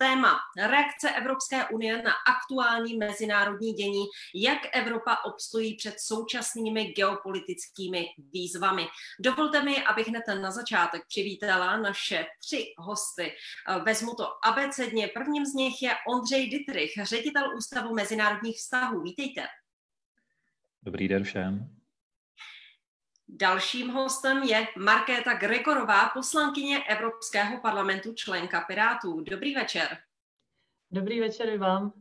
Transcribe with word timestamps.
téma 0.00 0.38
reakce 0.58 1.10
Evropské 1.10 1.68
unie 1.68 2.02
na 2.02 2.12
aktuální 2.12 2.96
mezinárodní 2.96 3.72
dění, 3.72 4.04
jak 4.34 4.58
Evropa 4.72 5.16
obstojí 5.24 5.76
před 5.76 5.94
současnými 6.00 6.84
geopolitickými 6.84 8.06
výzvami. 8.32 8.86
Dovolte 9.20 9.62
mi, 9.62 9.84
abych 9.84 10.08
hned 10.08 10.22
na 10.40 10.50
začátek 10.50 11.02
přivítala 11.08 11.76
naše 11.76 12.26
tři 12.40 12.64
hosty. 12.78 13.32
Vezmu 13.84 14.14
to 14.14 14.46
abecedně. 14.46 15.08
Prvním 15.08 15.46
z 15.46 15.54
nich 15.54 15.82
je 15.82 15.90
Ondřej 16.08 16.50
Dittrich, 16.50 16.90
ředitel 17.02 17.56
Ústavu 17.56 17.94
mezinárodních 17.94 18.56
vztahů. 18.56 19.02
Vítejte. 19.02 19.46
Dobrý 20.82 21.08
den 21.08 21.24
všem. 21.24 21.79
Dalším 23.32 23.88
hostem 23.88 24.42
je 24.42 24.66
Markéta 24.76 25.34
Gregorová, 25.34 26.08
poslankyně 26.08 26.84
Evropského 26.84 27.60
parlamentu, 27.60 28.14
členka 28.14 28.60
Pirátů. 28.60 29.20
Dobrý 29.20 29.54
večer. 29.54 29.98
Dobrý 30.90 31.20
večer 31.20 31.48
i 31.48 31.58
vám. 31.58 31.92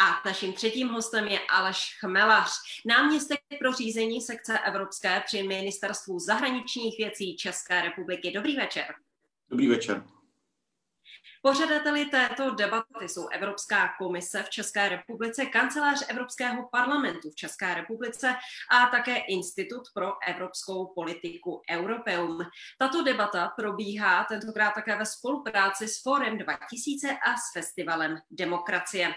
A 0.00 0.28
naším 0.28 0.52
třetím 0.52 0.88
hostem 0.88 1.26
je 1.26 1.40
Aleš 1.40 1.96
Chmelař, 2.00 2.50
náměstek 2.86 3.40
pro 3.58 3.72
řízení 3.72 4.20
sekce 4.20 4.58
Evropské 4.58 5.22
při 5.26 5.42
Ministerstvu 5.42 6.18
zahraničních 6.18 6.98
věcí 6.98 7.36
České 7.36 7.82
republiky. 7.82 8.32
Dobrý 8.32 8.56
večer. 8.56 8.94
Dobrý 9.50 9.68
večer. 9.68 10.15
Pořadateli 11.46 12.04
této 12.04 12.50
debaty 12.50 13.08
jsou 13.08 13.28
Evropská 13.28 13.94
komise 13.98 14.42
v 14.42 14.50
České 14.50 14.88
republice, 14.88 15.46
kancelář 15.46 16.04
Evropského 16.08 16.68
parlamentu 16.68 17.30
v 17.30 17.34
České 17.34 17.74
republice 17.74 18.34
a 18.70 18.86
také 18.86 19.16
Institut 19.16 19.82
pro 19.94 20.12
evropskou 20.28 20.92
politiku 20.94 21.62
Europeum. 21.70 22.38
Tato 22.78 23.02
debata 23.02 23.52
probíhá 23.58 24.24
tentokrát 24.24 24.70
také 24.74 24.98
ve 24.98 25.06
spolupráci 25.06 25.88
s 25.88 26.02
Fórem 26.02 26.38
2000 26.38 27.10
a 27.10 27.36
s 27.36 27.52
Festivalem 27.52 28.18
demokracie. 28.30 29.14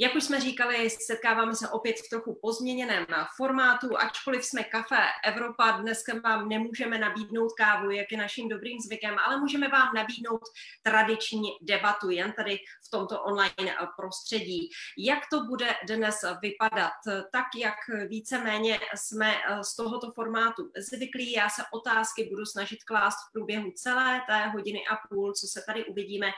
Jak 0.00 0.14
už 0.14 0.24
jsme 0.24 0.40
říkali, 0.40 0.90
setkáváme 0.90 1.54
se 1.54 1.68
opět 1.68 1.96
v 1.96 2.08
trochu 2.08 2.38
pozměněném 2.42 3.06
formátu, 3.36 3.98
ačkoliv 3.98 4.44
jsme 4.44 4.64
kafe 4.64 4.96
Evropa, 5.24 5.70
dneska 5.70 6.20
vám 6.24 6.48
nemůžeme 6.48 6.98
nabídnout 6.98 7.52
kávu, 7.52 7.90
jak 7.90 8.12
je 8.12 8.18
naším 8.18 8.48
dobrým 8.48 8.80
zvykem, 8.80 9.16
ale 9.26 9.40
můžeme 9.40 9.68
vám 9.68 9.94
nabídnout 9.94 10.40
tradiční 10.82 11.50
debatu 11.62 12.10
jen 12.10 12.32
tady 12.32 12.56
v 12.86 12.90
tomto 12.90 13.22
online 13.22 13.76
prostředí. 13.96 14.70
Jak 14.98 15.18
to 15.30 15.44
bude 15.44 15.74
dnes 15.86 16.16
vypadat? 16.42 16.92
Tak, 17.32 17.46
jak 17.56 18.08
víceméně 18.08 18.80
jsme 18.94 19.34
z 19.62 19.76
tohoto 19.76 20.12
formátu 20.12 20.70
zvyklí, 20.76 21.32
já 21.32 21.48
se 21.48 21.62
otázky 21.72 22.28
budu 22.30 22.46
snažit 22.46 22.84
klást 22.84 23.16
v 23.16 23.32
průběhu 23.32 23.70
celé 23.70 24.22
té 24.28 24.48
hodiny 24.48 24.80
a 24.90 25.08
půl, 25.08 25.32
co 25.32 25.46
se 25.46 25.62
tady 25.66 25.84
uvidíme, 25.84 26.30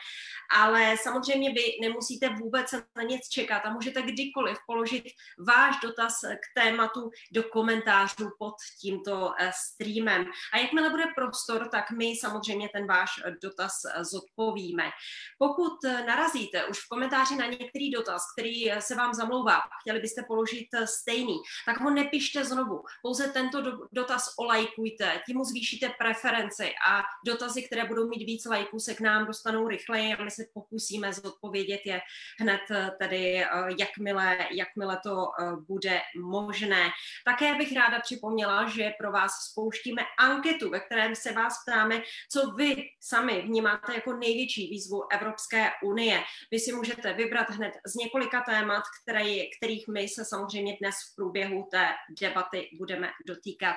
ale 0.56 0.97
samozřejmě 1.03 1.53
vy 1.53 1.62
nemusíte 1.81 2.28
vůbec 2.28 2.72
na 2.72 3.03
nic 3.03 3.28
čekat, 3.28 3.50
čekat 3.51 3.67
a 3.67 3.73
můžete 3.73 4.03
kdykoliv 4.03 4.59
položit 4.67 5.05
váš 5.47 5.77
dotaz 5.83 6.20
k 6.20 6.61
tématu 6.62 7.11
do 7.33 7.43
komentářů 7.43 8.31
pod 8.39 8.55
tímto 8.81 9.33
eh, 9.39 9.51
streamem. 9.55 10.27
A 10.53 10.59
jakmile 10.59 10.91
bude 10.91 11.05
prostor, 11.15 11.69
tak 11.69 11.91
my 11.91 12.17
samozřejmě 12.21 12.69
ten 12.69 12.87
váš 12.87 13.11
dotaz 13.43 13.73
eh, 13.84 14.05
zodpovíme. 14.05 14.91
Pokud 15.39 15.84
eh, 15.84 16.05
narazíte 16.06 16.65
už 16.65 16.78
v 16.78 16.89
komentáři 16.89 17.37
na 17.37 17.47
některý 17.47 17.91
dotaz, 17.91 18.23
který 18.33 18.71
se 18.78 18.95
vám 18.95 19.15
zamlouvá, 19.15 19.61
chtěli 19.81 20.01
byste 20.01 20.23
položit 20.28 20.69
stejný, 20.84 21.37
tak 21.67 21.81
ho 21.81 21.91
nepište 21.91 22.45
znovu. 22.45 22.83
Pouze 23.03 23.28
tento 23.28 23.62
dotaz 23.93 24.34
olajkujte, 24.39 25.23
tím 25.27 25.37
mu 25.37 25.45
zvýšíte 25.45 25.93
preferenci 25.98 26.73
a 26.89 27.03
dotazy, 27.27 27.62
které 27.62 27.84
budou 27.84 28.09
mít 28.09 28.25
víc 28.25 28.45
lajků, 28.45 28.78
se 28.78 28.95
k 28.95 29.01
nám 29.01 29.27
dostanou 29.27 29.69
rychleji 29.69 30.15
a 30.15 30.25
my 30.25 30.31
se 30.31 30.45
pokusíme 30.55 31.12
zodpovědět 31.12 31.81
je 31.84 32.01
hned 32.41 32.61
tedy 32.98 33.39
Eh, 33.44 33.75
jakmile, 33.78 34.38
jakmile 34.50 35.00
to 35.03 35.28
eh, 35.41 35.56
bude 35.69 36.00
možné. 36.16 36.91
Také 37.25 37.54
bych 37.54 37.72
ráda 37.76 38.00
připomněla, 38.00 38.69
že 38.69 38.92
pro 38.98 39.12
vás 39.12 39.32
spouštíme 39.50 40.03
anketu, 40.19 40.70
ve 40.70 40.81
kterém 40.81 41.15
se 41.15 41.32
vás 41.32 41.54
ptáme, 41.65 42.03
co 42.32 42.50
vy 42.50 42.88
sami 43.00 43.42
vnímáte 43.42 43.94
jako 43.94 44.12
největší 44.12 44.70
výzvu 44.70 45.12
Evropské 45.12 45.70
unie. 45.84 46.22
Vy 46.50 46.59
si 46.59 46.72
můžete 46.72 47.12
vybrat 47.12 47.50
hned 47.50 47.72
z 47.87 47.94
několika 47.94 48.41
témat, 48.41 48.82
které, 49.03 49.25
kterých 49.59 49.88
my 49.88 50.09
se 50.09 50.25
samozřejmě 50.25 50.76
dnes 50.81 50.94
v 50.94 51.16
průběhu 51.16 51.69
té 51.70 51.88
debaty 52.20 52.69
budeme 52.78 53.10
dotýkat. 53.26 53.76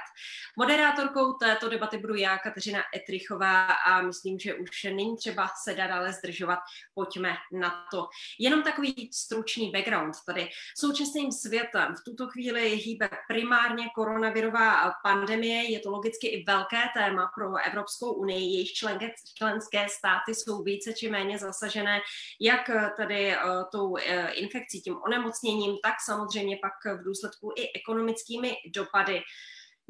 Moderátorkou 0.58 1.34
této 1.34 1.70
debaty 1.70 1.98
budu 1.98 2.16
já, 2.16 2.38
Kateřina 2.38 2.82
Etrichová, 2.96 3.66
a 3.66 4.02
myslím, 4.02 4.40
že 4.40 4.56
už 4.56 4.84
není 4.84 5.18
třeba 5.18 5.50
se 5.64 5.74
dále 5.74 6.14
zdržovat. 6.14 6.60
Pojďme 6.94 7.36
na 7.52 7.86
to. 7.92 8.08
Jenom 8.40 8.64
takový 8.64 9.10
stručný 9.14 9.53
stručný 9.54 9.72
background. 9.72 10.16
Tady 10.26 10.50
současným 10.78 11.32
světem 11.32 11.96
v 11.96 12.04
tuto 12.04 12.28
chvíli 12.28 12.76
hýbe 12.76 13.10
primárně 13.28 13.86
koronavirová 13.96 14.94
pandemie, 15.04 15.72
je 15.72 15.80
to 15.80 15.90
logicky 15.90 16.28
i 16.28 16.44
velké 16.44 16.82
téma 16.94 17.32
pro 17.36 17.68
Evropskou 17.68 18.14
unii, 18.14 18.54
jejich 18.54 18.74
členské, 18.74 19.12
členské 19.38 19.90
státy 19.90 20.36
jsou 20.36 20.64
více 20.64 20.94
či 20.94 21.10
méně 21.10 21.38
zasažené 21.38 22.00
jak 22.40 22.70
tady 22.98 23.36
uh, 23.36 23.64
tou 23.72 23.90
uh, 23.90 24.00
infekcí, 24.34 24.82
tím 24.82 24.98
onemocněním, 25.06 25.78
tak 25.84 25.94
samozřejmě 26.06 26.58
pak 26.62 26.98
v 27.00 27.04
důsledku 27.04 27.54
i 27.56 27.80
ekonomickými 27.80 28.56
dopady. 28.76 29.22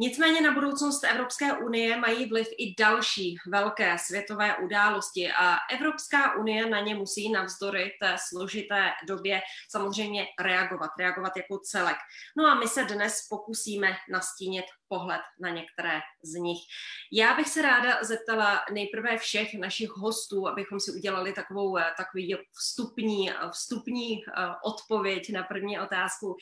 Nicméně 0.04 0.42
na 0.42 0.52
budoucnost 0.52 1.04
Evropské 1.04 1.54
unie 1.54 1.98
mají 1.98 2.30
vliv 2.30 2.48
i 2.58 2.76
další 2.80 3.36
velké 3.48 3.98
světové 3.98 4.58
události 4.58 5.32
a 5.32 5.58
Evropská 5.72 6.36
unie 6.36 6.70
na 6.70 6.80
ně 6.80 6.96
musí 6.96 7.32
navzdory 7.32 7.92
té 8.02 8.16
složité 8.30 8.92
době 9.08 9.42
samozřejmě 9.70 10.28
reagovat, 10.40 10.90
reagovat 11.00 11.38
jako 11.38 11.58
celek. 11.58 11.96
No 12.38 12.46
a 12.46 12.56
my 12.56 12.68
se 12.68 12.84
dnes 12.84 13.28
pokusíme 13.30 13.88
nastínit 14.12 14.66
pohled 14.88 15.22
na 15.40 15.50
některé 15.50 16.00
z 16.24 16.34
nich. 16.34 16.60
Já 17.12 17.36
bych 17.36 17.50
se 17.50 17.62
ráda 17.62 18.04
zeptala 18.04 18.62
nejprve 18.72 19.18
všech 19.18 19.54
našich 19.54 19.90
hostů, 19.90 20.48
abychom 20.48 20.80
si 20.80 20.92
udělali 20.92 21.34
takovou 21.34 21.78
takový 21.98 22.36
vstupní, 22.52 23.32
vstupní 23.52 24.24
eh, 24.24 24.32
odpověď 24.64 25.32
na 25.34 25.44
první 25.44 25.80
otázku. 25.80 26.38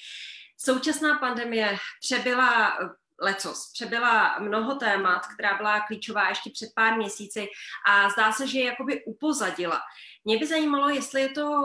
Současná 0.57 1.17
pandemie 1.17 1.77
přebyla 2.00 2.77
lecos. 3.21 3.71
Přebyla 3.73 4.39
mnoho 4.39 4.75
témat, 4.75 5.27
která 5.27 5.57
byla 5.57 5.79
klíčová 5.79 6.29
ještě 6.29 6.49
před 6.49 6.69
pár 6.75 6.97
měsíci 6.97 7.47
a 7.87 8.09
zdá 8.09 8.31
se, 8.31 8.47
že 8.47 8.59
je 8.59 8.65
jakoby 8.65 9.05
upozadila. 9.05 9.79
Mě 10.25 10.37
by 10.37 10.47
zajímalo, 10.47 10.89
jestli 10.89 11.21
je 11.21 11.29
to 11.29 11.61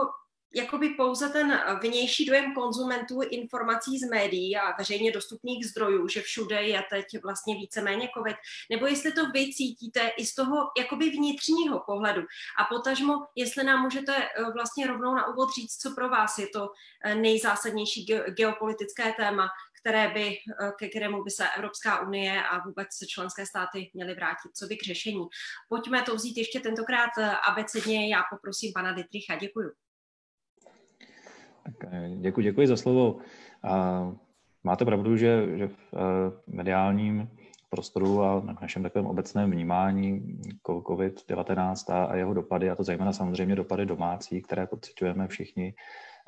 jakoby 0.55 0.89
pouze 0.89 1.29
ten 1.29 1.61
vnější 1.81 2.25
dojem 2.25 2.53
konzumentů 2.53 3.21
informací 3.21 3.99
z 3.99 4.09
médií 4.09 4.57
a 4.57 4.77
veřejně 4.77 5.11
dostupných 5.11 5.65
zdrojů, 5.67 6.07
že 6.07 6.21
všude 6.21 6.61
je 6.61 6.83
teď 6.89 7.05
vlastně 7.23 7.55
víceméně 7.55 8.09
covid, 8.17 8.35
nebo 8.69 8.85
jestli 8.85 9.11
to 9.11 9.29
vy 9.29 9.53
cítíte 9.53 10.11
i 10.17 10.25
z 10.25 10.35
toho 10.35 10.55
jakoby 10.77 11.09
vnitřního 11.09 11.83
pohledu 11.85 12.21
a 12.59 12.63
potažmo, 12.63 13.13
jestli 13.35 13.63
nám 13.63 13.81
můžete 13.81 14.15
eh, 14.15 14.43
vlastně 14.53 14.87
rovnou 14.87 15.15
na 15.15 15.27
úvod 15.27 15.49
říct, 15.55 15.77
co 15.77 15.95
pro 15.95 16.09
vás 16.09 16.37
je 16.37 16.47
to 16.47 16.69
eh, 17.03 17.15
nejzásadnější 17.15 18.05
geopolitické 18.29 19.13
téma, 19.13 19.47
které 19.87 20.13
by, 20.13 20.27
eh, 20.27 20.71
ke 20.79 20.87
kterému 20.87 21.23
by 21.23 21.31
se 21.31 21.43
Evropská 21.57 22.07
unie 22.07 22.43
a 22.43 22.67
vůbec 22.67 22.87
členské 23.07 23.45
státy 23.45 23.91
měly 23.93 24.13
vrátit, 24.15 24.51
co 24.53 24.67
by 24.67 24.77
k 24.77 24.83
řešení. 24.83 25.25
Pojďme 25.69 26.01
to 26.01 26.15
vzít 26.15 26.37
ještě 26.37 26.59
tentokrát 26.59 27.09
eh, 27.19 27.31
abecedně. 27.51 28.09
Já 28.09 28.23
poprosím 28.29 28.71
pana 28.75 28.91
Dietricha. 28.91 29.35
Děkuji. 29.35 29.69
Tak, 31.63 31.93
eh, 31.93 32.09
děkuji, 32.19 32.41
děkuji 32.41 32.67
za 32.67 32.77
slovo. 32.77 33.19
Máte 34.63 34.85
pravdu, 34.85 35.17
že, 35.17 35.57
že 35.57 35.67
v 35.67 36.41
mediálním 36.47 37.29
prostoru 37.69 38.23
a 38.23 38.41
na 38.45 38.57
našem 38.61 38.83
takovém 38.83 39.05
obecném 39.05 39.51
vnímání 39.51 40.39
COVID-19 40.65 42.09
a 42.09 42.15
jeho 42.15 42.33
dopady, 42.33 42.69
a 42.69 42.75
to 42.75 42.83
zejména 42.83 43.13
samozřejmě 43.13 43.55
dopady 43.55 43.85
domácí, 43.85 44.41
které 44.41 44.67
pocitujeme 44.67 45.27
všichni, 45.27 45.73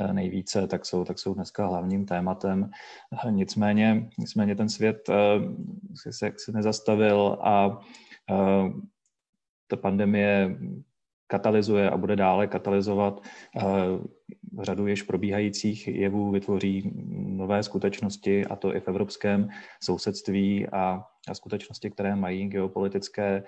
nejvíce, 0.08 0.68
tak 0.68 0.86
jsou, 0.86 1.06
tak 1.06 1.20
jsou 1.20 1.34
dneska 1.34 1.68
hlavním 1.68 2.06
tématem. 2.06 2.72
Nicméně, 3.30 4.10
nicméně 4.20 4.56
ten 4.56 4.70
svět 4.70 5.10
eh, 5.10 5.14
se, 6.12 6.32
se 6.38 6.52
nezastavil 6.52 7.38
a 7.42 7.80
eh, 8.32 8.70
ta 9.68 9.76
pandemie 9.76 10.58
katalyzuje 11.28 11.90
a 11.90 11.98
bude 11.98 12.16
dále 12.16 12.48
katalyzovat 12.48 13.22
řadu 14.62 14.88
již 14.88 15.02
probíhajících 15.04 15.88
jevů, 15.88 16.32
vytvoří 16.32 16.92
nové 17.16 17.64
skutečnosti, 17.64 18.46
a 18.46 18.56
to 18.56 18.76
i 18.76 18.80
v 18.80 18.88
evropském 18.88 19.50
sousedství 19.84 20.68
a 20.68 21.04
skutečnosti, 21.34 21.90
které 21.90 22.16
mají 22.16 22.48
geopolitické 22.48 23.44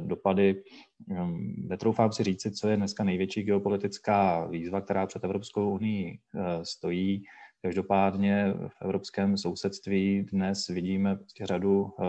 dopady 0.00 0.62
Ehm, 1.10 1.54
netroufám 1.56 2.12
si 2.12 2.24
říct, 2.24 2.58
co 2.58 2.68
je 2.68 2.76
dneska 2.76 3.04
největší 3.04 3.42
geopolitická 3.42 4.46
výzva, 4.46 4.80
která 4.80 5.06
před 5.06 5.24
Evropskou 5.24 5.70
unii 5.70 6.18
eh, 6.34 6.64
stojí. 6.64 7.24
Každopádně 7.62 8.54
v 8.68 8.82
evropském 8.82 9.36
sousedství 9.36 10.22
dnes 10.22 10.66
vidíme 10.66 11.16
prostě 11.16 11.46
řadu 11.46 11.90
eh, 12.00 12.04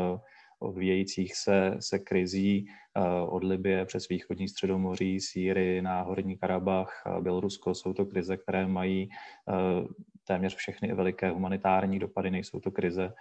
odvíjejících 0.60 1.36
se, 1.36 1.78
se 1.80 2.00
krizí 2.00 2.66
od 3.28 3.44
Libie 3.44 3.86
přes 3.86 4.08
východní 4.10 4.48
středomoří, 4.48 5.20
Sýrii, 5.20 5.82
na 5.82 6.02
Horní 6.02 6.38
Karabach, 6.38 7.04
Bělorusko. 7.22 7.76
Jsou 7.76 7.94
to 7.94 8.06
krize, 8.06 8.38
které 8.38 8.68
mají 8.68 9.10
téměř 10.28 10.56
všechny 10.56 10.94
veliké 10.94 11.30
humanitární 11.30 12.00
dopady, 12.00 12.32
nejsou 12.32 12.60
to 12.60 12.72
krize 12.72 13.14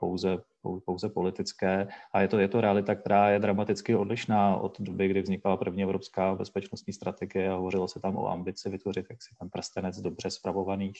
pouze, 0.00 0.38
pouze 0.84 1.08
politické. 1.08 1.88
A 2.12 2.20
je 2.20 2.28
to, 2.28 2.38
je 2.38 2.48
to 2.48 2.60
realita, 2.60 2.94
která 2.94 3.30
je 3.30 3.38
dramaticky 3.38 3.94
odlišná 3.94 4.56
od 4.56 4.80
doby, 4.80 5.08
kdy 5.08 5.22
vznikala 5.22 5.56
první 5.56 5.82
evropská 5.82 6.34
bezpečnostní 6.34 6.92
strategie 6.92 7.50
a 7.50 7.54
hovořilo 7.54 7.88
se 7.88 8.00
tam 8.00 8.16
o 8.16 8.28
ambici 8.28 8.70
vytvořit 8.70 9.06
jaksi 9.10 9.34
ten 9.38 9.50
prstenec 9.50 10.00
dobře 10.00 10.30
spravovaných 10.30 10.96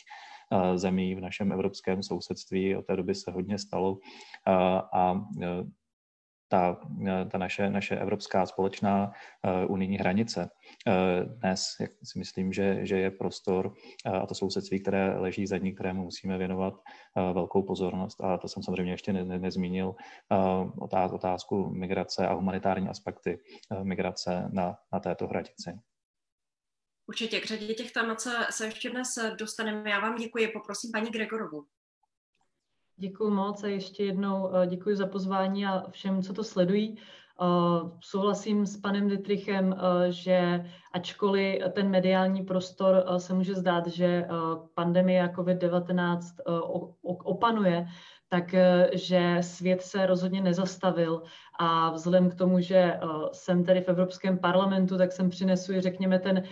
zemí 0.75 1.15
v 1.15 1.21
našem 1.21 1.53
evropském 1.53 2.03
sousedství. 2.03 2.77
Od 2.77 2.87
té 2.87 2.97
doby 2.97 3.15
se 3.15 3.31
hodně 3.31 3.59
stalo 3.59 3.99
a 4.93 5.21
ta, 6.53 6.77
ta 7.31 7.39
naše, 7.39 7.71
naše 7.71 7.97
evropská 7.97 8.47
společná 8.47 9.07
uh, 9.07 9.73
unijní 9.73 9.97
hranice. 9.97 10.51
Uh, 10.87 11.35
dnes 11.39 11.77
jak 11.81 11.91
si 12.05 12.19
myslím, 12.19 12.53
že, 12.53 12.87
že 12.87 12.99
je 12.99 13.11
prostor 13.11 13.75
a 14.05 14.27
to 14.27 14.35
sousedství, 14.35 14.81
které 14.81 15.19
leží 15.19 15.47
za 15.47 15.59
ní, 15.59 15.75
kterému 15.75 16.03
musíme 16.03 16.39
věnovat 16.39 16.75
velkou 17.33 17.63
pozornost. 17.63 18.21
A 18.21 18.39
to 18.39 18.49
jsem 18.49 18.63
samozřejmě 18.63 18.93
ještě 18.93 19.13
ne, 19.13 19.25
ne, 19.25 19.39
nezmínil 19.39 19.95
otázku 21.13 21.71
migrace 21.71 22.29
a 22.29 22.35
humanitární 22.35 22.89
aspekty 22.89 23.39
migrace 23.83 24.49
na, 24.53 24.77
na 24.93 25.01
této 25.01 25.27
hranici. 25.27 25.79
Určitě 27.09 27.41
k 27.41 27.47
řadě 27.47 27.75
těch 27.75 27.93
témat 27.93 28.21
se, 28.21 28.31
se 28.51 28.65
ještě 28.67 28.91
dnes 28.91 29.09
dostaneme. 29.39 29.91
Já 29.91 30.01
vám 30.01 30.17
děkuji. 30.17 30.49
Poprosím 30.49 30.91
paní 30.93 31.11
Gregorovu. 31.11 31.65
Děkuji 33.03 33.31
moc 33.31 33.65
a 33.65 33.67
ještě 33.67 34.05
jednou 34.05 34.51
eh, 34.55 34.67
děkuji 34.67 34.97
za 34.97 35.07
pozvání 35.07 35.67
a 35.67 35.91
všem, 35.91 36.23
co 36.23 36.33
to 36.33 36.45
sledují. 36.45 36.97
Eh, 36.97 37.91
souhlasím 38.01 38.67
s 38.67 38.77
panem 38.77 39.09
Dietrichem, 39.09 39.75
eh, 39.75 40.13
že 40.13 40.65
ačkoliv 40.93 41.63
ten 41.73 41.91
mediální 41.91 42.43
prostor 42.43 43.05
se 43.19 43.35
může 43.35 43.55
zdát, 43.55 43.87
že 43.87 44.29
pandemie 44.75 45.29
COVID-19 45.29 46.21
opanuje, 47.03 47.87
takže 48.29 49.39
svět 49.41 49.83
se 49.83 50.07
rozhodně 50.07 50.41
nezastavil 50.41 51.23
a 51.59 51.91
vzhledem 51.91 52.31
k 52.31 52.35
tomu, 52.35 52.61
že 52.61 53.01
jsem 53.33 53.65
tady 53.65 53.81
v 53.81 53.89
Evropském 53.89 54.39
parlamentu, 54.39 54.99
tak 54.99 55.13
jsem 55.13 55.31
přinesu, 55.31 55.73
řekněme, 55.81 56.19
ten 56.19 56.43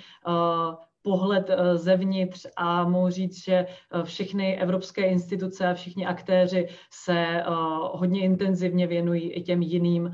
pohled 1.02 1.50
eh, 1.50 1.76
zevnitř 1.76 2.47
a 2.56 2.85
mohu 2.85 3.11
říct, 3.11 3.44
že 3.44 3.55
eh, 3.55 3.67
všechny 4.05 4.61
evropské 4.61 5.06
instituce 5.06 5.67
a 5.67 5.75
všichni 5.75 6.06
aktéři 6.06 6.69
se 6.91 7.17
eh, 7.17 7.44
hodně 7.93 8.20
intenzivně 8.20 8.87
věnují 8.87 9.32
i 9.32 9.43
těm 9.43 9.62
jiným, 9.62 10.11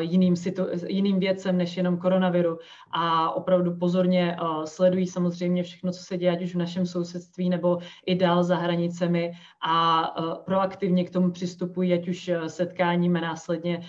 jiným, 0.00 0.36
situ, 0.36 0.66
jiným 0.86 1.18
věcem 1.18 1.56
než 1.56 1.76
jenom 1.76 1.96
koronaviru. 1.96 2.58
A 2.90 3.30
opravdu 3.30 3.76
pozorně 3.76 4.36
sledují 4.64 5.06
samozřejmě 5.06 5.62
všechno, 5.62 5.92
co 5.92 6.02
se 6.02 6.18
děje, 6.18 6.32
ať 6.32 6.42
už 6.42 6.54
v 6.54 6.58
našem 6.58 6.86
sousedství 6.86 7.48
nebo 7.48 7.78
i 8.06 8.14
dál 8.14 8.44
za 8.44 8.56
hranicemi. 8.56 9.32
A 9.68 10.02
proaktivně 10.44 11.04
k 11.04 11.10
tomu 11.10 11.30
přistupují, 11.30 11.94
ať 11.94 12.08
už 12.08 12.30
setkáním 12.46 13.16
a 13.16 13.20
následně 13.20 13.80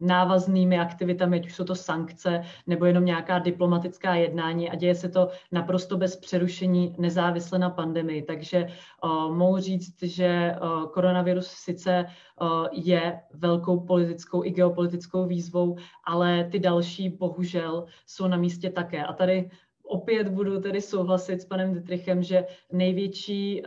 návaznými 0.00 0.78
aktivitami, 0.78 1.36
ať 1.36 1.46
už 1.46 1.54
jsou 1.54 1.64
to 1.64 1.74
sankce 1.74 2.42
nebo 2.66 2.84
jenom 2.84 3.04
nějaká 3.04 3.38
diplomatická 3.38 4.14
jednání. 4.14 4.70
A 4.70 4.74
děje 4.74 4.94
se 4.94 5.08
to 5.08 5.28
na 5.52 5.59
naprosto 5.60 5.96
bez 5.96 6.16
přerušení 6.16 6.94
nezávisle 6.98 7.58
na 7.58 7.70
pandemii. 7.70 8.22
Takže 8.22 8.66
uh, 9.04 9.36
mohu 9.36 9.58
říct, 9.58 10.02
že 10.02 10.56
uh, 10.56 10.90
koronavirus 10.90 11.46
sice 11.46 12.06
uh, 12.06 12.66
je 12.72 13.20
velkou 13.34 13.80
politickou 13.80 14.44
i 14.44 14.50
geopolitickou 14.50 15.26
výzvou, 15.26 15.76
ale 16.04 16.44
ty 16.44 16.58
další 16.58 17.08
bohužel 17.08 17.84
jsou 18.06 18.26
na 18.26 18.36
místě 18.36 18.70
také. 18.70 19.04
A 19.04 19.12
tady 19.12 19.50
opět 19.90 20.28
budu 20.28 20.60
tedy 20.60 20.80
souhlasit 20.80 21.42
s 21.42 21.44
panem 21.44 21.72
Dietrichem, 21.72 22.22
že 22.22 22.44
největší, 22.72 23.62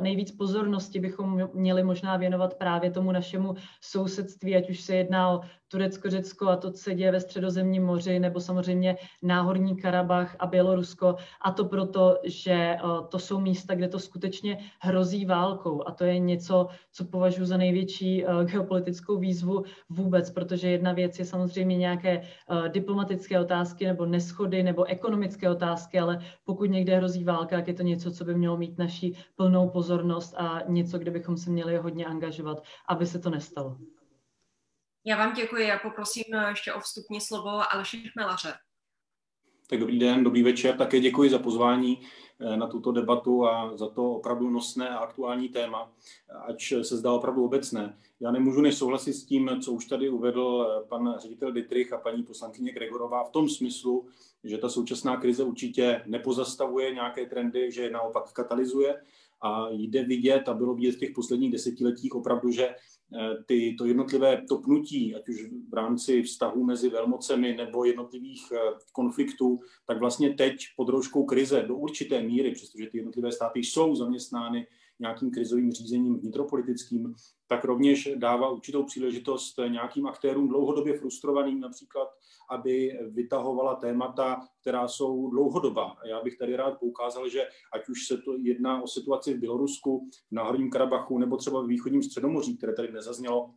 nejvíc 0.00 0.32
pozornosti 0.32 1.00
bychom 1.00 1.48
měli 1.54 1.84
možná 1.84 2.16
věnovat 2.16 2.54
právě 2.54 2.90
tomu 2.90 3.12
našemu 3.12 3.54
sousedství, 3.80 4.56
ať 4.56 4.70
už 4.70 4.80
se 4.80 4.96
jedná 4.96 5.30
o 5.30 5.40
Turecko, 5.68 6.10
Řecko 6.10 6.48
a 6.48 6.56
to, 6.56 6.70
co 6.70 6.82
se 6.82 6.94
děje 6.94 7.12
ve 7.12 7.20
středozemním 7.20 7.84
moři, 7.84 8.18
nebo 8.18 8.40
samozřejmě 8.40 8.96
Náhorní 9.22 9.76
Karabach 9.76 10.36
a 10.38 10.46
Bělorusko. 10.46 11.16
A 11.40 11.52
to 11.52 11.64
proto, 11.64 12.18
že 12.24 12.76
uh, 12.84 13.06
to 13.06 13.18
jsou 13.18 13.40
místa, 13.40 13.74
kde 13.74 13.88
to 13.88 13.98
skutečně 13.98 14.58
hrozí 14.80 15.26
válkou. 15.26 15.88
A 15.88 15.92
to 15.92 16.04
je 16.04 16.18
něco, 16.18 16.68
co 16.92 17.04
považuji 17.04 17.44
za 17.44 17.56
největší 17.56 18.24
uh, 18.24 18.44
geopolitickou 18.44 19.18
výzvu 19.18 19.64
vůbec, 19.88 20.30
protože 20.30 20.68
jedna 20.70 20.92
věc 20.92 21.18
je 21.18 21.24
samozřejmě 21.24 21.76
nějaké 21.76 22.18
uh, 22.20 22.68
diplomatické 22.68 23.40
otázky 23.40 23.86
nebo 23.86 24.06
neschody 24.06 24.62
nebo 24.62 24.84
ekonomické 24.84 25.50
otázky, 25.50 25.98
ale 25.98 26.18
pokud 26.44 26.70
někde 26.70 26.96
hrozí 26.96 27.24
válka, 27.24 27.56
tak 27.56 27.68
je 27.68 27.74
to 27.74 27.82
něco, 27.82 28.10
co 28.10 28.24
by 28.24 28.34
mělo 28.34 28.56
mít 28.56 28.78
naší 28.78 29.16
plnou 29.36 29.68
pozornost 29.68 30.34
a 30.36 30.62
něco, 30.68 30.98
kde 30.98 31.10
bychom 31.10 31.36
se 31.36 31.50
měli 31.50 31.76
hodně 31.76 32.06
angažovat, 32.06 32.62
aby 32.88 33.06
se 33.06 33.18
to 33.18 33.30
nestalo. 33.30 33.76
Já 35.04 35.16
vám 35.16 35.34
děkuji 35.34 35.70
a 35.70 35.78
poprosím 35.78 36.24
ještě 36.48 36.72
o 36.72 36.80
vstupní 36.80 37.20
slovo 37.20 37.72
Aleši 37.74 38.10
Chmelaře. 38.12 38.54
Tak 39.70 39.80
dobrý 39.80 39.98
den, 39.98 40.24
dobrý 40.24 40.42
večer, 40.42 40.76
také 40.76 41.00
děkuji 41.00 41.30
za 41.30 41.38
pozvání 41.38 42.00
eh, 42.40 42.56
na 42.56 42.66
tuto 42.66 42.92
debatu 42.92 43.46
a 43.46 43.76
za 43.76 43.88
to 43.88 44.12
opravdu 44.12 44.50
nosné 44.50 44.88
a 44.88 44.98
aktuální 44.98 45.48
téma, 45.48 45.92
ač 46.48 46.72
se 46.82 46.96
zdá 46.96 47.12
opravdu 47.12 47.44
obecné. 47.44 47.98
Já 48.20 48.30
nemůžu 48.30 48.60
než 48.60 48.74
souhlasit 48.74 49.12
s 49.12 49.24
tím, 49.24 49.50
co 49.64 49.72
už 49.72 49.86
tady 49.86 50.08
uvedl 50.08 50.66
eh, 50.68 50.88
pan 50.88 51.14
ředitel 51.18 51.52
Dietrich 51.52 51.92
a 51.92 51.98
paní 51.98 52.22
poslankyně 52.22 52.72
Gregorová 52.72 53.24
v 53.24 53.30
tom 53.30 53.48
smyslu, 53.48 54.08
že 54.44 54.58
ta 54.58 54.68
současná 54.68 55.16
krize 55.16 55.44
určitě 55.44 56.02
nepozastavuje 56.06 56.94
nějaké 56.94 57.26
trendy, 57.26 57.72
že 57.72 57.82
je 57.82 57.90
naopak 57.90 58.32
katalyzuje 58.32 59.02
a 59.40 59.66
jde 59.70 60.02
vidět 60.02 60.48
a 60.48 60.54
bylo 60.54 60.74
vidět 60.74 60.92
v 60.92 60.98
těch 60.98 61.10
posledních 61.10 61.52
desetiletích 61.52 62.14
opravdu, 62.14 62.50
že 62.50 62.68
Eh, 62.68 62.74
ty, 63.46 63.74
to 63.78 63.84
jednotlivé 63.84 64.42
topnutí, 64.48 65.14
ať 65.14 65.28
už 65.28 65.46
v 65.68 65.74
rámci 65.74 66.22
vztahů 66.22 66.64
mezi 66.64 66.88
velmocemi 66.88 67.54
nebo 67.56 67.84
jednotlivých 67.84 68.52
eh, 68.52 68.58
konfliktů, 68.92 69.60
tak 69.86 69.98
vlastně 69.98 70.34
teď 70.34 70.66
pod 70.76 70.88
rouškou 70.88 71.24
krize 71.24 71.62
do 71.62 71.76
určité 71.76 72.22
míry, 72.22 72.50
přestože 72.50 72.86
ty 72.86 72.98
jednotlivé 72.98 73.32
státy 73.32 73.60
jsou 73.60 73.94
zaměstnány 73.94 74.66
nějakým 75.00 75.30
krizovým 75.30 75.72
řízením 75.72 76.18
vnitropolitickým, 76.18 77.14
tak 77.46 77.64
rovněž 77.64 78.08
dává 78.16 78.50
určitou 78.50 78.84
příležitost 78.84 79.58
nějakým 79.68 80.06
aktérům 80.06 80.48
dlouhodobě 80.48 80.98
frustrovaným 80.98 81.60
například, 81.60 82.08
aby 82.50 82.98
vytahovala 83.10 83.74
témata, 83.74 84.40
která 84.60 84.88
jsou 84.88 85.30
dlouhodobá. 85.30 85.96
Já 86.08 86.22
bych 86.22 86.38
tady 86.38 86.56
rád 86.56 86.78
poukázal, 86.80 87.28
že 87.28 87.48
ať 87.72 87.88
už 87.88 88.06
se 88.06 88.18
to 88.18 88.36
jedná 88.38 88.82
o 88.82 88.86
situaci 88.86 89.34
v 89.34 89.40
Bělorusku, 89.40 90.08
v 90.28 90.32
Náhorním 90.32 90.70
Karabachu 90.70 91.18
nebo 91.18 91.36
třeba 91.36 91.62
v 91.62 91.66
východním 91.66 92.02
středomoří, 92.02 92.56
které 92.56 92.72
tady 92.72 92.92
nezaznělo, 92.92 93.50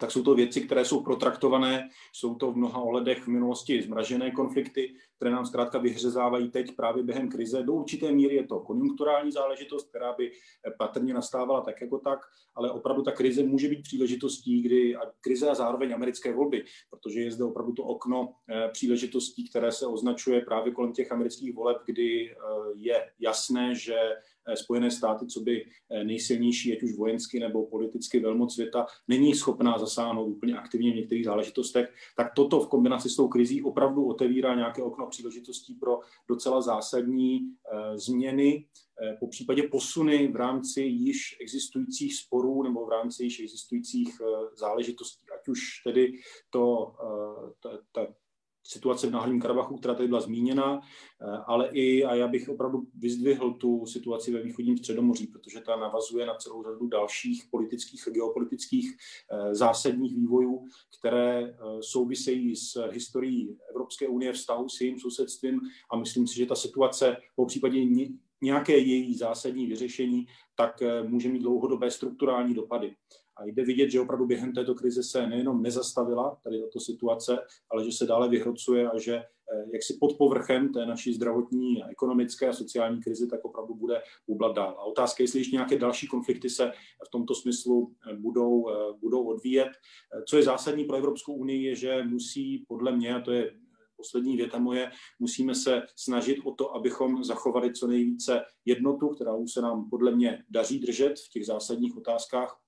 tak 0.00 0.10
jsou 0.10 0.22
to 0.22 0.34
věci, 0.34 0.60
které 0.60 0.84
jsou 0.84 1.02
protraktované, 1.02 1.88
jsou 2.12 2.34
to 2.34 2.52
v 2.52 2.56
mnoha 2.56 2.80
ohledech 2.80 3.22
v 3.22 3.28
minulosti 3.28 3.82
zmražené 3.82 4.30
konflikty, 4.30 4.94
které 5.16 5.30
nám 5.30 5.46
zkrátka 5.46 5.78
vyhřezávají 5.78 6.50
teď 6.50 6.76
právě 6.76 7.02
během 7.02 7.28
krize. 7.28 7.62
Do 7.62 7.72
určité 7.72 8.12
míry 8.12 8.34
je 8.34 8.46
to 8.46 8.60
konjunkturální 8.60 9.32
záležitost, 9.32 9.88
která 9.88 10.12
by 10.12 10.32
patrně 10.78 11.14
nastávala 11.14 11.60
tak 11.60 11.80
jako 11.80 11.98
tak, 11.98 12.18
ale 12.54 12.70
opravdu 12.70 13.02
ta 13.02 13.12
krize 13.12 13.42
může 13.42 13.68
být 13.68 13.82
příležitostí, 13.82 14.62
kdy 14.62 14.96
a 14.96 15.00
krize 15.20 15.50
a 15.50 15.54
zároveň 15.54 15.94
americké 15.94 16.32
volby, 16.32 16.64
protože 16.90 17.20
je 17.20 17.30
zde 17.30 17.44
opravdu 17.44 17.72
to 17.72 17.82
okno 17.82 18.34
eh, 18.48 18.68
příležitostí, 18.72 19.48
které 19.48 19.72
se 19.72 19.86
označuje 19.86 20.40
právě 20.40 20.72
kolem 20.72 20.92
těch 20.92 21.12
amerických 21.12 21.54
voleb, 21.54 21.76
kdy 21.86 22.30
eh, 22.30 22.34
je 22.74 23.10
jasné, 23.20 23.74
že 23.74 23.96
Spojené 24.54 24.90
státy, 24.90 25.26
co 25.26 25.40
by 25.40 25.64
eh, 25.90 26.04
nejsilnější, 26.04 26.72
ať 26.72 26.82
už 26.82 26.96
vojensky 26.96 27.40
nebo 27.40 27.66
politicky 27.66 28.20
velmoc 28.20 28.54
světa, 28.54 28.86
není 29.08 29.34
schopná 29.34 29.78
zasáhnout 29.78 30.28
úplně 30.28 30.58
aktivně 30.58 30.92
v 30.92 30.96
některých 30.96 31.24
záležitostech, 31.24 31.94
tak 32.16 32.32
toto 32.36 32.60
v 32.60 32.68
kombinaci 32.68 33.10
s 33.10 33.16
tou 33.16 33.28
krizí 33.28 33.62
opravdu 33.62 34.06
otevírá 34.06 34.54
nějaké 34.54 34.82
okno 34.82 35.06
příležitostí 35.06 35.74
pro 35.74 36.00
docela 36.28 36.60
zásadní 36.60 37.40
eh, 37.40 37.98
změny, 37.98 38.66
po 39.20 39.26
případě 39.26 39.62
posuny 39.62 40.28
v 40.28 40.36
rámci 40.36 40.82
již 40.82 41.36
existujících 41.40 42.16
sporů 42.16 42.62
nebo 42.62 42.86
v 42.86 42.88
rámci 42.88 43.24
již 43.24 43.40
existujících 43.40 44.20
záležitostí, 44.56 45.26
ať 45.40 45.48
už 45.48 45.60
tedy 45.84 46.12
to, 46.50 46.94
ta, 47.62 47.78
ta, 47.92 48.06
situace 48.64 49.06
v 49.06 49.10
Náhorním 49.10 49.40
Karabachu, 49.40 49.76
která 49.76 49.94
tady 49.94 50.08
byla 50.08 50.20
zmíněna, 50.20 50.80
eh, 50.80 51.26
ale 51.46 51.68
i, 51.72 52.04
a 52.04 52.14
já 52.14 52.28
bych 52.28 52.48
opravdu 52.48 52.82
vyzdvihl 52.94 53.52
tu 53.54 53.86
situaci 53.86 54.32
ve 54.32 54.42
východním 54.42 54.78
středomoří, 54.78 55.26
protože 55.26 55.60
ta 55.60 55.76
navazuje 55.76 56.26
na 56.26 56.34
celou 56.34 56.62
řadu 56.62 56.86
dalších 56.86 57.44
politických 57.50 58.08
geopolitických 58.10 58.92
eh, 58.92 59.54
zásadních 59.54 60.16
vývojů, 60.16 60.66
které 60.98 61.42
eh, 61.42 61.54
souvisejí 61.80 62.56
s 62.56 62.88
historií 62.90 63.58
Evropské 63.70 64.08
unie, 64.08 64.32
vztahu 64.32 64.68
s 64.68 64.80
jejím 64.80 64.98
sousedstvím 64.98 65.60
a 65.90 65.96
myslím 65.96 66.26
si, 66.26 66.36
že 66.36 66.46
ta 66.46 66.54
situace 66.54 67.16
po 67.36 67.46
případě 67.46 67.78
nějaké 68.42 68.78
její 68.78 69.16
zásadní 69.16 69.66
vyřešení, 69.66 70.26
tak 70.56 70.82
může 71.08 71.28
mít 71.28 71.42
dlouhodobé 71.42 71.90
strukturální 71.90 72.54
dopady. 72.54 72.94
A 73.42 73.44
A 73.44 73.46
jde 73.46 73.64
vidět, 73.64 73.90
že 73.90 74.00
opravdu 74.00 74.26
během 74.26 74.52
této 74.52 74.74
krize 74.74 75.02
se 75.02 75.26
nejenom 75.26 75.62
nezastavila 75.62 76.38
tady 76.44 76.60
tato 76.60 76.80
situace, 76.80 77.38
ale 77.70 77.84
že 77.84 77.92
se 77.92 78.06
dále 78.06 78.28
vyhrocuje 78.28 78.90
a 78.90 78.98
že 78.98 79.16
eh, 79.16 79.64
jak 79.72 79.82
si 79.82 79.96
pod 80.00 80.16
povrchem 80.16 80.72
té 80.72 80.86
naší 80.86 81.14
zdravotní, 81.14 81.84
ekonomické 81.90 82.48
a 82.48 82.52
sociální 82.52 83.00
krize, 83.00 83.26
tak 83.26 83.44
opravdu 83.44 83.74
bude 83.74 84.02
bublat 84.26 84.56
dál. 84.56 84.76
A 84.78 84.84
otázka, 84.84 85.22
jestli 85.22 85.40
ještě 85.40 85.56
nějaké 85.56 85.78
další 85.78 86.06
konflikty 86.06 86.50
se 86.50 86.72
v 87.06 87.10
tomto 87.10 87.34
smyslu 87.34 87.94
eh, 88.10 88.16
budou, 88.16 88.70
eh, 88.70 88.74
budou 89.00 89.24
odvíjet. 89.24 89.68
Co 90.28 90.36
je 90.36 90.42
zásadní 90.42 90.84
pro 90.84 90.96
Evropskou 90.96 91.34
unii, 91.34 91.62
je, 91.62 91.74
že 91.74 92.04
musí 92.04 92.64
podle 92.68 92.96
mě, 92.96 93.14
a 93.14 93.20
to 93.20 93.32
je 93.32 93.52
poslední 93.96 94.36
věta 94.36 94.58
moje, 94.58 94.90
musíme 95.18 95.54
se 95.54 95.82
snažit 95.96 96.38
o 96.44 96.52
to, 96.54 96.74
abychom 96.74 97.24
zachovali 97.24 97.72
co 97.72 97.86
nejvíce 97.86 98.42
jednotu, 98.64 99.08
která 99.08 99.34
už 99.34 99.52
se 99.52 99.60
nám 99.60 99.90
podle 99.90 100.10
mě 100.14 100.44
daří 100.50 100.78
držet 100.78 101.14
v 101.18 101.28
těch 101.28 101.46
zásadních 101.46 101.96
otázkách, 101.96 102.61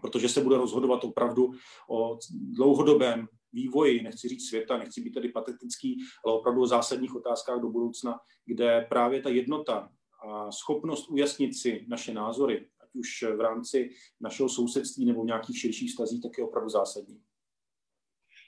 protože 0.00 0.28
se 0.28 0.40
bude 0.40 0.56
rozhodovat 0.56 1.04
opravdu 1.04 1.50
o 1.90 2.18
dlouhodobém 2.30 3.28
vývoji, 3.52 4.02
nechci 4.02 4.28
říct 4.28 4.48
světa, 4.48 4.78
nechci 4.78 5.00
být 5.00 5.14
tady 5.14 5.28
patetický, 5.28 5.98
ale 6.24 6.34
opravdu 6.34 6.62
o 6.62 6.66
zásadních 6.66 7.14
otázkách 7.16 7.60
do 7.60 7.68
budoucna, 7.68 8.18
kde 8.46 8.86
právě 8.88 9.22
ta 9.22 9.28
jednota 9.28 9.88
a 10.26 10.52
schopnost 10.52 11.10
ujasnit 11.10 11.56
si 11.56 11.86
naše 11.88 12.14
názory, 12.14 12.68
ať 12.84 12.88
už 12.94 13.24
v 13.36 13.40
rámci 13.40 13.90
našeho 14.20 14.48
sousedství 14.48 15.06
nebo 15.06 15.22
v 15.22 15.26
nějakých 15.26 15.58
širších 15.58 15.92
stazích, 15.92 16.22
tak 16.22 16.38
je 16.38 16.44
opravdu 16.44 16.68
zásadní. 16.68 17.20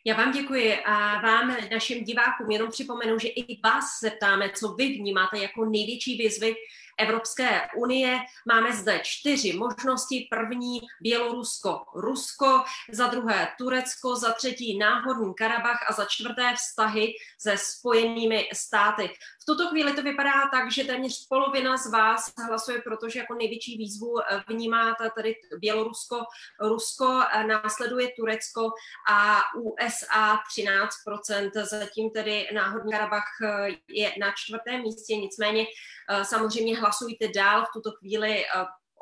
Já 0.07 0.17
vám 0.17 0.33
děkuji 0.33 0.77
a 0.77 1.21
vám, 1.21 1.57
našim 1.73 2.05
divákům, 2.05 2.51
jenom 2.51 2.71
připomenu, 2.71 3.19
že 3.19 3.29
i 3.29 3.61
vás 3.65 3.85
zeptáme, 4.03 4.51
co 4.57 4.69
vy 4.69 4.89
vnímáte 4.89 5.39
jako 5.39 5.65
největší 5.65 6.19
výzvy 6.19 6.55
Evropské 7.01 7.69
unie. 7.77 8.19
Máme 8.47 8.73
zde 8.73 9.01
čtyři 9.03 9.53
možnosti. 9.53 10.29
První 10.31 10.81
Bělorusko, 11.01 11.85
Rusko, 11.95 12.65
za 12.93 13.07
druhé 13.07 13.49
Turecko, 13.59 14.17
za 14.17 14.33
třetí 14.33 14.79
Náhodný 14.79 15.35
Karabach 15.35 15.91
a 15.91 15.93
za 15.93 16.05
čtvrté 16.05 16.55
vztahy 16.55 17.13
se 17.39 17.57
spojenými 17.57 18.49
státy. 18.53 19.11
V 19.43 19.45
tuto 19.45 19.69
chvíli 19.69 19.93
to 19.93 20.03
vypadá 20.03 20.49
tak, 20.53 20.73
že 20.73 20.85
téměř 20.85 21.27
polovina 21.29 21.77
z 21.77 21.91
vás 21.91 22.33
hlasuje, 22.49 22.83
protože 22.83 23.19
jako 23.19 23.35
největší 23.35 23.77
výzvu 23.79 24.15
vnímáte 24.49 25.11
tady 25.17 25.37
Bělorusko, 25.59 26.25
Rusko, 26.61 27.21
následuje 27.47 28.09
Turecko 28.17 28.71
a 29.09 29.41
USA 29.57 30.39
13%, 30.59 31.51
zatím 31.65 32.11
tedy 32.11 32.49
Náhodný 32.55 32.93
Karabach 32.93 33.25
je 33.89 34.13
na 34.21 34.33
čtvrtém 34.37 34.83
místě, 34.83 35.17
nicméně 35.17 35.67
samozřejmě 36.23 36.81
hlasujte 36.91 37.29
dál 37.31 37.63
v 37.63 37.73
tuto 37.75 37.91
chvíli 38.03 38.43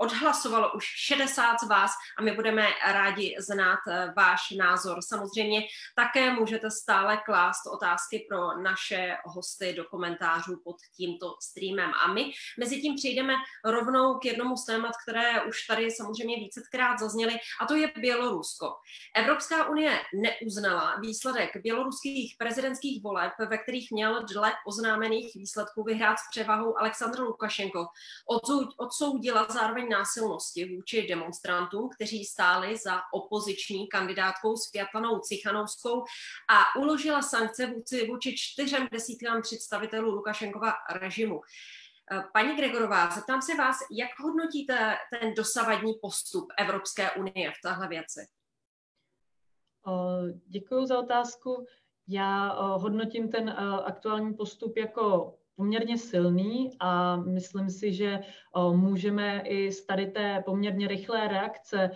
odhlasovalo 0.00 0.72
už 0.72 0.84
60 0.84 1.60
z 1.60 1.68
vás 1.68 1.90
a 2.18 2.22
my 2.22 2.32
budeme 2.32 2.66
rádi 2.86 3.34
znát 3.38 3.78
eh, 3.88 4.12
váš 4.16 4.40
názor. 4.50 4.98
Samozřejmě 5.02 5.62
také 5.96 6.32
můžete 6.32 6.70
stále 6.70 7.16
klást 7.16 7.66
otázky 7.66 8.26
pro 8.28 8.62
naše 8.62 9.16
hosty 9.24 9.72
do 9.72 9.84
komentářů 9.84 10.60
pod 10.64 10.76
tímto 10.96 11.36
streamem. 11.42 11.92
A 12.04 12.12
my 12.12 12.32
mezi 12.58 12.80
tím 12.80 12.94
přejdeme 12.94 13.34
rovnou 13.64 14.18
k 14.18 14.24
jednomu 14.24 14.56
z 14.56 14.64
témat, 14.64 14.92
které 15.02 15.42
už 15.42 15.66
tady 15.66 15.90
samozřejmě 15.90 16.36
vícekrát 16.36 16.98
zazněly, 16.98 17.36
a 17.60 17.66
to 17.66 17.74
je 17.74 17.92
Bělorusko. 17.96 18.74
Evropská 19.16 19.68
unie 19.68 20.00
neuznala 20.14 20.96
výsledek 21.00 21.50
běloruských 21.62 22.34
prezidentských 22.38 23.02
voleb, 23.02 23.32
ve 23.50 23.58
kterých 23.58 23.90
měl 23.90 24.22
dle 24.22 24.52
oznámených 24.66 25.34
výsledků 25.34 25.84
vyhrát 25.84 26.18
s 26.18 26.22
převahou 26.30 26.78
Aleksandr 26.78 27.20
Lukašenko. 27.20 27.86
Odsoudila 28.76 29.46
zároveň 29.50 29.87
násilnosti 29.88 30.76
vůči 30.76 31.06
demonstrantům, 31.06 31.88
kteří 31.94 32.24
stáli 32.24 32.76
za 32.76 33.00
opoziční 33.12 33.88
kandidátkou 33.88 34.56
Světlanou 34.56 35.18
Cichanovskou 35.18 36.04
a 36.50 36.80
uložila 36.80 37.22
sankce 37.22 37.66
vůči, 37.66 38.06
vůči 38.06 38.34
čtyřem 38.38 38.88
desítkám 38.92 39.42
představitelů 39.42 40.10
Lukašenkova 40.10 40.72
režimu. 41.00 41.40
Paní 42.32 42.56
Gregorová, 42.56 43.10
zeptám 43.10 43.42
se 43.42 43.54
vás, 43.54 43.76
jak 43.90 44.10
hodnotíte 44.20 44.96
ten 45.10 45.34
dosavadní 45.34 45.94
postup 46.02 46.46
Evropské 46.58 47.10
unie 47.10 47.50
v 47.50 47.60
téhle 47.62 47.88
věci? 47.88 48.20
Děkuji 50.46 50.86
za 50.86 50.98
otázku. 50.98 51.66
Já 52.08 52.52
hodnotím 52.62 53.30
ten 53.30 53.50
aktuální 53.84 54.34
postup 54.34 54.76
jako 54.76 55.37
poměrně 55.58 55.98
silný 55.98 56.70
a 56.80 57.16
myslím 57.16 57.70
si, 57.70 57.92
že 57.92 58.20
můžeme 58.72 59.40
i 59.44 59.72
z 59.72 59.86
tady 59.86 60.06
té 60.06 60.42
poměrně 60.46 60.88
rychlé 60.88 61.28
reakce 61.28 61.90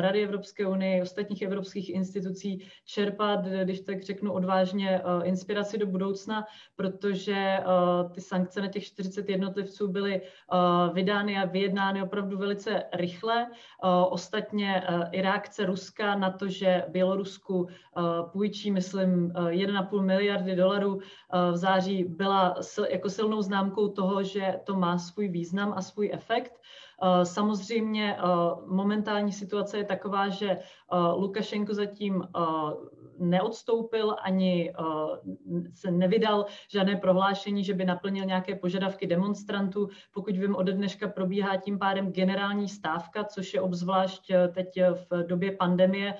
Rady 0.00 0.24
Evropské 0.24 0.66
unie, 0.66 1.02
ostatních 1.02 1.42
evropských 1.42 1.90
institucí 1.90 2.66
čerpat, 2.84 3.44
když 3.44 3.80
tak 3.80 4.02
řeknu 4.02 4.32
odvážně, 4.32 5.00
inspiraci 5.24 5.78
do 5.78 5.86
budoucna, 5.86 6.44
protože 6.76 7.58
ty 8.14 8.20
sankce 8.20 8.60
na 8.60 8.68
těch 8.68 8.84
40 8.84 9.28
jednotlivců 9.28 9.88
byly 9.88 10.20
vydány 10.92 11.38
a 11.38 11.44
vyjednány 11.44 12.02
opravdu 12.02 12.38
velice 12.38 12.82
rychle. 12.92 13.46
Ostatně 14.08 14.82
i 15.10 15.22
reakce 15.22 15.66
Ruska 15.66 16.14
na 16.14 16.30
to, 16.30 16.48
že 16.48 16.84
Bělorusku 16.88 17.68
půjčí, 18.32 18.70
myslím, 18.70 19.32
1,5 19.32 20.02
miliardy 20.02 20.56
dolarů 20.56 21.00
v 21.52 21.56
září 21.56 22.04
byla 22.04 22.54
jako 23.02 23.10
silnou 23.10 23.42
známkou 23.42 23.88
toho, 23.88 24.22
že 24.22 24.60
to 24.64 24.76
má 24.76 24.98
svůj 24.98 25.28
význam 25.28 25.74
a 25.76 25.82
svůj 25.82 26.10
efekt. 26.12 26.52
Eh, 27.02 27.24
samozřejmě 27.24 28.16
eh, 28.16 28.20
momentální 28.66 29.32
situace 29.32 29.78
je 29.78 29.84
taková, 29.84 30.28
že 30.28 30.50
eh, 30.50 30.60
Lukašenko 31.16 31.74
zatím 31.74 32.24
neodstoupil 33.18 34.16
ani 34.22 34.72
se 35.74 35.90
nevydal 35.90 36.46
žádné 36.68 36.96
prohlášení, 36.96 37.64
že 37.64 37.74
by 37.74 37.84
naplnil 37.84 38.24
nějaké 38.24 38.54
požadavky 38.54 39.06
demonstrantů. 39.06 39.88
Pokud 40.14 40.36
vím, 40.36 40.56
ode 40.56 40.72
dneška 40.72 41.08
probíhá 41.08 41.56
tím 41.56 41.78
pádem 41.78 42.12
generální 42.12 42.68
stávka, 42.68 43.24
což 43.24 43.54
je 43.54 43.60
obzvlášť 43.60 44.32
teď 44.54 44.68
v 45.10 45.26
době 45.26 45.52
pandemie 45.52 46.14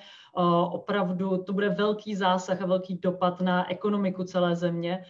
opravdu 0.71 1.37
to 1.37 1.53
bude 1.53 1.69
velký 1.69 2.15
zásah 2.15 2.61
a 2.61 2.65
velký 2.65 2.97
dopad 2.97 3.41
na 3.41 3.71
ekonomiku 3.71 4.23
celé 4.23 4.55
země, 4.55 5.05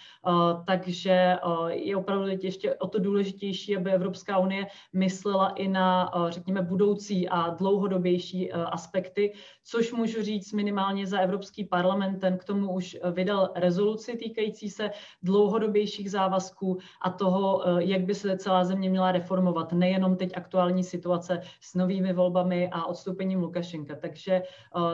takže 0.68 1.36
je 1.70 1.98
opravdu 1.98 2.28
ještě 2.42 2.76
o 2.76 2.88
to 2.88 3.00
důležitější, 3.00 3.78
aby 3.78 3.92
Evropská 3.92 4.38
unie 4.38 4.68
myslela 4.94 5.50
i 5.50 5.63
na, 5.68 6.12
řekněme, 6.30 6.62
budoucí 6.62 7.30
a 7.30 7.50
dlouhodobější 7.50 8.52
aspekty, 8.52 9.34
což 9.64 9.94
můžu 9.94 10.22
říct 10.22 10.54
minimálně 10.54 11.08
za 11.08 11.20
Evropský 11.20 11.64
parlament, 11.64 12.20
ten 12.20 12.38
k 12.38 12.44
tomu 12.44 12.74
už 12.74 12.98
vydal 13.12 13.50
rezoluci 13.56 14.18
týkající 14.18 14.70
se 14.70 14.92
dlouhodobějších 15.24 16.12
závazků 16.12 16.78
a 17.02 17.10
toho, 17.10 17.64
jak 17.78 18.02
by 18.02 18.16
se 18.16 18.38
celá 18.38 18.64
země 18.64 18.90
měla 18.90 19.12
reformovat, 19.12 19.74
nejenom 19.74 20.16
teď 20.16 20.32
aktuální 20.36 20.84
situace 20.84 21.42
s 21.62 21.76
novými 21.76 22.14
volbami 22.14 22.70
a 22.72 22.86
odstoupením 22.86 23.40
Lukašenka. 23.40 23.96
Takže 23.96 24.42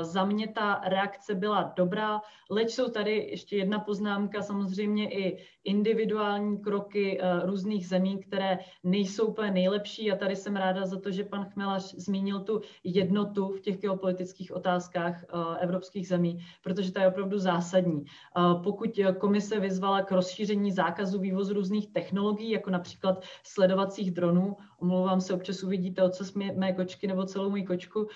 za 0.01 0.25
mě 0.25 0.47
ta 0.47 0.81
reakce 0.85 1.35
byla 1.35 1.73
dobrá, 1.75 2.21
leč 2.49 2.71
jsou 2.71 2.89
tady 2.89 3.27
ještě 3.31 3.57
jedna 3.57 3.79
poznámka, 3.79 4.41
samozřejmě 4.41 5.09
i 5.09 5.37
individuální 5.63 6.57
kroky 6.57 7.19
eh, 7.21 7.45
různých 7.45 7.87
zemí, 7.87 8.19
které 8.19 8.59
nejsou 8.83 9.25
úplně 9.25 9.51
nejlepší 9.51 10.11
a 10.11 10.15
tady 10.15 10.35
jsem 10.49 10.55
ráda 10.55 10.85
za 10.85 10.99
to, 10.99 11.11
že 11.11 11.23
pan 11.23 11.45
Chmelař 11.45 11.93
zmínil 11.93 12.39
tu 12.39 12.61
jednotu 12.83 13.49
v 13.49 13.61
těch 13.61 13.77
geopolitických 13.77 14.51
otázkách 14.51 15.23
eh, 15.23 15.59
evropských 15.59 16.07
zemí, 16.07 16.39
protože 16.63 16.91
to 16.91 16.99
je 16.99 17.07
opravdu 17.07 17.39
zásadní. 17.39 18.05
Eh, 18.05 18.41
pokud 18.63 18.99
komise 19.19 19.59
vyzvala 19.59 20.01
k 20.01 20.11
rozšíření 20.11 20.71
zákazu 20.71 21.19
vývozu 21.19 21.53
různých 21.53 21.93
technologií, 21.93 22.49
jako 22.49 22.69
například 22.69 23.23
sledovacích 23.43 24.11
dronů, 24.11 24.57
omlouvám 24.79 25.21
se, 25.21 25.33
občas 25.33 25.63
uvidíte 25.63 26.03
ocas 26.03 26.33
mé 26.33 26.73
kočky 26.73 27.07
nebo 27.07 27.25
celou 27.25 27.49
moji 27.49 27.63
kočku, 27.63 28.07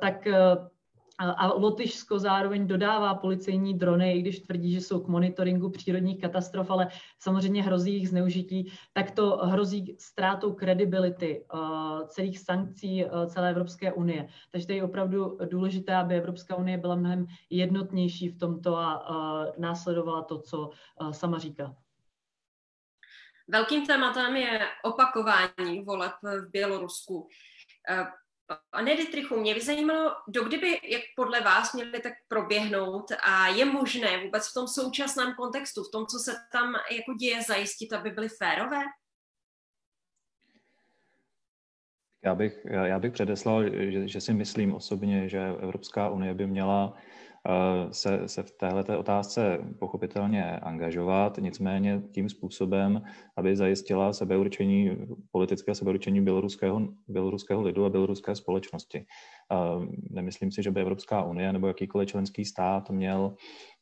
tak 0.00 0.26
a 1.20 1.46
Lotyšsko 1.46 2.18
zároveň 2.18 2.66
dodává 2.66 3.14
policejní 3.14 3.78
drony, 3.78 4.12
i 4.12 4.20
když 4.20 4.40
tvrdí, 4.40 4.72
že 4.72 4.80
jsou 4.80 5.00
k 5.00 5.08
monitoringu 5.08 5.70
přírodních 5.70 6.20
katastrof, 6.20 6.70
ale 6.70 6.88
samozřejmě 7.18 7.62
hrozí 7.62 7.90
jejich 7.90 8.08
zneužití, 8.08 8.72
tak 8.92 9.10
to 9.10 9.36
hrozí 9.36 9.96
ztrátou 9.98 10.52
kredibility 10.52 11.44
uh, 11.54 12.06
celých 12.06 12.38
sankcí 12.38 13.04
uh, 13.04 13.26
celé 13.26 13.50
Evropské 13.50 13.92
unie. 13.92 14.28
Takže 14.50 14.66
to 14.66 14.72
je 14.72 14.84
opravdu 14.84 15.38
důležité, 15.50 15.96
aby 15.96 16.14
Evropská 16.14 16.56
unie 16.56 16.78
byla 16.78 16.94
mnohem 16.94 17.26
jednotnější 17.50 18.28
v 18.28 18.38
tomto 18.38 18.76
a 18.76 19.10
uh, 19.10 19.46
následovala 19.58 20.22
to, 20.22 20.38
co 20.38 20.70
sama 21.10 21.38
říká. 21.38 21.74
Velkým 23.48 23.86
tématem 23.86 24.36
je 24.36 24.60
opakování 24.84 25.84
voleb 25.84 26.12
v 26.22 26.50
Bělorusku. 26.50 27.28
Pane 28.70 28.96
Dietrichu, 28.96 29.40
mě 29.40 29.54
by 29.54 29.60
zajímalo, 29.60 30.16
dokdy 30.28 30.58
by, 30.58 30.80
jak 30.84 31.02
podle 31.16 31.40
vás, 31.40 31.74
měly 31.74 32.00
tak 32.00 32.12
proběhnout 32.28 33.12
a 33.22 33.48
je 33.48 33.64
možné 33.64 34.24
vůbec 34.24 34.50
v 34.50 34.54
tom 34.54 34.68
současném 34.68 35.34
kontextu, 35.34 35.84
v 35.84 35.90
tom, 35.90 36.06
co 36.06 36.18
se 36.18 36.36
tam 36.52 36.74
jako 36.74 37.14
děje, 37.20 37.42
zajistit, 37.42 37.92
aby 37.92 38.10
byly 38.10 38.28
férové? 38.28 38.82
Já 42.24 42.34
bych, 42.34 42.64
já 42.64 42.98
bych 42.98 43.12
předeslal, 43.12 43.64
že, 43.90 44.08
že 44.08 44.20
si 44.20 44.32
myslím 44.32 44.74
osobně, 44.74 45.28
že 45.28 45.38
Evropská 45.62 46.08
unie 46.08 46.34
by 46.34 46.46
měla 46.46 46.96
se, 47.90 48.28
se 48.28 48.42
v 48.42 48.50
této 48.50 48.98
otázce 48.98 49.58
pochopitelně 49.78 50.56
angažovat, 50.58 51.38
nicméně 51.38 52.02
tím 52.12 52.28
způsobem, 52.28 53.02
aby 53.36 53.56
zajistila 53.56 54.12
sebeurčení, 54.12 54.96
politické 55.30 55.74
sebeurčení 55.74 56.20
běloruského, 56.20 56.88
běloruského 57.08 57.62
lidu 57.62 57.84
a 57.84 57.90
běloruské 57.90 58.34
společnosti. 58.36 58.98
Eh, 59.52 59.86
nemyslím 60.10 60.52
si, 60.52 60.62
že 60.62 60.70
by 60.70 60.80
Evropská 60.80 61.24
unie 61.24 61.52
nebo 61.52 61.66
jakýkoliv 61.66 62.08
členský 62.08 62.44
stát 62.44 62.90
měl, 62.90 63.36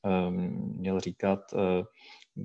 eh, 0.06 0.30
měl 0.78 1.00
říkat, 1.00 1.40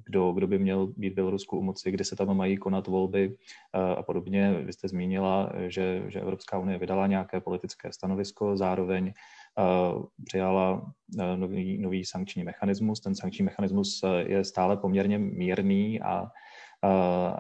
kdo, 0.06 0.32
kdo 0.32 0.48
by 0.48 0.60
měl 0.60 0.88
být 0.88 1.10
v 1.10 1.16
Bělorusku 1.16 1.58
u 1.58 1.62
moci, 1.62 1.92
kdy 1.92 2.06
se 2.06 2.16
tam 2.16 2.38
mají 2.38 2.58
konat 2.58 2.88
volby 2.88 3.36
a 3.74 4.04
podobně. 4.04 4.54
Vy 4.66 4.74
jste 4.74 4.88
zmínila, 4.88 5.52
že, 5.68 6.04
že 6.08 6.22
Evropská 6.22 6.58
unie 6.58 6.78
vydala 6.78 7.08
nějaké 7.08 7.42
politické 7.42 7.94
stanovisko, 7.94 8.58
zároveň 8.58 9.14
přijala 10.26 10.92
nový, 11.36 11.78
nový 11.78 12.06
sankční 12.06 12.44
mechanismus. 12.44 13.00
Ten 13.00 13.16
sankční 13.16 13.46
mechanismus 13.46 14.04
je 14.26 14.44
stále 14.44 14.78
poměrně 14.78 15.20
mírný 15.20 16.02
a 16.02 16.26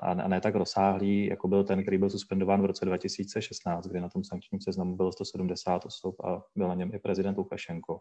a 0.01 0.27
ne 0.27 0.41
tak 0.41 0.55
rozsáhlý, 0.55 1.25
jako 1.25 1.47
byl 1.47 1.63
ten, 1.63 1.81
který 1.81 1.97
byl 1.97 2.09
suspendován 2.09 2.61
v 2.61 2.65
roce 2.65 2.85
2016, 2.85 3.87
kdy 3.87 4.01
na 4.01 4.09
tom 4.09 4.23
sankčním 4.23 4.61
seznamu 4.61 4.95
bylo 4.95 5.11
170 5.11 5.85
osob 5.85 6.15
a 6.25 6.41
byl 6.55 6.67
na 6.67 6.75
něm 6.75 6.91
i 6.93 6.99
prezident 6.99 7.37
Lukašenko. 7.37 7.99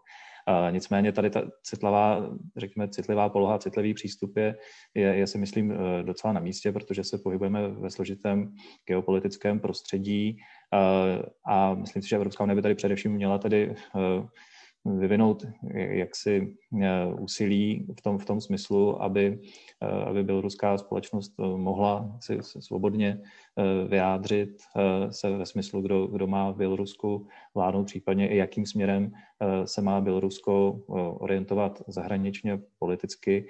Nicméně 0.70 1.12
tady 1.12 1.30
ta 1.30 1.42
citlivá, 1.62 2.30
řekněme, 2.56 2.88
citlivá 2.88 3.28
poloha, 3.28 3.58
citlivý 3.58 3.94
přístup 3.94 4.36
je, 4.36 4.56
je, 4.94 5.16
je 5.16 5.26
si 5.26 5.38
myslím 5.38 5.74
docela 6.02 6.32
na 6.32 6.40
místě, 6.40 6.72
protože 6.72 7.04
se 7.04 7.18
pohybujeme 7.18 7.68
ve 7.68 7.90
složitém 7.90 8.54
geopolitickém 8.88 9.60
prostředí 9.60 10.36
a 11.46 11.74
myslím 11.74 12.02
si, 12.02 12.08
že 12.08 12.16
Evropská 12.16 12.44
unie 12.44 12.56
by 12.56 12.62
tady 12.62 12.74
především 12.74 13.12
měla 13.12 13.38
tedy 13.38 13.70
e, 13.70 14.26
vyvinout 14.84 15.46
jaksi 15.74 16.56
e, 16.82 17.06
úsilí 17.20 17.86
v 17.98 18.02
tom, 18.02 18.18
v 18.18 18.24
tom 18.24 18.40
smyslu, 18.40 19.02
aby, 19.02 19.38
e, 19.80 19.86
aby 19.86 20.24
běloruská 20.24 20.78
společnost 20.78 21.32
e, 21.40 21.42
mohla 21.42 22.16
si 22.20 22.38
svobodně 22.42 23.20
vyjádřit 23.88 24.48
se 25.10 25.30
ve 25.30 25.46
smyslu, 25.46 25.80
kdo, 25.80 26.06
kdo 26.06 26.26
má 26.26 26.50
v 26.50 26.56
Bělorusku 26.56 27.26
vládnout, 27.54 27.84
případně 27.84 28.28
i 28.28 28.36
jakým 28.36 28.66
směrem 28.66 29.12
se 29.64 29.82
má 29.82 30.00
Bělorusko 30.00 30.80
orientovat 31.18 31.82
zahraničně 31.88 32.60
politicky, 32.78 33.46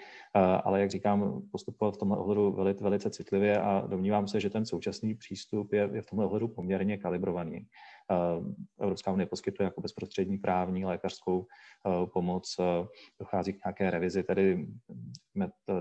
ale 0.64 0.80
jak 0.80 0.90
říkám, 0.90 1.42
postupovat 1.52 1.94
v 1.94 1.98
tomhle 1.98 2.18
ohledu 2.18 2.52
velice, 2.52 2.84
velice 2.84 3.10
citlivě 3.10 3.60
a 3.60 3.86
domnívám 3.86 4.28
se, 4.28 4.40
že 4.40 4.50
ten 4.50 4.66
současný 4.66 5.14
přístup 5.14 5.72
je, 5.72 5.90
je 5.92 6.02
v 6.02 6.06
tomhle 6.06 6.26
ohledu 6.26 6.48
poměrně 6.48 6.98
kalibrovaný. 6.98 7.66
Evropská 8.80 9.12
unie 9.12 9.26
poskytuje 9.26 9.64
jako 9.64 9.80
bezprostřední 9.80 10.38
právní 10.38 10.84
lékařskou 10.84 11.46
eh, 11.46 12.06
pomoc. 12.06 12.56
Eh, 12.60 12.86
dochází 13.18 13.52
k 13.52 13.64
nějaké 13.64 13.90
revizi 13.90 14.22
tedy 14.22 14.68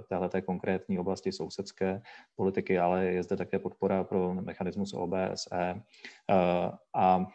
této 0.10 0.42
konkrétní 0.42 1.00
oblasti 1.00 1.32
sousedské 1.32 2.02
politiky, 2.36 2.80
ale 2.80 3.06
je 3.06 3.24
zde 3.24 3.38
také 3.38 3.60
podpora 3.60 4.04
pro 4.04 4.34
mechanismus 4.34 4.94
OBSE 4.94 5.52
eh, 5.62 6.72
a, 6.96 7.26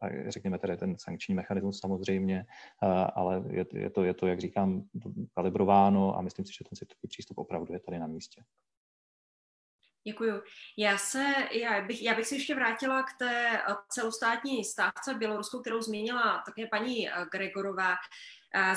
a 0.00 0.08
řekněme 0.28 0.58
tedy 0.58 0.76
ten 0.76 0.96
sankční 0.98 1.34
mechanismus 1.34 1.80
samozřejmě, 1.80 2.46
ale 3.14 3.44
je, 3.50 3.66
je, 3.74 3.90
to, 3.90 4.04
je 4.04 4.14
to, 4.14 4.26
jak 4.26 4.40
říkám, 4.40 4.82
kalibrováno 5.34 6.18
a 6.18 6.22
myslím 6.22 6.46
si, 6.46 6.52
že 6.52 6.64
ten 6.64 6.76
citlivý 6.76 7.08
přístup 7.08 7.38
opravdu 7.38 7.72
je 7.72 7.80
tady 7.80 7.98
na 7.98 8.06
místě. 8.06 8.42
Děkuju. 10.06 10.42
Já 10.76 10.98
se, 10.98 11.34
já 11.50 11.80
bych, 11.80 12.02
já 12.02 12.14
bych 12.14 12.26
se 12.26 12.34
ještě 12.34 12.54
vrátila 12.54 13.02
k 13.02 13.18
té 13.18 13.58
eh, 13.58 13.74
celostátní 13.88 14.64
stávce 14.64 15.14
v 15.14 15.18
Bělorusku, 15.18 15.60
kterou 15.60 15.82
zmínila 15.82 16.42
také 16.46 16.66
paní 16.66 17.08
eh, 17.08 17.12
Gregorová. 17.32 17.94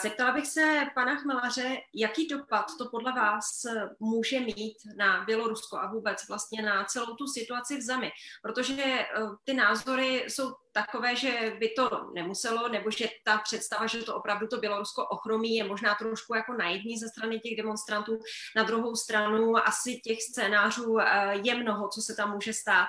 Zeptala 0.01 0.31
bych 0.31 0.47
se 0.47 0.81
pana 0.95 1.15
Chmelaře, 1.15 1.77
jaký 1.93 2.27
dopad 2.27 2.65
to 2.77 2.89
podle 2.89 3.11
vás 3.11 3.61
může 3.99 4.39
mít 4.39 4.77
na 4.97 5.23
Bělorusko 5.23 5.77
a 5.77 5.91
vůbec 5.91 6.27
vlastně 6.27 6.61
na 6.61 6.83
celou 6.83 7.15
tu 7.15 7.27
situaci 7.27 7.77
v 7.77 7.81
zemi, 7.81 8.11
protože 8.41 8.83
eh, 8.83 9.07
ty 9.43 9.53
názory 9.53 10.25
jsou 10.27 10.55
takové, 10.71 11.15
že 11.15 11.55
by 11.59 11.69
to 11.69 12.11
nemuselo, 12.13 12.69
nebo 12.69 12.91
že 12.91 13.09
ta 13.23 13.37
představa, 13.37 13.87
že 13.87 14.03
to 14.03 14.15
opravdu 14.15 14.47
to 14.47 14.57
Bělorusko 14.57 15.05
ochromí, 15.05 15.55
je 15.55 15.63
možná 15.63 15.95
trošku 15.95 16.35
jako 16.35 16.53
naivní 16.53 16.97
ze 16.97 17.09
strany 17.09 17.39
těch 17.39 17.57
demonstrantů. 17.57 18.19
Na 18.55 18.63
druhou 18.63 18.95
stranu 18.95 19.57
asi 19.57 19.99
těch 19.99 20.23
scénářů 20.23 20.99
eh, 20.99 21.33
je 21.43 21.55
mnoho, 21.55 21.87
co 21.87 22.01
se 22.01 22.15
tam 22.15 22.31
může 22.33 22.53
stát. 22.53 22.87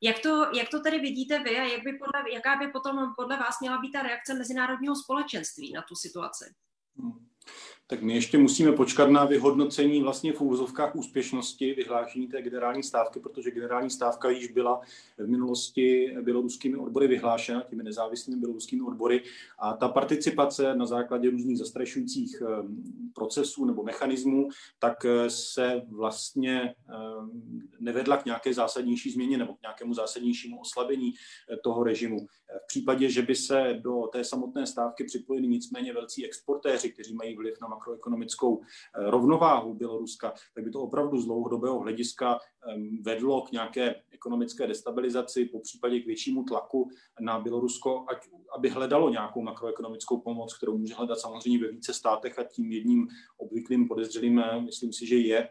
Jak 0.00 0.18
to, 0.18 0.50
jak 0.56 0.68
to 0.68 0.80
tedy 0.80 0.98
vidíte 0.98 1.38
vy 1.38 1.58
a 1.58 1.62
jak 1.62 1.82
by 1.84 1.92
podle, 1.92 2.32
jaká 2.32 2.56
by 2.56 2.68
potom 2.68 3.14
podle 3.16 3.36
vás 3.36 3.60
měla 3.60 3.78
být 3.78 3.92
ta 3.92 4.02
reakce 4.02 4.34
mezinárodního 4.34 4.96
společenství 4.96 5.72
na 5.72 5.82
tu 5.82 5.94
situaci? 5.94 6.44
Hmm 6.96 7.30
tak 7.90 8.02
my 8.02 8.14
ještě 8.14 8.38
musíme 8.38 8.72
počkat 8.72 9.10
na 9.10 9.24
vyhodnocení 9.24 10.02
vlastně 10.02 10.32
v 10.32 10.40
úvozovkách 10.40 10.96
úspěšnosti 10.96 11.74
vyhlášení 11.74 12.28
té 12.28 12.42
generální 12.42 12.82
stávky, 12.82 13.20
protože 13.20 13.50
generální 13.50 13.90
stávka 13.90 14.30
již 14.30 14.48
byla 14.52 14.80
v 15.18 15.28
minulosti 15.28 16.16
běloruskými 16.22 16.76
odbory 16.76 17.08
vyhlášena, 17.08 17.62
těmi 17.62 17.82
nezávislými 17.82 18.40
běloruskými 18.40 18.82
odbory 18.82 19.22
a 19.58 19.72
ta 19.72 19.88
participace 19.88 20.74
na 20.74 20.86
základě 20.86 21.30
různých 21.30 21.58
zastrašujících 21.58 22.42
eh, 22.42 22.46
procesů 23.14 23.64
nebo 23.64 23.82
mechanismů, 23.82 24.48
tak 24.78 25.04
eh, 25.04 25.30
se 25.30 25.82
vlastně 25.88 26.74
eh, 26.88 26.94
nevedla 27.80 28.16
k 28.16 28.24
nějaké 28.24 28.54
zásadnější 28.54 29.10
změně 29.10 29.38
nebo 29.38 29.54
k 29.54 29.62
nějakému 29.62 29.94
zásadnějšímu 29.94 30.60
oslabení 30.60 31.14
toho 31.62 31.84
režimu. 31.84 32.26
V 32.64 32.66
případě, 32.66 33.08
že 33.08 33.22
by 33.22 33.34
se 33.34 33.78
do 33.80 34.08
té 34.12 34.24
samotné 34.24 34.66
stávky 34.66 35.04
připojili 35.04 35.48
nicméně 35.48 35.92
velcí 35.92 36.26
exportéři, 36.26 36.90
kteří 36.90 37.14
mají 37.14 37.36
vliv 37.36 37.54
na 37.62 37.68
makroekonomickou 37.80 38.60
eh, 38.60 39.10
rovnováhu 39.10 39.74
Běloruska, 39.74 40.34
tak 40.54 40.64
by 40.64 40.70
to 40.70 40.80
opravdu 40.80 41.18
z 41.18 41.24
dlouhodobého 41.24 41.78
hlediska 41.80 42.38
vedlo 43.02 43.42
k 43.42 43.52
nějaké 43.52 43.94
ekonomické 44.10 44.66
destabilizaci, 44.66 45.44
po 45.44 45.60
případě 45.60 46.00
k 46.00 46.06
většímu 46.06 46.44
tlaku 46.44 46.88
na 47.20 47.40
Bělorusko, 47.40 48.04
ať, 48.08 48.28
aby 48.56 48.68
hledalo 48.68 49.10
nějakou 49.10 49.42
makroekonomickou 49.42 50.20
pomoc, 50.20 50.56
kterou 50.56 50.78
může 50.78 50.94
hledat 50.94 51.18
samozřejmě 51.18 51.58
ve 51.58 51.68
více 51.68 51.94
státech 51.94 52.38
a 52.38 52.44
tím 52.44 52.72
jedním 52.72 53.08
obvyklým 53.36 53.88
podezřelým, 53.88 54.38
eh, 54.38 54.60
myslím 54.60 54.92
si, 54.92 55.06
že 55.06 55.16
je 55.16 55.48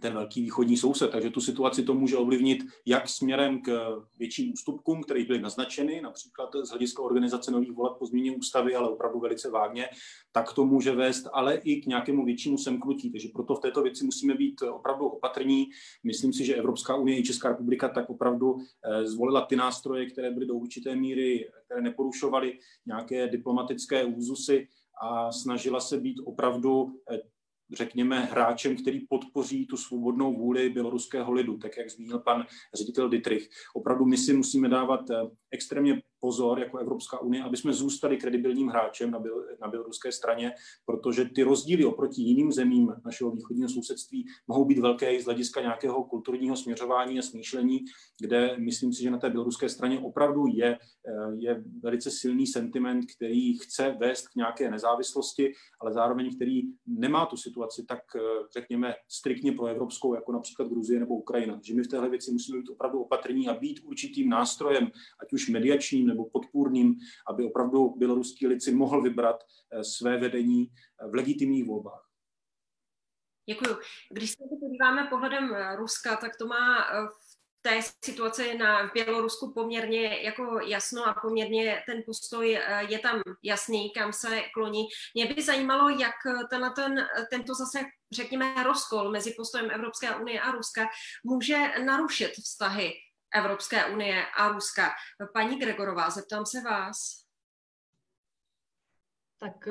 ten 0.00 0.14
velký 0.14 0.42
východní 0.42 0.76
soused. 0.76 1.10
Takže 1.10 1.30
tu 1.30 1.40
situaci 1.40 1.82
to 1.82 1.94
může 1.94 2.16
ovlivnit 2.16 2.58
jak 2.86 3.08
směrem 3.08 3.62
k 3.62 3.96
větším 4.18 4.52
ústupkům, 4.52 5.02
které 5.02 5.24
byly 5.24 5.40
naznačeny, 5.40 6.00
například 6.00 6.50
z 6.64 6.70
hlediska 6.70 7.02
organizace 7.02 7.50
nových 7.50 7.72
voleb 7.72 7.98
po 7.98 8.06
změně 8.06 8.36
ústavy, 8.36 8.74
ale 8.74 8.88
opravdu 8.88 9.20
velice 9.20 9.50
vágně, 9.50 9.88
tak 10.32 10.52
to 10.52 10.64
může 10.64 10.92
vést 10.92 11.28
ale 11.32 11.54
i 11.54 11.82
k 11.82 11.86
nějakému 11.86 12.24
většímu 12.24 12.58
semknutí. 12.58 13.10
Takže 13.10 13.28
proto 13.32 13.54
v 13.54 13.60
této 13.60 13.82
věci 13.82 14.04
musíme 14.04 14.34
být 14.34 14.62
opravdu 14.62 15.06
opatrní. 15.06 15.66
Myslím 16.04 16.32
si, 16.32 16.44
že 16.44 16.54
Evropská 16.54 16.96
unie 16.96 17.18
i 17.18 17.22
Česká 17.24 17.48
republika 17.48 17.88
tak 17.88 18.10
opravdu 18.10 18.56
eh, 18.56 19.06
zvolila 19.06 19.46
ty 19.46 19.56
nástroje, 19.56 20.10
které 20.10 20.30
byly 20.30 20.46
do 20.46 20.54
určité 20.54 20.96
míry, 20.96 21.50
které 21.64 21.82
neporušovaly 21.82 22.58
nějaké 22.86 23.28
diplomatické 23.28 24.04
úzusy 24.04 24.68
a 25.02 25.32
snažila 25.32 25.80
se 25.80 26.00
být 26.00 26.20
opravdu 26.24 27.00
eh, 27.10 27.20
řekněme, 27.72 28.24
hráčem, 28.24 28.76
který 28.76 29.00
podpoří 29.00 29.66
tu 29.66 29.76
svobodnou 29.76 30.36
vůli 30.36 30.70
běloruského 30.70 31.32
lidu, 31.32 31.58
tak 31.58 31.76
jak 31.76 31.90
zmínil 31.90 32.18
pan 32.18 32.46
ředitel 32.74 33.08
Dietrich. 33.08 33.48
Opravdu 33.74 34.04
my 34.04 34.16
si 34.16 34.32
musíme 34.32 34.68
dávat 34.68 35.10
eh, 35.10 35.14
extrémně 35.50 36.02
pozor 36.24 36.58
jako 36.58 36.78
Evropská 36.78 37.20
unie, 37.20 37.42
aby 37.42 37.56
jsme 37.56 37.72
zůstali 37.72 38.16
kredibilním 38.16 38.68
hráčem 38.68 39.10
na, 39.10 39.18
byl, 39.18 39.44
na 39.60 39.68
běloruské 39.68 40.12
straně, 40.12 40.52
protože 40.86 41.24
ty 41.24 41.42
rozdíly 41.42 41.84
oproti 41.84 42.22
jiným 42.22 42.52
zemím 42.52 42.92
našeho 43.04 43.30
východního 43.30 43.68
sousedství 43.68 44.26
mohou 44.48 44.64
být 44.64 44.78
velké 44.78 45.14
i 45.14 45.22
z 45.22 45.24
hlediska 45.24 45.60
nějakého 45.60 46.04
kulturního 46.04 46.56
směřování 46.56 47.18
a 47.18 47.22
smýšlení, 47.22 47.84
kde 48.20 48.56
myslím 48.58 48.92
si, 48.92 49.02
že 49.02 49.10
na 49.10 49.18
té 49.18 49.30
běloruské 49.30 49.68
straně 49.68 50.00
opravdu 50.00 50.46
je, 50.54 50.78
eh, 51.08 51.36
je 51.38 51.64
velice 51.82 52.10
silný 52.10 52.46
sentiment, 52.46 53.04
který 53.16 53.58
chce 53.58 53.96
vést 54.00 54.28
k 54.28 54.34
nějaké 54.36 54.70
nezávislosti, 54.70 55.52
ale 55.80 55.92
zároveň 55.92 56.36
který 56.36 56.62
nemá 56.86 57.26
tu 57.26 57.36
situaci 57.36 57.84
tak, 57.84 58.00
eh, 58.16 58.20
řekněme, 58.52 58.94
striktně 59.08 59.52
pro 59.52 59.66
evropskou, 59.66 60.14
jako 60.14 60.32
například 60.32 60.68
Gruzie 60.68 61.00
nebo 61.00 61.14
Ukrajina. 61.14 61.60
Že 61.62 61.74
my 61.74 61.82
v 61.82 61.88
téhle 61.88 62.08
věci 62.08 62.32
musíme 62.32 62.58
být 62.58 62.70
opravdu 62.70 63.00
opatrní 63.00 63.48
a 63.48 63.54
být 63.54 63.80
určitým 63.84 64.28
nástrojem, 64.28 64.90
ať 65.22 65.32
už 65.32 65.48
mediačním 65.48 66.13
nebo 66.14 66.30
podpůrným, 66.30 66.94
aby 67.28 67.44
opravdu 67.44 67.94
běloruský 67.96 68.46
lid 68.46 68.62
si 68.62 68.74
mohl 68.74 69.02
vybrat 69.02 69.36
eh, 69.42 69.84
své 69.84 70.18
vedení 70.18 70.66
eh, 70.66 71.08
v 71.08 71.14
legitimních 71.14 71.64
volbách. 71.64 72.04
Děkuji. 73.48 73.76
Když 74.10 74.30
se 74.30 74.44
podíváme 74.60 75.06
pohledem 75.10 75.54
eh, 75.54 75.76
Ruska, 75.76 76.16
tak 76.16 76.36
to 76.36 76.46
má 76.46 76.84
v 77.08 77.34
té 77.62 77.80
situaci 78.04 78.58
na 78.58 78.90
Bělorusku 78.94 79.52
poměrně 79.52 80.22
jako 80.22 80.60
jasno 80.60 81.06
a 81.06 81.14
poměrně 81.22 81.82
ten 81.86 82.02
postoj 82.06 82.58
je 82.88 82.98
tam 82.98 83.22
jasný, 83.42 83.90
kam 83.90 84.12
se 84.12 84.42
kloní. 84.54 84.84
Mě 85.14 85.34
by 85.34 85.42
zajímalo, 85.42 85.88
jak 85.88 86.14
tenhle 86.50 86.70
ten, 86.70 87.06
tento 87.30 87.54
zase, 87.54 87.78
řekněme, 88.12 88.64
rozkol 88.64 89.10
mezi 89.10 89.34
postojem 89.36 89.70
Evropské 89.70 90.16
unie 90.16 90.40
a 90.40 90.52
Ruska 90.52 90.86
může 91.24 91.56
narušit 91.84 92.32
vztahy 92.32 92.92
Evropské 93.34 93.86
unie 93.86 94.24
a 94.38 94.48
Ruska. 94.48 94.90
Paní 95.32 95.58
Gregorová, 95.58 96.10
zeptám 96.10 96.46
se 96.46 96.60
vás. 96.60 97.24
Tak 99.38 99.68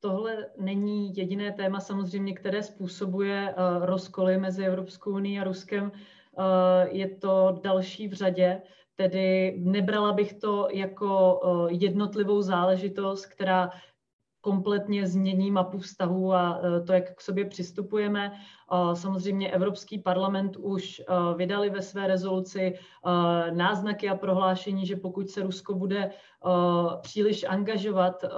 tohle 0.00 0.46
není 0.58 1.16
jediné 1.16 1.52
téma 1.52 1.80
samozřejmě, 1.80 2.34
které 2.34 2.62
způsobuje 2.62 3.54
rozkoly 3.80 4.38
mezi 4.38 4.64
Evropskou 4.64 5.10
unii 5.10 5.40
a 5.40 5.44
Ruskem. 5.44 5.92
Je 6.90 7.16
to 7.16 7.60
další 7.62 8.08
v 8.08 8.12
řadě. 8.12 8.62
Tedy 9.00 9.54
nebrala 9.58 10.12
bych 10.12 10.32
to 10.32 10.68
jako 10.72 11.40
eh, 11.44 11.74
jednotlivou 11.74 12.42
záležitost, 12.42 13.26
která 13.26 13.70
kompletně 14.40 15.06
změní 15.06 15.50
mapu 15.50 15.78
vztahu 15.78 16.32
a 16.32 16.60
eh, 16.62 16.80
to, 16.80 16.92
jak 16.92 17.14
k 17.14 17.20
sobě 17.20 17.44
přistupujeme. 17.44 18.32
Samozřejmě 18.94 19.50
Evropský 19.50 19.98
parlament 19.98 20.56
už 20.56 21.00
eh, 21.00 21.14
vydali 21.36 21.70
ve 21.70 21.82
své 21.82 22.06
rezoluci 22.06 22.74
náznaky 23.50 24.08
a 24.08 24.14
prohlášení, 24.14 24.86
že 24.86 24.96
pokud 24.96 25.30
se 25.30 25.42
Rusko 25.42 25.74
bude 25.74 26.10
Eh, 26.46 26.96
příliš 27.00 27.44
angažovat 27.48 28.24
eh, 28.24 28.28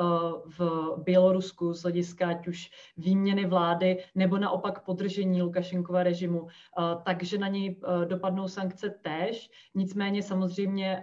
v 0.58 0.60
Bělorusku 1.04 1.72
z 1.72 1.82
hlediska 1.82 2.28
ať 2.28 2.48
už 2.48 2.70
výměny 2.96 3.46
vlády 3.46 4.04
nebo 4.14 4.38
naopak 4.38 4.84
podržení 4.84 5.42
Lukašenkova 5.42 6.02
režimu, 6.02 6.46
eh, 6.46 6.82
takže 7.04 7.38
na 7.38 7.48
něj 7.48 7.80
dopadnou 8.04 8.48
sankce 8.48 8.90
též. 8.90 9.50
Nicméně 9.74 10.22
samozřejmě 10.22 11.00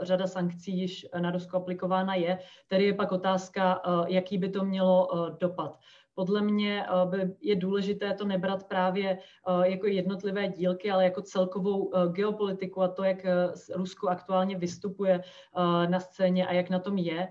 řada 0.00 0.26
sankcí 0.26 0.78
již 0.78 1.06
na 1.20 1.30
Rusko 1.30 1.56
aplikována 1.56 2.14
je, 2.14 2.38
tedy 2.68 2.84
je 2.84 2.94
pak 2.94 3.12
otázka, 3.12 3.82
jaký 4.06 4.38
by 4.38 4.48
to 4.48 4.64
mělo 4.64 5.08
dopad 5.40 5.78
podle 6.14 6.42
mě 6.42 6.86
eh, 6.86 7.30
je 7.40 7.56
důležité 7.56 8.14
to 8.14 8.24
nebrat 8.24 8.64
právě 8.68 9.18
eh, 9.18 9.68
jako 9.70 9.86
jednotlivé 9.86 10.48
dílky, 10.48 10.90
ale 10.90 11.04
jako 11.04 11.22
celkovou 11.22 11.90
eh, 11.94 12.08
geopolitiku 12.08 12.82
a 12.82 12.88
to, 12.88 13.04
jak 13.04 13.18
Rusko 13.74 14.08
aktuálně 14.08 14.58
vystupuje 14.58 15.20
na 15.88 16.00
scéně 16.00 16.46
a 16.46 16.52
jak 16.52 16.70
na 16.70 16.78
tom 16.78 16.98
je, 16.98 17.28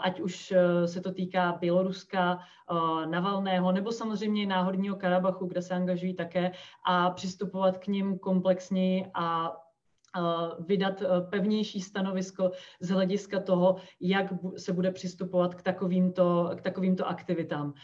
ať 0.00 0.20
už 0.20 0.54
se 0.86 1.00
to 1.00 1.12
týká 1.12 1.58
Běloruska, 1.60 2.38
Navalného 3.06 3.72
nebo 3.72 3.92
samozřejmě 3.92 4.46
náhodního 4.46 4.96
Karabachu, 4.96 5.46
kde 5.46 5.62
se 5.62 5.74
angažují 5.74 6.14
také 6.14 6.52
a 6.86 7.10
přistupovat 7.10 7.78
k 7.78 7.86
ním 7.86 8.18
komplexněji 8.18 9.06
a 9.14 9.56
vydat 10.60 11.02
e, 11.02 11.06
pevnější 11.30 11.80
stanovisko 11.80 12.50
z 12.80 12.88
hlediska 12.88 13.40
toho, 13.40 13.76
jak 14.00 14.26
se 14.56 14.72
bude 14.72 14.90
přistupovat 14.90 15.54
k 15.54 15.62
takovýmto, 15.62 16.50
k 16.56 16.60
takovýmto 16.60 17.08
aktivitám, 17.08 17.74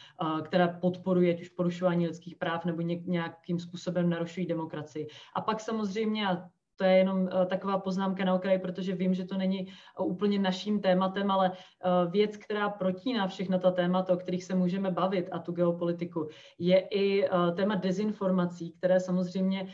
která 0.43 0.69
podporuje 0.69 1.37
už 1.40 1.49
porušování 1.49 2.07
lidských 2.07 2.37
práv 2.37 2.64
nebo 2.64 2.81
nějakým 2.83 3.59
způsobem 3.59 4.11
narušují 4.11 4.47
demokracii. 4.47 5.07
A 5.35 5.40
pak 5.40 5.61
samozřejmě, 5.61 6.29
a 6.29 6.49
to 6.81 6.85
je 6.85 6.97
jenom 6.97 7.29
eh, 7.29 7.47
taková 7.47 7.79
poznámka 7.79 8.25
na 8.25 8.35
okraji, 8.35 8.59
protože 8.59 8.95
vím, 8.95 9.14
že 9.14 9.25
to 9.25 9.37
není 9.37 9.69
eh, 9.69 10.03
úplně 10.03 10.38
naším 10.38 10.81
tématem, 10.81 11.31
ale 11.31 11.53
eh, 11.53 12.11
věc, 12.11 12.37
která 12.37 12.69
protíná 12.69 13.29
všechna 13.29 13.59
ta 13.59 13.71
témata, 13.71 14.12
o 14.12 14.16
kterých 14.16 14.45
se 14.45 14.55
můžeme 14.55 14.90
bavit 14.90 15.29
a 15.33 15.38
tu 15.38 15.53
geopolitiku, 15.53 16.29
je 16.59 16.81
i 16.81 17.29
téma 17.57 17.75
dezinformací, 17.75 18.73
které 18.73 19.01
samozřejmě 19.01 19.69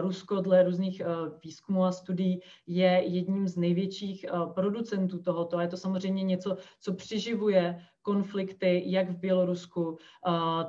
Rusko 0.00 0.40
dle 0.40 0.62
různých 0.62 1.02
výzkumů 1.44 1.84
a 1.84 1.92
studií 1.92 2.40
je 2.66 3.02
jedním 3.06 3.48
z 3.48 3.56
největších 3.56 4.26
producentů 4.54 5.18
tohoto. 5.18 5.56
A 5.56 5.62
je 5.62 5.68
to 5.68 5.76
samozřejmě 5.76 6.22
něco, 6.22 6.56
co 6.80 6.94
přiživuje 6.94 7.80
konflikty 8.02 8.82
jak 8.86 9.10
v 9.10 9.16
Bělorusku, 9.16 9.98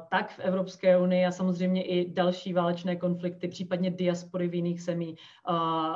tak 0.10 0.32
v 0.32 0.40
Evropské 0.40 0.98
unii 0.98 1.26
a 1.26 1.32
samozřejmě 1.32 1.84
i 1.84 2.14
další 2.14 2.54
válečné 2.54 2.96
konflikty, 2.96 3.48
případně 3.48 3.92
diaspory 3.92 4.48
v 4.48 4.56
jiných 4.56 4.84
zemí 4.84 5.16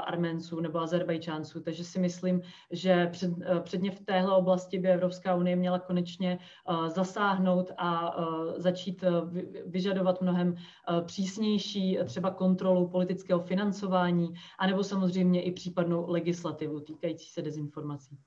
Arménců 0.05 0.59
nebo 0.59 0.79
Azerbajčánců. 0.79 1.61
Takže 1.61 1.83
si 1.83 1.99
myslím, 1.99 2.41
že 2.71 3.07
před, 3.11 3.31
předně 3.63 3.91
v 3.91 3.99
téhle 3.99 4.35
oblasti 4.37 4.79
by 4.79 4.87
Evropská 4.89 5.35
unie 5.35 5.55
měla 5.55 5.79
konečně 5.79 6.39
zasáhnout 6.87 7.71
a 7.77 8.15
začít 8.57 9.03
vyžadovat 9.65 10.21
mnohem 10.21 10.55
přísnější 11.05 11.99
třeba 12.05 12.31
kontrolu 12.31 12.87
politického 12.87 13.39
financování, 13.39 14.33
anebo 14.59 14.83
samozřejmě 14.83 15.41
i 15.41 15.51
případnou 15.51 16.05
legislativu 16.07 16.79
týkající 16.79 17.29
se 17.29 17.41
dezinformací. 17.41 18.17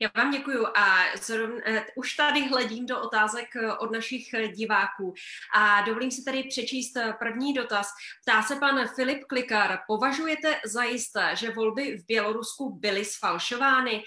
Já 0.00 0.10
vám 0.16 0.30
děkuju 0.30 0.66
a 0.66 1.16
zrovna, 1.22 1.56
eh, 1.66 1.86
už 1.96 2.14
tady 2.14 2.48
hledím 2.48 2.86
do 2.86 3.00
otázek 3.00 3.56
eh, 3.56 3.72
od 3.72 3.92
našich 3.92 4.34
eh, 4.34 4.48
diváků 4.48 5.14
a 5.54 5.82
dovolím 5.82 6.10
si 6.10 6.24
tady 6.24 6.42
přečíst 6.44 6.92
první 7.18 7.54
dotaz. 7.54 7.88
Ptá 8.22 8.42
se 8.42 8.56
pan 8.56 8.88
Filip 8.96 9.24
Klikar, 9.24 9.78
považujete 9.86 10.60
za 10.64 10.82
jisté, 10.82 11.36
že 11.36 11.50
volby 11.50 11.96
v 11.98 12.06
Bělorusku 12.06 12.78
byly 12.78 13.04
sfalšovány? 13.04 14.02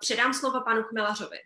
Předám 0.00 0.34
slovo 0.34 0.60
panu 0.64 0.82
Chmelařovi. 0.82 1.38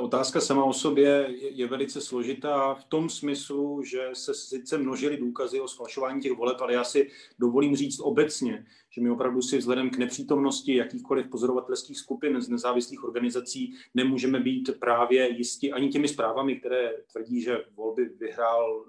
Otázka 0.00 0.40
sama 0.40 0.64
o 0.64 0.72
sobě 0.72 1.26
je, 1.30 1.66
velice 1.66 2.00
složitá 2.00 2.74
v 2.74 2.84
tom 2.84 3.08
smyslu, 3.08 3.82
že 3.82 4.10
se 4.12 4.34
sice 4.34 4.78
množily 4.78 5.16
důkazy 5.16 5.60
o 5.60 5.68
sfalšování 5.68 6.20
těch 6.20 6.32
voleb, 6.32 6.60
ale 6.60 6.72
já 6.72 6.84
si 6.84 7.10
dovolím 7.38 7.76
říct 7.76 8.00
obecně, 8.00 8.66
že 8.90 9.00
my 9.00 9.10
opravdu 9.10 9.42
si 9.42 9.58
vzhledem 9.58 9.90
k 9.90 9.98
nepřítomnosti 9.98 10.74
jakýchkoliv 10.74 11.30
pozorovatelských 11.30 11.98
skupin 11.98 12.40
z 12.40 12.48
nezávislých 12.48 13.04
organizací 13.04 13.74
nemůžeme 13.94 14.40
být 14.40 14.70
právě 14.80 15.28
jisti 15.28 15.72
ani 15.72 15.88
těmi 15.88 16.08
zprávami, 16.08 16.56
které 16.56 16.92
tvrdí, 17.12 17.42
že 17.42 17.64
volby 17.74 18.04
vyhrál, 18.04 18.84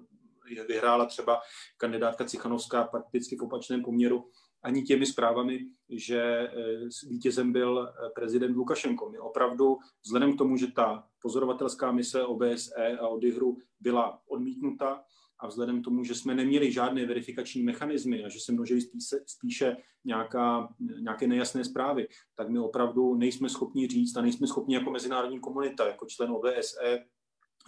vyhrála 0.68 1.06
třeba 1.06 1.42
kandidátka 1.78 2.26
Cichanovská 2.26 2.84
prakticky 2.84 3.36
v 3.36 3.42
opačném 3.42 3.84
poměru 3.84 4.26
ani 4.64 4.82
těmi 4.82 5.06
zprávami, 5.06 5.66
že 5.90 6.22
eh, 6.22 6.50
vítězem 7.10 7.52
byl 7.52 7.90
eh, 7.90 8.10
prezident 8.16 8.56
Lukašenko. 8.56 9.10
My 9.10 9.20
opravdu, 9.20 9.78
vzhledem 10.06 10.36
k 10.36 10.38
tomu, 10.38 10.58
že 10.58 10.72
ta 10.72 11.08
pozorovatelská 11.22 11.92
mise 11.92 12.24
OBSE 12.24 12.98
a 13.00 13.08
odihru 13.08 13.58
byla 13.80 14.22
odmítnuta 14.28 15.04
a 15.40 15.48
vzhledem 15.48 15.82
k 15.82 15.84
tomu, 15.84 16.04
že 16.04 16.16
jsme 16.16 16.36
neměli 16.36 16.72
žádné 16.72 17.06
verifikační 17.06 17.64
mechanismy 17.64 18.24
a 18.24 18.30
že 18.30 18.40
se 18.40 18.52
množili 18.52 18.82
spíše, 18.82 19.16
spíše 19.26 19.78
nějaká, 20.06 20.74
nějaké 21.00 21.28
nejasné 21.28 21.66
zprávy, 21.66 22.08
tak 22.36 22.50
my 22.50 22.60
opravdu 22.60 23.16
nejsme 23.16 23.50
schopni 23.50 23.88
říct 23.88 24.18
a 24.18 24.22
nejsme 24.22 24.48
schopni 24.48 24.76
jako 24.76 24.92
mezinárodní 24.92 25.40
komunita, 25.40 25.88
jako 25.88 26.06
člen 26.06 26.32
OBSE 26.32 27.06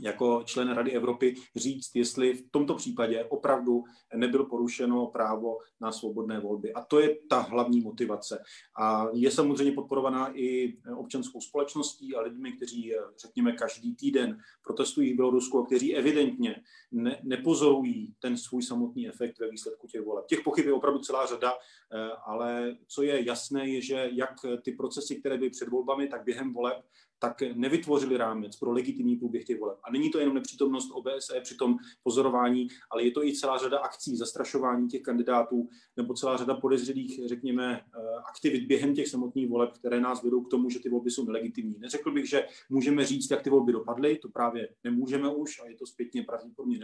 jako 0.02 0.44
člen 0.46 0.72
Rady 0.72 0.92
Evropy 0.92 1.36
říct, 1.56 1.92
jestli 1.96 2.34
v 2.34 2.52
tomto 2.52 2.76
případě 2.76 3.24
opravdu 3.24 3.84
nebylo 4.16 4.46
porušeno 4.46 5.08
právo 5.08 5.58
na 5.82 5.92
svobodné 5.92 6.40
volby. 6.40 6.74
A 6.74 6.82
to 6.82 7.00
je 7.00 7.18
ta 7.30 7.40
hlavní 7.40 7.82
motivace. 7.82 8.44
A 8.80 9.08
je 9.14 9.32
samozřejmě 9.32 9.74
podporovaná 9.74 10.32
i 10.34 10.78
občanskou 10.96 11.42
společností 11.42 12.16
a 12.16 12.22
lidmi, 12.22 12.52
kteří, 12.52 12.94
řekněme, 13.22 13.52
každý 13.52 13.96
týden 13.96 14.40
protestují 14.64 15.14
v 15.14 15.16
Bělorusku 15.16 15.60
a 15.60 15.66
kteří 15.66 15.96
evidentně 15.96 16.62
ne, 16.92 17.20
nepozorují 17.24 18.14
ten 18.20 18.38
svůj 18.38 18.64
samotný 18.64 19.08
efekt 19.08 19.40
ve 19.40 19.50
výsledku 19.50 19.88
těch 19.88 20.02
voleb. 20.02 20.26
Těch 20.26 20.42
pochyb 20.42 20.66
je 20.66 20.74
opravdu 20.74 21.00
celá 21.00 21.26
řada, 21.26 21.54
eh, 21.54 22.10
ale 22.26 22.78
co 22.88 23.04
je 23.04 23.26
jasné, 23.28 23.70
je, 23.70 23.82
že 23.82 24.10
jak 24.14 24.34
ty 24.64 24.72
procesy, 24.72 25.16
které 25.16 25.38
byly 25.38 25.50
před 25.50 25.70
volbami, 25.70 26.08
tak 26.08 26.24
během 26.24 26.54
voleb 26.54 26.86
tak 27.24 27.42
nevytvořili 27.54 28.18
rámec 28.18 28.56
pro 28.56 28.72
legitimní 28.72 29.16
průběh 29.16 29.46
těch 29.46 29.60
voleb. 29.60 29.78
A 29.84 29.92
není 29.92 30.10
to 30.10 30.20
jenom 30.20 30.36
nepřítomnost 30.36 30.92
OBSE 30.92 31.40
při 31.42 31.56
tom 31.56 31.78
pozorování, 32.04 32.68
ale 32.92 33.04
je 33.04 33.12
to 33.12 33.24
i 33.24 33.34
celá 33.34 33.58
řada 33.58 33.80
akcí, 33.80 34.18
zastrašování 34.18 34.88
těch 34.88 35.02
kandidátů 35.02 35.70
nebo 35.98 36.14
celá 36.14 36.38
řada 36.38 36.56
podezřelých, 36.56 37.20
řekněme, 37.26 37.82
eh, 37.82 38.16
aktivit 38.30 38.68
během 38.68 38.96
těch 38.96 39.08
samotných 39.08 39.50
voleb, 39.50 39.72
které 39.72 40.02
nás 40.02 40.24
vedou 40.24 40.42
k 40.42 40.50
tomu, 40.50 40.70
že 40.70 40.80
ty 40.80 40.90
volby 40.90 41.12
jsou 41.12 41.26
nelegitimní. 41.26 41.76
Neřekl 41.80 42.12
bych, 42.12 42.30
že 42.30 42.48
můžeme 42.70 43.06
říct, 43.06 43.32
jak 43.32 43.42
ty 43.42 43.50
volby 43.50 43.72
dopadly, 43.72 44.18
to 44.18 44.30
právě 44.30 44.70
nemůžeme 44.84 45.30
už 45.30 45.60
a 45.60 45.68
je 45.68 45.76
to 45.76 45.86
zpětně 45.86 46.24
pravděpodobně 46.24 46.80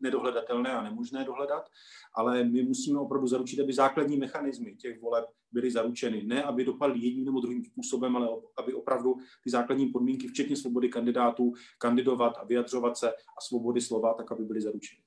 nedohledatelné 0.00 0.72
a 0.72 0.82
nemožné 0.82 1.24
dohledat, 1.24 1.68
ale 2.14 2.44
my 2.44 2.62
musíme 2.62 2.98
opravdu 2.98 3.26
zaručit, 3.26 3.60
aby 3.60 3.72
základní 3.72 4.16
mechanismy 4.16 4.76
těch 4.76 5.00
voleb 5.00 5.24
byly 5.54 5.70
zaručeny. 5.70 6.22
Ne, 6.24 6.42
aby 6.42 6.64
dopadly 6.64 6.98
jedním 6.98 7.24
nebo 7.24 7.40
druhým 7.40 7.64
způsobem, 7.64 8.16
ale 8.16 8.28
aby 8.58 8.74
opravdu 8.74 9.16
ty 9.44 9.50
základní 9.50 9.73
podmínky, 9.92 10.28
včetně 10.28 10.56
svobody 10.56 10.88
kandidátů, 10.88 11.52
kandidovat 11.78 12.34
a 12.38 12.44
vyjadřovat 12.44 12.96
se 12.96 13.12
a 13.12 13.40
svobody 13.40 13.80
slova, 13.80 14.14
tak 14.14 14.32
aby 14.32 14.44
byly 14.44 14.60
zaručeny. 14.60 15.02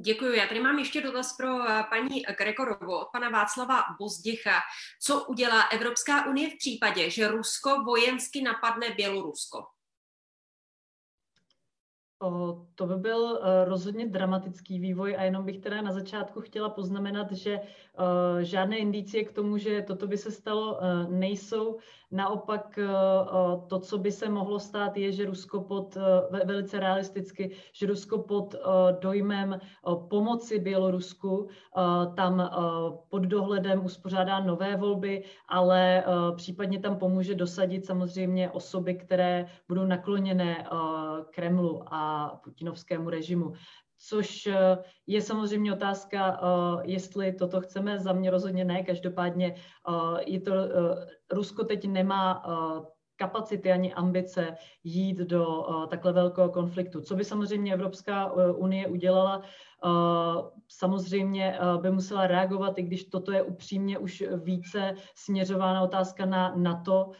Děkuji. 0.00 0.38
Já 0.38 0.46
tady 0.46 0.60
mám 0.60 0.78
ještě 0.78 1.00
dotaz 1.00 1.36
pro 1.36 1.70
eh, 1.70 1.84
paní 1.90 2.22
Gregorovou 2.38 2.98
od 2.98 3.08
pana 3.12 3.28
Václava 3.28 3.82
Bozdicha. 3.98 4.60
Co 5.02 5.24
udělá 5.24 5.62
Evropská 5.62 6.26
unie 6.26 6.50
v 6.50 6.56
případě, 6.58 7.10
že 7.10 7.28
Rusko 7.28 7.84
vojensky 7.84 8.42
napadne 8.42 8.94
Bělorusko? 8.96 9.64
O, 12.22 12.66
to 12.74 12.86
by 12.86 12.96
byl 12.96 13.20
uh, 13.20 13.38
rozhodně 13.64 14.06
dramatický 14.06 14.78
vývoj 14.78 15.16
a 15.18 15.22
jenom 15.22 15.44
bych 15.44 15.58
teda 15.58 15.82
na 15.82 15.92
začátku 15.92 16.40
chtěla 16.40 16.68
poznamenat, 16.68 17.32
že 17.32 17.60
uh, 17.60 18.38
žádné 18.40 18.78
indicie 18.78 19.24
k 19.24 19.32
tomu, 19.32 19.58
že 19.58 19.82
toto 19.82 20.06
by 20.06 20.18
se 20.18 20.30
stalo, 20.30 20.74
uh, 20.74 21.10
nejsou. 21.10 21.78
Naopak 22.10 22.78
to, 23.66 23.78
co 23.78 23.98
by 23.98 24.12
se 24.12 24.28
mohlo 24.28 24.60
stát, 24.60 24.96
je, 24.96 25.12
že 25.12 25.26
Rusko 25.26 25.60
pod, 25.60 25.96
velice 26.44 26.80
realisticky, 26.80 27.50
že 27.72 27.86
Rusko 27.86 28.18
pod 28.18 28.54
dojmem 29.00 29.60
pomoci 30.08 30.58
Bělorusku 30.58 31.48
tam 32.16 32.50
pod 33.08 33.22
dohledem 33.22 33.84
uspořádá 33.84 34.40
nové 34.40 34.76
volby, 34.76 35.24
ale 35.48 36.04
případně 36.36 36.78
tam 36.78 36.96
pomůže 36.96 37.34
dosadit 37.34 37.86
samozřejmě 37.86 38.50
osoby, 38.50 38.94
které 38.94 39.46
budou 39.68 39.84
nakloněné 39.84 40.66
Kremlu 41.30 41.82
a 41.94 42.28
putinovskému 42.44 43.10
režimu 43.10 43.52
což 43.98 44.46
eh, 44.46 44.78
je 45.06 45.22
samozřejmě 45.22 45.72
otázka, 45.72 46.40
eh, 46.42 46.82
jestli 46.82 47.32
toto 47.32 47.60
chceme. 47.60 47.98
Za 47.98 48.12
mě 48.12 48.30
rozhodně 48.30 48.64
ne, 48.64 48.82
každopádně 48.82 49.54
eh, 49.54 50.22
je 50.26 50.40
to, 50.40 50.52
Rusko 51.32 51.64
teď 51.64 51.84
nemá 51.84 52.42
kapacity 53.18 53.72
ani 53.72 53.94
ambice 53.94 54.56
jít 54.84 55.18
do 55.18 55.66
takhle 55.90 56.12
velkého 56.12 56.48
konfliktu. 56.48 57.00
Co 57.00 57.16
by 57.16 57.24
samozřejmě 57.24 57.74
Evropská 57.74 58.32
unie 58.52 58.86
udělala, 58.86 59.42
Samozřejmě 60.68 61.58
by 61.80 61.90
musela 61.90 62.26
reagovat, 62.26 62.78
i 62.78 62.82
když 62.82 63.04
toto 63.04 63.32
je 63.32 63.42
upřímně 63.42 63.98
už 63.98 64.24
více 64.42 64.94
směřována 65.14 65.82
otázka 65.82 66.26
na 66.26 66.54
NATO, 66.56 67.10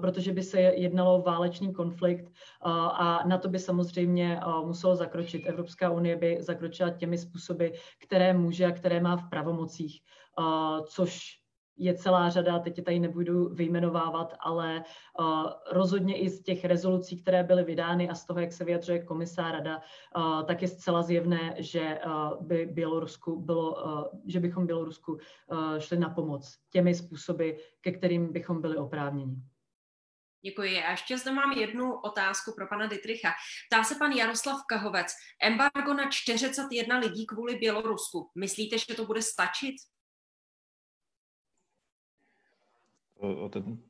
protože 0.00 0.32
by 0.32 0.42
se 0.42 0.60
jednalo 0.60 1.18
o 1.18 1.22
válečný 1.22 1.72
konflikt 1.72 2.32
a 2.62 3.22
na 3.26 3.38
to 3.38 3.48
by 3.48 3.58
samozřejmě 3.58 4.40
muselo 4.64 4.96
zakročit. 4.96 5.46
Evropská 5.46 5.90
unie 5.90 6.16
by 6.16 6.38
zakročila 6.40 6.90
těmi 6.90 7.18
způsoby, 7.18 7.66
které 7.98 8.32
může 8.34 8.66
a 8.66 8.72
které 8.72 9.00
má 9.00 9.16
v 9.16 9.28
pravomocích, 9.30 10.00
což 10.86 11.38
je 11.78 11.94
celá 11.94 12.30
řada, 12.30 12.58
teď 12.58 12.78
je 12.78 12.84
tady 12.84 12.98
nebudu 12.98 13.48
vyjmenovávat, 13.48 14.34
ale 14.40 14.84
uh, 15.20 15.44
rozhodně 15.70 16.18
i 16.18 16.28
z 16.28 16.42
těch 16.42 16.64
rezolucí, 16.64 17.22
které 17.22 17.42
byly 17.42 17.64
vydány 17.64 18.08
a 18.08 18.14
z 18.14 18.26
toho, 18.26 18.40
jak 18.40 18.52
se 18.52 18.64
vyjadřuje 18.64 19.04
komisá 19.04 19.52
rada, 19.52 19.76
uh, 20.16 20.42
tak 20.42 20.62
je 20.62 20.68
zcela 20.68 21.02
zjevné, 21.02 21.54
že 21.58 21.98
uh, 22.06 22.46
by 22.46 22.66
Bělorusku 22.66 23.40
bylo, 23.40 23.76
že 24.26 24.40
bychom 24.40 24.66
Bělorusku 24.66 25.18
šli 25.78 25.98
na 25.98 26.10
pomoc 26.10 26.58
těmi 26.70 26.94
způsoby, 26.94 27.50
ke 27.80 27.92
kterým 27.92 28.32
bychom 28.32 28.60
byli 28.60 28.76
oprávněni. 28.76 29.36
Děkuji. 30.44 30.82
A 30.82 30.90
ještě 30.90 31.18
zde 31.18 31.32
mám 31.32 31.52
jednu 31.52 32.00
otázku 32.00 32.52
pro 32.56 32.66
pana 32.68 32.86
Dietricha. 32.86 33.28
Ptá 33.70 33.84
se 33.84 33.94
pan 33.94 34.12
Jaroslav 34.12 34.56
Kahovec. 34.68 35.06
Embargo 35.42 35.94
na 35.94 36.10
41 36.10 36.98
lidí 36.98 37.26
kvůli 37.26 37.56
Bělorusku. 37.56 38.30
Myslíte, 38.34 38.78
že 38.78 38.94
to 38.96 39.06
bude 39.06 39.22
stačit? 39.22 39.74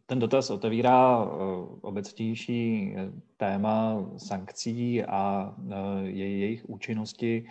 Ten 0.06 0.18
dotaz 0.18 0.50
otevírá 0.50 1.24
obecnější 1.80 2.94
téma 3.36 4.06
sankcí 4.16 5.04
a 5.04 5.54
jejich 6.04 6.68
účinnosti. 6.68 7.44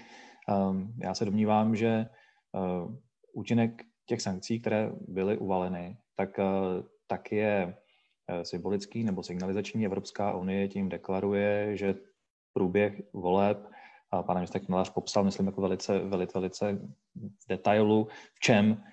Já 0.98 1.14
se 1.14 1.26
domnívám, 1.26 1.76
že 1.76 2.06
účinek 3.34 3.84
těch 4.06 4.22
sankcí, 4.22 4.60
které 4.60 4.92
byly 5.08 5.38
uvaleny, 5.38 5.98
tak, 6.16 6.40
tak 7.08 7.32
je 7.32 7.76
symbolický 8.44 9.04
nebo 9.04 9.24
signalizační. 9.24 9.86
Evropská 9.86 10.36
unie 10.36 10.68
tím 10.68 10.90
deklaruje, 10.90 11.78
že 11.78 11.96
průběh 12.54 13.02
voleb 13.14 13.70
a 14.12 14.24
pan 14.24 14.38
ministr 14.38 14.60
Kmelář 14.60 14.90
popsal, 14.90 15.24
myslím, 15.24 15.46
jako 15.46 15.62
velice, 15.62 16.00
velice, 16.00 16.40
velice 16.40 16.74
v 17.16 17.48
detailu, 17.50 18.08
v 18.34 18.40
čem 18.40 18.84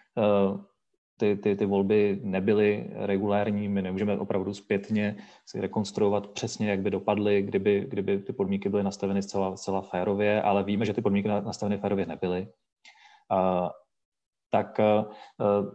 ty, 1.16 1.36
ty, 1.36 1.56
ty 1.56 1.66
volby 1.66 2.20
nebyly 2.22 2.90
regulární, 2.94 3.68
my 3.68 3.82
nemůžeme 3.82 4.18
opravdu 4.18 4.54
zpětně 4.54 5.16
si 5.46 5.60
rekonstruovat 5.60 6.26
přesně, 6.26 6.70
jak 6.70 6.80
by 6.80 6.90
dopadly, 6.90 7.42
kdyby, 7.42 7.86
kdyby 7.88 8.18
ty 8.18 8.32
podmínky 8.32 8.68
byly 8.68 8.82
nastaveny 8.82 9.22
zcela, 9.22 9.56
zcela 9.56 9.80
férově, 9.80 10.42
ale 10.42 10.64
víme, 10.64 10.84
že 10.84 10.92
ty 10.92 11.02
podmínky 11.02 11.28
nastaveny 11.28 11.78
férově 11.78 12.06
nebyly. 12.06 12.48
Uh, 13.32 13.68
tak 14.50 14.78
uh, 14.78 15.72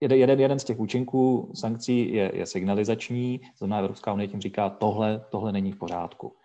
jeden, 0.00 0.40
jeden 0.40 0.58
z 0.58 0.64
těch 0.64 0.78
účinků 0.78 1.52
sankcí 1.54 2.14
je, 2.14 2.30
je 2.34 2.46
signalizační, 2.46 3.40
znamená 3.58 3.78
Evropská 3.78 4.12
unie 4.12 4.28
tím 4.28 4.40
říká, 4.40 4.70
tohle, 4.70 5.24
tohle 5.30 5.52
není 5.52 5.72
v 5.72 5.78
pořádku. 5.78 6.36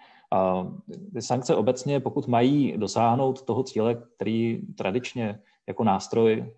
Ty 1.13 1.21
sankce 1.21 1.55
obecně, 1.55 1.99
pokud 1.99 2.27
mají 2.27 2.77
dosáhnout 2.77 3.41
toho 3.41 3.63
cíle, 3.63 3.95
který 4.15 4.61
tradičně 4.77 5.39
jako 5.67 5.83
nástroj 5.83 6.53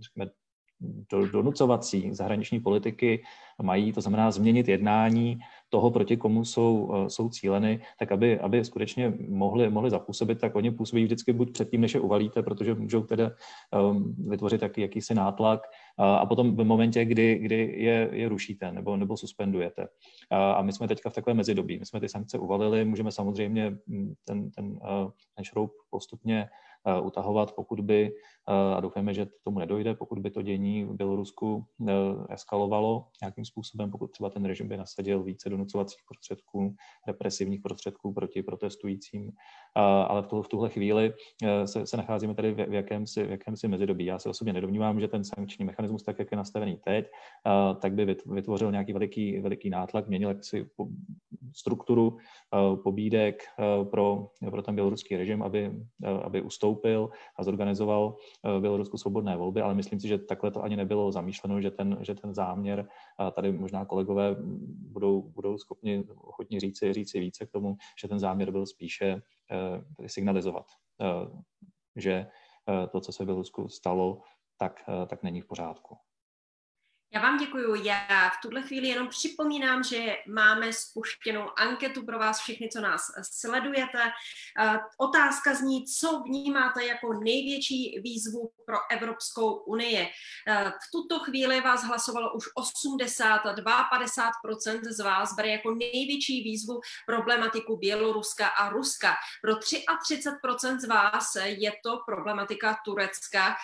řekněme, 0.00 0.30
donucovací 1.32 2.12
zahraniční 2.12 2.60
politiky 2.60 3.22
mají, 3.62 3.92
to 3.92 4.00
znamená 4.00 4.30
změnit 4.30 4.68
jednání 4.68 5.38
toho, 5.68 5.90
proti 5.90 6.16
komu 6.16 6.44
jsou, 6.44 6.94
eh, 6.94 7.10
jsou 7.10 7.28
cíleny, 7.28 7.80
tak 7.98 8.12
aby, 8.12 8.40
aby 8.40 8.64
skutečně 8.64 9.12
mohli, 9.28 9.70
mohli 9.70 9.90
zapůsobit, 9.90 10.40
tak 10.40 10.56
oni 10.56 10.70
působí 10.70 11.04
vždycky 11.04 11.32
buď 11.32 11.52
předtím, 11.52 11.80
než 11.80 11.94
je 11.94 12.00
uvalíte, 12.00 12.42
protože 12.42 12.74
můžou 12.74 13.02
teda 13.02 13.30
um, 13.90 14.14
vytvořit 14.28 14.62
jaký, 14.62 14.80
jakýsi 14.80 15.14
nátlak 15.14 15.60
a, 15.98 16.16
a 16.16 16.26
potom 16.26 16.56
v 16.56 16.64
momentě, 16.64 17.04
kdy, 17.04 17.38
kdy 17.38 17.74
je, 17.76 18.08
je 18.12 18.28
rušíte 18.28 18.72
nebo, 18.72 18.96
nebo 18.96 19.16
suspendujete. 19.16 19.88
A, 20.30 20.52
a 20.52 20.62
my 20.62 20.72
jsme 20.72 20.88
teďka 20.88 21.10
v 21.10 21.14
takové 21.14 21.34
mezidobí. 21.34 21.78
My 21.78 21.86
jsme 21.86 22.00
ty 22.00 22.08
sankce 22.08 22.38
uvalili, 22.38 22.84
můžeme 22.84 23.12
samozřejmě 23.12 23.76
mm, 23.86 24.14
ten, 24.24 24.50
ten, 24.50 24.78
eh, 24.84 25.10
ten 25.36 25.44
šroub 25.44 25.72
postupně 25.90 26.48
utahovat, 27.02 27.52
pokud 27.52 27.80
by, 27.80 28.12
eh, 28.48 28.74
a 28.74 28.80
doufáme, 28.80 29.14
že 29.14 29.26
tomu 29.44 29.58
nedojde, 29.58 29.94
pokud 29.94 30.18
by 30.18 30.30
to 30.30 30.42
dění 30.42 30.84
v 30.84 30.94
Bělorusku 30.94 31.64
eh, 31.88 31.92
eskalovalo 32.30 33.06
nějakým 33.22 33.44
způsobem, 33.44 33.90
pokud 33.90 34.10
třeba 34.10 34.30
ten 34.30 34.44
režim 34.44 34.68
by 34.68 34.76
nasadil 34.76 35.22
více 35.22 35.48
donucovacích 35.50 36.00
prostředků, 36.08 36.74
represivních 37.06 37.60
prostředků 37.60 38.12
proti 38.12 38.42
protestujícím. 38.42 39.32
Ale 40.08 40.22
v, 40.22 40.26
tu, 40.26 40.42
v 40.42 40.48
tuhle 40.48 40.68
chvíli 40.68 41.12
se, 41.64 41.86
se 41.86 41.96
nacházíme 41.96 42.34
tady 42.34 42.52
v, 42.52 42.66
v, 42.66 42.72
jakémsi, 42.72 43.24
v 43.24 43.30
jakémsi 43.30 43.68
mezidobí. 43.68 44.04
Já 44.04 44.18
se 44.18 44.28
osobně 44.28 44.52
nedomnívám, 44.52 45.00
že 45.00 45.08
ten 45.08 45.24
sankční 45.24 45.64
mechanismus, 45.64 46.02
tak 46.02 46.18
jak 46.18 46.28
je 46.30 46.36
nastavený 46.36 46.76
teď, 46.84 47.06
tak 47.80 47.92
by 47.92 48.16
vytvořil 48.26 48.70
nějaký 48.70 48.92
veliký, 48.92 49.40
veliký 49.40 49.70
nátlak, 49.70 50.08
měnil 50.08 50.28
jaksi 50.28 50.70
strukturu 51.54 52.16
pobídek 52.84 53.42
pro, 53.90 54.30
pro 54.50 54.62
ten 54.62 54.74
běloruský 54.74 55.16
režim, 55.16 55.42
aby, 55.42 55.72
aby 56.22 56.42
ustoupil 56.42 56.67
nastoupil 56.68 57.10
a 57.36 57.44
zorganizoval 57.44 58.16
v 58.44 58.60
Bělorusku 58.60 58.98
svobodné 58.98 59.36
volby, 59.36 59.60
ale 59.60 59.74
myslím 59.74 60.00
si, 60.00 60.08
že 60.08 60.18
takhle 60.18 60.50
to 60.50 60.62
ani 60.62 60.76
nebylo 60.76 61.12
zamýšleno, 61.12 61.60
že 61.60 61.70
ten, 61.70 61.98
že 62.00 62.14
ten 62.14 62.34
záměr, 62.34 62.88
a 63.18 63.30
tady 63.30 63.52
možná 63.52 63.84
kolegové 63.84 64.36
budou, 64.92 65.22
budou 65.22 65.58
schopni 65.58 66.04
ochotně 66.16 66.60
říci, 66.60 66.92
říci 66.92 67.20
více 67.20 67.46
k 67.46 67.50
tomu, 67.50 67.76
že 68.02 68.08
ten 68.08 68.18
záměr 68.18 68.50
byl 68.50 68.66
spíše 68.66 69.22
eh, 69.50 70.08
signalizovat, 70.08 70.66
eh, 71.00 71.30
že 71.96 72.26
eh, 72.68 72.86
to, 72.86 73.00
co 73.00 73.12
se 73.12 73.22
v 73.22 73.26
Bělorusku 73.26 73.68
stalo, 73.68 74.20
tak, 74.58 74.82
tak 75.06 75.22
není 75.22 75.40
v 75.40 75.46
pořádku. 75.46 76.07
Já 77.14 77.20
vám 77.20 77.38
děkuji. 77.38 77.84
Já 77.84 78.28
v 78.28 78.40
tuhle 78.42 78.62
chvíli 78.62 78.88
jenom 78.88 79.08
připomínám, 79.08 79.84
že 79.84 80.16
máme 80.28 80.72
spuštěnou 80.72 81.58
anketu 81.58 82.04
pro 82.04 82.18
vás 82.18 82.40
všechny, 82.40 82.68
co 82.72 82.80
nás 82.80 83.02
sledujete. 83.22 84.12
Otázka 84.98 85.54
zní, 85.54 85.84
co 85.86 86.22
vnímáte 86.26 86.84
jako 86.84 87.12
největší 87.12 88.00
výzvu 88.04 88.50
pro 88.66 88.76
Evropskou 88.90 89.54
unii. 89.54 90.08
V 90.68 90.90
tuto 90.92 91.18
chvíli 91.18 91.60
vás 91.60 91.84
hlasovalo 91.84 92.34
už 92.34 92.44
82, 92.54 93.88
50% 94.64 94.80
z 94.82 95.00
vás 95.00 95.34
bere 95.34 95.48
jako 95.48 95.74
největší 95.74 96.42
výzvu 96.42 96.80
problematiku 97.06 97.76
Běloruska 97.76 98.46
a 98.46 98.68
Ruska. 98.68 99.14
Pro 99.42 99.54
33% 99.54 100.78
z 100.78 100.84
vás 100.84 101.36
je 101.44 101.72
to 101.82 101.98
problematika 102.06 102.76
Turecka. 102.84 103.56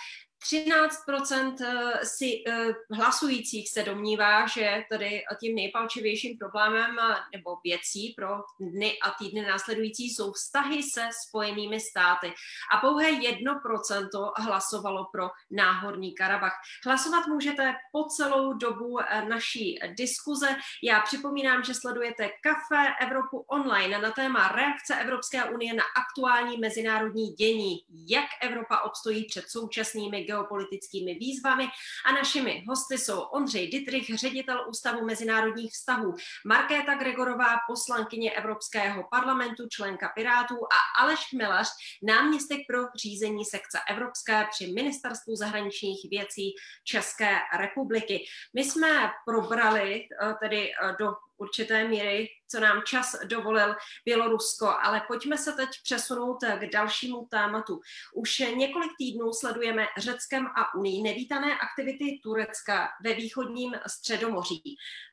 13% 0.53 1.57
eh, 1.61 2.07
si 2.07 2.45
eh, 2.47 2.75
hlasujících 2.91 3.71
se 3.71 3.83
domnívá, 3.83 4.47
že 4.47 4.85
tady 4.91 5.23
tím 5.41 5.55
nejpalčivějším 5.55 6.39
problémem 6.39 6.97
eh, 6.99 7.17
nebo 7.37 7.57
věcí 7.65 8.15
pro 8.17 8.29
dny 8.61 8.99
a 9.03 9.11
týdny 9.11 9.43
následující 9.43 10.11
jsou 10.11 10.33
vztahy 10.33 10.83
se 10.83 11.09
spojenými 11.29 11.81
státy. 11.81 12.33
A 12.75 12.77
pouhé 12.77 13.13
1% 13.13 14.33
hlasovalo 14.37 15.07
pro 15.13 15.31
náhorní 15.51 16.15
Karabach. 16.15 16.53
Hlasovat 16.87 17.27
můžete 17.27 17.75
po 17.93 18.05
celou 18.05 18.53
dobu 18.53 18.99
naší 19.29 19.79
diskuze. 19.99 20.57
Já 20.83 21.01
připomínám, 21.01 21.65
že 21.65 21.75
sledujete 21.75 22.29
Kafe 22.43 22.95
Evropu 23.01 23.39
online 23.39 23.99
na 23.99 24.11
téma 24.11 24.49
reakce 24.49 24.97
Evropské 24.97 25.45
unie 25.45 25.75
na 25.75 25.85
aktuální 25.97 26.59
mezinárodní 26.59 27.33
dění, 27.33 27.85
jak 28.09 28.27
Evropa 28.43 28.81
obstojí 28.81 29.25
před 29.25 29.45
současnými 29.49 30.25
geopolitickými 30.35 31.15
výzvami 31.15 31.67
a 32.07 32.13
našimi 32.13 32.65
hosty 32.69 32.99
jsou 32.99 33.21
Ondřej 33.21 33.71
Dittrich, 33.71 34.19
ředitel 34.19 34.65
Ústavu 34.69 35.07
mezinárodních 35.07 35.73
vztahů, 35.73 36.15
Markéta 36.47 36.95
Gregorová, 36.95 37.57
poslankyně 37.69 38.33
Evropského 38.33 39.05
parlamentu, 39.11 39.69
členka 39.71 40.13
Pirátů 40.15 40.55
a 40.55 41.03
Aleš 41.03 41.21
Chmelař, 41.31 41.69
náměstek 42.03 42.61
pro 42.69 42.79
řízení 43.03 43.45
sekce 43.45 43.79
Evropské 43.91 44.47
při 44.51 44.73
Ministerstvu 44.73 45.37
zahraničních 45.37 46.01
věcí 46.11 46.55
České 46.85 47.39
republiky. 47.59 48.25
My 48.55 48.65
jsme 48.65 49.11
probrali 49.27 50.03
eh, 50.03 50.35
tedy 50.43 50.71
eh, 50.71 50.97
do 50.99 51.13
určité 51.37 51.89
míry, 51.89 52.29
co 52.49 52.61
nám 52.61 52.83
čas 52.83 53.17
dovolil 53.25 53.75
Bělorusko, 54.05 54.67
ale 54.83 55.03
pojďme 55.07 55.39
se 55.39 55.53
teď 55.53 55.69
přesunout 55.83 56.39
k 56.61 56.71
dalšímu 56.73 57.27
tématu. 57.31 57.81
Už 58.15 58.39
několik 58.39 58.91
týdnů 58.99 59.33
sledujeme 59.33 59.87
Řeckem 59.99 60.47
a 60.47 60.75
Unii 60.75 61.03
nevítané 61.03 61.59
aktivity 61.59 62.21
Turecka 62.23 62.89
ve 63.05 63.15
východním 63.15 63.75
středomoří. 63.87 64.63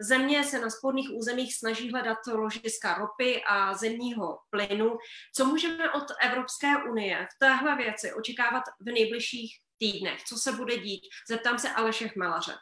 Země 0.02 0.44
se 0.44 0.60
na 0.60 0.70
spodných 0.70 1.10
územích 1.14 1.56
snaží 1.56 1.92
hledat 1.92 2.18
ložiska 2.34 2.94
ropy 2.94 3.44
a 3.48 3.74
zemního 3.74 4.40
plynu. 4.50 4.98
Co 5.36 5.46
můžeme 5.46 5.92
od 5.92 6.06
Evropské 6.22 6.68
unie 6.92 7.28
v 7.36 7.40
téhle 7.40 7.76
věci 7.76 8.14
očekávat 8.14 8.64
v 8.80 8.86
nejbližších 8.86 9.60
týdnech? 9.78 10.24
Co 10.24 10.38
se 10.38 10.52
bude 10.52 10.78
dít? 10.78 11.02
Zeptám 11.30 11.60
se 11.60 11.70
Aleše 11.70 12.08
Chmelaře 12.08 12.54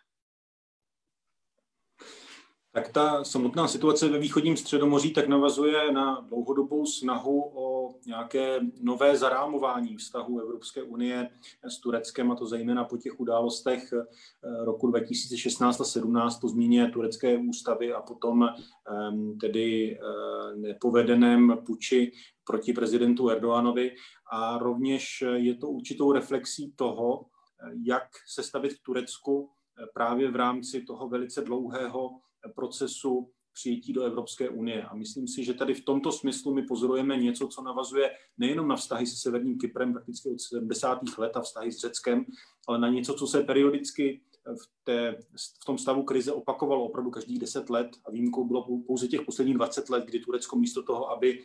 tak 2.71 2.89
ta 2.89 3.23
samotná 3.23 3.67
situace 3.67 4.10
ve 4.10 4.19
východním 4.19 4.58
středomoří 4.58 5.13
tak 5.13 5.27
navazuje 5.27 5.91
na 5.91 6.21
dlouhodobou 6.21 6.86
snahu 6.86 7.51
o 7.55 7.95
nějaké 8.05 8.60
nové 8.82 9.17
zarámování 9.17 9.97
vztahu 9.97 10.39
Evropské 10.39 10.84
unie 10.84 11.29
s 11.63 11.79
Tureckem, 11.79 12.32
a 12.32 12.36
to 12.36 12.45
zejména 12.45 12.84
po 12.84 12.97
těch 12.97 13.19
událostech 13.19 13.93
eh, 13.93 14.65
roku 14.65 14.88
2016 14.88 15.82
a 15.82 15.84
17 15.84 16.39
po 16.39 16.47
změně 16.47 16.89
turecké 16.93 17.38
ústavy 17.38 17.93
a 17.93 18.01
potom 18.01 18.43
ehm, 18.43 19.38
tedy 19.38 19.97
eh, 19.97 20.55
nepovedeném 20.55 21.58
puči 21.65 22.12
proti 22.43 22.73
prezidentu 22.73 23.29
Erdoganovi. 23.29 23.95
A 24.32 24.58
rovněž 24.58 25.23
je 25.34 25.55
to 25.55 25.69
určitou 25.69 26.12
reflexí 26.12 26.73
toho, 26.75 27.21
eh, 27.21 27.71
jak 27.86 28.08
se 28.27 28.43
stavit 28.43 28.73
k 28.73 28.84
Turecku 28.84 29.49
právě 29.93 30.32
v 30.32 30.36
rámci 30.36 30.82
toho 30.82 31.10
velice 31.10 31.41
dlouhého 31.41 32.10
procesu 32.56 33.32
přijetí 33.54 33.93
do 33.93 34.04
Evropské 34.04 34.49
unie. 34.49 34.84
A 34.84 34.95
myslím 34.95 35.28
si, 35.28 35.43
že 35.43 35.54
tady 35.54 35.73
v 35.73 35.86
tomto 35.86 36.12
smyslu 36.12 36.54
my 36.54 36.63
pozorujeme 36.63 37.17
něco, 37.17 37.47
co 37.47 37.62
navazuje 37.62 38.12
nejenom 38.38 38.67
na 38.67 38.75
vztahy 38.75 39.08
se 39.08 39.15
Severním 39.15 39.58
Kyprem 39.58 39.93
prakticky 39.93 40.30
od 40.30 40.41
70. 40.41 40.99
let 41.17 41.38
a 41.38 41.41
vztahy 41.41 41.71
s 41.71 41.80
Řeckem, 41.80 42.25
ale 42.67 42.80
na 42.80 42.89
něco, 42.89 43.13
co 43.13 43.28
se 43.28 43.43
periodicky 43.43 44.21
v, 44.45 44.84
té, 44.84 45.15
v 45.62 45.65
tom 45.65 45.78
stavu 45.78 46.04
krize 46.04 46.34
opakovalo 46.34 46.86
opravdu 46.86 47.12
každých 47.12 47.39
10 47.39 47.69
let 47.69 47.89
a 48.06 48.12
výjimkou 48.12 48.47
bylo 48.47 48.63
pouze 48.88 49.08
těch 49.08 49.21
posledních 49.21 49.56
20 49.56 49.89
let, 49.89 50.06
kdy 50.06 50.19
Turecko 50.19 50.56
místo 50.56 50.84
toho, 50.84 51.12
aby 51.12 51.43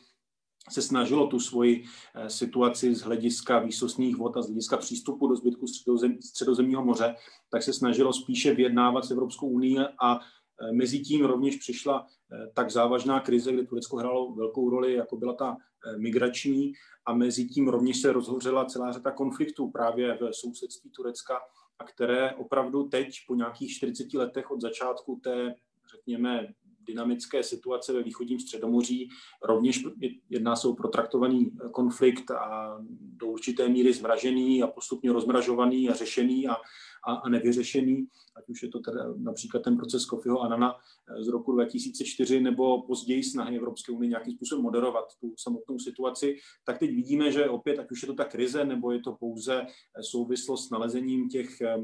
se 0.71 0.83
snažilo 0.83 1.27
tu 1.27 1.41
svoji 1.41 1.85
eh, 2.15 2.31
situaci 2.31 2.95
z 2.95 3.01
hlediska 3.01 3.59
výsostných 3.59 4.17
vod 4.17 4.37
a 4.37 4.43
z 4.43 4.47
hlediska 4.47 4.77
přístupu 4.77 5.27
do 5.27 5.37
zbytku 5.37 5.67
středozem, 5.67 6.23
středozemního 6.23 6.85
moře, 6.85 7.15
tak 7.51 7.63
se 7.63 7.73
snažilo 7.73 8.13
spíše 8.13 8.55
vyjednávat 8.55 9.05
s 9.05 9.11
Evropskou 9.11 9.49
unii 9.49 9.79
a 10.03 10.21
Mezitím 10.73 11.25
rovněž 11.25 11.57
přišla 11.57 12.07
eh, 12.07 12.51
tak 12.55 12.71
závažná 12.71 13.21
krize, 13.21 13.53
kde 13.53 13.67
Turecko 13.67 13.97
hrálo 13.97 14.35
velkou 14.35 14.71
roli, 14.71 14.93
jako 14.93 15.17
byla 15.17 15.35
ta 15.35 15.57
eh, 15.87 15.99
migrační, 15.99 16.73
a 17.07 17.15
mezi 17.15 17.45
tím 17.45 17.69
rovněž 17.69 18.01
se 18.01 18.13
rozhořela 18.13 18.65
celá 18.65 18.93
řada 18.93 19.11
konfliktů 19.11 19.71
právě 19.71 20.19
v 20.21 20.33
sousedství 20.33 20.91
Turecka, 20.91 21.41
a 21.79 21.85
které 21.85 22.35
opravdu 22.35 22.89
teď 22.89 23.15
po 23.27 23.35
nějakých 23.35 23.71
40 23.71 24.15
letech 24.15 24.51
od 24.51 24.61
začátku 24.61 25.21
té, 25.25 25.55
řekněme, 25.97 26.55
dynamické 26.87 27.43
situace 27.43 27.93
ve 27.93 28.03
východním 28.03 28.41
středomoří. 28.41 29.09
Rovněž 29.43 29.85
jedná 30.31 30.57
se 30.57 30.69
o 30.69 30.75
protraktovaný 30.75 31.51
konflikt 31.73 32.31
a 32.31 32.79
do 33.01 33.27
určité 33.27 33.69
míry 33.69 33.93
zmražený 33.93 34.63
a 34.63 34.67
postupně 34.67 35.13
rozmražovaný 35.13 35.91
a 35.91 35.95
řešený 35.95 36.49
a, 36.49 36.55
a, 37.07 37.15
a 37.15 37.29
nevyřešený, 37.29 38.07
ať 38.37 38.49
už 38.49 38.63
je 38.63 38.69
to 38.69 38.81
teda 38.81 39.15
například 39.17 39.63
ten 39.63 39.77
proces 39.77 40.07
Kofiho 40.07 40.41
Anana 40.41 40.75
z 41.21 41.29
roku 41.29 41.53
2004 41.53 42.41
nebo 42.41 42.83
později 42.83 43.23
snahy 43.23 43.57
Evropské 43.57 43.93
unie 43.93 44.09
nějakým 44.09 44.33
způsobem 44.33 44.63
moderovat 44.63 45.05
tu 45.21 45.35
samotnou 45.37 45.79
situaci, 45.79 46.37
tak 46.65 46.79
teď 46.79 46.91
vidíme, 46.91 47.33
že 47.33 47.49
opět, 47.49 47.79
ať 47.79 47.91
už 47.91 48.03
je 48.03 48.07
to 48.07 48.15
ta 48.15 48.25
krize, 48.25 48.65
nebo 48.65 48.93
je 48.93 49.01
to 49.01 49.13
pouze 49.13 49.67
souvislost 50.01 50.67
s 50.67 50.71
nalezením 50.71 51.29
těch 51.29 51.61
eh, 51.61 51.77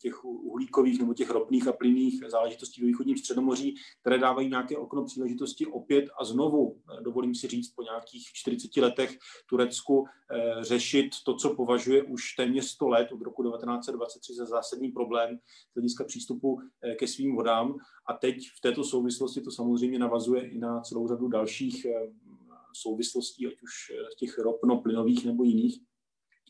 těch 0.00 0.24
uhlíkových 0.24 0.98
nebo 0.98 1.14
těch 1.14 1.30
ropných 1.30 1.68
a 1.68 1.72
plynných 1.72 2.24
záležitostí 2.28 2.80
ve 2.80 2.86
východním 2.86 3.16
středomoří, 3.16 3.74
které 4.00 4.18
dávají 4.18 4.48
nějaké 4.48 4.76
okno 4.76 5.04
příležitosti 5.04 5.66
opět 5.66 6.04
a 6.20 6.24
znovu, 6.24 6.76
eh, 6.76 7.02
dovolím 7.02 7.34
si 7.34 7.48
říct, 7.48 7.70
po 7.74 7.82
nějakých 7.82 8.26
40 8.32 8.80
letech 8.80 9.18
Turecku 9.46 10.04
eh, 10.30 10.64
řešit 10.64 11.10
to, 11.24 11.34
co 11.34 11.54
považuje 11.54 12.02
už 12.02 12.34
téměř 12.34 12.64
100 12.64 12.88
let 12.88 13.12
od 13.12 13.22
roku 13.22 13.42
1923 13.42 14.34
za 14.34 14.44
zásadní 14.44 14.88
problém 14.88 15.38
z 15.70 15.74
hlediska 15.74 16.04
přístupu 16.04 16.60
eh, 16.82 16.94
ke 16.94 17.06
svým 17.06 17.36
vodám. 17.36 17.76
A 18.06 18.12
teď 18.12 18.36
v 18.58 18.60
této 18.60 18.84
souvislosti 18.84 19.40
to 19.40 19.50
samozřejmě 19.50 19.98
navazuje 19.98 20.48
i 20.48 20.58
na 20.58 20.80
celou 20.80 21.08
řadu 21.08 21.28
dalších 21.28 21.86
souvislostí, 22.72 23.46
ať 23.46 23.62
už 23.62 23.92
těch 24.18 24.38
ropno-plynových 24.38 25.24
nebo 25.24 25.44
jiných. 25.44 25.80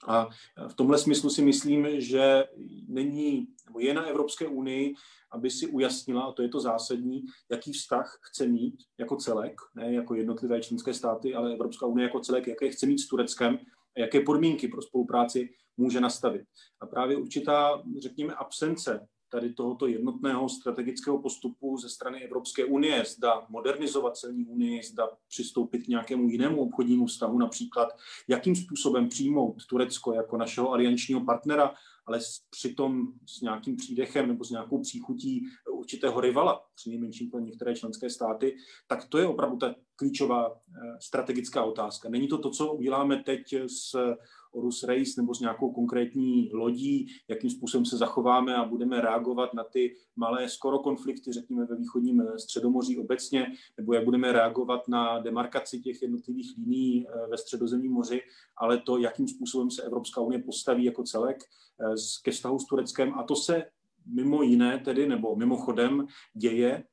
A 0.07 0.29
v 0.69 0.75
tomhle 0.75 0.99
smyslu 0.99 1.31
si 1.31 1.43
myslím, 1.43 2.01
že 2.01 2.45
není, 2.89 3.47
nebo 3.67 3.81
je 3.81 3.95
na 3.95 4.05
Evropské 4.05 4.49
unii, 4.49 4.95
aby 5.33 5.51
si 5.51 5.67
ujasnila, 5.67 6.23
a 6.23 6.33
to 6.33 6.43
je 6.43 6.49
to 6.49 6.61
zásadní, 6.61 7.25
jaký 7.51 7.73
vztah 7.73 8.19
chce 8.23 8.47
mít 8.47 8.75
jako 8.99 9.17
celek, 9.17 9.61
ne 9.75 9.93
jako 9.93 10.15
jednotlivé 10.15 10.61
členské 10.61 10.95
státy, 10.95 11.35
ale 11.35 11.53
Evropská 11.53 11.87
unie 11.87 12.05
jako 12.05 12.21
celek, 12.21 12.47
jaké 12.47 12.69
chce 12.71 12.87
mít 12.87 12.99
s 12.99 13.09
Tureckem 13.09 13.59
a 13.97 14.01
jaké 14.01 14.21
podmínky 14.21 14.69
pro 14.69 14.83
spolupráci 14.83 15.49
může 15.77 16.01
nastavit. 16.01 16.43
A 16.81 16.87
právě 16.87 17.17
určitá, 17.17 17.83
řekněme, 18.03 18.35
absence 18.35 19.07
tady 19.31 19.53
tohoto 19.53 19.87
jednotného 19.87 20.49
strategického 20.49 21.23
postupu 21.23 21.77
ze 21.77 21.89
strany 21.89 22.25
Evropské 22.25 22.65
unie, 22.65 23.05
zda 23.05 23.47
modernizovat 23.49 24.17
celní 24.17 24.45
unii, 24.45 24.83
zda 24.83 25.09
přistoupit 25.29 25.85
k 25.85 25.89
nějakému 25.89 26.29
jinému 26.29 26.63
obchodnímu 26.63 27.07
vztahu, 27.07 27.39
například 27.39 27.89
jakým 28.29 28.57
způsobem 28.57 29.09
přijmout 29.09 29.67
Turecko 29.67 30.15
jako 30.15 30.37
našeho 30.37 30.73
aliančního 30.73 31.21
partnera, 31.21 31.75
ale 32.07 32.21
přitom 32.51 33.13
s 33.27 33.41
nějakým 33.41 33.77
přídechem 33.77 34.29
nebo 34.29 34.45
s 34.45 34.51
nějakou 34.51 34.81
příchutí 34.81 35.47
určitého 35.73 36.21
rivala, 36.21 36.67
přinejmenším 36.75 37.31
pro 37.31 37.41
některé 37.41 37.75
členské 37.75 38.11
státy, 38.11 38.57
tak 38.87 39.05
to 39.05 39.19
je 39.19 39.27
opravdu 39.27 39.57
ta 39.57 39.75
klíčová 39.97 40.53
eh, 40.53 40.97
strategická 41.01 41.65
otázka. 41.65 42.09
Není 42.09 42.29
to 42.29 42.39
to, 42.39 42.51
co 42.51 42.73
uděláme 42.73 43.23
teď 43.23 43.55
s 43.67 44.17
Orus 44.53 44.83
Race 44.83 45.11
nebo 45.17 45.35
s 45.35 45.41
nějakou 45.41 45.73
konkrétní 45.73 46.51
lodí, 46.53 47.07
jakým 47.29 47.51
způsobem 47.51 47.85
se 47.85 47.97
zachováme 47.97 48.55
a 48.55 48.65
budeme 48.65 49.01
reagovat 49.01 49.55
na 49.55 49.65
ty 49.65 49.97
malé 50.17 50.49
skoro 50.49 50.79
konflikty, 50.79 51.33
řekněme 51.33 51.65
ve 51.65 51.77
východním 51.77 52.21
eh, 52.21 52.39
středomoří 52.39 52.99
obecně, 52.99 53.47
nebo 53.77 53.95
jak 53.95 54.05
budeme 54.05 54.33
reagovat 54.33 54.89
na 54.89 55.19
demarkaci 55.19 55.81
těch 55.81 56.03
jednotlivých 56.03 56.55
líní 56.59 57.07
eh, 57.09 57.27
ve 57.31 57.39
středozemním 57.39 57.93
moři, 57.93 58.21
ale 58.57 58.79
to, 58.79 58.99
jakým 58.99 59.29
způsobem 59.29 59.71
se 59.71 59.83
Evropská 59.83 60.21
unie 60.21 60.43
postaví 60.43 60.85
jako 60.85 61.03
celek 61.03 61.37
eh, 61.81 61.95
ke 62.25 62.31
vztahu 62.31 62.59
s 62.59 62.67
Tureckem. 62.67 63.15
A 63.15 63.23
to 63.23 63.37
se 63.37 63.65
mimo 64.07 64.43
jiné 64.43 64.79
tedy, 64.79 65.09
nebo 65.09 65.37
mimochodem 65.37 66.07
děje 66.35 66.85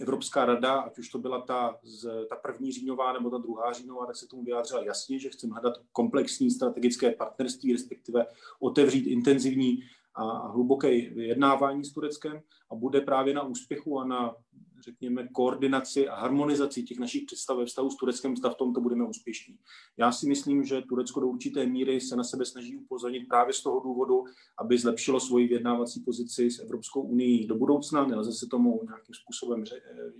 Evropská 0.00 0.44
rada, 0.44 0.80
ať 0.80 0.98
už 0.98 1.08
to 1.08 1.18
byla 1.18 1.40
ta, 1.40 1.78
z, 1.82 2.26
ta 2.28 2.36
první 2.36 2.72
říjnová 2.72 3.12
nebo 3.12 3.30
ta 3.30 3.38
druhá 3.38 3.72
říjnová, 3.72 4.06
tak 4.06 4.16
se 4.16 4.26
tomu 4.26 4.44
vyjádřila 4.44 4.84
jasně, 4.84 5.18
že 5.18 5.28
chceme 5.28 5.52
hledat 5.52 5.74
komplexní 5.92 6.50
strategické 6.50 7.10
partnerství, 7.10 7.72
respektive 7.72 8.26
otevřít 8.60 9.06
intenzivní 9.06 9.82
a 10.14 10.48
hluboké 10.48 10.88
vyjednávání 11.10 11.84
s 11.84 11.92
Tureckem 11.92 12.40
a 12.70 12.74
bude 12.74 13.00
právě 13.00 13.34
na 13.34 13.42
úspěchu 13.42 14.00
a 14.00 14.04
na 14.04 14.34
řekněme, 14.80 15.28
koordinaci 15.32 16.08
a 16.08 16.14
harmonizaci 16.14 16.82
těch 16.82 16.98
našich 16.98 17.24
představ 17.26 17.58
ve 17.58 17.64
vztahu 17.66 17.90
s 17.90 17.96
Tureckem, 17.96 18.36
zda 18.36 18.50
v 18.50 18.54
tomto 18.54 18.80
budeme 18.80 19.08
úspěšní. 19.08 19.58
Já 19.96 20.12
si 20.12 20.28
myslím, 20.28 20.64
že 20.64 20.82
Turecko 20.88 21.20
do 21.20 21.26
určité 21.26 21.66
míry 21.66 22.00
se 22.00 22.16
na 22.16 22.24
sebe 22.24 22.44
snaží 22.44 22.76
upozornit 22.76 23.28
právě 23.28 23.54
z 23.54 23.62
toho 23.62 23.80
důvodu, 23.80 24.24
aby 24.58 24.78
zlepšilo 24.78 25.20
svoji 25.20 25.46
vyjednávací 25.46 26.00
pozici 26.00 26.50
s 26.50 26.58
Evropskou 26.58 27.02
unii 27.02 27.46
do 27.46 27.54
budoucna. 27.54 28.06
Nelze 28.06 28.32
se 28.32 28.46
tomu 28.46 28.80
nějakým 28.84 29.14
způsobem 29.14 29.64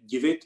divit, 0.05 0.39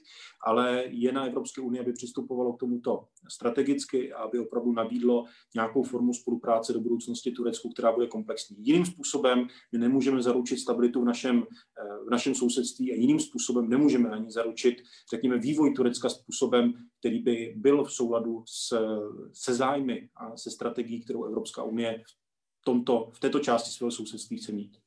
ale 0.47 0.85
je 0.87 1.13
na 1.13 1.27
Evropské 1.27 1.61
unii, 1.61 1.81
aby 1.81 1.93
přistupovalo 1.93 2.53
k 2.53 2.61
tomuto 2.61 3.05
strategicky 3.29 4.13
a 4.13 4.19
aby 4.19 4.39
opravdu 4.39 4.73
nabídlo 4.73 5.25
nějakou 5.55 5.83
formu 5.83 6.15
spolupráce 6.15 6.73
do 6.73 6.81
budoucnosti 6.81 7.33
Turecku, 7.33 7.69
která 7.69 7.93
bude 7.93 8.07
komplexní. 8.07 8.57
Jiným 8.61 8.87
způsobem 8.87 9.47
my 9.73 9.79
nemůžeme 9.79 10.23
zaručit 10.23 10.59
stabilitu 10.59 11.01
v 11.01 11.05
našem, 11.05 11.45
v 12.07 12.11
našem 12.11 12.35
sousedství 12.35 12.93
a 12.93 12.95
jiným 12.95 13.21
způsobem 13.21 13.69
nemůžeme 13.69 14.04
nemůžeme 14.05 14.23
ani 14.23 14.33
zaručit, 14.33 14.83
řekněme, 15.11 15.39
vývoj 15.39 15.75
Turecka 15.75 16.09
způsobem, 16.09 16.73
který 16.99 17.19
by 17.19 17.55
byl 17.57 17.85
v 17.85 17.93
souladu 17.93 18.45
s, 18.47 18.79
se 19.33 19.55
zájmy 19.55 20.09
a 20.17 20.37
se 20.37 20.51
strategií, 20.51 21.05
kterou 21.05 21.25
Evropská 21.25 21.63
unie 21.63 22.05
tomto, 22.65 23.11
v 23.15 23.21
této 23.21 23.41
části 23.41 23.71
svého 23.71 23.91
sousedství 23.91 24.39
chce 24.39 24.53
mít. 24.53 24.79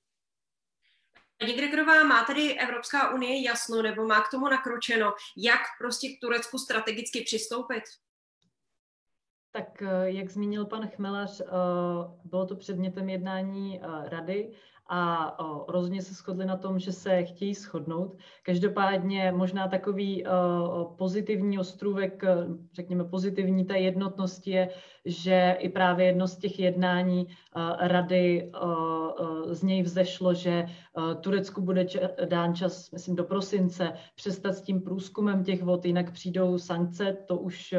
Paní 1.39 1.53
Gregorová, 1.53 2.03
má 2.03 2.25
tady 2.25 2.59
Evropská 2.59 3.13
unie 3.13 3.43
jasno 3.43 3.81
nebo 3.81 4.07
má 4.07 4.21
k 4.21 4.31
tomu 4.31 4.47
nakročeno, 4.47 5.13
jak 5.37 5.61
prostě 5.79 6.09
k 6.09 6.19
Turecku 6.21 6.57
strategicky 6.57 7.21
přistoupit? 7.21 7.83
Tak 9.51 9.83
jak 10.03 10.29
zmínil 10.29 10.65
pan 10.65 10.87
Chmelař, 10.87 11.41
bylo 12.23 12.45
to 12.45 12.55
předmětem 12.55 13.09
jednání 13.09 13.81
rady 14.03 14.51
a 14.89 15.37
rozhodně 15.67 16.01
se 16.01 16.13
shodli 16.13 16.45
na 16.45 16.57
tom, 16.57 16.79
že 16.79 16.91
se 16.91 17.23
chtějí 17.23 17.53
shodnout. 17.53 18.17
Každopádně 18.43 19.31
možná 19.31 19.67
takový 19.67 20.23
pozitivní 20.97 21.59
ostrůvek, 21.59 22.23
řekněme 22.73 23.03
pozitivní 23.03 23.65
té 23.65 23.77
jednotnosti 23.77 24.51
je, 24.51 24.69
že 25.07 25.57
i 25.59 25.69
právě 25.69 26.05
jedno 26.05 26.27
z 26.27 26.37
těch 26.37 26.59
jednání 26.59 27.27
o, 27.27 27.87
rady 27.87 28.51
o, 28.53 28.67
o, 28.67 29.53
z 29.53 29.63
něj 29.63 29.81
vzešlo, 29.83 30.33
že 30.33 30.65
Turecku 31.21 31.61
bude 31.61 31.85
dán 32.25 32.55
čas, 32.55 32.91
myslím, 32.91 33.15
do 33.15 33.23
prosince 33.23 33.93
přestat 34.15 34.53
s 34.53 34.61
tím 34.61 34.81
průzkumem 34.81 35.43
těch 35.43 35.63
vod, 35.63 35.85
jinak 35.85 36.11
přijdou 36.11 36.57
sankce, 36.57 37.17
to 37.25 37.37
už 37.37 37.75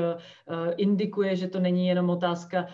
indikuje, 0.77 1.37
že 1.37 1.49
to 1.49 1.61
není 1.61 1.87
jenom 1.87 2.11
otázka 2.11 2.67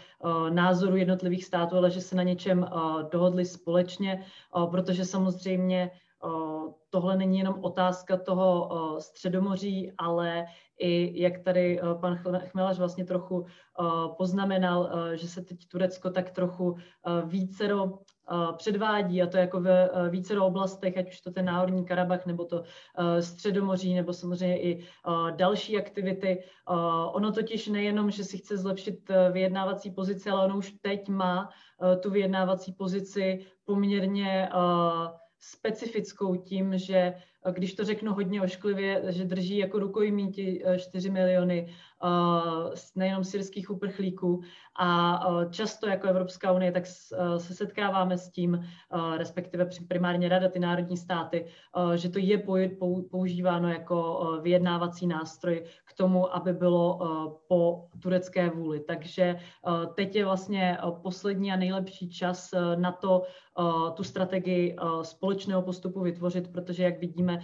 názoru 0.51 0.97
jednotlivých 0.97 1.45
států, 1.45 1.77
ale 1.77 1.91
že 1.91 2.01
se 2.01 2.17
na 2.17 2.23
něčem 2.23 2.67
dohodli 3.11 3.45
společně 3.45 4.25
protože 4.71 5.05
samozřejmě 5.05 5.91
tohle 6.91 7.17
není 7.17 7.39
jenom 7.39 7.59
otázka 7.61 8.17
toho 8.17 8.71
středomoří, 8.99 9.93
ale 9.99 10.47
i 10.79 11.23
jak 11.23 11.39
tady 11.39 11.81
pan 12.01 12.19
Chmelař 12.39 12.79
vlastně 12.79 13.05
trochu 13.05 13.47
poznamenal, 14.19 14.91
že 15.15 15.29
se 15.29 15.43
teď 15.43 15.69
Turecko 15.69 16.11
tak 16.11 16.31
trochu 16.31 16.77
vícero 17.25 17.99
předvádí 18.57 19.23
a 19.23 19.27
to 19.27 19.37
jako 19.37 19.61
ve 19.61 19.91
vícero 20.11 20.47
oblastech, 20.47 20.99
ať 20.99 21.09
už 21.09 21.21
to 21.21 21.31
ten 21.31 21.45
náhorní 21.45 21.85
Karabach, 21.85 22.27
nebo 22.27 22.45
to 22.45 22.63
středomoří, 23.21 23.95
nebo 23.95 24.13
samozřejmě 24.13 24.63
i 24.63 24.85
další 25.37 25.79
aktivity. 25.79 26.45
Ono 27.13 27.33
totiž 27.33 27.69
nejenom, 27.69 28.11
že 28.11 28.25
si 28.25 28.39
chce 28.39 28.57
zlepšit 28.57 29.11
vyjednávací 29.33 29.91
pozici, 29.91 30.31
ale 30.31 30.45
ono 30.45 30.57
už 30.57 30.75
teď 30.81 31.09
má 31.09 31.51
tu 32.01 32.11
vyjednávací 32.11 32.73
pozici 32.73 33.47
poměrně 33.65 34.49
specifickou 35.39 36.37
tím, 36.37 36.79
že 36.79 37.15
když 37.51 37.75
to 37.75 37.85
řeknu 37.85 38.15
hodně 38.15 38.43
ošklivě, 38.43 39.03
že 39.09 39.25
drží 39.25 39.59
jako 39.59 39.79
rukojmí 39.79 40.33
ti 40.33 40.63
4 40.79 41.11
miliony 41.11 41.75
nejenom 42.95 43.25
syrských 43.25 43.71
uprchlíků 43.71 44.41
a 44.79 45.21
často 45.51 45.89
jako 45.89 46.07
Evropská 46.07 46.53
unie 46.53 46.73
tak 46.73 46.87
se 47.37 47.55
setkáváme 47.55 48.19
s 48.19 48.31
tím, 48.31 48.65
respektive 49.17 49.69
primárně 49.89 50.29
Rada, 50.29 50.49
ty 50.49 50.59
národní 50.59 50.97
státy, 50.97 51.47
že 51.95 52.09
to 52.09 52.19
je 52.19 52.47
používáno 53.11 53.69
jako 53.69 54.29
vyjednávací 54.43 55.07
nástroj 55.07 55.65
k 55.85 55.93
tomu, 55.93 56.37
aby 56.37 56.53
bylo 56.53 56.99
po 57.49 57.89
turecké 58.03 58.51
vůli. 58.51 58.81
Takže 58.81 59.37
teď 59.95 60.17
je 60.17 60.25
vlastně 60.25 60.79
poslední 61.03 61.53
a 61.53 61.57
nejlepší 61.57 62.11
čas 62.11 62.51
na 62.77 62.93
to, 62.93 63.23
tu 63.95 64.05
strategii 64.05 64.77
společného 65.03 65.63
postupu 65.63 66.01
vytvořit, 66.01 66.53
protože 66.53 66.85
jak 66.85 67.01
vidíme, 67.01 67.39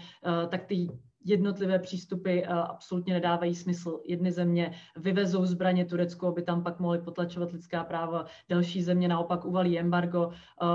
tak 0.48 0.64
ty 0.64 0.88
jednotlivé 1.24 1.78
přístupy 1.78 2.38
eh, 2.40 2.46
absolutně 2.46 3.14
nedávají 3.14 3.54
smysl. 3.54 4.00
Jedny 4.04 4.32
země 4.32 4.72
vyvezou 4.96 5.46
zbraně 5.46 5.84
Turecku, 5.84 6.26
aby 6.26 6.42
tam 6.42 6.62
pak 6.62 6.80
mohly 6.80 6.98
potlačovat 6.98 7.52
lidská 7.52 7.84
práva, 7.84 8.24
další 8.48 8.82
země 8.82 9.08
naopak 9.08 9.44
uvalí 9.44 9.78
embargo. 9.78 10.30
Eh, 10.32 10.66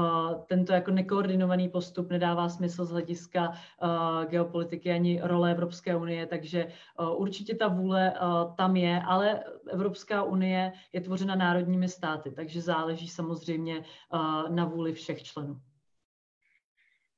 tento 0.47 0.73
jako 0.73 0.91
nekoordinovaný 0.91 1.69
postup 1.69 2.09
nedává 2.09 2.49
smysl 2.49 2.85
z 2.85 2.91
hlediska 2.91 3.53
eh, 3.53 4.25
geopolitiky 4.25 4.91
ani 4.91 5.21
role 5.23 5.51
Evropské 5.51 5.95
unie, 5.95 6.25
takže 6.25 6.67
určitě 7.15 7.55
ta 7.55 7.67
vůle 7.67 8.13
tam 8.57 8.75
je, 8.75 9.01
ale 9.01 9.43
Evropská 9.69 10.23
unie 10.23 10.73
je 10.93 11.01
tvořena 11.01 11.35
národními 11.35 11.89
státy, 11.89 12.31
takže 12.31 12.61
záleží 12.61 13.07
samozřejmě 13.07 13.83
na 14.49 14.65
vůli 14.65 14.93
všech 14.93 15.23
členů. 15.23 15.59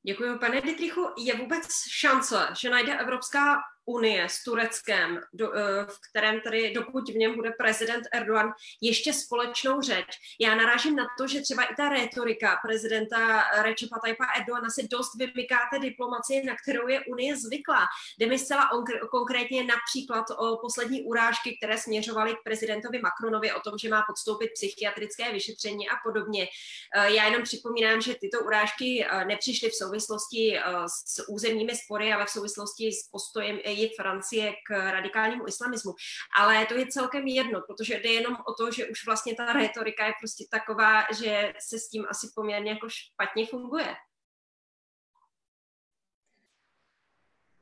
Děkuji, 0.03 0.39
pane 0.39 0.61
Dietrichu. 0.61 1.07
Je 1.17 1.35
vůbec 1.35 1.67
šance, 1.89 2.47
že 2.59 2.69
najde 2.69 2.99
Evropská 2.99 3.55
unie 3.88 4.29
s 4.29 4.43
Tureckem, 4.43 5.21
do, 5.33 5.53
eh, 5.53 5.85
v 5.85 5.97
kterém 6.09 6.41
tedy, 6.41 6.73
dokud 6.73 7.09
v 7.09 7.15
něm 7.15 7.35
bude 7.35 7.51
prezident 7.51 8.07
Erdogan, 8.13 8.53
ještě 8.81 9.13
společnou 9.13 9.81
řeč. 9.81 10.05
Já 10.39 10.55
narážím 10.55 10.95
na 10.95 11.07
to, 11.17 11.27
že 11.27 11.41
třeba 11.41 11.63
i 11.63 11.75
ta 11.75 11.89
retorika 11.89 12.59
prezidenta 12.65 13.43
Recepa 13.61 13.99
Tayyipa 13.99 14.25
Erdogana 14.38 14.69
se 14.69 14.81
dost 14.91 15.15
vymyká 15.15 15.57
té 15.73 15.79
diplomacie, 15.79 16.43
na 16.43 16.55
kterou 16.63 16.88
je 16.88 17.01
Unie 17.05 17.38
zvyklá. 17.38 17.85
Jde 18.19 18.25
mi 18.25 18.39
zcela 18.39 18.69
konkrétně 19.11 19.63
například 19.63 20.25
o 20.38 20.57
poslední 20.57 21.03
urážky, 21.03 21.57
které 21.57 21.77
směřovaly 21.77 22.33
k 22.35 22.43
prezidentovi 22.43 22.99
Macronovi 22.99 23.53
o 23.53 23.59
tom, 23.59 23.77
že 23.77 23.89
má 23.89 24.03
podstoupit 24.07 24.51
psychiatrické 24.53 25.31
vyšetření 25.31 25.89
a 25.89 25.93
podobně. 26.03 26.47
Eh, 26.95 27.13
já 27.13 27.25
jenom 27.25 27.43
připomínám, 27.43 28.01
že 28.01 28.15
tyto 28.15 28.39
urážky 28.39 29.05
eh, 29.05 29.25
nepřišly 29.25 29.69
v 29.69 29.75
souvislosti 29.75 30.59
s 30.88 31.29
územními 31.29 31.75
spory, 31.75 32.13
ale 32.13 32.25
v 32.25 32.29
souvislosti 32.29 32.91
s 32.91 33.09
postojem 33.11 33.59
jít 33.78 33.95
Francie 33.95 34.53
k 34.67 34.91
radikálnímu 34.91 35.47
islamismu. 35.47 35.91
Ale 36.39 36.65
to 36.65 36.75
je 36.75 36.88
celkem 36.88 37.28
jedno, 37.28 37.61
protože 37.67 37.99
jde 37.99 38.09
jenom 38.09 38.34
o 38.34 38.53
to, 38.53 38.71
že 38.71 38.88
už 38.88 39.05
vlastně 39.05 39.36
ta 39.36 39.53
retorika 39.53 40.05
je 40.05 40.13
prostě 40.21 40.45
taková, 40.51 41.03
že 41.19 41.53
se 41.59 41.80
s 41.80 41.89
tím 41.89 42.05
asi 42.09 42.28
poměrně 42.36 42.71
jako 42.71 42.88
špatně 42.89 43.45
funguje. 43.45 43.95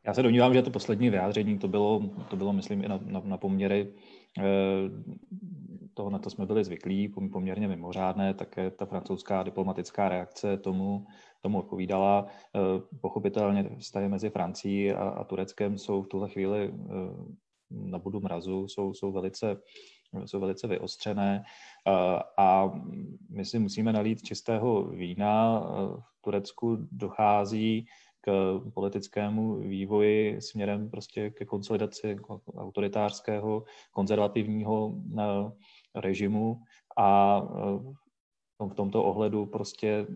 Já 0.05 0.13
se 0.13 0.23
domnívám, 0.23 0.53
že 0.53 0.61
to 0.61 0.71
poslední 0.71 1.09
vyjádření, 1.09 1.59
to 1.59 1.67
bylo, 1.67 2.09
to 2.29 2.35
bylo 2.35 2.53
myslím, 2.53 2.83
i 2.83 2.87
na, 2.87 2.99
na, 3.01 3.21
na 3.23 3.37
poměry 3.37 3.93
eh, 4.39 4.43
toho, 5.93 6.09
na 6.09 6.19
to 6.19 6.29
jsme 6.29 6.45
byli 6.45 6.63
zvyklí, 6.63 7.13
poměrně 7.31 7.67
mimořádné, 7.67 8.33
také 8.33 8.71
ta 8.71 8.85
francouzská 8.85 9.43
diplomatická 9.43 10.09
reakce 10.09 10.57
tomu, 10.57 11.05
tomu 11.45 11.59
odpovídala. 11.59 12.25
Eh, 12.25 12.81
pochopitelně 13.01 13.69
vztahy 13.79 14.09
mezi 14.09 14.29
Francií 14.29 14.91
a, 14.91 15.09
a 15.09 15.23
Tureckem 15.23 15.77
jsou 15.77 16.01
v 16.01 16.07
tuhle 16.07 16.29
chvíli 16.29 16.73
eh, 16.73 16.73
na 17.69 17.99
budu 17.99 18.19
mrazu, 18.19 18.67
jsou, 18.67 18.93
jsou 18.93 19.11
velice 19.11 19.61
jsou 20.25 20.39
velice 20.39 20.67
vyostřené 20.67 21.43
eh, 21.43 22.19
a 22.37 22.71
my 23.29 23.45
si 23.45 23.59
musíme 23.59 23.93
nalít 23.93 24.21
čistého 24.21 24.83
vína. 24.83 25.59
V 26.17 26.21
Turecku 26.21 26.77
dochází 26.91 27.85
k 28.21 28.59
politickému 28.73 29.55
vývoji 29.55 30.41
směrem 30.41 30.89
prostě 30.89 31.29
ke 31.29 31.45
konsolidaci 31.45 32.17
autoritářského, 32.57 33.63
konzervativního 33.91 34.95
režimu 35.95 36.57
a 36.97 37.39
v 38.59 38.73
tomto 38.75 39.03
ohledu 39.03 39.45
prostě 39.45 40.07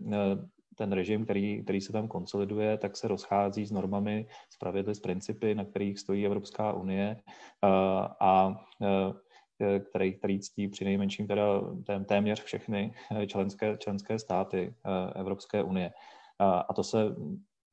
ten 0.80 0.92
režim, 0.92 1.24
který, 1.24 1.62
který 1.62 1.80
se 1.80 1.92
tam 1.92 2.08
konsoliduje, 2.08 2.78
tak 2.78 2.96
se 2.96 3.08
rozchází 3.08 3.66
s 3.66 3.70
normami, 3.70 4.26
s 4.48 4.56
pravidly, 4.56 4.94
s 4.94 5.00
principy, 5.00 5.54
na 5.54 5.64
kterých 5.64 5.98
stojí 5.98 6.26
Evropská 6.26 6.72
unie 6.72 7.20
a 8.20 8.56
který, 9.90 10.14
který 10.14 10.40
ctí 10.40 10.68
při 10.68 10.84
nejmenším 10.84 11.26
teda 11.26 11.44
téměř 12.08 12.42
všechny 12.42 12.94
členské, 13.26 13.76
členské 13.76 14.18
státy 14.18 14.74
Evropské 15.14 15.62
unie. 15.62 15.92
A 16.40 16.72
to 16.74 16.84
se 16.84 17.12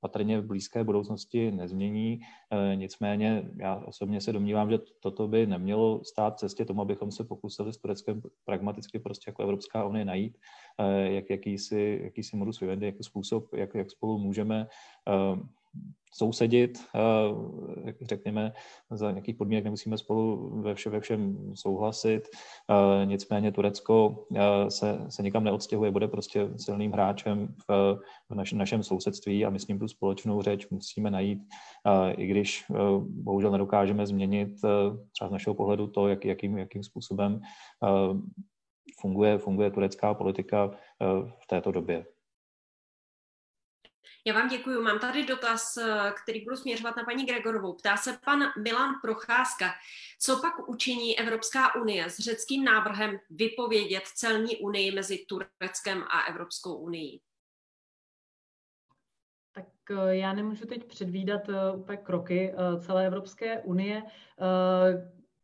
patrně 0.08 0.40
v 0.40 0.46
blízké 0.46 0.84
budoucnosti 0.84 1.52
nezmění. 1.52 2.20
E, 2.52 2.76
nicméně 2.76 3.52
já 3.60 3.76
osobně 3.76 4.22
se 4.22 4.34
domnívám, 4.34 4.72
že 4.72 4.80
toto 5.00 5.28
by 5.28 5.48
nemělo 5.48 6.04
stát 6.04 6.40
cestě 6.40 6.66
tomu, 6.66 6.82
abychom 6.82 7.12
se 7.12 7.24
pokusili 7.24 7.74
s 7.74 7.78
Tureckem 7.78 8.22
pragmaticky 8.46 9.00
prostě 9.00 9.30
jako 9.30 9.44
Evropská 9.44 9.86
unie 9.86 10.06
najít 10.06 10.38
e, 10.80 11.12
jak, 11.12 11.30
jakýsi, 11.30 12.00
jakýsi 12.04 12.38
modus 12.38 12.60
vivendi, 12.60 12.86
jaký 12.86 13.04
způsob, 13.04 13.54
jak, 13.54 13.76
jak 13.76 13.92
spolu 13.92 14.20
můžeme 14.20 14.68
e, 15.08 15.57
sousedit, 16.14 16.80
řekněme, 18.02 18.54
za 18.92 19.12
nějakých 19.12 19.36
podmínek 19.36 19.64
nemusíme 19.64 19.98
spolu 19.98 20.52
ve, 20.62 20.76
vše, 20.76 20.90
ve 20.90 21.00
všem 21.00 21.38
souhlasit. 21.54 22.22
Nicméně 23.06 23.52
Turecko 23.52 24.26
se, 24.70 25.06
se 25.10 25.24
nikam 25.24 25.44
neodstěhuje, 25.44 25.92
bude 25.92 26.08
prostě 26.08 26.50
silným 26.58 26.92
hráčem 26.92 27.56
v, 27.70 28.00
v 28.30 28.36
našem, 28.36 28.58
našem 28.58 28.84
sousedství 28.84 29.46
a 29.46 29.50
my 29.50 29.60
s 29.60 29.68
ním 29.68 29.80
tu 29.80 29.88
společnou 29.88 30.42
řeč 30.42 30.70
musíme 30.70 31.12
najít, 31.12 31.40
i 32.18 32.28
když 32.28 32.66
bohužel 33.00 33.52
nedokážeme 33.52 34.08
změnit 34.08 34.50
třeba 35.12 35.30
z 35.30 35.32
našeho 35.32 35.54
pohledu 35.54 35.88
to, 35.88 36.08
jak, 36.08 36.26
jakým, 36.26 36.58
jakým 36.58 36.84
způsobem 36.84 37.42
funguje, 39.00 39.38
funguje 39.38 39.72
turecká 39.72 40.14
politika 40.14 40.72
v 41.44 41.48
této 41.48 41.72
době. 41.72 42.06
Já 44.28 44.34
vám 44.34 44.48
děkuji. 44.48 44.82
Mám 44.82 45.00
tady 45.00 45.26
dotaz, 45.26 45.78
eh, 45.78 46.14
který 46.24 46.44
budu 46.44 46.56
směřovat 46.56 46.96
na 46.96 47.04
paní 47.04 47.26
Gregorovou. 47.26 47.74
Ptá 47.74 47.98
se 47.98 48.18
pan 48.26 48.40
Milan 48.64 48.96
Procházka. 49.02 49.66
Co 50.20 50.42
pak 50.42 50.70
učiní 50.70 51.20
Evropská 51.20 51.76
unie 51.76 52.10
s 52.10 52.20
řeckým 52.20 52.64
návrhem 52.64 53.20
vypovědět 53.30 54.04
celní 54.08 54.58
unii 54.58 54.92
mezi 54.92 55.26
Tureckem 55.26 56.04
a 56.04 56.22
Evropskou 56.22 56.76
unii? 56.76 57.20
Tak 59.56 59.66
eh, 59.92 60.16
já 60.16 60.34
nemůžu 60.34 60.66
teď 60.66 60.86
předvídat 60.86 61.50
eh, 61.50 61.72
úplně 61.76 61.98
kroky 61.98 62.54
celé 62.80 63.08
Evropské 63.08 63.62
unie. 63.62 64.04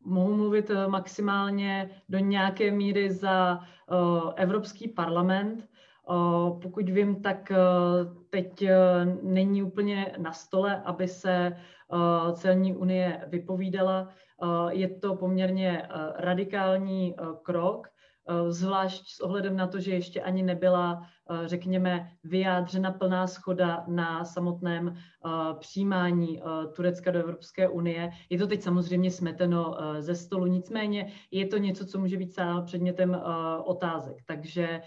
Mohu 0.00 0.34
mluvit 0.34 0.70
maximálně 0.86 2.02
do 2.08 2.18
nějaké 2.18 2.70
míry 2.70 3.12
za 3.12 3.60
Evropský 4.36 4.88
parlament. 4.88 5.68
Pokud 6.62 6.88
vím, 6.88 7.22
tak 7.22 7.50
e, 7.50 7.56
teď 8.30 8.62
e, 8.62 8.76
není 9.22 9.62
úplně 9.62 10.12
na 10.18 10.32
stole, 10.32 10.82
aby 10.84 11.08
se 11.08 11.56
celní 12.32 12.76
unie 12.76 13.24
vypovídala. 13.26 14.08
Je 14.70 14.88
to 14.88 15.16
poměrně 15.16 15.88
radikální 16.16 17.14
krok, 17.42 17.88
zvlášť 18.48 19.10
s 19.10 19.20
ohledem 19.20 19.56
na 19.56 19.66
to, 19.66 19.80
že 19.80 19.90
ještě 19.90 20.22
ani 20.22 20.42
nebyla, 20.42 21.06
řekněme, 21.46 22.10
vyjádřena 22.24 22.90
plná 22.92 23.26
schoda 23.26 23.84
na 23.88 24.24
samotném 24.24 24.96
přijímání 25.58 26.42
Turecka 26.76 27.10
do 27.10 27.18
Evropské 27.18 27.68
unie. 27.68 28.10
Je 28.30 28.38
to 28.38 28.46
teď 28.46 28.62
samozřejmě 28.62 29.10
smeteno 29.10 29.76
ze 29.98 30.14
stolu, 30.14 30.46
nicméně 30.46 31.12
je 31.30 31.46
to 31.46 31.58
něco, 31.58 31.86
co 31.86 31.98
může 31.98 32.16
být 32.16 32.32
stále 32.32 32.62
předmětem 32.62 33.22
otázek. 33.64 34.16
Takže 34.26 34.80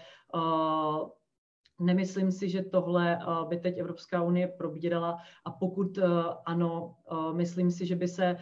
Nemyslím 1.80 2.32
si, 2.32 2.48
že 2.48 2.62
tohle 2.62 3.18
by 3.48 3.56
teď 3.56 3.78
Evropská 3.78 4.22
unie 4.22 4.48
probírala 4.48 5.16
a 5.44 5.50
pokud 5.50 5.98
ano, 6.46 6.96
myslím 7.32 7.70
si, 7.70 7.86
že 7.86 7.96
by 7.96 8.08
se 8.08 8.36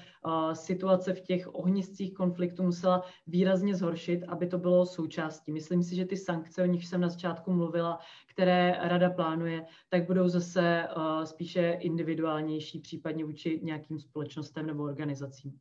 situace 0.53 1.13
v 1.13 1.21
těch 1.21 1.55
ohniscích 1.55 2.15
konfliktů 2.15 2.63
musela 2.63 3.03
výrazně 3.27 3.75
zhoršit, 3.75 4.25
aby 4.29 4.47
to 4.47 4.59
bylo 4.59 4.87
součástí. 4.87 5.53
Myslím 5.53 5.83
si, 5.83 5.97
že 5.97 6.05
ty 6.05 6.17
sankce, 6.17 6.63
o 6.63 6.67
nich 6.67 6.87
jsem 6.87 7.01
na 7.01 7.09
začátku 7.09 7.53
mluvila, 7.53 7.99
které 8.27 8.79
rada 8.83 9.11
plánuje, 9.11 9.67
tak 9.89 10.07
budou 10.07 10.29
zase 10.29 10.89
spíše 11.25 11.77
individuálnější, 11.81 12.81
případně 12.81 13.25
vůči 13.25 13.61
nějakým 13.63 13.99
společnostem 13.99 14.67
nebo 14.67 14.83
organizacím. 14.83 15.59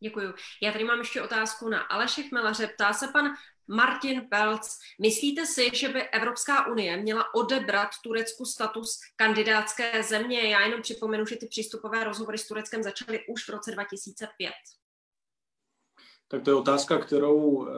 Děkuji. 0.00 0.34
Já 0.62 0.72
tady 0.72 0.84
mám 0.84 0.98
ještě 0.98 1.22
otázku 1.22 1.68
na 1.68 1.80
Aleše 1.80 2.22
Chmelaře. 2.22 2.66
Ptá 2.66 2.92
se 2.92 3.08
pan 3.12 3.24
Martin 3.68 4.26
Pelc. 4.30 4.78
Myslíte 5.00 5.46
si, 5.46 5.70
že 5.74 5.88
by 5.88 6.02
Evropská 6.02 6.66
unie 6.66 6.96
měla 6.96 7.34
odebrat 7.34 7.90
Turecku 8.04 8.44
status 8.44 8.98
kandidátské 9.16 10.02
země? 10.02 10.40
Já 10.40 10.60
jenom 10.60 10.82
připomenu, 10.82 11.26
že 11.26 11.36
ty 11.36 11.46
přístupové 11.46 12.04
rozhovory 12.04 12.38
s 12.38 12.48
Tureckem 12.48 12.82
začaly 12.82 13.20
už 13.28 13.44
v 13.44 13.48
roce 13.48 13.70
2005. 13.70 14.50
Tak 16.32 16.42
to 16.42 16.50
je 16.50 16.54
otázka, 16.54 16.98
kterou, 16.98 17.68
eh, 17.68 17.72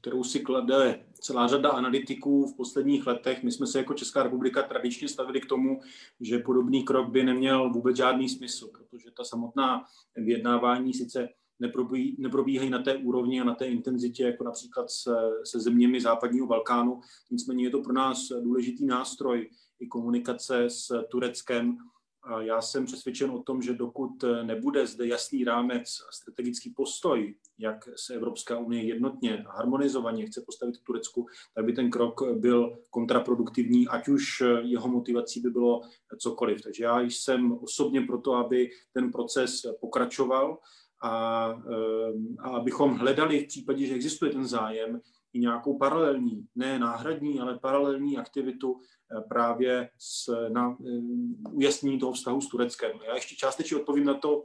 kterou 0.00 0.24
si 0.24 0.40
klade 0.40 1.06
celá 1.20 1.46
řada 1.46 1.70
analytiků 1.70 2.46
v 2.46 2.56
posledních 2.56 3.06
letech. 3.06 3.42
My 3.42 3.52
jsme 3.52 3.66
se 3.66 3.78
jako 3.78 3.94
Česká 3.94 4.22
republika 4.22 4.62
tradičně 4.62 5.08
stavili 5.08 5.40
k 5.40 5.46
tomu, 5.46 5.80
že 6.20 6.38
podobný 6.38 6.84
krok 6.84 7.08
by 7.08 7.22
neměl 7.24 7.70
vůbec 7.70 7.96
žádný 7.96 8.28
smysl, 8.28 8.68
protože 8.72 9.10
ta 9.16 9.24
samotná 9.24 9.84
vyjednávání 10.16 10.94
sice 10.94 11.28
neprobíhají, 11.60 12.16
neprobíhají 12.18 12.70
na 12.70 12.82
té 12.82 12.96
úrovni 12.96 13.40
a 13.40 13.44
na 13.44 13.54
té 13.54 13.66
intenzitě, 13.66 14.24
jako 14.24 14.44
například 14.44 14.90
se, 14.90 15.16
se 15.44 15.60
zeměmi 15.60 16.00
západního 16.00 16.46
Balkánu. 16.46 17.00
Nicméně 17.30 17.64
je 17.64 17.70
to 17.70 17.82
pro 17.82 17.92
nás 17.92 18.28
důležitý 18.42 18.86
nástroj 18.86 19.50
i 19.80 19.86
komunikace 19.86 20.64
s 20.64 21.04
Tureckem. 21.08 21.78
A 22.22 22.42
já 22.42 22.62
jsem 22.62 22.86
přesvědčen 22.86 23.30
o 23.30 23.42
tom, 23.42 23.62
že 23.62 23.74
dokud 23.74 24.24
nebude 24.42 24.86
zde 24.86 25.06
jasný 25.06 25.44
rámec 25.44 25.82
a 26.08 26.12
strategický 26.12 26.70
postoj, 26.70 27.34
jak 27.58 27.88
se 27.96 28.14
Evropská 28.14 28.58
unie 28.58 28.84
jednotně 28.84 29.44
a 29.44 29.52
harmonizovaně 29.56 30.26
chce 30.26 30.42
postavit 30.46 30.76
k 30.76 30.86
Turecku, 30.86 31.26
tak 31.54 31.64
by 31.64 31.72
ten 31.72 31.90
krok 31.90 32.20
byl 32.32 32.78
kontraproduktivní, 32.90 33.88
ať 33.88 34.08
už 34.08 34.42
jeho 34.62 34.88
motivací 34.88 35.40
by 35.40 35.50
bylo 35.50 35.80
cokoliv. 36.18 36.62
Takže 36.62 36.84
já 36.84 37.00
jsem 37.00 37.52
osobně 37.52 38.00
proto, 38.00 38.34
aby 38.34 38.70
ten 38.92 39.12
proces 39.12 39.62
pokračoval 39.80 40.58
a, 41.02 41.48
ehm, 41.50 42.36
a 42.38 42.48
abychom 42.48 42.94
hledali 42.94 43.40
v 43.40 43.46
případě, 43.46 43.86
že 43.86 43.94
existuje 43.94 44.30
ten 44.30 44.46
zájem, 44.46 45.00
i 45.32 45.38
nějakou 45.38 45.78
paralelní, 45.78 46.46
ne 46.54 46.78
náhradní, 46.78 47.40
ale 47.40 47.58
paralelní 47.58 48.18
aktivitu 48.18 48.80
eh, 48.80 49.20
právě 49.28 49.90
s, 49.98 50.48
na 50.48 50.76
ehm, 50.86 51.36
ujasnění 51.52 51.98
toho 51.98 52.12
vztahu 52.12 52.40
s 52.40 52.48
Tureckem. 52.48 52.98
Já 53.06 53.14
ještě 53.14 53.36
částečně 53.36 53.76
odpovím 53.76 54.04
na 54.04 54.14
to, 54.14 54.44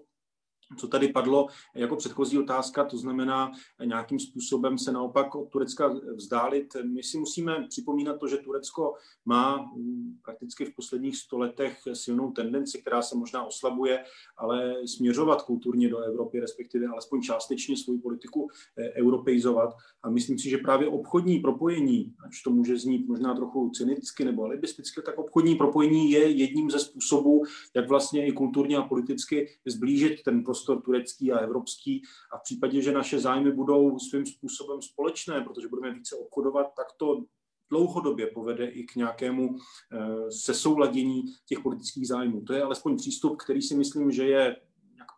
co 0.77 0.87
tady 0.87 1.07
padlo 1.07 1.47
jako 1.75 1.95
předchozí 1.95 2.39
otázka, 2.39 2.83
to 2.83 2.97
znamená 2.97 3.51
nějakým 3.85 4.19
způsobem 4.19 4.77
se 4.77 4.91
naopak 4.91 5.35
od 5.35 5.49
Turecka 5.49 5.95
vzdálit. 6.15 6.73
My 6.83 7.03
si 7.03 7.17
musíme 7.17 7.65
připomínat 7.69 8.19
to, 8.19 8.27
že 8.27 8.37
Turecko 8.37 8.93
má 9.25 9.57
mm, 9.57 10.17
prakticky 10.23 10.65
v 10.65 10.75
posledních 10.75 11.17
stoletech 11.17 11.77
silnou 11.93 12.31
tendenci, 12.31 12.81
která 12.81 13.01
se 13.01 13.17
možná 13.17 13.43
oslabuje, 13.43 14.03
ale 14.37 14.75
směřovat 14.87 15.41
kulturně 15.41 15.89
do 15.89 15.97
Evropy, 15.97 16.39
respektive 16.39 16.87
alespoň 16.87 17.21
částečně 17.21 17.77
svou 17.77 17.99
politiku 17.99 18.47
eh, 18.77 19.01
europeizovat. 19.01 19.73
A 20.03 20.09
myslím 20.09 20.39
si, 20.39 20.49
že 20.49 20.57
právě 20.57 20.87
obchodní 20.87 21.39
propojení, 21.39 22.13
až 22.27 22.41
to 22.41 22.49
může 22.49 22.77
znít 22.77 23.07
možná 23.07 23.35
trochu 23.35 23.69
cynicky 23.69 24.25
nebo 24.25 24.43
alibisticky, 24.43 25.01
tak 25.01 25.17
obchodní 25.17 25.55
propojení 25.55 26.11
je 26.11 26.29
jedním 26.29 26.71
ze 26.71 26.79
způsobů, 26.79 27.43
jak 27.75 27.89
vlastně 27.89 28.27
i 28.27 28.31
kulturně 28.31 28.77
a 28.77 28.81
politicky 28.81 29.49
zblížit 29.65 30.23
ten 30.23 30.43
prostor 30.53 30.81
turecký 30.81 31.31
a 31.31 31.37
evropský 31.37 32.01
a 32.33 32.37
v 32.37 32.41
případě, 32.43 32.81
že 32.81 32.91
naše 32.91 33.19
zájmy 33.19 33.51
budou 33.51 33.99
svým 33.99 34.25
způsobem 34.25 34.81
společné, 34.81 35.41
protože 35.41 35.67
budeme 35.67 35.93
více 35.93 36.15
obchodovat, 36.15 36.67
tak 36.77 36.87
to 36.97 37.25
dlouhodobě 37.69 38.27
povede 38.27 38.65
i 38.65 38.83
k 38.83 38.95
nějakému 38.95 39.55
eh, 39.55 40.31
sesouladění 40.31 41.23
těch 41.45 41.59
politických 41.59 42.07
zájmů. 42.07 42.41
To 42.41 42.53
je 42.53 42.63
alespoň 42.63 42.97
přístup, 42.97 43.37
který 43.41 43.61
si 43.61 43.75
myslím, 43.75 44.11
že 44.11 44.25
je 44.25 44.55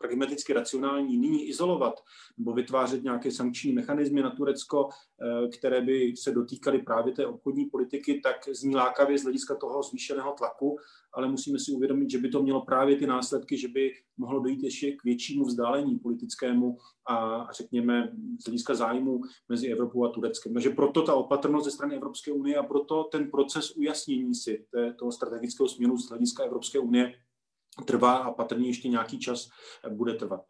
pragmaticky 0.06 0.54
racionální 0.54 1.18
nyní 1.18 1.50
izolovat 1.50 1.94
nebo 2.38 2.54
vytvářet 2.54 3.04
nějaké 3.04 3.32
sankční 3.32 3.74
mechanismy 3.74 4.22
na 4.22 4.30
Turecko, 4.30 4.90
eh, 4.90 5.48
které 5.48 5.82
by 5.82 6.14
se 6.18 6.32
dotýkaly 6.32 6.80
právě 6.80 7.14
té 7.14 7.26
obchodní 7.26 7.66
politiky, 7.66 8.22
tak 8.24 8.36
zní 8.52 8.76
lákavě 8.76 9.18
z 9.18 9.24
hlediska 9.24 9.56
toho 9.56 9.84
zvýšeného 9.84 10.34
tlaku, 10.38 10.78
ale 11.14 11.28
musíme 11.28 11.60
si 11.60 11.72
uvědomit, 11.72 12.12
že 12.12 12.18
by 12.18 12.30
to 12.30 12.44
mělo 12.44 12.62
právě 12.66 12.96
ty 12.96 13.08
následky, 13.08 13.58
že 13.58 13.68
by 13.68 13.92
mohlo 14.18 14.40
dojít 14.40 14.64
ještě 14.64 14.92
k 14.92 15.04
většímu 15.04 15.46
vzdálení 15.46 16.00
politickému 16.00 16.78
a 17.10 17.48
řekněme 17.54 18.12
z 18.42 18.46
hlediska 18.46 18.76
zájmu 18.76 19.22
mezi 19.50 19.68
Evropou 19.68 20.06
a 20.06 20.10
Tureckem. 20.10 20.54
Takže 20.54 20.70
proto 20.70 21.02
ta 21.02 21.14
opatrnost 21.14 21.66
ze 21.66 21.72
strany 21.72 21.96
Evropské 21.96 22.32
unie 22.32 22.56
a 22.56 22.64
proto 22.64 23.04
ten 23.04 23.32
proces 23.32 23.78
ujasnění 23.78 24.36
si 24.36 24.66
toho 25.00 25.12
strategického 25.12 25.68
směru 25.68 25.98
z 25.98 26.10
hlediska 26.10 26.44
Evropské 26.44 26.80
unie 26.80 27.14
trvá 27.86 28.18
a 28.18 28.32
patrně 28.32 28.68
ještě 28.68 28.88
nějaký 28.88 29.20
čas 29.20 29.50
bude 29.90 30.14
trvat. 30.14 30.46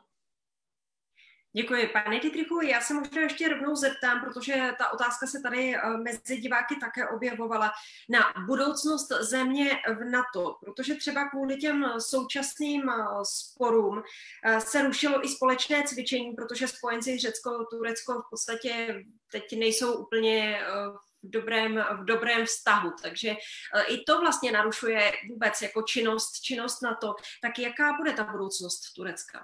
Děkuji. 1.58 1.88
Pane 1.88 2.20
Dietrichu, 2.20 2.62
já 2.62 2.82
se 2.82 2.94
možná 2.94 3.22
ještě 3.22 3.48
rovnou 3.48 3.76
zeptám, 3.76 4.22
protože 4.22 4.72
ta 4.78 4.94
otázka 4.94 5.28
se 5.28 5.40
tady 5.40 5.76
eh, 5.76 5.98
mezi 5.98 6.38
diváky 6.38 6.76
také 6.76 7.08
objevovala, 7.10 7.72
na 8.10 8.20
budoucnost 8.46 9.08
země 9.20 9.72
v 10.00 10.04
NATO, 10.04 10.56
protože 10.66 10.96
třeba 10.96 11.30
kvůli 11.30 11.58
těm 11.58 11.86
současným 11.98 12.90
eh, 12.90 12.94
sporům 13.24 14.04
eh, 14.46 14.62
se 14.62 14.84
rušilo 14.84 15.26
i 15.26 15.30
společné 15.30 15.84
cvičení, 15.84 16.34
protože 16.34 16.68
spojenci 16.68 17.18
Řecko-Turecko 17.18 18.22
v 18.22 18.30
podstatě 18.30 19.04
teď 19.32 19.58
nejsou 19.58 19.94
úplně 19.94 20.60
v 21.15 21.15
dobrém, 21.30 21.86
v 22.02 22.06
dobrém 22.06 22.46
vztahu. 22.46 22.92
Takže 23.02 23.36
i 23.88 24.04
to 24.08 24.20
vlastně 24.20 24.52
narušuje 24.52 25.12
vůbec 25.30 25.62
jako 25.62 25.82
činnost, 25.82 26.42
činnost 26.42 26.82
na 26.82 26.96
to. 26.96 27.16
Tak 27.42 27.60
jaká 27.60 27.94
bude 27.98 28.14
ta 28.14 28.24
budoucnost 28.24 28.94
Turecka? 28.96 29.44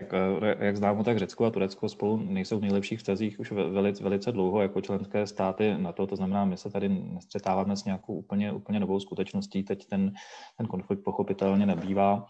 Tak 0.00 0.14
eh, 0.14 0.66
jak 0.66 0.76
známo, 0.76 1.04
tak 1.04 1.18
Řecko 1.18 1.44
a 1.44 1.50
Turecko 1.50 1.88
spolu 1.88 2.16
nejsou 2.16 2.58
v 2.58 2.62
nejlepších 2.62 2.98
vztazích 2.98 3.40
už 3.40 3.50
velice, 3.50 4.02
velice 4.04 4.32
dlouho 4.32 4.62
jako 4.62 4.80
členské 4.80 5.26
státy 5.26 5.74
na 5.78 5.92
to. 5.92 6.06
To 6.06 6.16
znamená, 6.16 6.44
my 6.44 6.56
se 6.56 6.70
tady 6.70 6.88
nestřetáváme 6.88 7.76
s 7.76 7.84
nějakou 7.84 8.14
úplně, 8.14 8.52
úplně 8.52 8.80
novou 8.80 9.00
skutečností. 9.00 9.62
Teď 9.62 9.86
ten, 9.86 10.12
ten 10.56 10.66
konflikt 10.66 11.04
pochopitelně 11.04 11.66
nabývá 11.66 12.26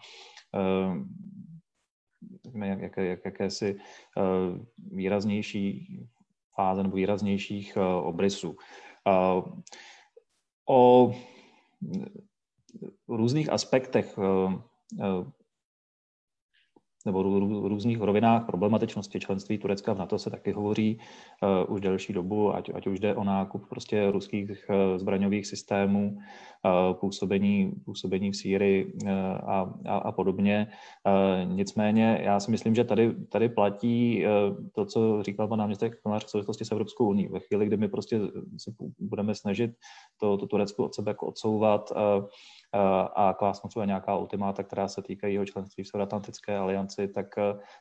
eh, 0.55 0.95
jak, 2.65 2.79
jak, 2.79 2.97
jak, 2.97 3.19
jakési 3.25 3.75
eh, 4.17 4.21
výraznější 4.91 5.87
fáze 6.55 6.83
nebo 6.83 6.95
výraznějších 6.95 7.77
obrysů. 8.03 8.57
O 10.69 11.11
různých 13.07 13.49
aspektech 13.49 14.17
nebo 17.05 17.23
různých 17.67 18.01
rovinách 18.01 18.45
problematičnosti 18.45 19.19
členství 19.19 19.57
Turecka 19.57 19.93
v 19.93 19.97
NATO 19.97 20.19
se 20.19 20.29
taky 20.29 20.51
hovoří 20.51 20.99
uh, 21.67 21.73
už 21.73 21.81
delší 21.81 22.13
dobu, 22.13 22.55
ať, 22.55 22.71
ať 22.73 22.87
už 22.87 22.99
jde 22.99 23.15
o 23.15 23.23
nákup 23.23 23.69
prostě 23.69 24.11
ruských 24.11 24.49
uh, 24.69 24.97
zbraňových 24.97 25.47
systémů, 25.47 26.17
uh, 26.17 26.93
působení, 26.99 27.71
působení 27.85 28.31
v 28.31 28.35
Sýrii 28.35 28.85
uh, 28.85 29.09
a, 29.11 29.73
a, 29.87 29.97
a 29.97 30.11
podobně. 30.11 30.67
Uh, 31.07 31.53
nicméně 31.53 32.19
já 32.21 32.39
si 32.39 32.51
myslím, 32.51 32.75
že 32.75 32.83
tady, 32.83 33.13
tady 33.29 33.49
platí 33.49 34.25
uh, 34.25 34.57
to, 34.75 34.85
co 34.85 35.23
říkal 35.23 35.47
pan 35.47 35.59
náměstek 35.59 36.01
Kolář 36.01 36.25
v 36.25 36.29
souvislosti 36.29 36.65
s 36.65 36.71
Evropskou 36.71 37.09
unii. 37.09 37.29
Ve 37.29 37.39
chvíli, 37.39 37.65
kdy 37.65 37.77
my 37.77 37.87
prostě 37.87 38.19
se 38.57 38.71
budeme 38.99 39.35
snažit 39.35 39.71
to, 40.19 40.37
to 40.37 40.47
Turecko 40.47 40.85
od 40.85 40.95
sebe 40.95 41.11
jako 41.11 41.27
odsouvat, 41.27 41.91
uh, 41.91 42.25
a 43.15 43.35
klást 43.39 43.63
mu 43.63 43.83
nějaká 43.83 44.15
ultimáta, 44.15 44.63
která 44.63 44.87
se 44.87 45.01
týkají 45.01 45.33
jeho 45.33 45.45
členství 45.45 45.83
v 45.83 45.87
Severoatlantické 45.87 46.57
alianci, 46.57 47.07
tak, 47.07 47.35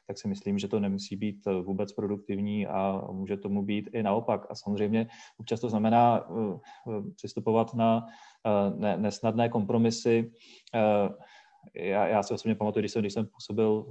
tak 0.07 0.19
si 0.19 0.29
myslím, 0.29 0.59
že 0.59 0.69
to 0.69 0.81
nemusí 0.81 1.17
být 1.17 1.47
vůbec 1.63 1.93
produktivní 1.93 2.67
a 2.67 3.03
může 3.13 3.37
tomu 3.37 3.63
být 3.63 3.91
i 3.93 4.03
naopak. 4.03 4.47
A 4.51 4.55
samozřejmě 4.55 5.07
občas 5.39 5.61
to 5.61 5.69
znamená 5.69 6.29
přistupovat 7.17 7.75
na 7.75 8.07
nesnadné 8.97 9.49
kompromisy. 9.49 10.33
Já, 11.75 12.07
já 12.07 12.23
si 12.23 12.35
osobně 12.35 12.55
pamatuju, 12.55 12.83
když 12.83 12.93
jsem, 12.93 13.03
když 13.03 13.13
jsem 13.13 13.27
působil 13.27 13.87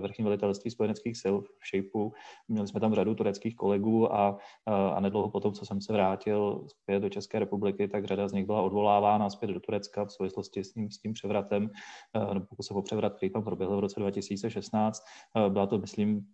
vrchní 0.00 0.24
velitelství 0.24 0.70
spojeneckých 0.70 1.16
sil 1.22 1.34
v 1.40 1.46
Shapeu. 1.70 2.12
Měli 2.48 2.68
jsme 2.68 2.80
tam 2.80 2.94
řadu 2.94 3.14
tureckých 3.14 3.56
kolegů 3.56 4.14
a, 4.14 4.38
a 4.66 5.00
nedlouho 5.00 5.30
potom, 5.30 5.52
co 5.52 5.66
jsem 5.66 5.80
se 5.80 5.92
vrátil 5.92 6.64
zpět 6.68 7.00
do 7.00 7.08
České 7.08 7.38
republiky, 7.38 7.88
tak 7.88 8.04
řada 8.04 8.28
z 8.28 8.32
nich 8.32 8.46
byla 8.46 8.62
odvolávána 8.62 9.30
zpět 9.30 9.48
do 9.48 9.60
Turecka 9.60 10.04
v 10.04 10.12
souvislosti 10.12 10.64
s 10.64 10.72
tím, 10.72 10.90
s 10.90 10.98
tím 10.98 11.12
převratem, 11.12 11.70
nebo 12.34 12.46
pokusem 12.46 12.76
o 12.76 12.82
převrat, 12.82 13.14
který 13.14 13.30
tam 13.30 13.44
proběhl 13.44 13.76
v 13.76 13.80
roce 13.80 14.00
2016. 14.00 15.02
Byla 15.48 15.66
to, 15.66 15.78
myslím, 15.78 16.26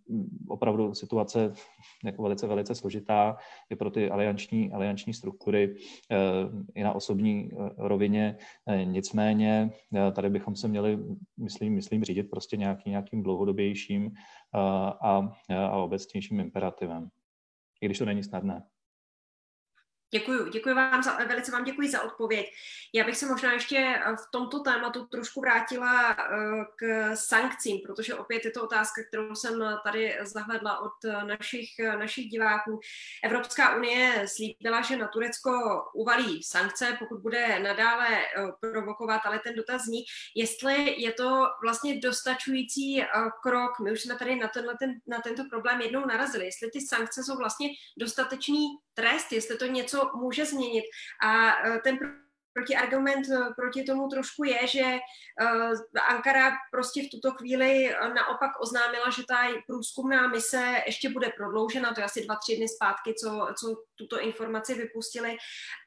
opravdu 0.47 0.93
situace 0.93 1.53
jako 2.05 2.23
velice, 2.23 2.47
velice 2.47 2.75
složitá 2.75 3.37
i 3.69 3.75
pro 3.75 3.91
ty 3.91 4.09
alianční, 4.09 4.71
alianční 4.71 5.13
struktury 5.13 5.75
i 6.75 6.83
na 6.83 6.93
osobní 6.93 7.49
rovině. 7.77 8.37
Nicméně 8.83 9.71
tady 10.13 10.29
bychom 10.29 10.55
se 10.55 10.67
měli, 10.67 10.99
myslím, 11.37 11.73
myslím 11.73 12.03
řídit 12.03 12.29
prostě 12.29 12.57
nějaký, 12.57 12.89
nějakým 12.89 13.23
dlouhodobým 13.23 13.38
dlouhodobějším 13.39 14.11
a, 14.53 15.29
a 15.49 15.77
obecnějším 15.77 16.39
imperativem, 16.39 17.09
i 17.81 17.85
když 17.85 17.97
to 17.97 18.05
není 18.05 18.23
snadné. 18.23 18.63
Děkuji, 20.11 20.49
děkuji 20.49 20.75
vám 20.75 21.03
za, 21.03 21.17
velice 21.25 21.51
vám 21.51 21.63
děkuji 21.63 21.89
za 21.89 22.01
odpověď. 22.01 22.45
Já 22.93 23.03
bych 23.03 23.17
se 23.17 23.25
možná 23.25 23.53
ještě 23.53 24.01
v 24.15 24.31
tomto 24.31 24.59
tématu 24.59 25.05
trošku 25.05 25.41
vrátila 25.41 26.11
eh, 26.11 26.15
k 26.75 27.15
sankcím, 27.15 27.79
protože 27.85 28.15
opět 28.15 28.45
je 28.45 28.51
to 28.51 28.63
otázka, 28.63 29.01
kterou 29.07 29.35
jsem 29.35 29.63
tady 29.83 30.17
zahledla 30.21 30.79
od 30.79 30.93
našich, 31.23 31.69
našich 31.99 32.25
diváků. 32.25 32.79
Evropská 33.23 33.75
unie 33.75 34.25
slíbila, 34.27 34.81
že 34.81 34.97
na 34.97 35.07
Turecko 35.07 35.51
uvalí 35.93 36.43
sankce, 36.43 36.95
pokud 36.99 37.21
bude 37.21 37.59
nadále 37.59 38.07
eh, 38.09 38.47
provokovat, 38.59 39.21
ale 39.25 39.39
ten 39.39 39.55
dotaz 39.55 39.81
zní, 39.81 40.03
jestli 40.35 41.01
je 41.01 41.13
to 41.13 41.45
vlastně 41.61 41.99
dostačující 41.99 43.01
eh, 43.01 43.07
krok. 43.43 43.79
My 43.79 43.91
už 43.91 44.01
jsme 44.01 44.15
tady 44.15 44.35
na, 44.35 44.47
tenhle, 44.47 44.75
ten, 44.79 44.93
na 45.07 45.21
tento 45.21 45.43
problém 45.49 45.81
jednou 45.81 46.05
narazili, 46.05 46.45
jestli 46.45 46.71
ty 46.71 46.81
sankce 46.81 47.23
jsou 47.23 47.37
vlastně 47.37 47.69
dostatečný 47.97 48.67
trest, 48.93 49.31
jestli 49.31 49.57
to 49.57 49.65
něco 49.65 49.98
může 50.15 50.45
změnit. 50.45 50.83
A 51.23 51.47
e, 51.67 51.79
ten 51.79 51.97
protiargument 52.53 53.29
e, 53.29 53.53
proti 53.55 53.83
tomu 53.83 54.07
trošku 54.07 54.43
je, 54.43 54.67
že 54.67 54.79
e, 54.79 54.99
Ankara 56.09 56.51
prostě 56.71 57.01
v 57.01 57.09
tuto 57.11 57.31
chvíli 57.31 57.95
naopak 58.15 58.51
oznámila, 58.61 59.09
že 59.09 59.23
ta 59.27 59.47
průzkumná 59.67 60.27
mise 60.27 60.83
ještě 60.85 61.09
bude 61.09 61.31
prodloužena, 61.37 61.93
to 61.93 61.99
je 61.99 62.05
asi 62.05 62.25
dva, 62.25 62.35
tři 62.35 62.55
dny 62.57 62.67
zpátky, 62.67 63.13
co, 63.13 63.47
co 63.59 63.83
tuto 63.95 64.19
informaci 64.19 64.73
vypustili 64.75 65.37